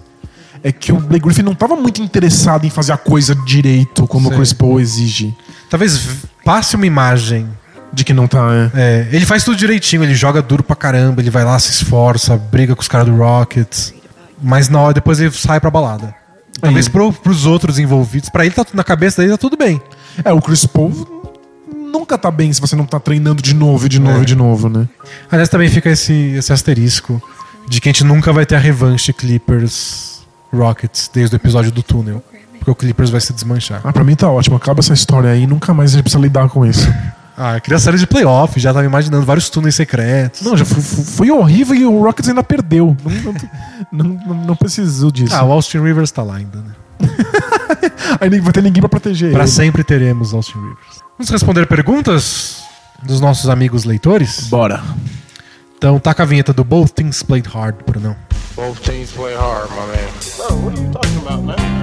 é 0.64 0.72
que 0.72 0.92
o 0.92 1.00
Blake 1.00 1.26
Griffin 1.26 1.42
não 1.42 1.54
estava 1.54 1.76
muito 1.76 2.02
interessado 2.02 2.66
em 2.66 2.70
fazer 2.70 2.92
a 2.92 2.98
coisa 2.98 3.34
direito 3.34 4.06
como 4.06 4.28
Sei. 4.28 4.34
o 4.34 4.38
Chris 4.38 4.54
Paul 4.54 4.80
exige. 4.80 5.36
Talvez 5.70 6.08
passe 6.46 6.76
uma 6.76 6.86
imagem. 6.86 7.50
De 7.94 8.04
que 8.04 8.14
não 8.14 8.28
tá. 8.28 8.40
É. 8.74 8.82
É, 8.82 9.08
ele 9.12 9.26
faz 9.26 9.44
tudo 9.44 9.58
direitinho, 9.58 10.04
ele 10.04 10.16
joga 10.16 10.42
duro 10.42 10.64
pra 10.64 10.76
caramba, 10.76 11.22
ele 11.22 11.30
vai 11.30 11.44
lá, 11.44 11.58
se 11.60 11.72
esforça, 11.72 12.38
briga 12.38 12.76
com 12.76 12.82
os 12.82 12.88
caras 12.88 13.06
do 13.08 13.16
Rockets, 13.16 13.94
mas 14.42 14.70
na 14.70 14.80
hora 14.80 14.94
depois 14.94 15.20
ele 15.20 15.32
sai 15.32 15.60
pra 15.60 15.70
balada. 15.70 16.14
Talvez 16.60 16.88
pro, 16.88 17.12
pros 17.12 17.46
outros 17.46 17.80
envolvidos, 17.80 18.30
pra 18.30 18.46
ele 18.46 18.54
tá, 18.54 18.66
na 18.74 18.84
cabeça 18.84 19.22
dele 19.22 19.32
tá 19.34 19.38
tudo 19.38 19.58
bem. 19.58 19.82
É, 20.24 20.32
o 20.32 20.42
Chris 20.42 20.66
Paul 20.66 20.92
nunca 21.92 22.18
tá 22.18 22.30
bem 22.32 22.52
se 22.54 22.62
você 22.62 22.76
não 22.76 22.86
tá 22.86 23.00
treinando 23.00 23.42
de 23.42 23.54
novo, 23.54 23.86
e 23.86 23.90
de 23.90 24.00
novo, 24.00 24.20
É. 24.20 24.22
e 24.22 24.26
de 24.26 24.36
novo, 24.36 24.70
né? 24.70 24.88
Aliás, 25.30 25.50
também 25.50 25.70
fica 25.70 25.90
esse, 25.90 26.14
esse 26.14 26.54
asterisco 26.54 27.22
de 27.68 27.82
que 27.82 27.90
a 27.90 27.92
gente 27.92 28.04
nunca 28.04 28.32
vai 28.32 28.46
ter 28.46 28.56
a 28.56 28.60
revanche 28.60 29.12
Clippers 29.12 30.22
Rockets 30.54 31.10
desde 31.14 31.36
o 31.36 31.38
episódio 31.38 31.72
do 31.72 31.82
túnel. 31.84 32.24
Porque 32.60 32.70
o 32.72 32.76
Clippers 32.76 33.10
vai 33.10 33.20
se 33.20 33.34
desmanchar. 33.34 33.82
Ah, 33.84 33.92
pra 33.92 34.04
mim 34.04 34.16
tá 34.16 34.30
ótimo. 34.30 34.56
Acaba 34.56 34.82
essa 34.82 34.94
história 34.94 35.32
aí, 35.32 35.48
nunca 35.48 35.74
mais 35.74 35.92
a 35.92 35.94
gente 35.96 36.04
precisa 36.04 36.22
lidar 36.22 36.48
com 36.50 36.66
isso. 36.66 36.88
Ah, 37.44 37.60
queria 37.60 37.80
série 37.80 37.98
de 37.98 38.06
playoff, 38.06 38.60
já 38.60 38.72
tava 38.72 38.86
imaginando 38.86 39.26
vários 39.26 39.50
túneis 39.50 39.74
secretos. 39.74 40.42
Não, 40.44 40.56
já 40.56 40.64
foi, 40.64 40.80
foi 40.82 41.32
horrível 41.32 41.76
e 41.76 41.84
o 41.86 42.04
Rockets 42.04 42.30
ainda 42.30 42.44
perdeu. 42.44 42.96
Não, 43.92 44.04
não, 44.04 44.14
não, 44.28 44.36
não 44.46 44.56
precisou 44.56 45.10
disso. 45.10 45.34
Ah, 45.36 45.44
o 45.44 45.52
Austin 45.52 45.80
Rivers 45.80 46.12
tá 46.12 46.22
lá 46.22 46.36
ainda, 46.36 46.60
né? 46.60 46.76
Aí 48.22 48.30
nem 48.30 48.40
vai 48.42 48.54
ter 48.54 48.62
ninguém 48.62 48.80
pra 48.82 48.90
proteger 48.90 49.32
Pra 49.32 49.42
ele. 49.44 49.52
sempre 49.52 49.84
teremos 49.84 50.34
Austin 50.36 50.60
Rivers. 50.60 51.02
Vamos 51.18 51.32
responder 51.32 51.66
perguntas 51.66 52.62
dos 53.02 53.20
nossos 53.20 53.50
amigos 53.50 53.86
leitores? 53.86 54.42
Bora. 54.48 54.84
Então 55.78 55.98
taca 56.00 56.22
a 56.22 56.26
vinheta 56.28 56.54
do 56.54 56.64
Both 56.64 56.92
Things 56.94 57.24
Played 57.24 57.50
Hard, 57.50 57.78
Brunão. 57.88 58.16
Both 58.56 58.82
teams 58.82 59.10
play 59.12 59.34
hard, 59.34 59.70
my 59.72 59.88
man. 59.88 60.10
Bro, 60.38 60.58
what 60.66 60.78
are 60.78 60.86
you 60.86 60.92
talking 60.92 61.18
about, 61.26 61.42
man? 61.44 61.81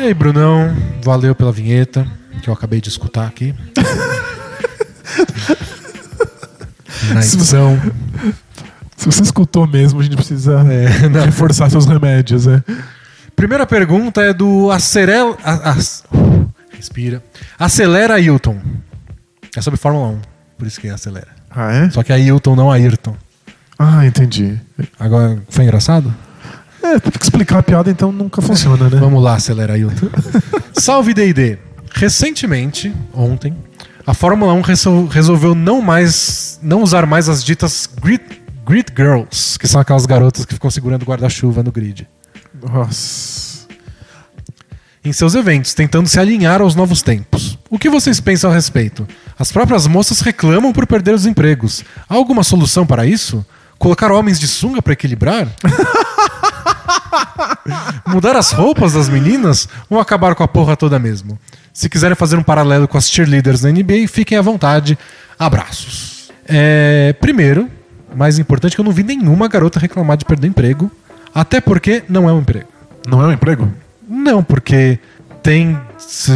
E 0.00 0.04
aí, 0.04 0.14
Brunão, 0.14 0.74
valeu 1.02 1.34
pela 1.34 1.52
vinheta 1.52 2.06
que 2.42 2.48
eu 2.48 2.54
acabei 2.54 2.80
de 2.80 2.88
escutar 2.88 3.26
aqui. 3.26 3.54
Na 7.12 7.20
edição. 7.20 7.78
Se 8.96 9.06
você 9.06 9.22
escutou 9.22 9.66
mesmo, 9.66 10.00
a 10.00 10.02
gente 10.02 10.16
precisa 10.16 10.60
É, 10.72 11.08
não. 11.08 11.24
reforçar 11.24 11.68
seus 11.70 11.86
remédios, 11.86 12.46
é. 12.46 12.62
Primeira 13.36 13.66
pergunta 13.66 14.22
é 14.22 14.32
do 14.32 14.70
Acerel. 14.70 15.36
a- 15.44 15.76
respira. 16.72 17.22
Acelera 17.58 18.14
Ailton. 18.14 18.58
É 19.56 19.60
sobre 19.60 19.78
Fórmula 19.78 20.08
1, 20.08 20.20
por 20.58 20.66
isso 20.66 20.80
que 20.80 20.88
é 20.88 20.92
acelera. 20.92 21.28
Ah, 21.50 21.72
é? 21.72 21.90
Só 21.90 22.02
que 22.02 22.12
é 22.12 22.16
Ailton, 22.16 22.54
não 22.56 22.70
Ayrton. 22.70 23.16
Ah, 23.78 24.06
entendi. 24.06 24.58
Agora, 24.98 25.42
foi 25.48 25.64
engraçado? 25.64 26.14
É, 26.82 26.98
tem 26.98 27.12
que 27.12 27.22
explicar 27.22 27.58
a 27.58 27.62
piada, 27.62 27.90
então 27.90 28.10
nunca 28.10 28.40
funciona, 28.40 28.88
né? 28.88 28.98
Vamos 28.98 29.22
lá, 29.22 29.34
acelera 29.34 29.74
Ailton. 29.74 30.08
Salve 30.72 31.12
D&D. 31.14 31.58
Recentemente, 31.92 32.92
ontem, 33.12 33.54
a 34.06 34.14
Fórmula 34.14 34.52
1 34.54 34.60
resol- 34.62 35.06
resolveu 35.06 35.54
não 35.54 35.82
mais 35.82 36.58
não 36.62 36.82
usar 36.82 37.04
mais 37.06 37.28
as 37.28 37.44
ditas 37.44 37.88
grid, 38.00 38.22
grid 38.66 38.86
girls, 38.96 39.58
que 39.58 39.68
são 39.68 39.80
aquelas 39.80 40.06
garotas 40.06 40.44
que 40.44 40.54
ficam 40.54 40.70
segurando 40.70 41.04
guarda-chuva 41.04 41.62
no 41.62 41.70
grid. 41.72 42.08
Nossa. 42.62 43.50
Em 45.04 45.12
seus 45.12 45.34
eventos, 45.34 45.72
tentando 45.74 46.08
se 46.08 46.20
alinhar 46.20 46.60
aos 46.60 46.74
novos 46.74 47.00
tempos. 47.02 47.58
O 47.70 47.78
que 47.78 47.88
vocês 47.88 48.20
pensam 48.20 48.50
a 48.50 48.54
respeito? 48.54 49.06
As 49.38 49.50
próprias 49.50 49.86
moças 49.86 50.20
reclamam 50.20 50.72
por 50.72 50.86
perder 50.86 51.14
os 51.14 51.24
empregos. 51.24 51.82
Há 52.08 52.14
alguma 52.14 52.42
solução 52.44 52.86
para 52.86 53.06
isso? 53.06 53.44
Colocar 53.78 54.12
homens 54.12 54.38
de 54.38 54.46
sunga 54.46 54.82
para 54.82 54.92
equilibrar? 54.92 55.48
Mudar 58.06 58.36
as 58.36 58.52
roupas 58.52 58.92
das 58.92 59.08
meninas 59.08 59.68
ou 59.88 60.00
acabar 60.00 60.34
com 60.34 60.42
a 60.42 60.48
porra 60.48 60.76
toda 60.76 60.98
mesmo? 60.98 61.38
Se 61.72 61.88
quiserem 61.88 62.16
fazer 62.16 62.36
um 62.36 62.42
paralelo 62.42 62.88
com 62.88 62.98
as 62.98 63.10
cheerleaders 63.10 63.60
da 63.60 63.70
NBA, 63.70 64.08
fiquem 64.08 64.36
à 64.36 64.42
vontade. 64.42 64.98
Abraços. 65.38 66.30
É, 66.46 67.14
primeiro, 67.20 67.68
mais 68.14 68.38
importante, 68.38 68.74
que 68.74 68.80
eu 68.80 68.84
não 68.84 68.92
vi 68.92 69.02
nenhuma 69.02 69.48
garota 69.48 69.78
reclamar 69.78 70.16
de 70.16 70.24
perder 70.24 70.48
emprego. 70.48 70.90
Até 71.34 71.60
porque 71.60 72.02
não 72.08 72.28
é 72.28 72.32
um 72.32 72.40
emprego. 72.40 72.68
Não 73.06 73.22
é 73.22 73.26
um 73.26 73.32
emprego? 73.32 73.72
Não, 74.08 74.42
porque 74.42 74.98
tem 75.42 75.78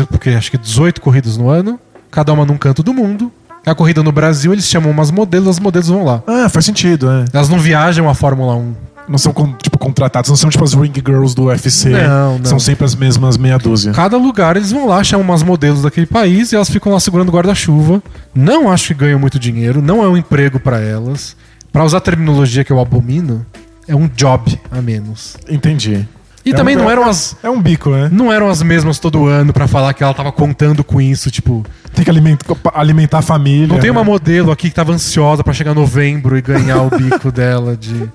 porque 0.09 0.31
acho 0.31 0.51
que 0.51 0.59
18 0.59 1.01
corridas 1.01 1.37
no 1.37 1.49
ano, 1.49 1.79
cada 2.11 2.33
uma 2.33 2.45
num 2.45 2.57
canto 2.57 2.83
do 2.83 2.95
mundo. 2.95 3.33
A 3.67 3.75
corrida 3.75 4.03
no 4.03 4.13
Brasil, 4.13 4.53
eles 4.53 4.67
chamam 4.67 4.91
umas 4.91 5.11
modelos, 5.11 5.49
as 5.49 5.59
modelos 5.59 5.89
vão 5.89 6.05
lá. 6.05 6.23
Ah, 6.27 6.49
faz 6.49 6.67
sentido, 6.67 7.11
é. 7.11 7.25
Elas 7.33 7.49
não 7.49 7.59
viajam 7.59 8.09
a 8.09 8.15
Fórmula 8.15 8.55
1. 8.55 8.75
Não 9.09 9.19
são 9.19 9.33
tipo 9.63 9.77
contratados, 9.79 10.31
não 10.31 10.37
são 10.37 10.49
tipo 10.49 10.65
as 10.65 10.73
ring 10.75 10.93
girls 10.95 11.35
do 11.35 11.45
UFC. 11.45 11.91
Não, 11.91 12.39
não. 12.39 12.45
São 12.45 12.59
sempre 12.59 12.85
as 12.87 12.95
mesmas 12.95 13.37
meia 13.37 13.59
dúzia. 13.59 13.93
Cada 13.93 14.17
lugar 14.17 14.57
eles 14.57 14.73
vão 14.73 14.87
lá, 14.87 15.05
chamam 15.05 15.27
umas 15.27 15.43
modelos 15.43 15.83
daquele 15.83 16.07
país 16.07 16.53
e 16.53 16.57
elas 16.57 16.71
ficam 16.71 16.93
lá 16.93 16.99
segurando 16.99 17.31
guarda-chuva. 17.31 18.03
Não 18.35 18.71
acho 18.71 18.89
que 18.89 18.95
ganham 18.95 19.19
muito 19.19 19.39
dinheiro, 19.39 19.83
não 19.83 20.03
é 20.03 20.09
um 20.09 20.17
emprego 20.17 20.59
pra 20.59 20.81
elas. 20.81 21.37
Pra 21.71 21.85
usar 21.85 21.99
a 21.99 22.01
terminologia 22.01 22.65
que 22.65 22.73
eu 22.73 22.81
abomino, 22.81 23.45
é 23.87 23.95
um 23.95 24.09
job 24.09 24.59
a 24.71 24.81
menos. 24.81 25.37
Entendi. 25.51 26.09
E 26.47 26.51
É 26.51 26.55
também 26.55 26.77
um- 26.77 26.81
não 26.81 26.91
eram 26.91 27.05
as 27.09 27.37
É 27.43 27.49
um 27.51 27.61
bico, 27.61 27.91
né? 27.91 28.09
não 28.13 28.31
eram 28.33 28.49
as 28.51 28.63
mesmas 28.63 28.99
todo 28.99 29.27
ano 29.27 29.53
pra 29.53 29.67
falar 29.67 29.93
que 29.95 30.03
ela 30.05 30.13
tava 30.15 30.31
contando 30.31 30.85
com 30.85 31.01
isso, 31.01 31.31
tipo, 31.31 31.65
Tem 31.95 32.05
que 32.05 32.11
alimentar, 32.11 32.55
alimentar 32.75 33.19
a 33.19 33.23
família. 33.23 33.67
Não 33.67 33.79
tem 33.79 33.91
uma 33.91 34.03
né? 34.03 34.07
modelo 34.07 34.51
aqui 34.51 34.69
que 34.69 34.75
tava 34.75 34.93
ansiosa 34.93 35.43
pra 35.45 35.53
chegar 35.53 35.75
novembro 35.75 36.37
e 36.37 36.43
ganhar 36.43 36.83
o 36.83 36.91
bico 36.91 37.31
dela 37.33 37.77
de 37.77 38.11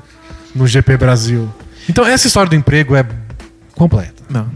no 0.55 0.65
GP 0.67 0.97
Brasil. 0.97 1.49
Então 1.87 2.05
essa 2.05 2.27
história 2.27 2.49
do 2.49 2.55
emprego 2.55 2.95
é 2.95 3.05
completa. 3.75 4.23
Não. 4.29 4.47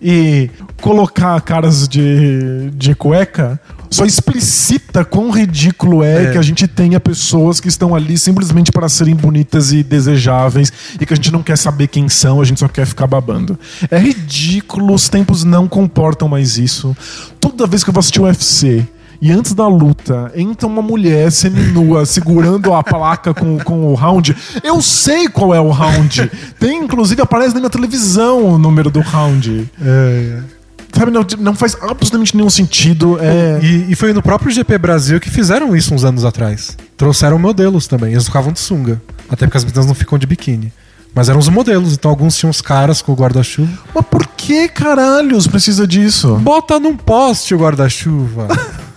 E 0.00 0.48
colocar 0.80 1.40
caras 1.40 1.88
de, 1.88 2.70
de 2.74 2.94
cueca 2.94 3.60
só 3.90 4.04
explicita 4.04 5.04
quão 5.04 5.30
ridículo 5.30 6.04
é, 6.04 6.24
É. 6.26 6.32
que 6.32 6.38
a 6.38 6.42
gente 6.42 6.68
tenha 6.68 7.00
pessoas 7.00 7.58
que 7.58 7.68
estão 7.68 7.94
ali 7.94 8.16
simplesmente 8.18 8.70
para 8.70 8.88
serem 8.88 9.16
bonitas 9.16 9.72
e 9.72 9.82
desejáveis 9.82 10.70
e 11.00 11.06
que 11.06 11.12
a 11.12 11.16
gente 11.16 11.32
não 11.32 11.42
quer 11.42 11.56
saber 11.56 11.88
quem 11.88 12.08
são, 12.08 12.40
a 12.40 12.44
gente 12.44 12.60
só 12.60 12.68
quer 12.68 12.86
ficar 12.86 13.06
babando. 13.06 13.58
É 13.90 13.98
ridículo, 13.98 14.94
os 14.94 15.08
tempos 15.08 15.42
não 15.42 15.66
comportam 15.66 16.28
mais 16.28 16.58
isso. 16.58 16.96
Toda 17.40 17.66
vez 17.66 17.82
que 17.82 17.90
eu 17.90 17.94
vou 17.94 18.00
assistir 18.00 18.20
o 18.20 18.24
UFC 18.24 18.86
e 19.20 19.32
antes 19.32 19.52
da 19.52 19.66
luta 19.66 20.30
entra 20.34 20.66
uma 20.66 20.82
mulher 20.82 21.30
seminua 21.32 22.06
segurando 22.06 22.72
a 22.72 22.82
placa 22.82 23.34
com, 23.34 23.58
com 23.58 23.86
o 23.86 23.94
round, 23.94 24.36
eu 24.62 24.80
sei 24.80 25.28
qual 25.28 25.54
é 25.54 25.60
o 25.60 25.70
round. 25.70 26.30
Tem, 26.58 26.84
inclusive, 26.84 27.20
aparece 27.20 27.54
na 27.54 27.60
minha 27.60 27.70
televisão 27.70 28.44
o 28.44 28.58
número 28.58 28.90
do 28.90 29.00
round. 29.00 29.70
Sabe, 30.92 31.10
não, 31.10 31.24
não 31.38 31.54
faz 31.54 31.76
absolutamente 31.80 32.36
nenhum 32.36 32.50
sentido. 32.50 33.18
É... 33.20 33.60
E, 33.62 33.92
e 33.92 33.94
foi 33.94 34.12
no 34.12 34.22
próprio 34.22 34.50
GP 34.50 34.78
Brasil 34.78 35.20
que 35.20 35.30
fizeram 35.30 35.76
isso 35.76 35.94
uns 35.94 36.04
anos 36.04 36.24
atrás. 36.24 36.76
Trouxeram 36.96 37.38
modelos 37.38 37.86
também. 37.86 38.12
Eles 38.12 38.24
ficavam 38.24 38.52
de 38.52 38.60
sunga. 38.60 39.00
Até 39.28 39.46
porque 39.46 39.58
as 39.58 39.64
meninas 39.64 39.86
não 39.86 39.94
ficam 39.94 40.18
de 40.18 40.26
biquíni. 40.26 40.72
Mas 41.14 41.28
eram 41.28 41.38
os 41.38 41.48
modelos, 41.48 41.94
então 41.94 42.10
alguns 42.10 42.36
tinham 42.36 42.50
os 42.50 42.60
caras 42.60 43.02
com 43.02 43.12
o 43.12 43.14
guarda-chuva. 43.14 43.72
Mas 43.94 44.04
por 44.06 44.26
que 44.26 44.68
caralhos 44.68 45.46
precisa 45.46 45.86
disso? 45.86 46.36
Bota 46.36 46.78
num 46.78 46.96
poste 46.96 47.54
o 47.54 47.58
guarda-chuva. 47.58 48.48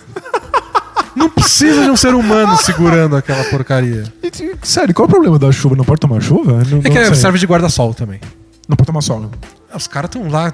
não 1.14 1.28
precisa 1.28 1.82
de 1.84 1.90
um 1.90 1.96
ser 1.96 2.14
humano 2.14 2.56
segurando 2.56 3.16
aquela 3.16 3.44
porcaria. 3.44 4.04
Sério, 4.62 4.94
qual 4.94 5.06
é 5.06 5.08
o 5.08 5.10
problema 5.10 5.38
da 5.38 5.52
chuva? 5.52 5.76
Não 5.76 5.84
pode 5.84 6.00
tomar 6.00 6.20
chuva? 6.20 6.62
Não, 6.68 6.78
É 6.78 6.82
que 6.82 6.88
não 6.98 7.04
sei. 7.06 7.14
serve 7.14 7.38
de 7.38 7.46
guarda-sol 7.46 7.92
também. 7.94 8.20
Não 8.68 8.76
pode 8.76 8.86
tomar 8.86 9.02
sol. 9.02 9.30
Os 9.74 9.86
caras 9.86 10.08
estão 10.14 10.28
lá, 10.30 10.52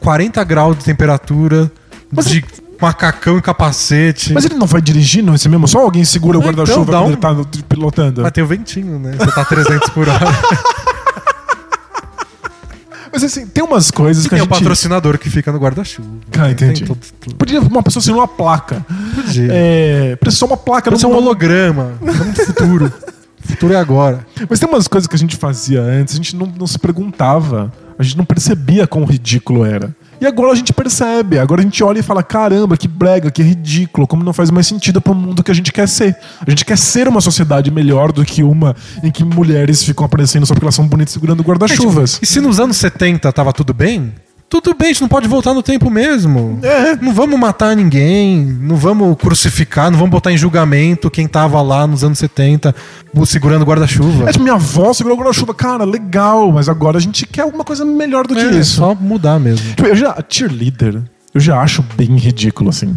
40 0.00 0.42
graus 0.44 0.76
de 0.78 0.84
temperatura, 0.84 1.70
Mas 2.10 2.26
de 2.26 2.44
macacão 2.80 3.38
e 3.38 3.42
capacete. 3.42 4.32
Mas 4.32 4.44
ele 4.44 4.56
não 4.56 4.66
vai 4.66 4.80
dirigindo 4.80 5.32
esse 5.34 5.48
mesmo? 5.48 5.68
Só 5.68 5.80
alguém 5.80 6.04
segura 6.04 6.38
o 6.38 6.40
então 6.40 6.52
guarda-chuva 6.52 6.90
dá 6.92 6.98
quando 6.98 7.06
um- 7.06 7.08
ele 7.12 7.16
tá 7.16 7.34
pilotando? 7.68 8.22
Mas 8.22 8.32
tem 8.32 8.42
o 8.42 8.46
ventinho, 8.46 8.98
né? 8.98 9.12
Você 9.16 9.30
tá 9.30 9.44
300 9.44 9.88
por 9.90 10.08
hora. 10.08 10.20
Mas 13.12 13.22
assim, 13.22 13.46
tem 13.46 13.62
umas 13.62 13.90
coisas 13.90 14.24
E 14.24 14.28
que 14.28 14.34
a 14.34 14.38
tem 14.38 14.46
o 14.46 14.48
gente... 14.48 14.58
patrocinador 14.58 15.18
que 15.18 15.28
fica 15.28 15.52
no 15.52 15.58
guarda-chuva. 15.58 16.08
Ah, 16.38 16.50
entendi. 16.50 16.84
Podia 17.36 17.60
uma 17.60 17.82
pessoa 17.82 18.00
assinar 18.00 18.18
uma 18.18 18.28
placa. 18.28 18.84
Podia. 19.14 19.48
É, 19.50 20.16
precisa 20.16 20.40
só 20.40 20.46
uma 20.46 20.56
placa. 20.56 20.96
Ser 20.96 21.06
um 21.06 21.14
holograma. 21.14 21.92
Vamos 22.00 22.34
pro 22.34 22.46
futuro. 22.46 22.92
O 23.44 23.48
futuro 23.48 23.74
é 23.74 23.76
agora. 23.76 24.26
Mas 24.48 24.58
tem 24.58 24.68
umas 24.68 24.88
coisas 24.88 25.06
que 25.06 25.14
a 25.14 25.18
gente 25.18 25.36
fazia 25.36 25.82
antes, 25.82 26.14
a 26.14 26.16
gente 26.16 26.34
não, 26.34 26.46
não 26.46 26.66
se 26.66 26.78
perguntava, 26.78 27.70
a 27.98 28.02
gente 28.02 28.16
não 28.16 28.24
percebia 28.24 28.86
quão 28.86 29.04
ridículo 29.04 29.64
era. 29.64 29.94
E 30.22 30.26
agora 30.26 30.52
a 30.52 30.54
gente 30.54 30.72
percebe, 30.72 31.36
agora 31.36 31.62
a 31.62 31.64
gente 31.64 31.82
olha 31.82 31.98
e 31.98 32.02
fala: 32.02 32.22
caramba, 32.22 32.76
que 32.76 32.86
brega, 32.86 33.28
que 33.28 33.42
ridículo, 33.42 34.06
como 34.06 34.22
não 34.22 34.32
faz 34.32 34.52
mais 34.52 34.68
sentido 34.68 35.00
pro 35.00 35.12
mundo 35.12 35.42
que 35.42 35.50
a 35.50 35.54
gente 35.54 35.72
quer 35.72 35.88
ser. 35.88 36.16
A 36.46 36.48
gente 36.48 36.64
quer 36.64 36.78
ser 36.78 37.08
uma 37.08 37.20
sociedade 37.20 37.72
melhor 37.72 38.12
do 38.12 38.24
que 38.24 38.44
uma 38.44 38.76
em 39.02 39.10
que 39.10 39.24
mulheres 39.24 39.82
ficam 39.82 40.06
aparecendo 40.06 40.46
só 40.46 40.54
porque 40.54 40.64
elas 40.64 40.76
são 40.76 40.86
bonitas 40.86 41.12
segurando 41.12 41.42
guarda-chuvas. 41.42 42.20
E 42.22 42.26
se 42.26 42.40
nos 42.40 42.60
anos 42.60 42.76
70 42.76 43.32
tava 43.32 43.52
tudo 43.52 43.74
bem? 43.74 44.14
Tudo 44.60 44.74
bem, 44.74 44.88
a 44.90 44.92
gente 44.92 45.00
não 45.00 45.08
pode 45.08 45.26
voltar 45.26 45.54
no 45.54 45.62
tempo 45.62 45.88
mesmo. 45.88 46.58
É. 46.62 46.94
Não 46.96 47.14
vamos 47.14 47.40
matar 47.40 47.74
ninguém, 47.74 48.44
não 48.44 48.76
vamos 48.76 49.16
crucificar, 49.16 49.90
não 49.90 49.96
vamos 49.96 50.10
botar 50.10 50.30
em 50.30 50.36
julgamento 50.36 51.10
quem 51.10 51.26
tava 51.26 51.62
lá 51.62 51.86
nos 51.86 52.04
anos 52.04 52.18
70 52.18 52.74
segurando 53.24 53.64
guarda-chuva. 53.64 54.28
É, 54.28 54.32
tipo, 54.32 54.42
minha 54.44 54.56
avó 54.56 54.92
segurou 54.92 55.16
guarda-chuva, 55.16 55.54
cara, 55.54 55.84
legal, 55.84 56.52
mas 56.52 56.68
agora 56.68 56.98
a 56.98 57.00
gente 57.00 57.26
quer 57.26 57.40
alguma 57.42 57.64
coisa 57.64 57.82
melhor 57.82 58.26
do 58.26 58.34
que 58.34 58.40
É, 58.42 58.50
isso. 58.50 58.76
só 58.76 58.94
mudar 58.94 59.40
mesmo. 59.40 59.66
Tipo, 59.70 59.86
eu 59.86 59.96
já, 59.96 60.22
cheerleader, 60.28 61.00
eu 61.32 61.40
já 61.40 61.58
acho 61.58 61.82
bem 61.96 62.14
ridículo, 62.18 62.68
assim. 62.68 62.94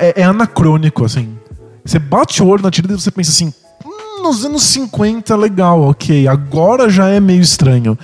É, 0.00 0.22
é 0.22 0.24
anacrônico, 0.24 1.04
assim. 1.04 1.36
Você 1.84 1.98
bate 1.98 2.42
o 2.42 2.46
olho 2.46 2.62
na 2.62 2.70
cheerleader 2.72 2.96
e 2.98 3.02
você 3.02 3.10
pensa 3.10 3.30
assim. 3.32 3.52
"Hum, 3.84 4.22
Nos 4.22 4.46
anos 4.46 4.62
50, 4.62 5.36
legal, 5.36 5.82
ok. 5.82 6.26
Agora 6.26 6.88
já 6.88 7.06
é 7.06 7.20
meio 7.20 7.42
estranho. 7.42 7.98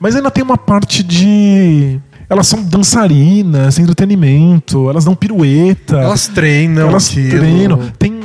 Mas 0.00 0.16
ainda 0.16 0.30
tem 0.30 0.42
uma 0.42 0.56
parte 0.56 1.02
de. 1.02 2.00
Elas 2.30 2.46
são 2.46 2.62
dançarinas, 2.62 3.78
entretenimento, 3.78 4.88
elas 4.90 5.04
dão 5.04 5.14
pirueta. 5.14 5.96
Elas 5.96 6.26
treinam 6.28 6.88
elas 6.88 7.08
aquilo. 7.08 7.38
treinam. 7.38 7.92
Tem. 7.98 8.18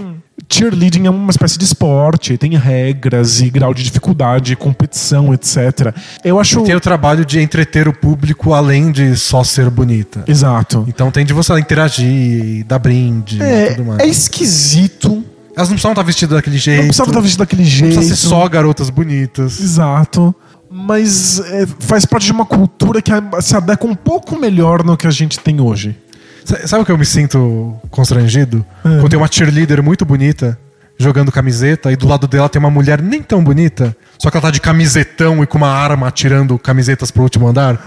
Cheerleading 0.50 1.08
é 1.08 1.10
uma 1.10 1.32
espécie 1.32 1.58
de 1.58 1.64
esporte, 1.66 2.38
tem 2.38 2.56
regras 2.56 3.42
e 3.42 3.50
grau 3.50 3.74
de 3.74 3.82
dificuldade, 3.82 4.56
competição, 4.56 5.34
etc. 5.34 5.96
Eu 6.24 6.40
acho. 6.40 6.62
Tem 6.64 6.76
o 6.76 6.80
trabalho 6.82 7.26
de 7.26 7.40
entreter 7.40 7.88
o 7.88 7.94
público 7.94 8.54
além 8.54 8.92
de 8.92 9.16
só 9.16 9.44
ser 9.44 9.70
bonita. 9.72 10.24
Exato. 10.28 10.86
Então 10.88 11.10
tem 11.10 11.26
de 11.26 11.34
você 11.34 11.58
interagir, 11.58 12.66
dar 12.66 12.78
brinde 12.78 13.40
e 13.40 13.42
É, 13.42 13.74
tudo 13.74 13.86
mais. 13.88 14.00
é 14.02 14.08
esquisito. 14.08 15.24
Elas 15.56 15.70
não 15.70 15.76
precisavam 15.76 15.94
estar 15.94 16.04
vestidas 16.04 16.36
daquele 16.36 16.58
jeito. 16.58 16.78
Não 16.80 16.86
precisava 16.88 17.10
estar 17.12 17.22
vestido 17.22 17.40
daquele 17.40 17.62
Não 17.64 17.70
jeito. 17.70 17.94
precisa 17.96 18.16
ser 18.16 18.28
só 18.28 18.48
garotas 18.48 18.90
bonitas. 18.90 19.60
Exato. 19.60 20.36
Mas 20.76 21.40
é, 21.40 21.68
faz 21.80 22.04
parte 22.04 22.26
de 22.26 22.32
uma 22.32 22.46
cultura 22.48 23.00
que 23.00 23.12
se 23.42 23.56
adequa 23.56 23.88
um 23.88 23.94
pouco 23.94 24.36
melhor 24.40 24.84
no 24.84 24.98
que 24.98 25.06
a 25.06 25.12
gente 25.12 25.40
tem 25.40 25.62
hoje. 25.62 25.96
Sa- 26.44 26.68
Sabe 26.68 26.82
o 26.82 26.86
que 26.86 26.92
eu 26.92 26.98
me 26.98 27.06
sinto 27.06 27.76
constrangido? 27.92 28.66
É. 28.84 28.90
Quando 29.00 29.10
tem 29.10 29.20
uma 29.20 29.30
cheerleader 29.32 29.84
muito 29.84 30.04
bonita 30.04 30.58
jogando 30.98 31.32
camiseta 31.32 31.92
e 31.92 31.96
do 31.96 32.08
lado 32.08 32.28
dela 32.28 32.50
tem 32.50 32.60
uma 32.60 32.72
mulher 32.72 33.02
nem 33.02 33.22
tão 33.22 33.44
bonita, 33.44 33.96
só 34.18 34.32
que 34.32 34.38
ela 34.38 34.42
tá 34.42 34.50
de 34.52 34.60
camisetão 34.60 35.44
e 35.44 35.48
com 35.48 35.58
uma 35.60 35.68
arma 35.70 36.08
atirando 36.08 36.58
camisetas 36.58 37.12
pro 37.12 37.22
último 37.24 37.48
andar. 37.48 37.80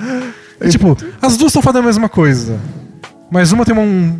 E, 0.60 0.68
tipo, 0.68 0.96
as 1.20 1.36
duas 1.36 1.50
estão 1.50 1.62
fazendo 1.62 1.82
a 1.82 1.86
mesma 1.86 2.08
coisa. 2.08 2.56
Mas 3.30 3.50
uma 3.50 3.64
tem 3.64 3.76
um, 3.76 4.16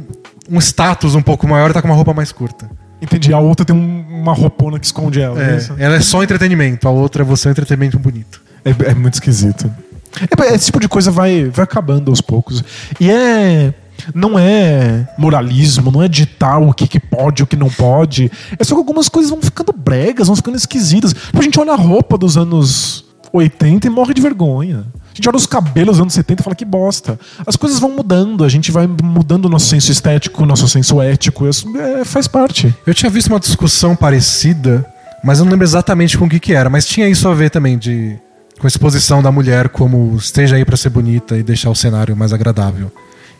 um 0.51 0.59
status 0.61 1.15
um 1.15 1.23
pouco 1.23 1.47
maior 1.47 1.71
e 1.71 1.73
tá 1.73 1.81
com 1.81 1.87
uma 1.89 1.95
roupa 1.97 2.13
mais 2.13 2.33
curta. 2.33 2.69
Entendi. 3.01 3.33
A 3.33 3.39
outra 3.39 3.65
tem 3.65 3.77
um- 3.77 4.05
uma 4.23 4.33
roupona 4.33 4.79
que 4.79 4.87
esconde 4.87 5.21
ela. 5.21 5.41
É, 5.41 5.55
é 5.55 5.57
isso? 5.57 5.75
ela 5.79 5.95
é 5.97 6.01
só 6.01 6.23
entretenimento, 6.23 6.89
a 6.89 6.91
outra 6.91 7.23
é 7.23 7.25
você 7.25 7.49
um 7.49 7.53
entretenimento 7.53 7.99
bonito. 7.99 8.41
É, 8.67 8.91
é 8.91 8.95
muito 8.95 9.15
esquisito. 9.15 9.73
É, 10.21 10.55
esse 10.55 10.67
tipo 10.67 10.81
de 10.81 10.89
coisa 10.89 11.11
vai, 11.11 11.45
vai 11.45 11.63
acabando 11.63 12.11
aos 12.11 12.21
poucos. 12.21 12.65
E 13.01 13.11
é. 13.11 13.73
Não 14.15 14.39
é 14.39 15.09
moralismo, 15.17 15.91
não 15.91 16.03
é 16.03 16.09
ditar 16.09 16.59
o 16.61 16.73
que, 16.75 16.87
que 16.87 17.01
pode 17.01 17.41
e 17.41 17.45
o 17.45 17.47
que 17.47 17.57
não 17.57 17.71
pode. 17.71 18.31
É 18.59 18.63
só 18.63 18.75
que 18.75 18.79
algumas 18.79 19.09
coisas 19.09 19.31
vão 19.31 19.41
ficando 19.41 19.73
bregas, 19.73 20.27
vão 20.27 20.37
ficando 20.37 20.57
esquisitas. 20.57 21.15
Tipo, 21.15 21.39
a 21.39 21.43
gente 21.43 21.59
olha 21.59 21.73
a 21.73 21.77
roupa 21.77 22.19
dos 22.19 22.37
anos 22.37 23.07
80 23.33 23.87
e 23.87 23.91
morre 23.91 24.13
de 24.13 24.21
vergonha. 24.21 24.85
A 25.03 25.15
gente 25.17 25.27
olha 25.27 25.37
os 25.39 25.47
cabelos 25.47 25.97
dos 25.97 26.03
anos 26.03 26.13
70 26.13 26.43
e 26.43 26.45
fala 26.45 26.55
que 26.55 26.65
bosta. 26.65 27.19
As 27.47 27.57
coisas 27.57 27.79
vão 27.79 27.91
mudando, 27.91 28.45
a 28.45 28.51
gente 28.51 28.71
vai 28.71 28.87
mudando 28.87 29.47
o 29.47 29.49
nosso 29.49 29.67
senso 29.67 29.91
estético, 29.91 30.43
o 30.43 30.47
nosso 30.47 30.69
senso 30.69 31.01
ético. 31.01 31.49
Isso 31.49 31.67
é, 31.79 32.05
faz 32.05 32.29
parte. 32.29 32.75
Eu 32.87 32.93
tinha 32.93 33.09
visto 33.09 33.29
uma 33.29 33.41
discussão 33.41 33.97
parecida, 33.97 34.87
mas 35.25 35.39
eu 35.39 35.47
não 35.47 35.53
lembro 35.53 35.67
exatamente 35.67 36.19
com 36.19 36.27
o 36.27 36.29
que 36.29 36.39
que 36.39 36.53
era. 36.53 36.69
Mas 36.69 36.85
tinha 36.85 37.09
isso 37.09 37.27
a 37.27 37.35
ver 37.35 37.49
também 37.49 37.79
de 37.79 38.19
com 38.59 38.67
a 38.67 38.69
exposição 38.69 39.23
da 39.23 39.31
mulher 39.31 39.69
como 39.69 40.17
esteja 40.17 40.57
aí 40.57 40.65
pra 40.65 40.77
ser 40.77 40.91
bonita 40.91 41.37
e 41.37 41.43
deixar 41.43 41.71
o 41.71 41.75
cenário 41.75 42.17
mais 42.17 42.33
agradável. 42.33 42.91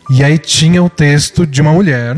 E 0.09 0.23
aí 0.23 0.37
tinha 0.37 0.81
o 0.81 0.89
texto 0.89 1.45
de 1.45 1.61
uma 1.61 1.73
mulher 1.73 2.17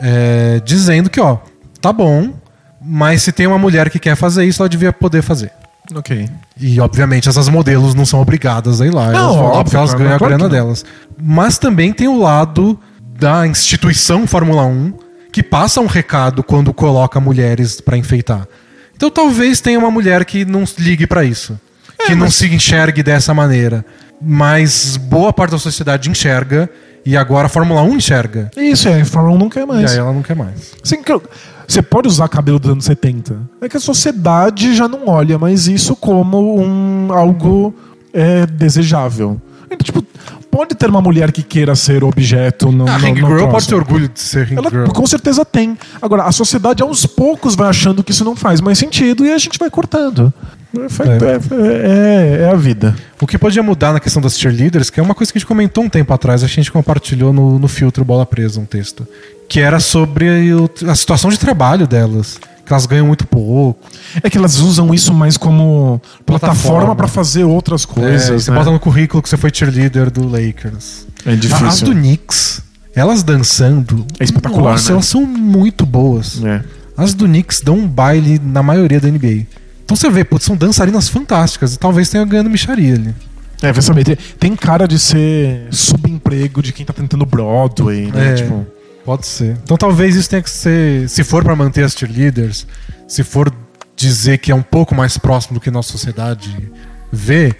é, 0.00 0.60
dizendo 0.64 1.08
que, 1.08 1.20
ó, 1.20 1.38
tá 1.80 1.92
bom, 1.92 2.34
mas 2.80 3.22
se 3.22 3.32
tem 3.32 3.46
uma 3.46 3.58
mulher 3.58 3.88
que 3.88 3.98
quer 3.98 4.16
fazer 4.16 4.44
isso, 4.44 4.62
ela 4.62 4.68
devia 4.68 4.92
poder 4.92 5.22
fazer. 5.22 5.52
Ok. 5.94 6.28
E, 6.60 6.80
obviamente, 6.80 7.28
essas 7.28 7.48
modelos 7.48 7.94
não 7.94 8.06
são 8.06 8.20
obrigadas 8.20 8.80
a 8.80 8.86
ir 8.86 8.92
lá. 8.92 9.10
Não, 9.10 9.18
elas 9.18 9.36
vão 9.36 9.52
lá 9.52 9.64
porque 9.64 9.76
elas 9.76 9.94
ganham 9.94 10.14
a 10.14 10.18
grana 10.18 10.48
delas. 10.48 10.84
Mas 11.20 11.58
também 11.58 11.92
tem 11.92 12.08
o 12.08 12.18
lado 12.18 12.78
da 13.18 13.46
instituição 13.46 14.26
Fórmula 14.26 14.64
1 14.64 14.94
que 15.32 15.42
passa 15.42 15.80
um 15.80 15.86
recado 15.86 16.42
quando 16.42 16.74
coloca 16.74 17.18
mulheres 17.18 17.80
pra 17.80 17.96
enfeitar. 17.96 18.46
Então 18.94 19.10
talvez 19.10 19.60
tenha 19.60 19.78
uma 19.78 19.90
mulher 19.90 20.24
que 20.24 20.44
não 20.44 20.64
ligue 20.78 21.06
pra 21.06 21.24
isso. 21.24 21.58
É, 22.04 22.06
que 22.08 22.14
não 22.14 22.30
se 22.30 22.46
enxergue 22.52 23.02
dessa 23.02 23.32
maneira. 23.34 23.84
Mas 24.20 24.96
boa 24.96 25.32
parte 25.32 25.50
da 25.52 25.58
sociedade 25.58 26.08
enxerga 26.08 26.70
e 27.04 27.16
agora 27.16 27.46
a 27.46 27.48
Fórmula 27.48 27.82
1 27.82 27.96
enxerga. 27.96 28.50
Isso, 28.56 28.88
é, 28.88 29.00
a 29.00 29.04
Fórmula 29.04 29.34
1 29.34 29.38
não 29.38 29.48
quer 29.48 29.66
mais. 29.66 29.90
E 29.90 29.94
aí 29.94 29.98
ela 29.98 30.12
não 30.12 30.22
quer 30.22 30.36
mais. 30.36 30.72
Assim, 30.82 30.98
eu- 31.06 31.22
você 31.66 31.82
pode 31.82 32.06
usar 32.06 32.28
cabelo 32.28 32.58
dos 32.58 32.70
anos 32.70 32.84
70. 32.84 33.40
É 33.60 33.68
que 33.68 33.76
a 33.76 33.80
sociedade 33.80 34.74
já 34.74 34.86
não 34.86 35.08
olha 35.08 35.38
mais 35.38 35.66
isso 35.66 35.96
como 35.96 36.60
um 36.60 37.12
algo 37.12 37.74
é, 38.12 38.46
desejável. 38.46 39.40
Então, 39.66 39.78
tipo, 39.78 40.04
pode 40.50 40.74
ter 40.74 40.90
uma 40.90 41.00
mulher 41.00 41.32
que 41.32 41.42
queira 41.42 41.74
ser 41.74 42.04
objeto 42.04 42.70
no, 42.70 42.86
A 42.86 42.98
no, 42.98 43.04
Ring 43.06 43.14
Girl 43.14 43.48
pode 43.48 43.66
ter 43.66 43.74
orgulho 43.74 44.06
de 44.06 44.20
ser 44.20 44.46
Ring 44.46 44.56
Ela 44.58 44.68
Girl. 44.68 44.84
com 44.88 45.06
certeza 45.06 45.44
tem. 45.46 45.78
Agora, 46.00 46.24
a 46.24 46.32
sociedade 46.32 46.82
aos 46.82 47.06
poucos 47.06 47.54
vai 47.54 47.68
achando 47.68 48.04
que 48.04 48.12
isso 48.12 48.24
não 48.24 48.36
faz 48.36 48.60
mais 48.60 48.76
sentido 48.78 49.24
e 49.24 49.32
a 49.32 49.38
gente 49.38 49.58
vai 49.58 49.70
cortando. 49.70 50.32
É, 50.74 50.80
É. 50.80 51.60
é- 51.64 52.40
é- 52.40 52.42
é 52.44 52.50
a 52.50 52.54
vida. 52.56 52.94
O 53.20 53.26
que 53.26 53.36
podia 53.38 53.62
mudar 53.62 53.92
na 53.92 54.00
questão 54.00 54.22
das 54.22 54.38
cheerleaders, 54.38 54.90
que 54.90 54.98
é 54.98 55.02
uma 55.02 55.14
coisa 55.14 55.32
que 55.32 55.38
a 55.38 55.40
gente 55.40 55.46
comentou 55.46 55.84
um 55.84 55.88
tempo 55.88 56.12
atrás, 56.12 56.42
a 56.42 56.46
gente 56.46 56.70
compartilhou 56.72 57.32
no, 57.32 57.58
no 57.58 57.68
filtro 57.68 58.04
Bola 58.04 58.24
Presa 58.24 58.58
um 58.60 58.64
texto, 58.64 59.06
que 59.48 59.60
era 59.60 59.78
sobre 59.80 60.52
o- 60.54 60.70
a 60.88 60.94
situação 60.94 61.30
de 61.30 61.38
trabalho 61.38 61.86
delas, 61.86 62.38
que 62.64 62.72
elas 62.72 62.86
ganham 62.86 63.06
muito 63.06 63.26
pouco. 63.26 63.80
É 64.22 64.30
que 64.30 64.38
elas 64.38 64.58
usam 64.60 64.94
isso 64.94 65.12
mais 65.12 65.36
como 65.36 66.00
plataforma 66.24 66.94
para 66.96 67.06
fazer 67.08 67.44
outras 67.44 67.82
É, 67.84 67.86
coisas. 67.86 68.44
você 68.44 68.50
né? 68.50 68.56
bota 68.56 68.70
no 68.70 68.80
currículo 68.80 69.22
que 69.22 69.28
você 69.28 69.36
foi 69.36 69.50
cheerleader 69.52 70.10
do 70.10 70.26
Lakers. 70.26 71.06
É 71.26 71.34
difícil. 71.36 71.66
As 71.66 71.80
do 71.82 71.92
Knicks, 71.92 72.62
elas 72.94 73.22
dançando, 73.22 74.06
É 74.18 74.24
espetacular, 74.24 74.72
nossa, 74.72 74.88
né? 74.88 74.92
elas 74.94 75.06
são 75.06 75.26
muito 75.26 75.84
boas. 75.84 76.42
É. 76.44 76.62
As 76.96 77.14
do 77.14 77.26
Knicks 77.26 77.60
dão 77.60 77.76
um 77.78 77.86
baile 77.86 78.40
na 78.42 78.62
maioria 78.62 79.00
da 79.00 79.08
NBA. 79.08 79.46
Então 79.92 79.96
você 79.96 80.08
vê, 80.08 80.24
putz, 80.24 80.46
são 80.46 80.56
dançarinas 80.56 81.06
fantásticas 81.06 81.74
e 81.74 81.78
talvez 81.78 82.08
tenha 82.08 82.24
ganhando 82.24 82.48
micharia 82.48 82.94
ali. 82.94 83.14
É, 83.60 83.70
vai 83.70 83.82
saber. 83.82 84.04
Tem, 84.04 84.16
tem 84.16 84.56
cara 84.56 84.88
de 84.88 84.98
ser 84.98 85.66
subemprego 85.70 86.62
de 86.62 86.72
quem 86.72 86.84
tá 86.86 86.94
tentando 86.94 87.26
Broadway, 87.26 88.10
né? 88.10 88.30
É. 88.30 88.34
Tipo, 88.36 88.66
Pode 89.04 89.26
ser. 89.26 89.58
Então 89.62 89.76
talvez 89.76 90.16
isso 90.16 90.30
tenha 90.30 90.40
que 90.40 90.48
ser. 90.48 91.08
Se 91.10 91.22
for 91.22 91.44
pra 91.44 91.54
manter 91.54 91.84
as 91.84 91.92
cheerleaders, 91.92 92.66
se 93.06 93.22
for 93.22 93.52
dizer 93.94 94.38
que 94.38 94.50
é 94.50 94.54
um 94.54 94.62
pouco 94.62 94.94
mais 94.94 95.18
próximo 95.18 95.54
do 95.54 95.60
que 95.60 95.70
nossa 95.70 95.92
sociedade 95.92 96.72
vê, 97.12 97.54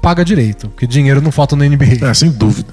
paga 0.00 0.24
direito. 0.24 0.68
Porque 0.68 0.86
dinheiro 0.86 1.20
não 1.20 1.32
falta 1.32 1.56
na 1.56 1.64
NBA. 1.64 2.06
é, 2.08 2.14
sem 2.14 2.30
dúvida. 2.30 2.72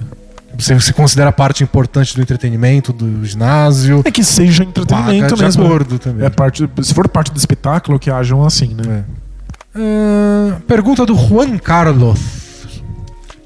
Você 0.60 0.78
se 0.80 0.92
considera 0.92 1.32
parte 1.32 1.62
importante 1.64 2.14
do 2.14 2.22
entretenimento, 2.22 2.92
do 2.92 3.24
ginásio. 3.24 4.02
É 4.04 4.10
que 4.10 4.22
seja 4.24 4.62
entretenimento 4.64 5.20
paga 5.22 5.36
de 5.36 5.42
mesmo. 5.42 5.64
acordo 5.64 5.98
também. 5.98 6.24
É 6.26 6.30
parte, 6.30 6.68
se 6.82 6.94
for 6.94 7.08
parte 7.08 7.32
do 7.32 7.38
espetáculo, 7.38 7.98
que 7.98 8.10
hajam 8.10 8.44
assim, 8.44 8.74
né? 8.74 9.04
É. 9.06 9.20
Ah, 9.76 10.56
pergunta 10.66 11.06
do 11.06 11.14
Juan 11.16 11.56
Carlos. 11.58 12.18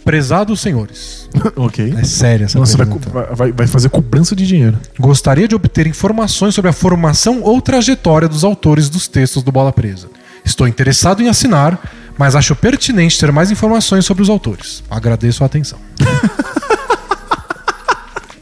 Prezados 0.04 0.60
senhores. 0.60 1.28
ok. 1.56 1.94
É 1.98 2.04
séria 2.04 2.44
essa 2.44 2.58
Nossa, 2.58 2.76
vai, 2.76 2.86
pergunta. 2.86 3.08
co- 3.10 3.34
vai, 3.34 3.52
vai 3.52 3.66
fazer 3.66 3.88
cobrança 3.88 4.36
de 4.36 4.46
dinheiro. 4.46 4.76
Gostaria 4.98 5.48
de 5.48 5.54
obter 5.54 5.86
informações 5.86 6.54
sobre 6.54 6.68
a 6.70 6.74
formação 6.74 7.40
ou 7.42 7.60
trajetória 7.62 8.28
dos 8.28 8.44
autores 8.44 8.90
dos 8.90 9.08
textos 9.08 9.42
do 9.42 9.50
Bola 9.50 9.72
Presa. 9.72 10.08
Estou 10.44 10.68
interessado 10.68 11.22
em 11.22 11.28
assinar, 11.28 11.80
mas 12.18 12.36
acho 12.36 12.54
pertinente 12.54 13.18
ter 13.18 13.32
mais 13.32 13.50
informações 13.50 14.04
sobre 14.04 14.22
os 14.22 14.28
autores. 14.28 14.82
Agradeço 14.90 15.42
a 15.42 15.46
atenção. 15.46 15.78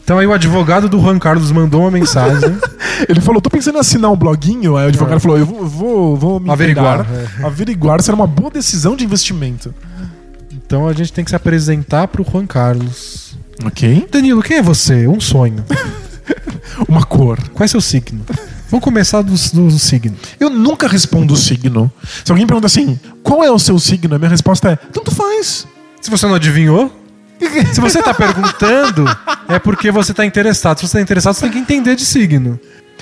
então 0.03 0.19
aí 0.19 0.27
o 0.27 0.33
advogado 0.33 0.89
do 0.89 1.01
Juan 1.01 1.19
Carlos 1.19 1.51
mandou 1.53 1.83
uma 1.83 1.91
mensagem. 1.91 2.59
Ele 3.09 3.21
falou, 3.21 3.41
tô 3.41 3.51
pensando 3.51 3.77
em 3.77 3.81
assinar 3.81 4.11
um 4.11 4.17
bloguinho. 4.17 4.77
Aí 4.77 4.87
o 4.87 4.89
advogado 4.89 5.21
falou, 5.21 5.39
eu 5.39 5.47
vou, 5.47 5.67
vou, 5.67 6.17
vou 6.17 6.41
me 6.41 6.51
Averiguar, 6.51 7.01
inteirar, 7.01 7.31
averiguar 7.47 8.03
se 8.03 8.11
era 8.11 8.17
uma 8.17 8.27
boa 8.27 8.51
decisão 8.51 8.97
de 8.97 9.05
investimento. 9.05 9.75
Então 10.53 10.89
a 10.89 10.93
gente 10.93 11.13
tem 11.13 11.25
que 11.25 11.31
se 11.31 11.37
apresentar 11.37 12.09
pro 12.09 12.25
Juan 12.25 12.47
Carlos. 12.47 13.37
Ok. 13.65 14.09
Danilo, 14.11 14.43
quem 14.43 14.59
é 14.59 14.63
você? 14.63 15.07
Um 15.07 15.21
sonho. 15.21 15.65
Uma 16.89 17.05
cor. 17.05 17.39
Qual 17.53 17.65
é 17.65 17.69
seu 17.69 17.81
signo? 17.81 18.25
Vamos 18.71 18.83
começar 18.83 19.21
do, 19.21 19.33
do 19.33 19.79
signo. 19.79 20.17
Eu 20.41 20.49
nunca 20.49 20.89
respondo 20.89 21.35
o 21.35 21.37
signo. 21.37 21.93
Se 22.25 22.33
alguém 22.33 22.47
pergunta 22.47 22.67
assim, 22.67 22.99
qual 23.23 23.45
é 23.45 23.51
o 23.51 23.59
seu 23.59 23.79
signo? 23.79 24.15
A 24.15 24.19
minha 24.19 24.31
resposta 24.31 24.71
é, 24.71 24.77
tanto 24.77 25.11
faz. 25.11 25.67
Se 26.01 26.11
você 26.11 26.27
não 26.27 26.35
adivinhou, 26.35 26.91
se 27.73 27.81
você 27.81 28.03
tá 28.03 28.15
perguntando, 28.15 29.05
é 29.49 29.59
porque 29.59 29.91
você 29.91 30.13
tá 30.15 30.25
interessado. 30.25 30.79
Se 30.79 30.89
você 30.89 30.99
tá 30.99 31.03
interessado, 31.03 31.35
você 31.35 31.43
tem 31.43 31.53
que 31.53 31.59
entender 31.59 31.95
de 31.95 32.05
signo. 32.05 32.59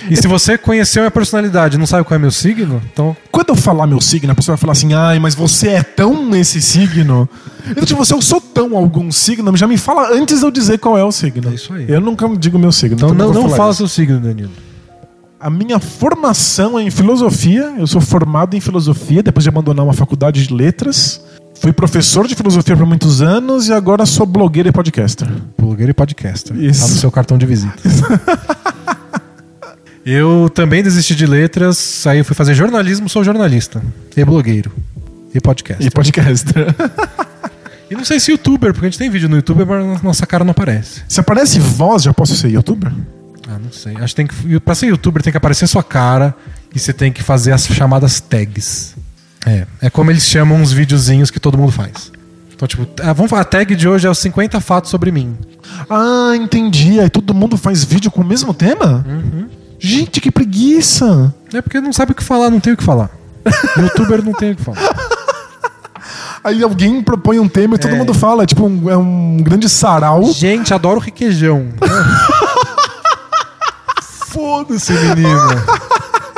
E 0.09 0.15
se 0.15 0.27
você 0.27 0.57
conheceu 0.57 1.03
minha 1.03 1.11
personalidade 1.11 1.75
e 1.75 1.79
não 1.79 1.85
sabe 1.85 2.03
qual 2.03 2.15
é 2.15 2.19
meu 2.19 2.31
signo, 2.31 2.81
então. 2.91 3.15
Quando 3.31 3.49
eu 3.49 3.55
falar 3.55 3.85
meu 3.85 4.01
signo, 4.01 4.31
a 4.31 4.35
pessoa 4.35 4.55
vai 4.55 4.61
falar 4.61 4.71
assim, 4.73 4.93
ai, 4.93 5.19
mas 5.19 5.35
você 5.35 5.69
é 5.69 5.83
tão 5.83 6.35
esse 6.35 6.61
signo. 6.61 7.29
Eu, 7.75 7.85
tipo, 7.85 8.03
se 8.05 8.13
eu 8.13 8.21
sou 8.21 8.41
tão 8.41 8.75
algum 8.75 9.11
signo, 9.11 9.55
já 9.55 9.67
me 9.67 9.77
fala 9.77 10.11
antes 10.11 10.39
de 10.39 10.45
eu 10.45 10.51
dizer 10.51 10.79
qual 10.79 10.97
é 10.97 11.03
o 11.03 11.11
signo. 11.11 11.49
É 11.49 11.53
isso 11.53 11.73
aí. 11.73 11.85
Eu 11.87 12.01
nunca 12.01 12.27
digo 12.29 12.57
meu 12.57 12.71
signo. 12.71 12.95
Então 12.95 13.13
não, 13.13 13.31
vou 13.31 13.33
não 13.33 13.41
falar 13.43 13.57
fala 13.57 13.73
seu 13.73 13.87
signo, 13.87 14.19
Danilo. 14.19 14.51
A 15.39 15.49
minha 15.49 15.79
formação 15.79 16.77
é 16.77 16.83
em 16.83 16.91
filosofia. 16.91 17.73
Eu 17.77 17.87
sou 17.87 18.01
formado 18.01 18.55
em 18.55 18.61
filosofia 18.61 19.23
depois 19.23 19.43
de 19.43 19.49
abandonar 19.49 19.85
uma 19.85 19.93
faculdade 19.93 20.45
de 20.45 20.53
letras. 20.53 21.21
Fui 21.59 21.71
professor 21.71 22.27
de 22.27 22.35
filosofia 22.35 22.75
por 22.75 22.85
muitos 22.85 23.21
anos 23.21 23.67
e 23.67 23.73
agora 23.73 24.05
sou 24.05 24.25
blogueiro 24.25 24.69
e 24.69 24.71
podcaster. 24.71 25.27
Blogueiro 25.57 25.91
e 25.91 25.93
podcaster. 25.93 26.55
Isso. 26.57 26.81
Tá 26.81 26.87
no 26.87 26.99
seu 26.99 27.11
cartão 27.11 27.37
de 27.37 27.45
visita. 27.45 27.77
eu 30.05 30.49
também 30.53 30.81
desisti 30.81 31.13
de 31.15 31.25
letras, 31.25 32.05
aí 32.07 32.23
fui 32.23 32.35
fazer 32.35 32.55
jornalismo, 32.55 33.07
sou 33.07 33.23
jornalista. 33.23 33.81
E 34.15 34.25
blogueiro. 34.25 34.71
E 35.33 35.39
podcaster. 35.39 35.85
E 35.85 35.89
podcaster. 35.91 36.75
E 37.91 37.95
não 37.95 38.05
sei 38.05 38.21
se 38.21 38.31
youtuber, 38.31 38.71
porque 38.71 38.85
a 38.85 38.89
gente 38.89 38.97
tem 38.97 39.09
vídeo 39.09 39.27
no 39.27 39.35
YouTube, 39.35 39.65
mas 39.65 40.01
nossa 40.01 40.25
cara 40.25 40.45
não 40.45 40.51
aparece. 40.51 41.01
Se 41.09 41.19
aparece 41.19 41.59
voz, 41.59 42.03
já 42.03 42.13
posso 42.13 42.35
ser 42.37 42.49
youtuber? 42.49 42.91
Ah, 43.47 43.59
não 43.59 43.71
sei. 43.71 43.95
Acho 43.97 44.07
que 44.07 44.15
tem 44.15 44.27
que. 44.27 44.59
Pra 44.61 44.73
ser 44.73 44.87
youtuber 44.87 45.21
tem 45.21 45.31
que 45.31 45.37
aparecer 45.37 45.67
sua 45.67 45.83
cara 45.83 46.33
e 46.73 46.79
você 46.79 46.93
tem 46.93 47.11
que 47.11 47.21
fazer 47.21 47.51
as 47.51 47.67
chamadas 47.67 48.21
tags. 48.21 48.95
É. 49.45 49.65
É 49.81 49.89
como 49.89 50.11
eles 50.11 50.23
chamam 50.25 50.61
os 50.61 50.71
videozinhos 50.71 51.31
que 51.31 51.39
todo 51.39 51.57
mundo 51.57 51.71
faz. 51.71 52.11
Então, 52.53 52.67
tipo, 52.67 52.87
ah, 53.01 53.11
vamos 53.13 53.29
falar, 53.29 53.41
a 53.41 53.45
tag 53.45 53.75
de 53.75 53.87
hoje 53.87 54.05
é 54.05 54.09
os 54.09 54.19
50 54.19 54.61
fatos 54.61 54.91
sobre 54.91 55.11
mim. 55.11 55.35
Ah, 55.89 56.33
entendi. 56.35 56.99
Aí 56.99 57.09
todo 57.09 57.33
mundo 57.33 57.57
faz 57.57 57.83
vídeo 57.83 58.11
com 58.11 58.21
o 58.21 58.25
mesmo 58.25 58.53
tema? 58.53 59.03
Gente, 59.79 60.21
que 60.21 60.29
preguiça! 60.31 61.33
É 61.53 61.61
porque 61.61 61.81
não 61.81 61.91
sabe 61.91 62.11
o 62.11 62.15
que 62.15 62.23
falar, 62.23 62.51
não 62.51 62.59
tem 62.59 62.73
o 62.73 62.77
que 62.77 62.83
falar. 62.83 63.09
Youtuber 63.77 64.23
não 64.23 64.33
tem 64.33 64.51
o 64.51 64.55
que 64.55 64.61
falar. 64.61 64.77
Aí 66.43 66.61
alguém 66.63 67.01
propõe 67.01 67.39
um 67.39 67.47
tema 67.47 67.75
e 67.75 67.79
todo 67.79 67.93
É. 67.95 67.97
mundo 67.97 68.13
fala. 68.13 68.43
É 68.43 68.45
tipo 68.45 68.63
um, 68.65 68.87
é 68.89 68.95
um 68.97 69.37
grande 69.41 69.67
sarau. 69.67 70.31
Gente, 70.31 70.71
adoro 70.73 70.99
requeijão. 70.99 71.69
Foda-se, 74.29 74.93
menina. 74.93 75.63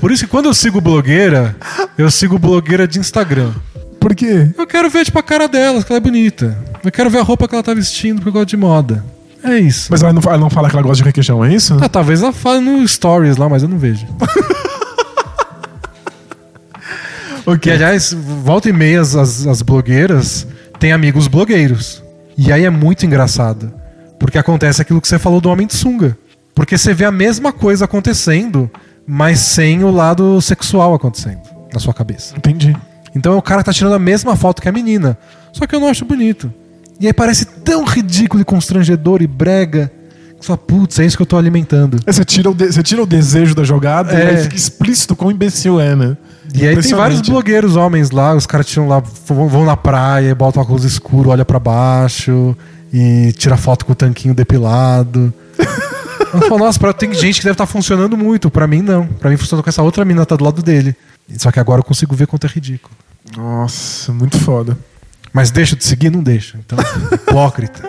Por 0.00 0.10
isso 0.10 0.24
que 0.24 0.30
quando 0.30 0.46
eu 0.46 0.54
sigo 0.54 0.80
blogueira, 0.80 1.54
eu 1.98 2.10
sigo 2.10 2.38
blogueira 2.38 2.88
de 2.88 2.98
Instagram. 2.98 3.52
Por 4.00 4.14
quê? 4.14 4.50
Eu 4.56 4.66
quero 4.66 4.88
ver, 4.88 5.04
tipo, 5.04 5.18
a 5.18 5.22
cara 5.22 5.46
dela, 5.46 5.82
que 5.82 5.92
ela 5.92 5.98
é 5.98 6.00
bonita. 6.00 6.56
Eu 6.82 6.90
quero 6.90 7.10
ver 7.10 7.18
a 7.18 7.22
roupa 7.22 7.46
que 7.46 7.54
ela 7.54 7.62
tá 7.62 7.74
vestindo, 7.74 8.16
porque 8.16 8.30
eu 8.30 8.32
gosto 8.32 8.48
de 8.48 8.56
moda. 8.56 9.04
É 9.44 9.58
isso. 9.58 9.88
Mas 9.90 10.02
ela 10.02 10.12
não, 10.12 10.22
ela 10.24 10.38
não 10.38 10.50
fala 10.50 10.70
que 10.70 10.74
ela 10.74 10.82
gosta 10.82 11.02
de 11.02 11.04
requeijão, 11.04 11.44
é 11.44 11.54
isso? 11.54 11.76
Ah, 11.80 11.88
talvez 11.88 12.22
ela 12.22 12.32
fale 12.32 12.60
no 12.60 12.86
stories 12.88 13.36
lá, 13.36 13.48
mas 13.48 13.62
eu 13.62 13.68
não 13.68 13.78
vejo. 13.78 14.06
Que, 17.60 17.70
aliás, 17.70 18.12
volta 18.12 18.68
e 18.68 18.72
meia 18.72 19.00
as, 19.00 19.16
as, 19.16 19.46
as 19.46 19.62
blogueiras 19.62 20.46
têm 20.78 20.92
amigos 20.92 21.26
blogueiros. 21.26 22.02
E 22.36 22.52
aí 22.52 22.64
é 22.64 22.70
muito 22.70 23.04
engraçado. 23.04 23.72
Porque 24.18 24.38
acontece 24.38 24.80
aquilo 24.80 25.00
que 25.00 25.08
você 25.08 25.18
falou 25.18 25.40
do 25.40 25.48
homem 25.48 25.66
de 25.66 25.74
sunga. 25.74 26.16
Porque 26.54 26.76
você 26.76 26.92
vê 26.92 27.04
a 27.04 27.10
mesma 27.10 27.52
coisa 27.52 27.86
acontecendo, 27.86 28.70
mas 29.12 29.40
sem 29.40 29.82
o 29.82 29.90
lado 29.90 30.40
sexual 30.40 30.94
acontecendo. 30.94 31.40
na 31.72 31.78
sua 31.80 31.92
cabeça. 31.94 32.34
Entendi. 32.36 32.76
Então 33.14 33.32
é 33.32 33.36
o 33.36 33.42
cara 33.42 33.62
tá 33.62 33.72
tirando 33.72 33.92
a 33.94 33.98
mesma 33.98 34.34
foto 34.36 34.60
que 34.62 34.68
a 34.68 34.72
menina. 34.72 35.16
Só 35.52 35.66
que 35.66 35.74
eu 35.74 35.80
não 35.80 35.88
acho 35.88 36.04
bonito. 36.04 36.52
E 37.00 37.06
aí 37.06 37.12
parece 37.12 37.44
tão 37.44 37.84
ridículo 37.84 38.40
e 38.40 38.44
constrangedor 38.44 39.22
e 39.22 39.26
brega. 39.26 39.90
Que 40.38 40.44
você 40.44 40.46
fala, 40.48 40.58
putz, 40.58 40.98
é 40.98 41.04
isso 41.06 41.16
que 41.16 41.22
eu 41.22 41.26
tô 41.26 41.36
alimentando. 41.36 41.98
Aí 42.06 42.12
Você 42.12 42.24
tira, 42.24 42.50
o 42.50 42.54
de- 42.54 42.72
você 42.72 42.82
tira 42.82 43.02
o 43.02 43.06
desejo 43.06 43.54
da 43.54 43.62
jogada 43.62 44.12
É. 44.12 44.24
e 44.24 44.28
aí 44.36 44.42
fica 44.42 44.56
explícito 44.56 45.14
quão 45.14 45.30
imbecil 45.30 45.78
é, 45.80 45.94
né? 45.94 46.16
E 46.52 46.58
aí 46.58 46.60
tem 46.60 46.70
Impressionante. 46.72 46.94
vários 47.00 47.20
blogueiros 47.20 47.76
homens 47.76 48.10
lá, 48.10 48.34
os 48.34 48.46
caras 48.46 48.66
tiram 48.66 48.88
lá, 48.88 49.00
vão 49.26 49.48
vão 49.48 49.64
na 49.64 49.76
praia, 49.76 50.34
botam 50.34 50.62
óculos 50.62 50.84
escuro, 50.84 51.30
olha 51.30 51.44
pra 51.44 51.58
baixo 51.60 52.56
e 52.92 53.32
tira 53.36 53.56
foto 53.56 53.84
com 53.86 53.92
o 53.92 53.94
tanquinho 53.94 54.34
depilado. 54.34 55.32
Eu 56.32 56.40
falo, 56.42 56.58
nossa, 56.58 56.78
pra, 56.78 56.92
tem 56.92 57.12
gente 57.12 57.38
que 57.40 57.44
deve 57.44 57.54
estar 57.54 57.66
funcionando 57.66 58.16
muito. 58.16 58.50
Pra 58.50 58.66
mim, 58.66 58.82
não. 58.82 59.06
Pra 59.06 59.30
mim 59.30 59.36
funciona 59.36 59.62
com 59.62 59.68
essa 59.68 59.82
outra 59.82 60.04
mina 60.04 60.22
que 60.22 60.28
tá 60.28 60.36
do 60.36 60.44
lado 60.44 60.62
dele. 60.62 60.94
Só 61.36 61.50
que 61.50 61.60
agora 61.60 61.80
eu 61.80 61.84
consigo 61.84 62.14
ver 62.14 62.26
quanto 62.26 62.46
é 62.46 62.50
ridículo. 62.50 62.94
Nossa, 63.36 64.12
muito 64.12 64.38
foda. 64.40 64.76
Mas 65.32 65.50
deixa 65.50 65.76
de 65.76 65.84
seguir? 65.84 66.10
Não 66.10 66.22
deixa. 66.22 66.58
Então, 66.58 66.78
hipócrita. 67.12 67.88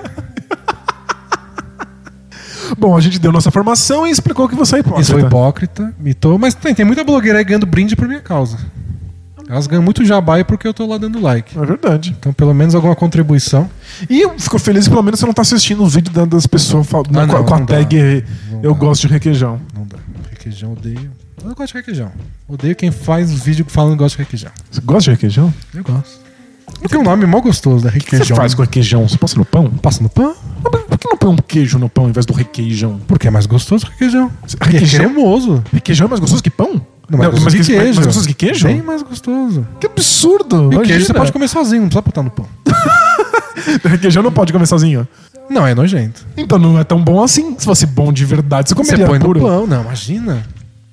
Bom, 2.77 2.95
a 2.95 3.01
gente 3.01 3.19
deu 3.19 3.31
nossa 3.31 3.51
formação 3.51 4.07
e 4.07 4.11
explicou 4.11 4.47
que 4.47 4.55
você 4.55 4.77
é 4.77 4.79
hipócrita. 4.79 5.01
Isso 5.01 5.11
foi 5.11 5.21
hipócrita, 5.21 5.93
mitou. 5.99 6.37
Mas 6.37 6.53
tem, 6.53 6.73
tem 6.73 6.85
muita 6.85 7.03
blogueira 7.03 7.39
aí 7.39 7.43
ganhando 7.43 7.65
brinde 7.65 7.95
por 7.95 8.07
minha 8.07 8.21
causa. 8.21 8.57
Elas 9.51 9.67
ganham 9.67 9.83
muito 9.83 10.05
jabai 10.05 10.45
porque 10.45 10.65
eu 10.65 10.73
tô 10.73 10.85
lá 10.87 10.97
dando 10.97 11.19
like. 11.19 11.57
É 11.59 11.65
verdade. 11.65 12.15
Então, 12.17 12.31
pelo 12.31 12.53
menos 12.53 12.73
alguma 12.73 12.95
contribuição. 12.95 13.69
E 14.09 14.21
eu 14.21 14.33
fico 14.39 14.57
feliz 14.57 14.87
pelo 14.87 15.03
menos 15.03 15.19
você 15.19 15.25
não 15.25 15.33
tá 15.33 15.41
assistindo 15.41 15.83
o 15.83 15.87
vídeo 15.87 16.09
da- 16.13 16.23
das 16.23 16.47
pessoas 16.47 16.87
Ah, 16.87 16.91
com, 16.91 17.19
a- 17.19 17.25
não, 17.27 17.43
com 17.43 17.53
a 17.55 17.59
dá. 17.59 17.65
tag 17.65 18.23
Não 18.49 18.63
Eu 18.63 18.73
dá. 18.73 18.79
gosto 18.79 19.07
de 19.07 19.13
requeijão. 19.13 19.59
Não 19.75 19.85
dá. 19.85 19.97
Requeijão, 20.29 20.71
odeio. 20.71 21.11
Eu 21.41 21.47
não 21.49 21.53
gosto 21.53 21.73
de 21.73 21.79
requeijão. 21.79 22.11
Odeio 22.47 22.75
quem 22.77 22.91
faz 22.91 23.29
vídeo 23.31 23.65
falando 23.67 23.91
que 23.93 23.97
gosta 23.99 24.15
de 24.17 24.23
requeijão. 24.23 24.51
Você 24.71 24.79
gosta 24.81 25.03
de 25.03 25.09
requeijão? 25.11 25.53
Eu 25.73 25.83
gosto. 25.83 26.21
Tem 26.89 26.99
um 26.99 27.03
nome 27.03 27.25
mó 27.25 27.41
gostoso, 27.41 27.83
né? 27.83 27.89
O 27.89 27.93
que 27.93 27.99
Requeijão. 27.99 28.27
você 28.27 28.35
faz 28.35 28.53
com 28.53 28.61
requeijão? 28.61 29.07
Você 29.07 29.17
passa 29.17 29.37
no 29.37 29.43
pão? 29.43 29.69
Passa 29.69 30.01
no 30.01 30.07
pão? 30.09 30.33
Por 30.63 30.97
que 30.97 31.07
não 31.09 31.17
põe 31.17 31.29
um 31.29 31.35
queijo 31.35 31.77
no 31.77 31.89
pão 31.89 32.05
ao 32.05 32.09
invés 32.09 32.25
do 32.25 32.33
requeijão? 32.33 32.99
Porque 33.05 33.27
é 33.27 33.31
mais 33.31 33.45
gostoso 33.45 33.85
que 33.85 33.91
requeijão. 33.91 34.31
Requeijão? 34.61 35.01
É 35.01 35.03
cremoso. 35.09 35.63
Requeijão 35.73 36.07
é 36.07 36.09
mais 36.09 36.19
gostoso 36.21 36.41
que 36.41 36.49
pão? 36.49 36.81
Não, 37.11 37.17
mais 37.17 37.31
gostoso 37.31 37.57
que 37.57 37.63
queijo. 37.63 37.83
Mais 37.83 38.05
gostoso 38.05 38.27
que 38.27 38.33
queijo? 38.33 38.67
Bem 38.67 38.81
mais 38.81 39.01
gostoso. 39.01 39.67
Que 39.79 39.87
absurdo! 39.87 40.69
E 40.73 40.79
queijo 40.79 41.05
você 41.05 41.13
pode 41.13 41.31
comer 41.31 41.47
sozinho, 41.47 41.81
não 41.81 41.89
precisa 41.89 42.01
botar 42.01 42.23
no 42.23 42.29
pão. 42.29 42.47
Requeijão 43.83 44.23
não 44.23 44.31
pode 44.31 44.51
comer 44.53 44.65
sozinho. 44.65 45.07
Não, 45.49 45.67
é 45.67 45.75
nojento. 45.75 46.25
Então 46.37 46.57
não 46.57 46.79
é 46.79 46.83
tão 46.83 47.03
bom 47.03 47.21
assim. 47.21 47.55
Se 47.59 47.65
fosse 47.65 47.85
bom 47.85 48.13
de 48.13 48.23
verdade, 48.23 48.69
você 48.69 48.75
Você 48.75 48.83
comeria 48.83 49.05
põe 49.05 49.19
puro. 49.19 49.39
no 49.41 49.45
pão. 49.45 49.67
Não, 49.67 49.81
imagina. 49.81 50.45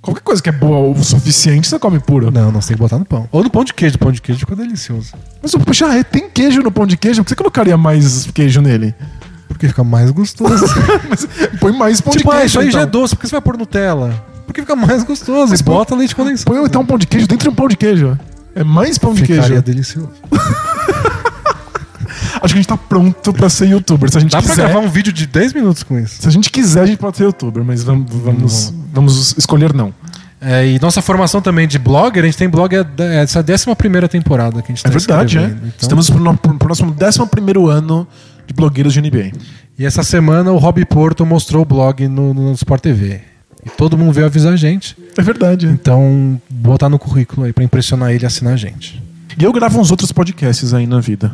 Qualquer 0.02 0.22
coisa 0.22 0.42
que 0.42 0.48
é 0.48 0.52
boa 0.52 0.78
o 0.78 1.04
suficiente, 1.04 1.68
você 1.68 1.78
come 1.78 1.98
puro. 2.00 2.30
Não, 2.30 2.50
não, 2.50 2.60
você 2.60 2.68
tem 2.68 2.76
que 2.76 2.82
botar 2.82 2.98
no 2.98 3.04
pão. 3.04 3.28
Ou 3.30 3.42
no 3.42 3.50
pão 3.50 3.62
de 3.62 3.72
queijo. 3.72 3.98
Pão 3.98 4.10
de 4.10 4.20
queijo 4.20 4.40
ficou 4.40 4.56
delicioso. 4.56 5.12
Mas 5.42 5.54
o 5.54 5.60
puxa, 5.60 6.02
tem 6.04 6.28
queijo 6.28 6.60
no 6.62 6.72
pão 6.72 6.86
de 6.86 6.96
queijo, 6.96 7.20
por 7.22 7.24
que 7.26 7.30
você 7.30 7.36
colocaria 7.36 7.76
mais 7.76 8.26
queijo 8.32 8.60
nele? 8.60 8.94
Porque 9.46 9.68
fica 9.68 9.84
mais 9.84 10.10
gostoso. 10.10 10.66
Mas 11.08 11.26
põe 11.60 11.72
mais 11.72 12.00
pão 12.00 12.12
tipo, 12.12 12.30
de 12.30 12.36
ah, 12.36 12.40
queijo. 12.40 12.46
isso 12.46 12.60
aí 12.60 12.70
já 12.70 12.80
é 12.80 12.82
então. 12.82 13.00
doce. 13.00 13.14
Por 13.14 13.22
que 13.22 13.28
você 13.28 13.34
vai 13.34 13.40
pôr 13.40 13.56
Nutella? 13.56 14.24
Porque 14.48 14.62
fica 14.62 14.74
mais 14.74 15.04
gostoso. 15.04 15.54
e 15.54 15.62
põe- 15.62 15.74
bota 15.76 15.94
leite 15.94 16.16
condensado. 16.16 16.46
Põe 16.46 16.64
então 16.64 16.80
um 16.82 16.86
pão 16.86 16.98
de 16.98 17.06
queijo 17.06 17.28
dentro 17.28 17.44
de 17.44 17.50
um 17.50 17.54
pão 17.54 17.68
de 17.68 17.76
queijo. 17.76 18.18
É 18.54 18.64
mais 18.64 18.98
pão 18.98 19.14
de 19.14 19.20
Ficaria 19.20 19.42
queijo. 19.44 19.62
delicioso. 19.62 20.10
Acho 22.40 22.54
que 22.54 22.58
a 22.58 22.62
gente 22.62 22.68
tá 22.68 22.76
pronto 22.76 23.32
pra 23.32 23.48
ser 23.48 23.66
youtuber. 23.68 24.10
Se 24.10 24.16
a 24.18 24.20
gente 24.20 24.30
Dá 24.30 24.40
pra 24.40 24.50
quiser. 24.50 24.62
gravar 24.70 24.78
um 24.84 24.88
vídeo 24.88 25.12
de 25.12 25.26
10 25.26 25.52
minutos 25.52 25.82
com 25.82 25.98
isso. 25.98 26.22
Se 26.22 26.28
a 26.28 26.30
gente 26.30 26.50
quiser, 26.50 26.82
a 26.82 26.86
gente 26.86 26.98
pode 26.98 27.16
ser 27.16 27.24
youtuber, 27.24 27.64
mas 27.64 27.82
vamos, 27.82 28.06
vamos, 28.10 28.74
vamos 28.92 29.34
escolher 29.36 29.72
não. 29.74 29.92
É, 30.40 30.64
e 30.66 30.78
nossa 30.78 31.02
formação 31.02 31.42
também 31.42 31.66
de 31.66 31.78
blogger, 31.80 32.22
a 32.22 32.26
gente 32.26 32.38
tem 32.38 32.48
blog 32.48 32.72
é 32.74 32.86
é 32.98 33.16
essa 33.22 33.40
11 33.40 33.74
primeira 33.76 34.08
temporada 34.08 34.62
que 34.62 34.70
a 34.70 34.74
gente 34.74 34.86
É 34.86 34.90
tá 34.90 34.96
verdade, 34.96 35.36
é. 35.38 35.44
Então- 35.46 35.60
Estamos 35.80 36.08
pro, 36.08 36.20
no- 36.20 36.36
pro 36.36 36.54
próximo 36.54 36.94
11 36.96 37.68
ano 37.70 38.06
de 38.46 38.54
blogueiros 38.54 38.92
de 38.92 39.00
NBA. 39.00 39.32
E 39.76 39.84
essa 39.84 40.04
semana 40.04 40.52
o 40.52 40.58
Rob 40.58 40.84
Porto 40.84 41.26
mostrou 41.26 41.62
o 41.62 41.64
blog 41.64 42.06
no, 42.06 42.32
no 42.32 42.52
Sport 42.52 42.80
TV. 42.82 43.20
E 43.64 43.70
todo 43.70 43.98
mundo 43.98 44.12
veio 44.12 44.26
avisar 44.26 44.52
a 44.52 44.56
gente. 44.56 44.96
É 45.16 45.22
verdade. 45.22 45.66
Então, 45.66 46.40
botar 46.48 46.88
no 46.88 46.98
currículo 46.98 47.44
aí 47.46 47.52
pra 47.52 47.64
impressionar 47.64 48.12
ele 48.12 48.24
e 48.24 48.26
assinar 48.26 48.54
a 48.54 48.56
gente. 48.56 49.02
E 49.38 49.44
eu 49.44 49.52
gravo 49.52 49.78
uns 49.80 49.90
outros 49.90 50.12
podcasts 50.12 50.72
aí 50.74 50.86
na 50.86 51.00
vida. 51.00 51.32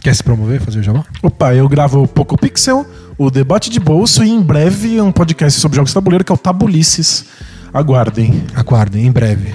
Quer 0.00 0.14
se 0.14 0.22
promover, 0.22 0.60
fazer 0.60 0.80
o 0.80 0.82
jabá? 0.82 1.04
Opa, 1.22 1.54
eu 1.54 1.68
gravo 1.68 2.02
o 2.02 2.08
Poco 2.08 2.36
Pixel, 2.38 2.86
o 3.18 3.30
Debate 3.30 3.70
de 3.70 3.78
Bolso 3.78 4.24
e 4.24 4.30
em 4.30 4.40
breve 4.40 5.00
um 5.00 5.12
podcast 5.12 5.60
sobre 5.60 5.76
jogos 5.76 5.90
de 5.90 5.94
tabuleiro 5.94 6.24
que 6.24 6.32
é 6.32 6.34
o 6.34 6.38
Tabulices. 6.38 7.26
Aguardem. 7.72 8.44
Aguardem, 8.54 9.06
em 9.06 9.12
breve. 9.12 9.52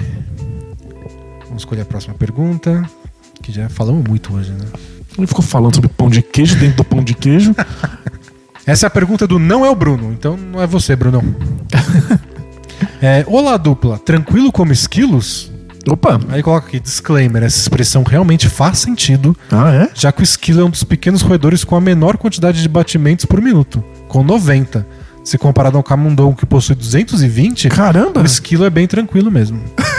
Vamos 1.44 1.62
escolher 1.62 1.82
a 1.82 1.84
próxima 1.84 2.14
pergunta. 2.14 2.88
Que 3.42 3.50
já 3.50 3.68
falamos 3.68 4.06
muito 4.06 4.34
hoje, 4.34 4.50
né? 4.52 4.66
Ele 5.16 5.26
ficou 5.26 5.42
falando 5.42 5.74
sobre 5.74 5.88
pão 5.88 6.08
de 6.08 6.22
queijo 6.22 6.56
dentro 6.56 6.78
do 6.78 6.84
pão 6.84 7.02
de 7.02 7.14
queijo. 7.14 7.54
Essa 8.66 8.86
é 8.86 8.88
a 8.88 8.90
pergunta 8.90 9.26
do 9.26 9.38
não 9.38 9.64
é 9.64 9.70
o 9.70 9.74
Bruno, 9.74 10.12
então 10.12 10.36
não 10.36 10.60
é 10.62 10.66
você, 10.66 10.94
Brunão. 10.94 11.22
é, 13.00 13.24
Olá, 13.26 13.56
dupla. 13.56 13.98
Tranquilo 13.98 14.52
como 14.52 14.72
esquilos? 14.72 15.50
Opa! 15.88 16.20
Aí 16.28 16.42
coloca 16.42 16.66
aqui, 16.68 16.78
disclaimer, 16.78 17.42
essa 17.42 17.58
expressão 17.58 18.02
realmente 18.02 18.48
faz 18.48 18.78
sentido, 18.78 19.34
Ah, 19.50 19.72
é? 19.72 19.90
já 19.94 20.12
que 20.12 20.20
o 20.20 20.24
esquilo 20.24 20.60
é 20.60 20.64
um 20.64 20.70
dos 20.70 20.84
pequenos 20.84 21.22
roedores 21.22 21.64
com 21.64 21.74
a 21.74 21.80
menor 21.80 22.18
quantidade 22.18 22.60
de 22.60 22.68
batimentos 22.68 23.24
por 23.24 23.40
minuto, 23.40 23.82
com 24.06 24.22
90. 24.22 24.86
Se 25.24 25.38
comparado 25.38 25.76
ao 25.78 25.82
camundongo 25.82 26.36
que 26.36 26.46
possui 26.46 26.74
220, 26.74 27.68
Caramba! 27.70 28.20
o 28.20 28.24
esquilo 28.26 28.64
é 28.64 28.70
bem 28.70 28.86
tranquilo 28.86 29.30
mesmo. 29.30 29.62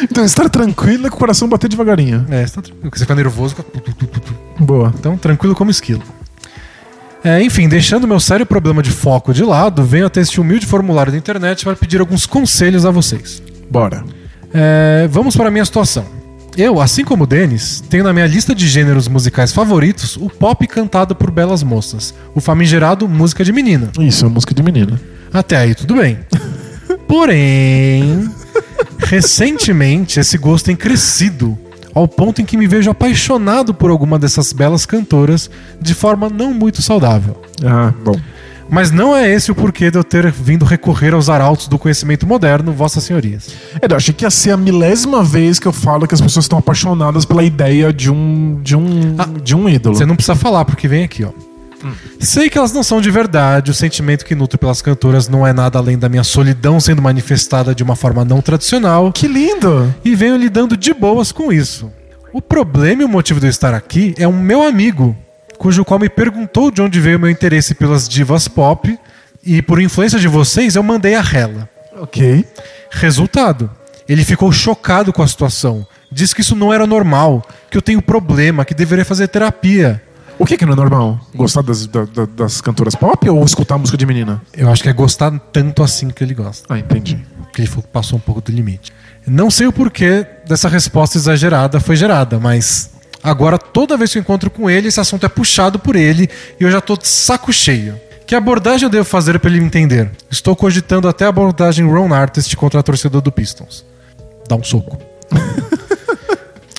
Então 0.00 0.24
estar 0.24 0.48
tranquilo 0.48 1.08
é 1.08 1.10
com 1.10 1.16
o 1.16 1.18
coração 1.18 1.48
bater 1.48 1.68
devagarinho. 1.68 2.24
É, 2.30 2.46
você 2.46 2.54
tá 2.54 2.62
tranquilo. 2.62 2.82
porque 2.82 2.98
Você 2.98 3.04
fica 3.04 3.16
nervoso. 3.16 3.56
Boa. 4.60 4.94
então 4.96 5.16
tranquilo 5.18 5.56
como 5.56 5.72
esquilo. 5.72 6.02
É, 7.24 7.42
enfim, 7.42 7.68
deixando 7.68 8.06
meu 8.06 8.20
sério 8.20 8.46
problema 8.46 8.82
de 8.82 8.90
foco 8.90 9.32
de 9.32 9.42
lado, 9.42 9.82
venho 9.84 10.06
até 10.06 10.20
este 10.20 10.40
humilde 10.40 10.66
formulário 10.66 11.10
da 11.12 11.18
internet 11.18 11.64
para 11.64 11.74
pedir 11.76 12.00
alguns 12.00 12.26
conselhos 12.26 12.86
a 12.86 12.90
vocês. 12.90 13.42
Bora. 13.70 14.04
É, 14.54 15.08
vamos 15.10 15.36
para 15.36 15.48
a 15.48 15.50
minha 15.50 15.64
situação. 15.64 16.06
Eu, 16.56 16.80
assim 16.80 17.04
como 17.04 17.24
o 17.24 17.26
Denis, 17.26 17.82
tenho 17.88 18.02
na 18.02 18.12
minha 18.12 18.26
lista 18.26 18.54
de 18.54 18.66
gêneros 18.66 19.06
musicais 19.06 19.52
favoritos 19.52 20.16
o 20.16 20.28
pop 20.28 20.66
cantado 20.66 21.14
por 21.14 21.30
belas 21.30 21.62
moças, 21.62 22.12
o 22.34 22.40
famigerado 22.40 23.08
música 23.08 23.44
de 23.44 23.52
menina. 23.52 23.90
Isso, 24.00 24.26
é 24.26 24.28
música 24.28 24.54
de 24.54 24.62
menina. 24.62 25.00
Até 25.32 25.56
aí 25.56 25.74
tudo 25.74 25.94
bem. 25.96 26.18
Porém, 27.06 28.28
recentemente 28.98 30.18
esse 30.18 30.36
gosto 30.36 30.66
tem 30.66 30.76
crescido 30.76 31.56
ao 31.94 32.06
ponto 32.06 32.40
em 32.40 32.44
que 32.44 32.56
me 32.56 32.66
vejo 32.66 32.90
apaixonado 32.90 33.72
por 33.74 33.90
alguma 33.90 34.18
dessas 34.18 34.52
belas 34.52 34.86
cantoras 34.86 35.50
de 35.80 35.94
forma 35.94 36.28
não 36.28 36.52
muito 36.52 36.82
saudável. 36.82 37.40
Ah, 37.64 37.92
bom. 38.04 38.14
Mas 38.70 38.90
não 38.90 39.16
é 39.16 39.30
esse 39.30 39.50
o 39.50 39.54
porquê 39.54 39.90
de 39.90 39.98
eu 39.98 40.04
ter 40.04 40.30
vindo 40.30 40.64
recorrer 40.64 41.14
aos 41.14 41.30
arautos 41.30 41.68
do 41.68 41.78
conhecimento 41.78 42.26
moderno, 42.26 42.70
vossas 42.72 43.02
senhorias. 43.02 43.48
É, 43.80 43.90
eu 43.90 43.96
achei 43.96 44.12
que 44.12 44.24
ia 44.24 44.30
ser 44.30 44.50
a 44.50 44.56
milésima 44.56 45.24
vez 45.24 45.58
que 45.58 45.66
eu 45.66 45.72
falo 45.72 46.06
que 46.06 46.14
as 46.14 46.20
pessoas 46.20 46.44
estão 46.44 46.58
apaixonadas 46.58 47.24
pela 47.24 47.42
ideia 47.42 47.92
de 47.92 48.10
um 48.10 48.60
de 48.62 48.76
um 48.76 49.16
de 49.42 49.56
um 49.56 49.68
ídolo. 49.68 49.96
Você 49.96 50.04
não 50.04 50.14
precisa 50.14 50.36
falar, 50.36 50.66
porque 50.66 50.86
vem 50.86 51.04
aqui, 51.04 51.24
ó. 51.24 51.30
Sei 52.20 52.50
que 52.50 52.58
elas 52.58 52.72
não 52.72 52.82
são 52.82 53.00
de 53.00 53.10
verdade, 53.10 53.70
o 53.70 53.74
sentimento 53.74 54.24
que 54.24 54.34
nutro 54.34 54.58
pelas 54.58 54.82
cantoras 54.82 55.28
não 55.28 55.46
é 55.46 55.52
nada 55.52 55.78
além 55.78 55.98
da 55.98 56.08
minha 56.08 56.24
solidão 56.24 56.80
sendo 56.80 57.00
manifestada 57.00 57.74
de 57.74 57.82
uma 57.82 57.94
forma 57.96 58.24
não 58.24 58.40
tradicional, 58.40 59.12
Que 59.12 59.28
lindo! 59.28 59.94
e 60.04 60.14
venho 60.14 60.36
lidando 60.36 60.76
de 60.76 60.92
boas 60.92 61.30
com 61.32 61.52
isso. 61.52 61.90
O 62.32 62.42
problema 62.42 63.02
e 63.02 63.04
o 63.04 63.08
motivo 63.08 63.40
de 63.40 63.46
eu 63.46 63.50
estar 63.50 63.72
aqui 63.74 64.14
é 64.18 64.26
um 64.26 64.38
meu 64.38 64.62
amigo, 64.62 65.16
cujo 65.56 65.84
qual 65.84 65.98
me 65.98 66.08
perguntou 66.08 66.70
de 66.70 66.82
onde 66.82 67.00
veio 67.00 67.16
o 67.16 67.20
meu 67.20 67.30
interesse 67.30 67.74
pelas 67.74 68.08
divas 68.08 68.48
pop, 68.48 68.98
e 69.44 69.62
por 69.62 69.80
influência 69.80 70.18
de 70.18 70.28
vocês 70.28 70.76
eu 70.76 70.82
mandei 70.82 71.14
a 71.14 71.22
rela. 71.22 71.68
Ok. 72.00 72.44
Resultado: 72.90 73.70
ele 74.08 74.24
ficou 74.24 74.50
chocado 74.52 75.12
com 75.12 75.22
a 75.22 75.26
situação. 75.28 75.86
Diz 76.10 76.32
que 76.32 76.40
isso 76.40 76.56
não 76.56 76.72
era 76.72 76.86
normal, 76.86 77.46
que 77.70 77.76
eu 77.76 77.82
tenho 77.82 78.00
problema, 78.00 78.64
que 78.64 78.74
deveria 78.74 79.04
fazer 79.04 79.28
terapia. 79.28 80.02
O 80.38 80.46
que 80.46 80.56
que 80.56 80.64
não 80.64 80.72
é 80.72 80.76
normal? 80.76 81.18
Gostar 81.34 81.62
das, 81.62 81.86
da- 81.86 82.04
da- 82.04 82.26
das 82.26 82.60
cantoras 82.60 82.94
pop 82.94 83.28
ou 83.28 83.44
escutar 83.44 83.76
música 83.76 83.98
de 83.98 84.06
menina? 84.06 84.40
Eu 84.56 84.70
acho 84.70 84.82
que 84.82 84.88
é 84.88 84.92
gostar 84.92 85.36
tanto 85.52 85.82
assim 85.82 86.08
que 86.10 86.22
ele 86.22 86.32
gosta. 86.34 86.72
Ah, 86.72 86.78
entendi. 86.78 87.18
Que 87.52 87.62
ele 87.62 87.70
passou 87.92 88.18
um 88.18 88.20
pouco 88.20 88.40
do 88.40 88.52
limite. 88.52 88.92
Não 89.26 89.50
sei 89.50 89.66
o 89.66 89.72
porquê 89.72 90.24
dessa 90.46 90.68
resposta 90.68 91.18
exagerada 91.18 91.80
foi 91.80 91.96
gerada, 91.96 92.38
mas 92.38 92.90
agora 93.22 93.58
toda 93.58 93.96
vez 93.96 94.12
que 94.12 94.18
eu 94.18 94.22
encontro 94.22 94.48
com 94.48 94.70
ele, 94.70 94.88
esse 94.88 95.00
assunto 95.00 95.26
é 95.26 95.28
puxado 95.28 95.78
por 95.78 95.96
ele 95.96 96.30
e 96.58 96.62
eu 96.64 96.70
já 96.70 96.80
tô 96.80 96.96
de 96.96 97.08
saco 97.08 97.52
cheio. 97.52 98.00
Que 98.26 98.34
abordagem 98.34 98.84
eu 98.86 98.90
devo 98.90 99.04
fazer 99.06 99.38
para 99.40 99.50
ele 99.50 99.58
me 99.60 99.66
entender? 99.66 100.10
Estou 100.30 100.54
cogitando 100.54 101.08
até 101.08 101.24
a 101.24 101.28
abordagem 101.28 101.84
Ron 101.90 102.12
Artist 102.14 102.54
contra 102.56 102.78
a 102.78 102.82
torcedor 102.82 103.20
do 103.22 103.32
Pistons. 103.32 103.84
Dá 104.48 104.54
um 104.54 104.62
soco. 104.62 104.98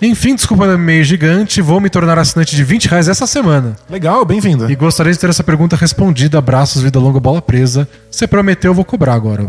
Enfim, 0.02 0.34
desculpa 0.34 0.66
meu 0.66 0.78
meio 0.78 1.04
gigante, 1.04 1.62
vou 1.62 1.80
me 1.82 1.90
tornar 1.90 2.18
assinante 2.18 2.56
de 2.56 2.64
20 2.64 2.86
reais 2.88 3.10
essa 3.10 3.28
semana. 3.28 3.76
Legal, 3.90 4.24
bem-vinda. 4.24 4.72
E 4.72 4.76
gostaria 4.76 5.12
de 5.12 5.20
ter 5.20 5.30
essa 5.30 5.44
pergunta 5.44 5.76
respondida. 5.76 6.38
Abraços, 6.38 6.82
vida 6.82 6.98
longa, 7.00 7.20
bola 7.20 7.42
presa. 7.42 7.88
Você 8.10 8.26
prometeu, 8.26 8.72
eu 8.72 8.76
vou 8.76 8.86
cobrar 8.86 9.14
agora. 9.14 9.46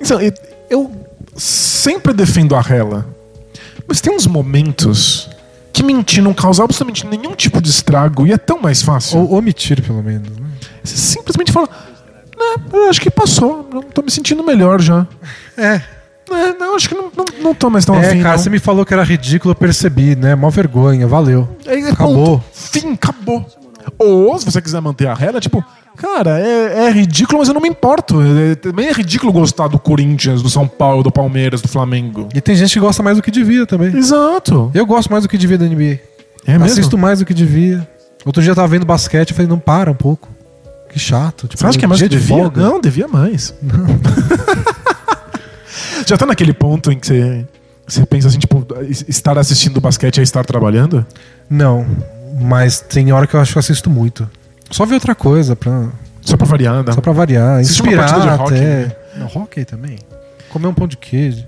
Então, 0.00 0.18
eu- 0.68 0.90
sempre 1.34 2.12
defendo 2.12 2.54
a 2.54 2.60
Hela. 2.60 3.06
Mas 3.88 4.02
tem 4.02 4.14
uns 4.14 4.26
momentos 4.26 5.30
que 5.72 5.82
mentir 5.82 6.22
não 6.22 6.34
causa 6.34 6.62
absolutamente 6.62 7.06
nenhum 7.06 7.34
tipo 7.34 7.58
de 7.62 7.70
estrago 7.70 8.26
e 8.26 8.32
é 8.32 8.36
tão 8.36 8.60
mais 8.60 8.82
fácil. 8.82 9.18
Ou 9.20 9.38
omitir, 9.38 9.80
pelo 9.82 10.02
menos. 10.02 10.28
né? 10.28 10.46
Você 10.84 10.96
simplesmente 10.96 11.50
fala, 11.50 11.68
né, 12.38 12.88
acho 12.90 13.00
que 13.00 13.10
passou, 13.10 13.66
não 13.72 13.82
tô 13.82 14.02
me 14.02 14.10
sentindo 14.10 14.44
melhor 14.44 14.78
já. 14.82 15.06
É. 15.56 15.80
É, 16.34 16.54
não, 16.58 16.76
acho 16.76 16.88
que 16.88 16.94
não, 16.94 17.10
não, 17.16 17.24
não 17.42 17.54
tô 17.54 17.68
mais 17.70 17.84
tão 17.84 17.94
É, 17.96 18.06
afim. 18.08 18.22
cara, 18.22 18.36
não. 18.36 18.42
você 18.42 18.50
me 18.50 18.58
falou 18.58 18.84
que 18.84 18.92
era 18.94 19.02
ridículo, 19.04 19.52
eu 19.52 19.56
percebi, 19.56 20.14
né? 20.16 20.34
Mó 20.34 20.50
vergonha, 20.50 21.06
valeu. 21.06 21.48
Aí, 21.66 21.82
Acabou. 21.88 22.38
ponto. 22.38 22.44
Fim, 22.52 22.92
acabou. 22.92 23.44
Ou, 23.98 24.38
se 24.38 24.44
você 24.44 24.60
quiser 24.62 24.80
manter 24.80 25.08
a 25.08 25.14
rela, 25.14 25.40
tipo, 25.40 25.64
cara, 25.96 26.38
é, 26.40 26.86
é 26.86 26.90
ridículo, 26.92 27.38
mas 27.40 27.48
eu 27.48 27.54
não 27.54 27.60
me 27.60 27.68
importo. 27.68 28.20
É- 28.22 28.54
também 28.54 28.86
é 28.88 28.92
ridículo 28.92 29.32
gostar 29.32 29.66
do 29.68 29.78
Corinthians, 29.78 30.40
do 30.42 30.48
São 30.48 30.66
Paulo, 30.68 31.02
do 31.02 31.10
Palmeiras, 31.10 31.60
do 31.60 31.68
Flamengo. 31.68 32.28
E 32.34 32.40
tem 32.40 32.54
gente 32.54 32.72
que 32.72 32.80
gosta 32.80 33.02
mais 33.02 33.16
do 33.16 33.22
que 33.22 33.30
devia 33.30 33.66
também. 33.66 33.94
Exato. 33.96 34.70
Eu 34.72 34.86
gosto 34.86 35.10
mais 35.10 35.24
do 35.24 35.28
que 35.28 35.36
devia 35.36 35.58
da 35.58 35.64
NBA. 35.66 35.98
É 36.46 36.52
mesmo? 36.52 36.64
Assisto 36.64 36.96
mais 36.96 37.18
do 37.18 37.24
que 37.24 37.34
devia. 37.34 37.86
Outro 38.24 38.40
dia 38.40 38.52
eu 38.52 38.56
tava 38.56 38.68
vendo 38.68 38.86
basquete 38.86 39.30
e 39.30 39.34
falei, 39.34 39.48
não 39.48 39.58
para 39.58 39.90
um 39.90 39.94
pouco. 39.94 40.28
Que 40.92 40.98
chato. 40.98 41.48
Tipo, 41.48 41.58
Você 41.60 41.66
acha 41.66 41.78
que 41.78 41.84
é 41.84 41.88
mais 41.88 41.98
dia 41.98 42.08
que 42.08 42.14
de 42.14 42.20
devia? 42.20 42.36
folga. 42.36 42.62
Não, 42.62 42.80
devia 42.80 43.08
mais. 43.08 43.52
Já 46.06 46.16
tá 46.16 46.26
naquele 46.26 46.52
ponto 46.52 46.90
em 46.92 46.98
que 46.98 47.06
você, 47.06 47.46
você 47.86 48.06
pensa 48.06 48.28
assim, 48.28 48.38
tipo, 48.38 48.66
es- 48.88 49.04
estar 49.08 49.36
assistindo 49.38 49.80
basquete 49.80 50.20
é 50.20 50.22
estar 50.22 50.44
trabalhando? 50.44 51.04
Não, 51.48 51.86
mas 52.40 52.80
tem 52.80 53.12
hora 53.12 53.26
que 53.26 53.34
eu 53.34 53.40
acho 53.40 53.52
que 53.52 53.58
eu 53.58 53.60
assisto 53.60 53.88
muito. 53.90 54.28
Só 54.70 54.84
ver 54.86 54.94
outra 54.94 55.14
coisa, 55.14 55.54
pra, 55.54 55.88
Só 56.22 56.36
pra 56.36 56.46
variar, 56.46 56.82
né? 56.82 56.92
só 56.92 57.00
pra 57.00 57.12
variar. 57.12 57.60
Assiste 57.60 57.82
uma 57.82 57.92
Inspirar 57.92 58.20
de 58.20 58.28
hockey, 58.42 58.54
até. 58.56 58.60
né? 58.86 58.92
Não, 59.18 59.26
hockey 59.26 59.64
também. 59.64 59.98
Comer 60.48 60.66
um 60.68 60.74
pão 60.74 60.86
de 60.88 60.96
queijo. 60.96 61.44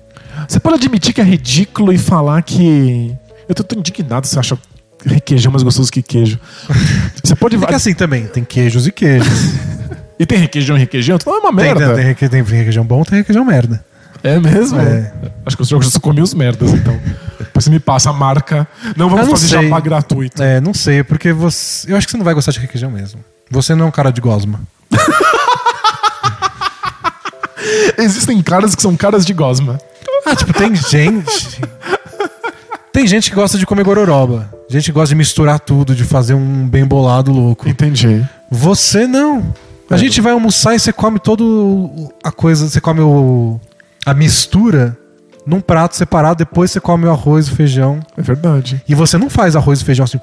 Você 0.49 0.59
pode 0.61 0.77
admitir 0.77 1.15
que 1.15 1.21
é 1.21 1.25
ridículo 1.25 1.93
e 1.93 1.99
falar 1.99 2.43
que. 2.43 3.15
Eu 3.49 3.55
tô, 3.55 3.63
tô 3.63 3.79
indignado 3.79 4.27
você 4.27 4.39
acha 4.39 4.59
requeijão 5.05 5.53
mais 5.53 5.63
gostoso 5.63 5.93
que 5.93 6.03
queijo. 6.03 6.39
Você 7.23 7.37
pode. 7.37 7.59
Fica 7.59 7.77
assim 7.77 7.93
também, 7.95 8.27
tem 8.27 8.43
queijos 8.45 8.87
e 8.87 8.93
queijos. 8.93 9.29
E 10.17 10.25
tem 10.25 10.39
requeijão 10.39 10.77
e 10.77 10.79
requeijão? 10.79 11.17
Então 11.17 11.35
é 11.35 11.39
uma 11.41 11.49
tem, 11.49 11.75
merda. 11.75 11.95
tem, 11.97 12.05
reque- 12.05 12.29
tem 12.29 12.41
requeijão 12.45 12.85
bom, 12.85 13.03
tem 13.03 13.19
requeijão 13.19 13.45
merda. 13.45 13.85
É 14.25 14.41
mesmo? 14.41 14.81
É. 14.81 15.13
Acho 15.45 15.55
que 15.57 15.63
os 15.63 15.69
jogos 15.69 15.97
comi 15.99 16.23
os 16.23 16.33
merdas, 16.33 16.73
então. 16.73 16.99
Depois 17.39 17.65
você 17.65 17.71
me 17.71 17.79
passa 17.79 18.09
a 18.09 18.13
marca. 18.13 18.67
Não 18.97 19.09
vamos 19.11 19.27
não 19.29 19.37
fazer 19.37 19.49
sei. 19.49 19.63
jabá 19.63 19.79
gratuito. 19.79 20.43
É, 20.43 20.61
não 20.63 20.73
sei, 20.73 21.05
porque 21.05 21.31
você. 21.33 21.93
Eu 21.93 21.97
acho 21.99 22.07
que 22.07 22.11
você 22.13 22.17
não 22.17 22.25
vai 22.25 22.33
gostar 22.35 22.51
de 22.53 22.59
requeijão 22.59 22.91
mesmo. 22.91 23.23
Você 23.51 23.75
não 23.75 23.85
é 23.85 23.89
um 23.89 23.93
cara 23.93 24.11
de 24.11 24.23
gosma. 24.23 24.61
Existem 27.99 28.43
caras 28.43 28.75
que 28.75 28.83
são 28.83 28.97
caras 28.97 29.25
de 29.25 29.33
gosma. 29.33 29.79
Ah, 30.27 30.35
tipo, 30.35 30.53
tem 30.53 30.75
gente. 30.75 31.61
Tem 32.93 33.07
gente 33.07 33.29
que 33.31 33.37
gosta 33.37 33.59
de 33.59 33.67
comer 33.67 33.85
gororoba. 33.85 34.53
Gente 34.69 34.87
que 34.87 34.93
gosta 34.93 35.09
de 35.09 35.15
misturar 35.17 35.59
tudo, 35.61 35.95
de 35.95 36.05
fazer 36.05 36.35
um 36.35 36.67
bem 36.67 36.85
bolado 36.85 37.33
louco. 37.33 37.69
Entendi. 37.69 38.25
Você 38.51 39.07
não. 39.07 39.55
A 39.91 39.95
É. 39.97 39.99
gente 39.99 40.21
vai 40.21 40.33
almoçar 40.33 40.75
e 40.75 40.79
você 40.79 40.93
come 40.93 41.19
todo 41.19 42.11
a 42.23 42.31
coisa, 42.33 42.69
você 42.69 42.81
come 42.81 43.01
o 43.01 43.61
a 44.05 44.15
mistura 44.15 44.97
num 45.47 45.61
prato 45.61 45.95
separado, 45.97 46.39
depois 46.39 46.71
você 46.71 46.81
come 46.81 47.07
o 47.07 47.11
arroz 47.11 47.47
e 47.47 47.53
o 47.53 47.55
feijão. 47.55 48.01
É 48.17 48.23
verdade. 48.23 48.83
E 48.89 48.95
você 48.95 49.19
não 49.19 49.29
faz 49.29 49.55
arroz 49.55 49.81
e 49.81 49.85
feijão 49.85 50.05
assim. 50.05 50.19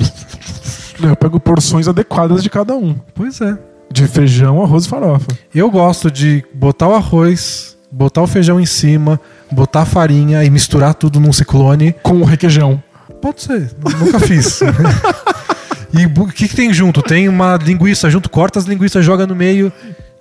Eu 1.01 1.15
pego 1.15 1.39
porções 1.39 1.87
adequadas 1.87 2.43
de 2.43 2.49
cada 2.49 2.75
um. 2.75 2.95
Pois 3.13 3.39
é. 3.41 3.57
De 3.91 4.07
feijão, 4.07 4.63
arroz 4.63 4.85
e 4.85 4.89
farofa. 4.89 5.27
Eu 5.53 5.69
gosto 5.69 6.09
de 6.09 6.43
botar 6.53 6.87
o 6.87 6.95
arroz, 6.95 7.77
botar 7.91 8.21
o 8.21 8.27
feijão 8.27 8.59
em 8.59 8.65
cima, 8.65 9.19
botar 9.51 9.81
a 9.81 9.85
farinha 9.85 10.43
e 10.43 10.49
misturar 10.49 10.93
tudo 10.93 11.19
num 11.19 11.33
ciclone. 11.33 11.93
Com 12.03 12.21
o 12.21 12.23
requeijão. 12.23 12.81
Pode 13.21 13.41
ser, 13.41 13.71
nu- 13.83 14.05
nunca 14.05 14.19
fiz. 14.19 14.61
e 15.93 16.05
o 16.05 16.27
que, 16.27 16.47
que 16.47 16.55
tem 16.55 16.73
junto? 16.73 17.01
Tem 17.03 17.27
uma 17.29 17.57
linguiça 17.57 18.09
junto, 18.09 18.29
corta 18.29 18.57
as 18.57 18.65
linguiças, 18.65 19.05
joga 19.05 19.27
no 19.27 19.35
meio 19.35 19.71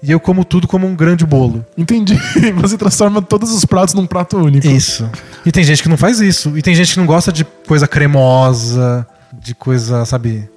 e 0.03 0.11
eu 0.11 0.19
como 0.21 0.45
tudo 0.45 0.67
como 0.67 0.87
um 0.87 0.95
grande 0.95 1.25
bolo. 1.27 1.65
Entendi. 1.77 2.15
Você 2.57 2.77
transforma 2.79 3.21
todos 3.21 3.53
os 3.53 3.65
pratos 3.65 3.95
num 3.95 4.07
prato 4.07 4.37
único. 4.39 4.67
Isso. 4.67 5.09
E 5.45 5.53
tem 5.53 5.63
gente 5.65 5.83
que 5.83 5.89
não 5.89 5.97
faz 5.97 6.21
isso. 6.21 6.57
E 6.57 6.63
tem 6.63 6.75
gente 6.75 6.93
que 6.95 6.99
não 6.99 7.07
gosta 7.07 7.31
de 7.33 7.45
coisa 7.45 7.87
cremosa, 7.87 9.07
de 9.33 9.55
coisa, 9.55 10.05
sabe? 10.05 10.49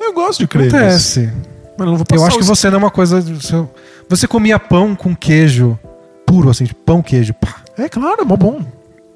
Eu 0.00 0.12
gosto 0.12 0.40
de 0.40 0.46
cremes. 0.46 0.72
Acontece. 0.74 1.32
Mas 1.78 1.86
não 1.86 1.96
vou 1.96 2.00
Eu 2.00 2.06
passar 2.06 2.26
acho 2.28 2.36
que 2.36 2.42
os- 2.42 2.48
você 2.48 2.68
não 2.70 2.76
é 2.76 2.78
uma 2.78 2.90
coisa. 2.90 3.20
você- 4.08 4.26
comia 4.26 4.58
pão 4.58 4.94
com 4.94 5.14
queijo 5.14 5.78
puro, 6.26 6.48
assim, 6.50 6.66
pão, 6.84 7.02
queijo. 7.02 7.34
Pá. 7.34 7.56
É 7.78 7.88
claro, 7.88 8.22
é 8.22 8.24
mó 8.24 8.36
bom. 8.36 8.60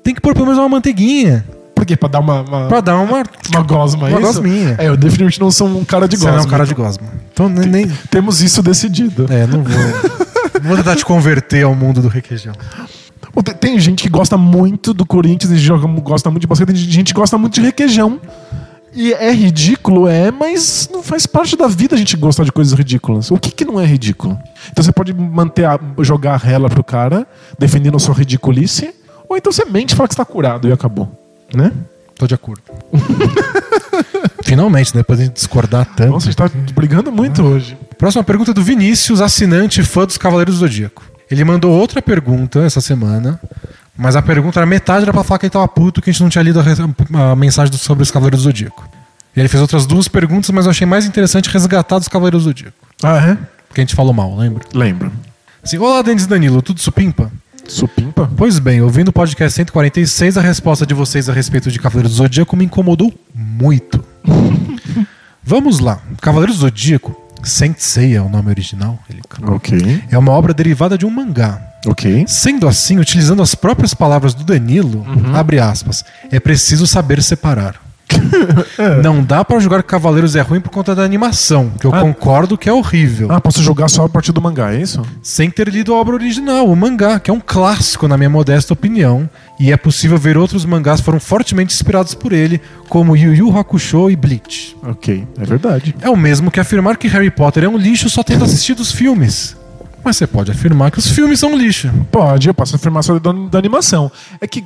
Tem 0.04 0.14
que 0.14 0.20
pôr 0.20 0.34
pelo 0.34 0.46
menos 0.46 0.58
uma 0.58 0.68
manteiguinha. 0.68 1.44
Por 1.80 1.86
quê? 1.86 1.96
Pra 1.96 2.10
dar 2.10 2.20
uma, 2.20 2.42
uma, 2.42 2.66
Pra 2.68 2.80
dar 2.82 2.96
uma. 2.98 3.22
uma 3.48 3.62
gosma, 3.62 4.08
é 4.08 4.10
Uma 4.12 4.20
isso? 4.20 4.32
gosminha. 4.34 4.74
É, 4.78 4.88
eu 4.88 4.96
definitivamente 4.98 5.40
não 5.40 5.50
sou 5.50 5.66
um 5.66 5.82
cara 5.82 6.06
de 6.06 6.18
Você 6.18 6.24
gosma. 6.26 6.36
não 6.36 6.44
é 6.44 6.46
um 6.46 6.50
cara 6.50 6.66
de 6.66 6.74
gosma. 6.74 7.06
Então 7.32 7.48
nem. 7.48 7.66
nem- 7.66 7.88
Temos 8.10 8.42
isso 8.42 8.62
decidido. 8.62 9.24
É, 9.30 9.46
não 9.46 9.62
vou. 9.62 9.78
não 10.62 10.68
vou 10.68 10.76
tentar 10.76 10.94
te 10.96 11.06
converter 11.06 11.64
ao 11.64 11.74
mundo 11.74 12.02
do 12.02 12.08
requeijão. 12.08 12.52
Tem, 13.60 13.78
gente 13.78 14.02
que 14.02 14.10
gosta 14.10 14.36
muito 14.36 14.92
do 14.92 15.06
Corinthians 15.06 15.50
e 15.52 15.56
joga, 15.56 15.86
gosta 16.02 16.30
muito 16.30 16.42
de 16.42 16.46
basquete, 16.48 16.66
tem 16.68 16.76
gente 16.76 17.14
que 17.14 17.18
gosta 17.18 17.38
muito 17.38 17.54
de 17.54 17.62
requeijão. 17.62 18.20
E 18.92 19.14
é 19.14 19.32
ridículo, 19.32 20.06
é, 20.08 20.30
mas 20.30 20.86
não 20.92 21.02
faz 21.02 21.24
parte 21.24 21.56
da 21.56 21.66
vida 21.66 21.94
a 21.94 21.98
gente 21.98 22.14
gostar 22.16 22.44
de 22.44 22.52
coisas 22.52 22.74
ridículas. 22.76 23.30
O 23.30 23.38
que, 23.38 23.50
que 23.52 23.64
não 23.64 23.80
é 23.80 23.86
ridículo? 23.86 24.36
Então 24.70 24.84
você 24.84 24.92
pode 24.92 25.14
manter 25.14 25.64
a, 25.64 25.78
jogar 26.00 26.34
a 26.34 26.36
rela 26.36 26.68
pro 26.68 26.84
cara, 26.84 27.26
defendendo 27.58 27.96
a 27.96 28.00
sua 28.00 28.14
ridiculice, 28.14 28.92
ou 29.28 29.36
então 29.36 29.50
você 29.52 29.64
mente 29.64 29.92
e 29.92 29.96
fala 29.96 30.08
que 30.08 30.14
está 30.14 30.24
curado 30.24 30.66
e 30.68 30.72
acabou. 30.72 31.08
Né? 31.54 31.72
Tô 32.16 32.26
de 32.26 32.34
acordo. 32.34 32.62
Finalmente, 34.44 34.92
depois 34.92 35.18
de 35.18 35.24
a 35.24 35.26
gente 35.26 35.34
discordar 35.34 35.86
tanto. 35.96 36.12
Nossa, 36.12 36.28
a 36.28 36.30
gente 36.32 36.36
tá 36.36 36.50
brigando 36.74 37.10
muito 37.12 37.42
hoje. 37.42 37.76
Próxima 37.96 38.24
pergunta 38.24 38.50
é 38.50 38.54
do 38.54 38.62
Vinícius, 38.62 39.20
assinante 39.20 39.82
fã 39.82 40.04
dos 40.04 40.18
Cavaleiros 40.18 40.56
do 40.56 40.60
Zodíaco. 40.60 41.02
Ele 41.30 41.44
mandou 41.44 41.72
outra 41.72 42.02
pergunta 42.02 42.60
essa 42.60 42.80
semana, 42.80 43.40
mas 43.96 44.16
a 44.16 44.22
pergunta 44.22 44.58
era 44.58 44.66
metade 44.66 45.04
era 45.04 45.12
pra 45.12 45.22
falar 45.22 45.38
que 45.38 45.46
ele 45.46 45.50
tava 45.50 45.68
puto 45.68 46.02
que 46.02 46.10
a 46.10 46.12
gente 46.12 46.22
não 46.22 46.28
tinha 46.28 46.42
lido 46.42 46.60
a, 46.60 47.32
a 47.32 47.36
mensagem 47.36 47.72
sobre 47.76 48.02
os 48.02 48.10
Cavaleiros 48.10 48.40
do 48.40 48.44
Zodíaco. 48.44 48.88
E 49.36 49.40
ele 49.40 49.48
fez 49.48 49.60
outras 49.60 49.86
duas 49.86 50.08
perguntas, 50.08 50.50
mas 50.50 50.64
eu 50.64 50.70
achei 50.70 50.86
mais 50.86 51.06
interessante 51.06 51.48
resgatar 51.48 51.98
dos 51.98 52.08
Cavaleiros 52.08 52.42
do 52.42 52.48
Zodíaco. 52.48 52.76
Ah, 53.02 53.18
é? 53.18 53.38
Porque 53.68 53.80
a 53.80 53.84
gente 53.84 53.94
falou 53.94 54.12
mal, 54.12 54.36
lembra? 54.36 54.64
Lembro. 54.74 55.12
Assim, 55.62 55.78
Olá, 55.78 56.02
Denis 56.02 56.26
Danilo, 56.26 56.60
tudo 56.60 56.80
supimpa? 56.80 57.30
Supimpa? 57.70 58.28
Pois 58.36 58.58
bem, 58.58 58.80
ouvindo 58.82 59.08
o 59.08 59.12
podcast 59.12 59.54
146, 59.56 60.36
a 60.36 60.40
resposta 60.40 60.84
de 60.84 60.92
vocês 60.92 61.28
a 61.28 61.32
respeito 61.32 61.70
de 61.70 61.78
Cavaleiros 61.78 62.12
do 62.12 62.16
Zodíaco 62.18 62.56
me 62.56 62.64
incomodou 62.64 63.12
muito. 63.34 64.02
Vamos 65.42 65.78
lá. 65.78 66.00
Cavaleiros 66.20 66.56
do 66.56 66.62
Zodíaco, 66.62 67.14
Saint 67.42 67.76
Seiya 67.78 68.18
é 68.18 68.20
o 68.20 68.28
nome 68.28 68.50
original, 68.50 68.98
ele 69.08 69.20
Ok. 69.46 70.02
é 70.10 70.18
uma 70.18 70.32
obra 70.32 70.52
derivada 70.52 70.98
de 70.98 71.06
um 71.06 71.10
mangá. 71.10 71.60
Ok. 71.86 72.24
Sendo 72.28 72.68
assim, 72.68 72.98
utilizando 72.98 73.40
as 73.42 73.54
próprias 73.54 73.94
palavras 73.94 74.34
do 74.34 74.44
Danilo, 74.44 75.06
abre 75.34 75.58
aspas, 75.58 76.04
é 76.30 76.38
preciso 76.38 76.86
saber 76.86 77.22
separar. 77.22 77.76
Não 79.02 79.22
dá 79.22 79.44
pra 79.44 79.58
julgar 79.58 79.82
que 79.82 79.88
Cavaleiros 79.88 80.36
é 80.36 80.40
ruim 80.40 80.60
por 80.60 80.70
conta 80.70 80.94
da 80.94 81.02
animação, 81.02 81.70
que 81.80 81.86
eu 81.86 81.94
Ah. 81.94 82.00
concordo 82.00 82.56
que 82.58 82.68
é 82.68 82.72
horrível, 82.72 83.28
Ah, 83.30 83.40
posso 83.40 83.62
jogar 83.62 83.88
só 83.88 84.04
a 84.04 84.08
partir 84.08 84.32
do 84.32 84.40
mangá, 84.40 84.72
é 84.74 84.80
isso? 84.80 85.02
sem 85.22 85.50
ter 85.50 85.68
lido 85.68 85.92
a 85.92 85.96
obra 85.96 86.14
original, 86.14 86.66
o 86.68 86.76
mangá, 86.76 87.18
que 87.20 87.30
é 87.30 87.34
um 87.34 87.40
clássico 87.40 88.06
na 88.08 88.16
minha 88.16 88.30
modesta 88.30 88.72
opinião, 88.72 89.28
e 89.58 89.72
é 89.72 89.76
possível 89.76 90.16
ver 90.18 90.36
outros 90.36 90.64
mangás 90.64 91.00
que 91.00 91.04
foram 91.06 91.20
fortemente 91.20 91.74
inspirados 91.74 92.14
por 92.14 92.32
ele, 92.32 92.60
como 92.88 93.16
Yu 93.16 93.34
Yu 93.34 93.58
Hakusho 93.58 94.10
e 94.10 94.16
Bleach. 94.16 94.76
Ok, 94.82 95.26
é 95.38 95.44
verdade. 95.44 95.94
É 96.00 96.08
o 96.10 96.16
mesmo 96.16 96.50
que 96.50 96.60
afirmar 96.60 96.96
que 96.96 97.08
Harry 97.08 97.30
Potter 97.30 97.64
é 97.64 97.68
um 97.68 97.76
lixo 97.76 98.08
só 98.08 98.22
tendo 98.22 98.44
assistido 98.44 98.80
os 98.80 98.90
filmes. 98.92 99.56
Mas 100.04 100.16
você 100.16 100.26
pode 100.26 100.50
afirmar 100.50 100.90
que 100.90 100.98
os 100.98 101.08
filmes 101.10 101.38
são 101.40 101.56
lixo. 101.56 101.90
Pode, 102.10 102.48
eu 102.48 102.54
posso 102.54 102.74
afirmar 102.76 103.02
só 103.04 103.18
da, 103.18 103.32
da 103.32 103.58
animação. 103.58 104.10
É 104.40 104.46
que. 104.46 104.64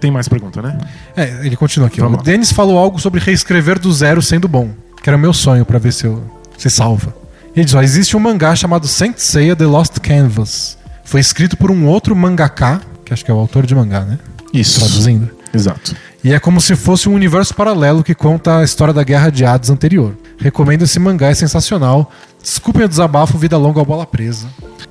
Tem 0.00 0.10
mais 0.10 0.28
pergunta, 0.28 0.60
né? 0.60 0.76
É, 1.16 1.46
ele 1.46 1.56
continua 1.56 1.88
aqui. 1.88 2.00
Vamos 2.00 2.16
O 2.16 2.18
lá. 2.18 2.22
Denis 2.22 2.52
falou 2.52 2.78
algo 2.78 3.00
sobre 3.00 3.20
reescrever 3.20 3.78
do 3.78 3.92
zero 3.92 4.20
sendo 4.20 4.46
bom, 4.46 4.70
que 5.02 5.08
era 5.08 5.16
o 5.16 5.20
meu 5.20 5.32
sonho 5.32 5.64
pra 5.64 5.78
ver 5.78 5.92
se 5.92 6.04
eu 6.06 6.22
se 6.58 6.68
salva. 6.68 7.14
Ele 7.56 7.64
diz: 7.64 7.74
ó, 7.74 7.82
existe 7.82 8.16
um 8.16 8.20
mangá 8.20 8.54
chamado 8.54 8.86
Saint 8.86 9.16
Seiya 9.18 9.56
The 9.56 9.64
Lost 9.66 9.98
Canvas. 10.00 10.76
Foi 11.04 11.20
escrito 11.20 11.56
por 11.56 11.70
um 11.70 11.86
outro 11.86 12.14
mangaka, 12.16 12.80
que 13.04 13.12
acho 13.12 13.24
que 13.24 13.30
é 13.30 13.34
o 13.34 13.38
autor 13.38 13.66
de 13.66 13.74
mangá, 13.74 14.00
né? 14.00 14.18
Isso. 14.52 14.80
Traduzindo. 14.80 15.30
Exato. 15.52 15.94
E 16.22 16.32
é 16.32 16.40
como 16.40 16.60
se 16.60 16.74
fosse 16.74 17.08
um 17.08 17.14
universo 17.14 17.54
paralelo 17.54 18.02
que 18.02 18.14
conta 18.14 18.58
a 18.58 18.64
história 18.64 18.92
da 18.94 19.04
Guerra 19.04 19.30
de 19.30 19.44
Hades 19.44 19.70
anterior. 19.70 20.16
Recomendo 20.38 20.82
esse 20.82 20.98
mangá, 20.98 21.28
é 21.28 21.34
sensacional. 21.34 22.10
Desculpem 22.44 22.84
o 22.84 22.88
desabafo, 22.88 23.38
vida 23.38 23.56
longa 23.56 23.78
ou 23.80 23.84
bola 23.86 24.04
presa. 24.06 24.46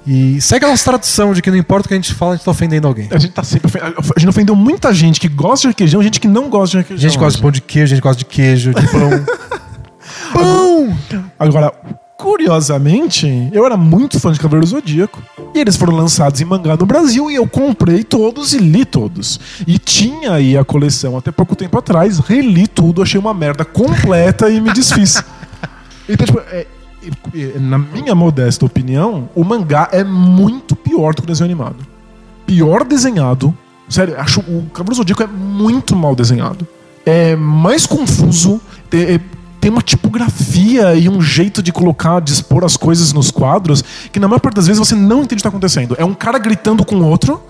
E 0.06 0.42
segue 0.42 0.66
a 0.66 0.70
nossa 0.70 0.84
tradição 0.84 1.34
de 1.34 1.42
que 1.42 1.50
não 1.52 1.58
importa 1.58 1.86
o 1.86 1.88
que 1.88 1.94
a 1.94 1.98
gente 1.98 2.14
fala, 2.14 2.34
a 2.34 2.36
gente 2.36 2.44
tá 2.44 2.52
ofendendo 2.52 2.88
alguém. 2.88 3.08
A 3.12 3.18
gente 3.20 3.32
tá 3.32 3.44
sempre. 3.44 3.68
ofen- 3.68 3.82
A 3.84 4.20
gente 4.20 4.30
ofendeu 4.30 4.56
muita 4.56 4.92
gente 4.94 5.20
que 5.20 5.30
gosta 5.30 5.62
de 5.62 5.68
requeijão, 5.70 6.02
gente 6.04 6.20
que 6.20 6.28
não 6.28 6.50
gosta 6.50 6.72
de 6.72 6.78
requeijão. 6.80 7.10
gente 7.10 7.18
gosta 7.20 7.38
de 7.38 7.42
pão 7.42 7.52
de 7.52 7.62
queijo, 7.62 7.88
gente 7.96 8.02
gosta 8.02 8.18
de 8.18 8.26
queijo, 8.26 8.74
de 8.74 8.88
pão. 8.90 9.10
pão! 10.34 10.98
Agora, 11.40 11.72
curiosamente, 12.18 13.50
eu 13.54 13.66
era 13.66 13.78
muito 13.78 14.20
fã 14.20 14.32
de 14.32 14.40
Cavaleiro 14.40 14.66
do 14.66 14.70
Zodíaco. 14.72 15.22
E 15.54 15.60
eles 15.60 15.76
foram 15.78 15.94
lançados 15.96 16.42
em 16.42 16.46
mangá 16.46 16.76
no 16.76 16.86
Brasil 16.86 17.30
e 17.30 17.36
eu 17.36 17.48
comprei 17.48 18.04
todos 18.04 18.54
e 18.54 18.58
li 18.58 18.84
todos. 18.86 19.40
E 19.68 19.78
tinha 19.78 20.34
aí 20.34 20.58
a 20.58 20.66
coleção 20.66 21.16
até 21.18 21.32
pouco 21.32 21.56
tempo 21.56 21.78
atrás, 21.78 22.18
reli 22.20 22.68
tudo, 22.68 23.02
achei 23.02 23.20
uma 23.20 23.34
merda 23.34 23.64
completa 23.64 24.50
e 24.50 24.60
me 24.60 24.74
desfiz. 24.74 25.24
Então, 26.10 26.26
tipo, 26.26 26.40
é- 26.52 26.68
na 27.60 27.78
minha 27.78 28.14
modesta 28.16 28.66
opinião, 28.66 29.30
o 29.36 29.44
mangá 29.44 29.90
é 29.92 30.04
muito 30.04 30.76
pior 30.76 31.14
do 31.14 31.22
que 31.22 31.26
o 31.26 31.28
desenho 31.28 31.46
animado. 31.46 31.78
Pior 32.46 32.84
desenhado. 32.84 33.56
Sério, 33.90 34.20
acho 34.20 34.40
o 34.42 34.64
Cavaleiro 34.74 34.96
Zodíaco 34.96 35.24
é 35.24 35.28
muito 35.28 35.96
mal 35.96 36.16
desenhado. 36.16 36.68
É 37.06 37.36
mais 37.36 37.86
confuso. 37.86 38.60
é- 38.92 39.20
tem 39.60 39.72
uma 39.72 39.82
tipografia 39.82 40.94
e 40.94 41.08
um 41.08 41.22
jeito 41.22 41.64
de 41.64 41.72
colocar, 41.72 42.20
de 42.20 42.32
expor 42.34 42.66
as 42.66 42.76
coisas 42.76 43.14
nos 43.14 43.32
quadros 43.32 43.82
que 44.12 44.20
na 44.20 44.28
maior 44.28 44.40
parte 44.40 44.56
das 44.56 44.68
vezes 44.68 44.78
você 44.78 44.94
não 44.94 45.20
entende 45.20 45.26
o 45.26 45.28
que 45.30 45.36
está 45.36 45.50
acontecendo. 45.50 45.96
É 45.98 46.04
um 46.04 46.14
cara 46.14 46.38
gritando 46.38 46.84
com 46.86 46.96
o 46.98 47.06
outro 47.08 47.42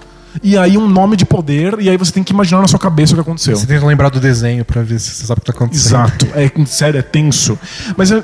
e 0.44 0.56
aí 0.58 0.78
um 0.78 0.88
nome 0.88 1.16
de 1.18 1.26
poder 1.26 1.76
e 1.80 1.90
aí 1.90 1.98
você 1.98 2.12
tem 2.12 2.24
que 2.24 2.32
imaginar 2.32 2.62
na 2.62 2.68
sua 2.68 2.78
cabeça 2.80 3.14
o 3.14 3.16
que 3.16 3.22
aconteceu. 3.22 3.56
Você 3.58 3.66
tenta 3.66 3.84
lembrar 3.86 4.10
do 4.10 4.20
desenho 4.20 4.64
pra 4.64 4.84
ver 4.84 5.00
se 5.00 5.10
você 5.10 5.26
sabe 5.26 5.40
o 5.40 5.42
que 5.42 5.48
tá 5.52 5.54
acontecendo. 5.58 5.86
Exato. 6.06 6.28
É, 6.36 6.52
sério, 6.68 7.00
é 7.00 7.02
tenso. 7.02 7.58
Mas 7.98 8.12
é- 8.12 8.24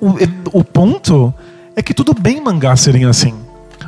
o, 0.00 0.18
é- 0.18 0.28
o 0.52 0.64
ponto 0.64 1.32
é 1.76 1.82
que 1.82 1.94
tudo 1.94 2.14
bem 2.14 2.40
mangá 2.40 2.74
serem 2.76 3.04
assim. 3.04 3.34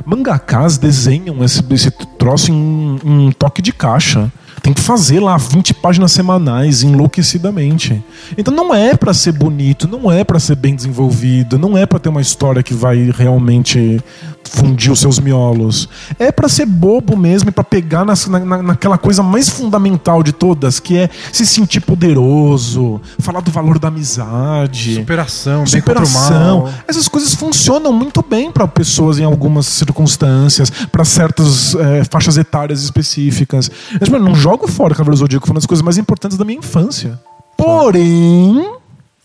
Mangakas 0.05 0.77
desenham 0.77 1.43
esse, 1.43 1.63
esse 1.71 1.91
troço 1.91 2.51
em 2.51 2.99
um 3.05 3.31
toque 3.31 3.61
de 3.61 3.71
caixa. 3.71 4.31
Tem 4.63 4.73
que 4.73 4.81
fazer 4.81 5.19
lá 5.19 5.35
20 5.37 5.73
páginas 5.75 6.11
semanais, 6.13 6.81
enlouquecidamente. 6.83 8.01
Então 8.37 8.53
não 8.53 8.73
é 8.73 8.95
pra 8.95 9.13
ser 9.13 9.33
bonito, 9.33 9.87
não 9.89 10.09
é 10.11 10.23
pra 10.23 10.39
ser 10.39 10.55
bem 10.55 10.73
desenvolvido, 10.75 11.59
não 11.59 11.77
é 11.77 11.85
pra 11.85 11.99
ter 11.99 12.07
uma 12.09 12.21
história 12.21 12.63
que 12.63 12.73
vai 12.73 13.11
realmente 13.15 14.01
fundir 14.45 14.91
os 14.91 14.99
seus 14.99 15.19
miolos. 15.19 15.87
É 16.19 16.31
pra 16.31 16.47
ser 16.47 16.65
bobo 16.65 17.15
mesmo, 17.17 17.49
e 17.49 17.51
pra 17.51 17.63
pegar 17.63 18.05
na, 18.05 18.13
na- 18.45 18.63
naquela 18.63 18.97
coisa 18.97 19.21
mais 19.23 19.49
fundamental 19.49 20.21
de 20.23 20.31
todas, 20.31 20.79
que 20.79 20.97
é 20.97 21.09
se 21.31 21.45
sentir 21.45 21.81
poderoso, 21.81 23.01
falar 23.19 23.41
do 23.41 23.51
valor 23.51 23.77
da 23.79 23.87
amizade. 23.89 24.95
Superação, 24.95 25.65
Superação. 25.65 26.69
Essas 26.87 27.07
coisas 27.07 27.33
funcionam 27.35 27.91
muito 27.91 28.23
bem 28.27 28.51
para 28.51 28.67
pessoas 28.67 29.19
em 29.19 29.23
algumas 29.23 29.65
circunstâncias, 29.65 30.69
para 30.91 31.03
certas 31.05 31.75
eh, 31.75 32.03
faixas 32.09 32.37
etárias 32.37 32.83
específicas. 32.83 33.69
Mas, 33.99 34.09
mano, 34.09 34.25
não 34.25 34.35
jogo 34.53 34.67
fora 34.67 34.93
Cavaleiro 34.93 35.17
Zodíaco, 35.17 35.45
foi 35.47 35.53
uma 35.53 35.59
das 35.59 35.65
coisas 35.65 35.83
mais 35.83 35.97
importantes 35.97 36.37
da 36.37 36.45
minha 36.45 36.59
infância. 36.59 37.19
Porém, 37.57 38.71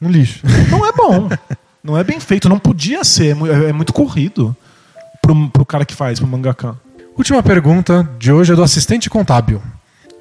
Um 0.01 0.09
lixo. 0.11 0.41
não 0.71 0.87
é 0.87 0.93
bom. 0.93 1.29
não 1.85 1.97
é 1.99 2.03
bem 2.05 2.19
feito, 2.21 2.49
não 2.49 2.59
podia 2.59 3.05
ser, 3.05 3.37
é 3.37 3.67
é, 3.67 3.69
é 3.71 3.73
muito 3.73 3.93
corrido 3.93 4.57
pro, 5.21 5.49
pro 5.51 5.67
cara 5.67 5.85
que 5.85 5.95
faz, 5.95 6.19
pro 6.19 6.29
mangaka. 6.29 6.75
Última 7.17 7.43
pergunta 7.43 8.09
de 8.19 8.33
hoje 8.33 8.53
é 8.53 8.57
do 8.57 8.63
assistente 8.63 9.11
contábil. 9.11 9.61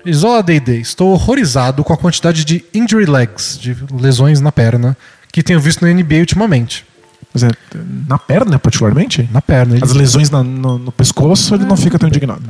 Isola 0.05 0.41
D&D, 0.41 0.79
estou 0.79 1.11
horrorizado 1.11 1.83
com 1.83 1.93
a 1.93 1.97
quantidade 1.97 2.43
de 2.45 2.63
injury 2.73 3.05
legs, 3.05 3.57
de 3.59 3.75
lesões 3.93 4.39
na 4.41 4.51
perna, 4.51 4.95
que 5.31 5.43
tenho 5.43 5.59
visto 5.59 5.85
no 5.85 5.91
NBA 5.93 6.19
ultimamente. 6.19 6.85
Mas 7.33 7.43
é, 7.43 7.49
na 8.07 8.17
perna, 8.17 8.57
particularmente? 8.57 9.27
Na 9.31 9.41
perna. 9.41 9.75
ele- 9.75 9.83
As 9.83 9.91
lesões 9.93 10.29
na- 10.29 10.43
no, 10.43 10.77
no 10.79 10.91
pescoço, 10.91 11.53
ele 11.55 11.65
não 11.65 11.75
fica 11.77 11.99
tão 11.99 12.07
indignado. 12.07 12.43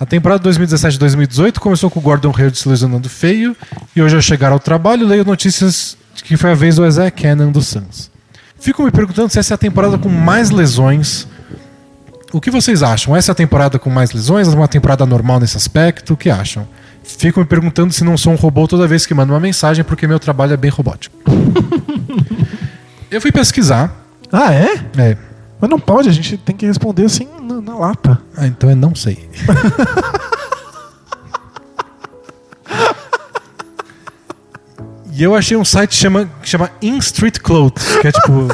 A 0.00 0.06
temporada 0.06 0.48
2017-2018 0.48 1.58
começou 1.58 1.90
com 1.90 2.00
o 2.00 2.02
Gordon 2.02 2.32
Hayward 2.34 2.56
se 2.56 2.66
lesionando 2.66 3.06
feio, 3.06 3.54
e 3.94 4.00
hoje 4.00 4.16
ao 4.16 4.22
chegar 4.22 4.50
ao 4.50 4.58
trabalho 4.58 5.06
leio 5.06 5.26
notícias 5.26 5.94
de 6.14 6.24
que 6.24 6.38
foi 6.38 6.52
a 6.52 6.54
vez 6.54 6.76
do 6.76 6.86
Isaiah 6.86 7.10
Cannon 7.10 7.52
do 7.52 7.60
Suns. 7.60 8.10
Fico 8.58 8.82
me 8.82 8.90
perguntando 8.90 9.28
se 9.28 9.38
essa 9.38 9.52
é 9.52 9.56
a 9.56 9.58
temporada 9.58 9.98
com 9.98 10.08
mais 10.08 10.48
lesões. 10.48 11.28
O 12.32 12.40
que 12.40 12.50
vocês 12.50 12.82
acham? 12.82 13.14
Essa 13.14 13.32
é 13.32 13.34
a 13.34 13.34
temporada 13.34 13.78
com 13.78 13.90
mais 13.90 14.10
lesões? 14.12 14.48
É 14.48 14.56
uma 14.56 14.66
temporada 14.66 15.04
normal 15.04 15.38
nesse 15.38 15.58
aspecto? 15.58 16.14
O 16.14 16.16
que 16.16 16.30
acham? 16.30 16.66
Fico 17.04 17.38
me 17.38 17.44
perguntando 17.44 17.92
se 17.92 18.02
não 18.02 18.16
sou 18.16 18.32
um 18.32 18.36
robô 18.36 18.66
toda 18.66 18.88
vez 18.88 19.04
que 19.04 19.12
mando 19.12 19.34
uma 19.34 19.40
mensagem, 19.40 19.84
porque 19.84 20.06
meu 20.06 20.18
trabalho 20.18 20.54
é 20.54 20.56
bem 20.56 20.70
robótico. 20.70 21.14
Eu 23.10 23.20
fui 23.20 23.30
pesquisar. 23.30 23.94
Ah, 24.32 24.54
é? 24.54 24.82
É. 24.96 25.29
Mas 25.60 25.68
não 25.68 25.78
pode, 25.78 26.08
a 26.08 26.12
gente 26.12 26.38
tem 26.38 26.56
que 26.56 26.66
responder 26.66 27.04
assim 27.04 27.28
na, 27.42 27.60
na 27.60 27.76
lata. 27.76 28.18
Ah, 28.36 28.46
então 28.46 28.70
eu 28.70 28.76
não 28.76 28.94
sei. 28.94 29.28
e 35.12 35.22
eu 35.22 35.34
achei 35.34 35.56
um 35.56 35.64
site 35.64 35.90
que 35.90 35.96
chama, 35.96 36.30
que 36.42 36.48
chama 36.48 36.70
In 36.80 36.96
Street 36.98 37.38
Clothes, 37.38 37.98
que 37.98 38.08
é 38.08 38.12
tipo 38.12 38.48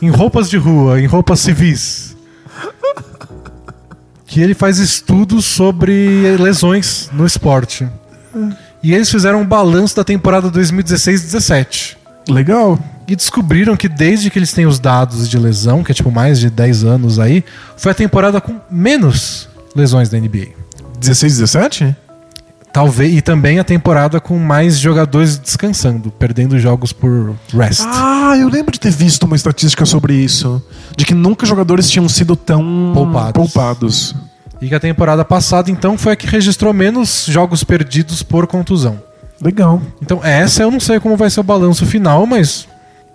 em 0.00 0.08
roupas 0.08 0.48
de 0.48 0.56
rua, 0.56 1.00
em 1.00 1.06
roupas 1.06 1.40
civis. 1.40 2.16
Que 4.26 4.40
ele 4.40 4.54
faz 4.54 4.78
estudos 4.78 5.44
sobre 5.44 6.36
lesões 6.38 7.10
no 7.12 7.26
esporte. 7.26 7.86
E 8.82 8.94
eles 8.94 9.10
fizeram 9.10 9.40
um 9.40 9.46
balanço 9.46 9.96
da 9.96 10.04
temporada 10.04 10.50
2016-17. 10.50 11.96
Legal. 12.28 12.78
E 13.08 13.14
descobriram 13.14 13.76
que 13.76 13.88
desde 13.88 14.30
que 14.30 14.38
eles 14.38 14.52
têm 14.52 14.66
os 14.66 14.78
dados 14.78 15.28
de 15.28 15.38
lesão, 15.38 15.84
que 15.84 15.92
é 15.92 15.94
tipo 15.94 16.10
mais 16.10 16.40
de 16.40 16.50
10 16.50 16.84
anos 16.84 17.18
aí, 17.18 17.44
foi 17.76 17.92
a 17.92 17.94
temporada 17.94 18.40
com 18.40 18.56
menos 18.70 19.48
lesões 19.74 20.08
da 20.08 20.18
NBA. 20.18 20.48
16, 20.98 21.38
17? 21.38 21.96
Talvez 22.72 23.16
e 23.16 23.22
também 23.22 23.58
a 23.58 23.64
temporada 23.64 24.20
com 24.20 24.38
mais 24.38 24.78
jogadores 24.78 25.38
descansando, 25.38 26.10
perdendo 26.10 26.58
jogos 26.58 26.92
por 26.92 27.34
rest. 27.54 27.86
Ah, 27.86 28.36
eu 28.38 28.48
lembro 28.48 28.72
de 28.72 28.80
ter 28.80 28.90
visto 28.90 29.22
uma 29.22 29.36
estatística 29.36 29.86
sobre 29.86 30.12
isso. 30.14 30.62
De 30.94 31.06
que 31.06 31.14
nunca 31.14 31.46
jogadores 31.46 31.88
tinham 31.88 32.06
sido 32.08 32.36
tão 32.36 32.90
Poupados. 32.92 33.32
poupados. 33.32 34.14
E 34.60 34.68
que 34.68 34.74
a 34.74 34.80
temporada 34.80 35.24
passada 35.24 35.70
então 35.70 35.96
foi 35.96 36.12
a 36.12 36.16
que 36.16 36.26
registrou 36.26 36.72
menos 36.74 37.24
jogos 37.26 37.64
perdidos 37.64 38.22
por 38.22 38.46
contusão. 38.46 39.00
Legal. 39.40 39.80
Então 40.02 40.20
essa 40.22 40.62
eu 40.62 40.70
não 40.70 40.80
sei 40.80 40.98
como 41.00 41.16
vai 41.16 41.30
ser 41.30 41.40
o 41.40 41.44
balanço 41.44 41.86
final, 41.86 42.26
mas 42.26 42.66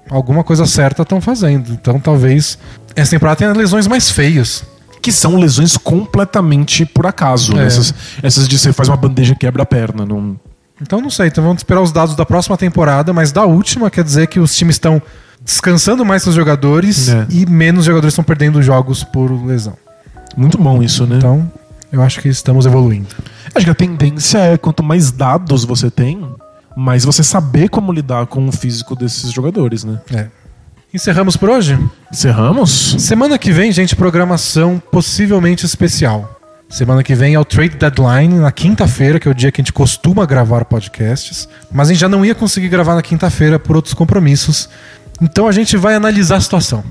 alguma 0.09 0.43
coisa 0.43 0.65
certa 0.65 1.03
estão 1.03 1.21
fazendo. 1.21 1.71
Então 1.71 1.99
talvez 1.99 2.57
essa 2.95 3.11
temporada 3.11 3.37
tenha 3.37 3.53
lesões 3.53 3.87
mais 3.87 4.09
feias. 4.11 4.63
Que 5.01 5.11
são 5.11 5.35
lesões 5.35 5.77
completamente 5.77 6.85
por 6.85 7.07
acaso. 7.07 7.57
É. 7.57 7.65
Essas, 7.65 7.93
essas 8.21 8.47
de 8.47 8.59
você 8.59 8.71
faz 8.71 8.87
uma 8.87 8.97
bandeja 8.97 9.33
e 9.33 9.35
quebra 9.35 9.63
a 9.63 9.65
perna. 9.65 10.05
Não... 10.05 10.39
Então 10.79 11.01
não 11.01 11.09
sei, 11.09 11.27
então 11.27 11.43
vamos 11.43 11.59
esperar 11.59 11.81
os 11.81 11.91
dados 11.91 12.15
da 12.15 12.25
próxima 12.25 12.55
temporada, 12.57 13.11
mas 13.13 13.31
da 13.31 13.43
última 13.45 13.89
quer 13.89 14.03
dizer 14.03 14.27
que 14.27 14.39
os 14.39 14.55
times 14.55 14.75
estão 14.75 15.01
descansando 15.43 16.05
mais 16.05 16.21
seus 16.23 16.35
jogadores 16.35 17.09
É. 17.09 17.25
e 17.29 17.45
menos 17.47 17.85
jogadores 17.85 18.13
estão 18.13 18.23
perdendo 18.23 18.61
jogos 18.61 19.03
por 19.03 19.31
lesão. 19.45 19.75
Muito 20.37 20.57
bom 20.57 20.81
isso, 20.83 21.05
né? 21.07 21.17
Então, 21.17 21.51
eu 21.91 22.01
acho 22.01 22.21
que 22.21 22.29
estamos 22.29 22.65
evoluindo. 22.65 23.09
Acho 23.53 23.65
que 23.65 23.71
a 23.71 23.75
tendência 23.75 24.37
é 24.37 24.57
quanto 24.57 24.81
mais 24.83 25.11
dados 25.11 25.65
você 25.65 25.89
tem, 25.89 26.23
mais 26.75 27.03
você 27.03 27.23
saber 27.23 27.69
como 27.69 27.91
lidar 27.91 28.25
com 28.27 28.47
o 28.47 28.51
físico 28.51 28.95
desses 28.95 29.31
jogadores, 29.31 29.83
né? 29.83 29.99
É. 30.13 30.27
Encerramos 30.93 31.37
por 31.37 31.49
hoje? 31.49 31.79
Encerramos? 32.11 32.95
Semana 32.99 33.37
que 33.37 33.51
vem, 33.51 33.71
gente, 33.71 33.95
programação 33.95 34.81
possivelmente 34.91 35.65
especial. 35.65 36.39
Semana 36.69 37.03
que 37.03 37.15
vem 37.15 37.33
é 37.33 37.39
o 37.39 37.45
Trade 37.45 37.77
Deadline, 37.77 38.35
na 38.35 38.51
quinta-feira, 38.51 39.19
que 39.19 39.27
é 39.27 39.31
o 39.31 39.33
dia 39.33 39.51
que 39.51 39.59
a 39.59 39.63
gente 39.63 39.73
costuma 39.73 40.25
gravar 40.25 40.65
podcasts. 40.65 41.47
Mas 41.71 41.89
a 41.89 41.91
gente 41.91 42.01
já 42.01 42.09
não 42.09 42.25
ia 42.25 42.33
conseguir 42.33 42.69
gravar 42.69 42.95
na 42.95 43.01
quinta-feira 43.01 43.59
por 43.59 43.75
outros 43.75 43.93
compromissos. 43.93 44.69
Então 45.21 45.47
a 45.47 45.51
gente 45.51 45.77
vai 45.77 45.95
analisar 45.95 46.37
a 46.37 46.41
situação. 46.41 46.83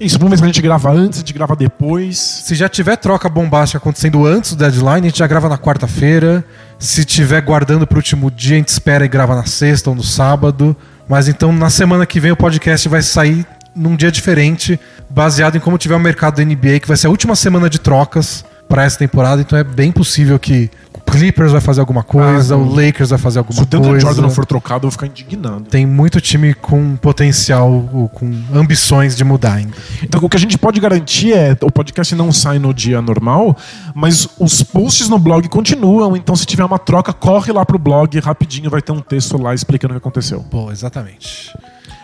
Isso, 0.00 0.16
ver 0.16 0.36
se 0.36 0.44
a 0.44 0.46
gente 0.46 0.62
grava 0.62 0.92
antes, 0.92 1.18
a 1.18 1.20
gente 1.20 1.32
grava 1.32 1.56
depois. 1.56 2.16
Se 2.18 2.54
já 2.54 2.68
tiver 2.68 2.96
troca 2.96 3.28
bombástica 3.28 3.78
acontecendo 3.78 4.24
antes 4.24 4.54
do 4.54 4.56
deadline, 4.56 5.06
a 5.06 5.10
gente 5.10 5.18
já 5.18 5.26
grava 5.26 5.48
na 5.48 5.58
quarta-feira. 5.58 6.44
Se 6.78 7.04
tiver 7.04 7.40
guardando 7.40 7.84
para 7.84 7.96
o 7.96 7.98
último 7.98 8.30
dia, 8.30 8.54
a 8.54 8.58
gente 8.58 8.68
espera 8.68 9.04
e 9.04 9.08
grava 9.08 9.34
na 9.34 9.44
sexta 9.44 9.90
ou 9.90 9.96
no 9.96 10.04
sábado. 10.04 10.76
Mas 11.08 11.26
então 11.26 11.52
na 11.52 11.68
semana 11.68 12.06
que 12.06 12.20
vem 12.20 12.30
o 12.30 12.36
podcast 12.36 12.88
vai 12.88 13.02
sair 13.02 13.44
num 13.74 13.96
dia 13.96 14.12
diferente, 14.12 14.78
baseado 15.10 15.56
em 15.56 15.60
como 15.60 15.76
tiver 15.76 15.96
o 15.96 16.00
mercado 16.00 16.36
da 16.36 16.44
NBA, 16.44 16.80
que 16.80 16.88
vai 16.88 16.96
ser 16.96 17.08
a 17.08 17.10
última 17.10 17.34
semana 17.34 17.68
de 17.68 17.80
trocas 17.80 18.44
para 18.68 18.84
essa 18.84 18.98
temporada. 18.98 19.40
Então 19.40 19.58
é 19.58 19.64
bem 19.64 19.90
possível 19.90 20.38
que 20.38 20.70
Clippers 21.10 21.52
vai 21.52 21.60
fazer 21.60 21.80
alguma 21.80 22.02
coisa, 22.02 22.54
Ah, 22.54 22.58
o 22.58 22.68
Lakers 22.74 23.10
vai 23.10 23.18
fazer 23.18 23.34
Se 23.34 23.38
alguma 23.38 23.62
o 23.62 23.66
DeAndre 23.66 23.90
coisa. 23.90 24.06
Jordan 24.06 24.22
não 24.22 24.30
for 24.30 24.44
trocado, 24.46 24.86
eu 24.86 24.90
vou 24.90 24.90
ficar 24.90 25.06
indignado. 25.06 25.64
Tem 25.64 25.86
muito 25.86 26.20
time 26.20 26.54
com 26.54 26.96
potencial, 26.96 28.10
com 28.14 28.30
ambições 28.54 29.16
de 29.16 29.24
mudar 29.24 29.54
ainda. 29.54 29.72
Então, 30.02 30.20
o 30.22 30.28
que 30.28 30.36
a 30.36 30.40
gente 30.40 30.56
pode 30.58 30.80
garantir 30.80 31.32
é 31.32 31.56
o 31.62 31.70
podcast 31.70 32.14
não 32.14 32.32
sai 32.32 32.58
no 32.58 32.72
dia 32.72 33.00
normal, 33.02 33.56
mas 33.94 34.28
os 34.38 34.62
posts 34.62 35.08
no 35.08 35.18
blog 35.18 35.48
continuam. 35.48 36.16
Então, 36.16 36.34
se 36.36 36.46
tiver 36.46 36.64
uma 36.64 36.78
troca, 36.78 37.12
corre 37.12 37.52
lá 37.52 37.64
pro 37.64 37.78
blog 37.78 38.18
rapidinho, 38.20 38.70
vai 38.70 38.82
ter 38.82 38.92
um 38.92 39.00
texto 39.00 39.40
lá 39.40 39.54
explicando 39.54 39.94
o 39.94 39.96
que 39.96 39.98
aconteceu. 40.06 40.40
Pô, 40.50 40.70
exatamente. 40.70 41.52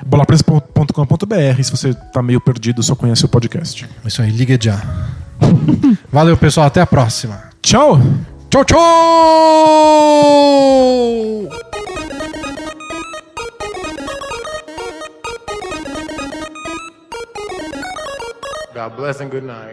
bolapresa.com.br 0.06 1.62
se 1.62 1.70
você 1.70 1.94
tá 1.94 2.22
meio 2.22 2.40
perdido, 2.40 2.82
só 2.82 2.94
conhece 2.94 3.24
o 3.24 3.28
podcast. 3.28 3.88
Isso 4.04 4.22
aí, 4.22 4.30
liga 4.30 4.58
já. 4.60 4.82
Valeu, 6.12 6.36
pessoal. 6.36 6.66
Até 6.66 6.80
a 6.80 6.86
próxima. 6.86 7.42
Tchau! 7.62 7.98
Tchau, 8.54 8.62
tchau! 8.62 8.78
God 18.72 18.96
bless 18.96 19.18
and 19.18 19.32
good 19.32 19.42
night. 19.42 19.72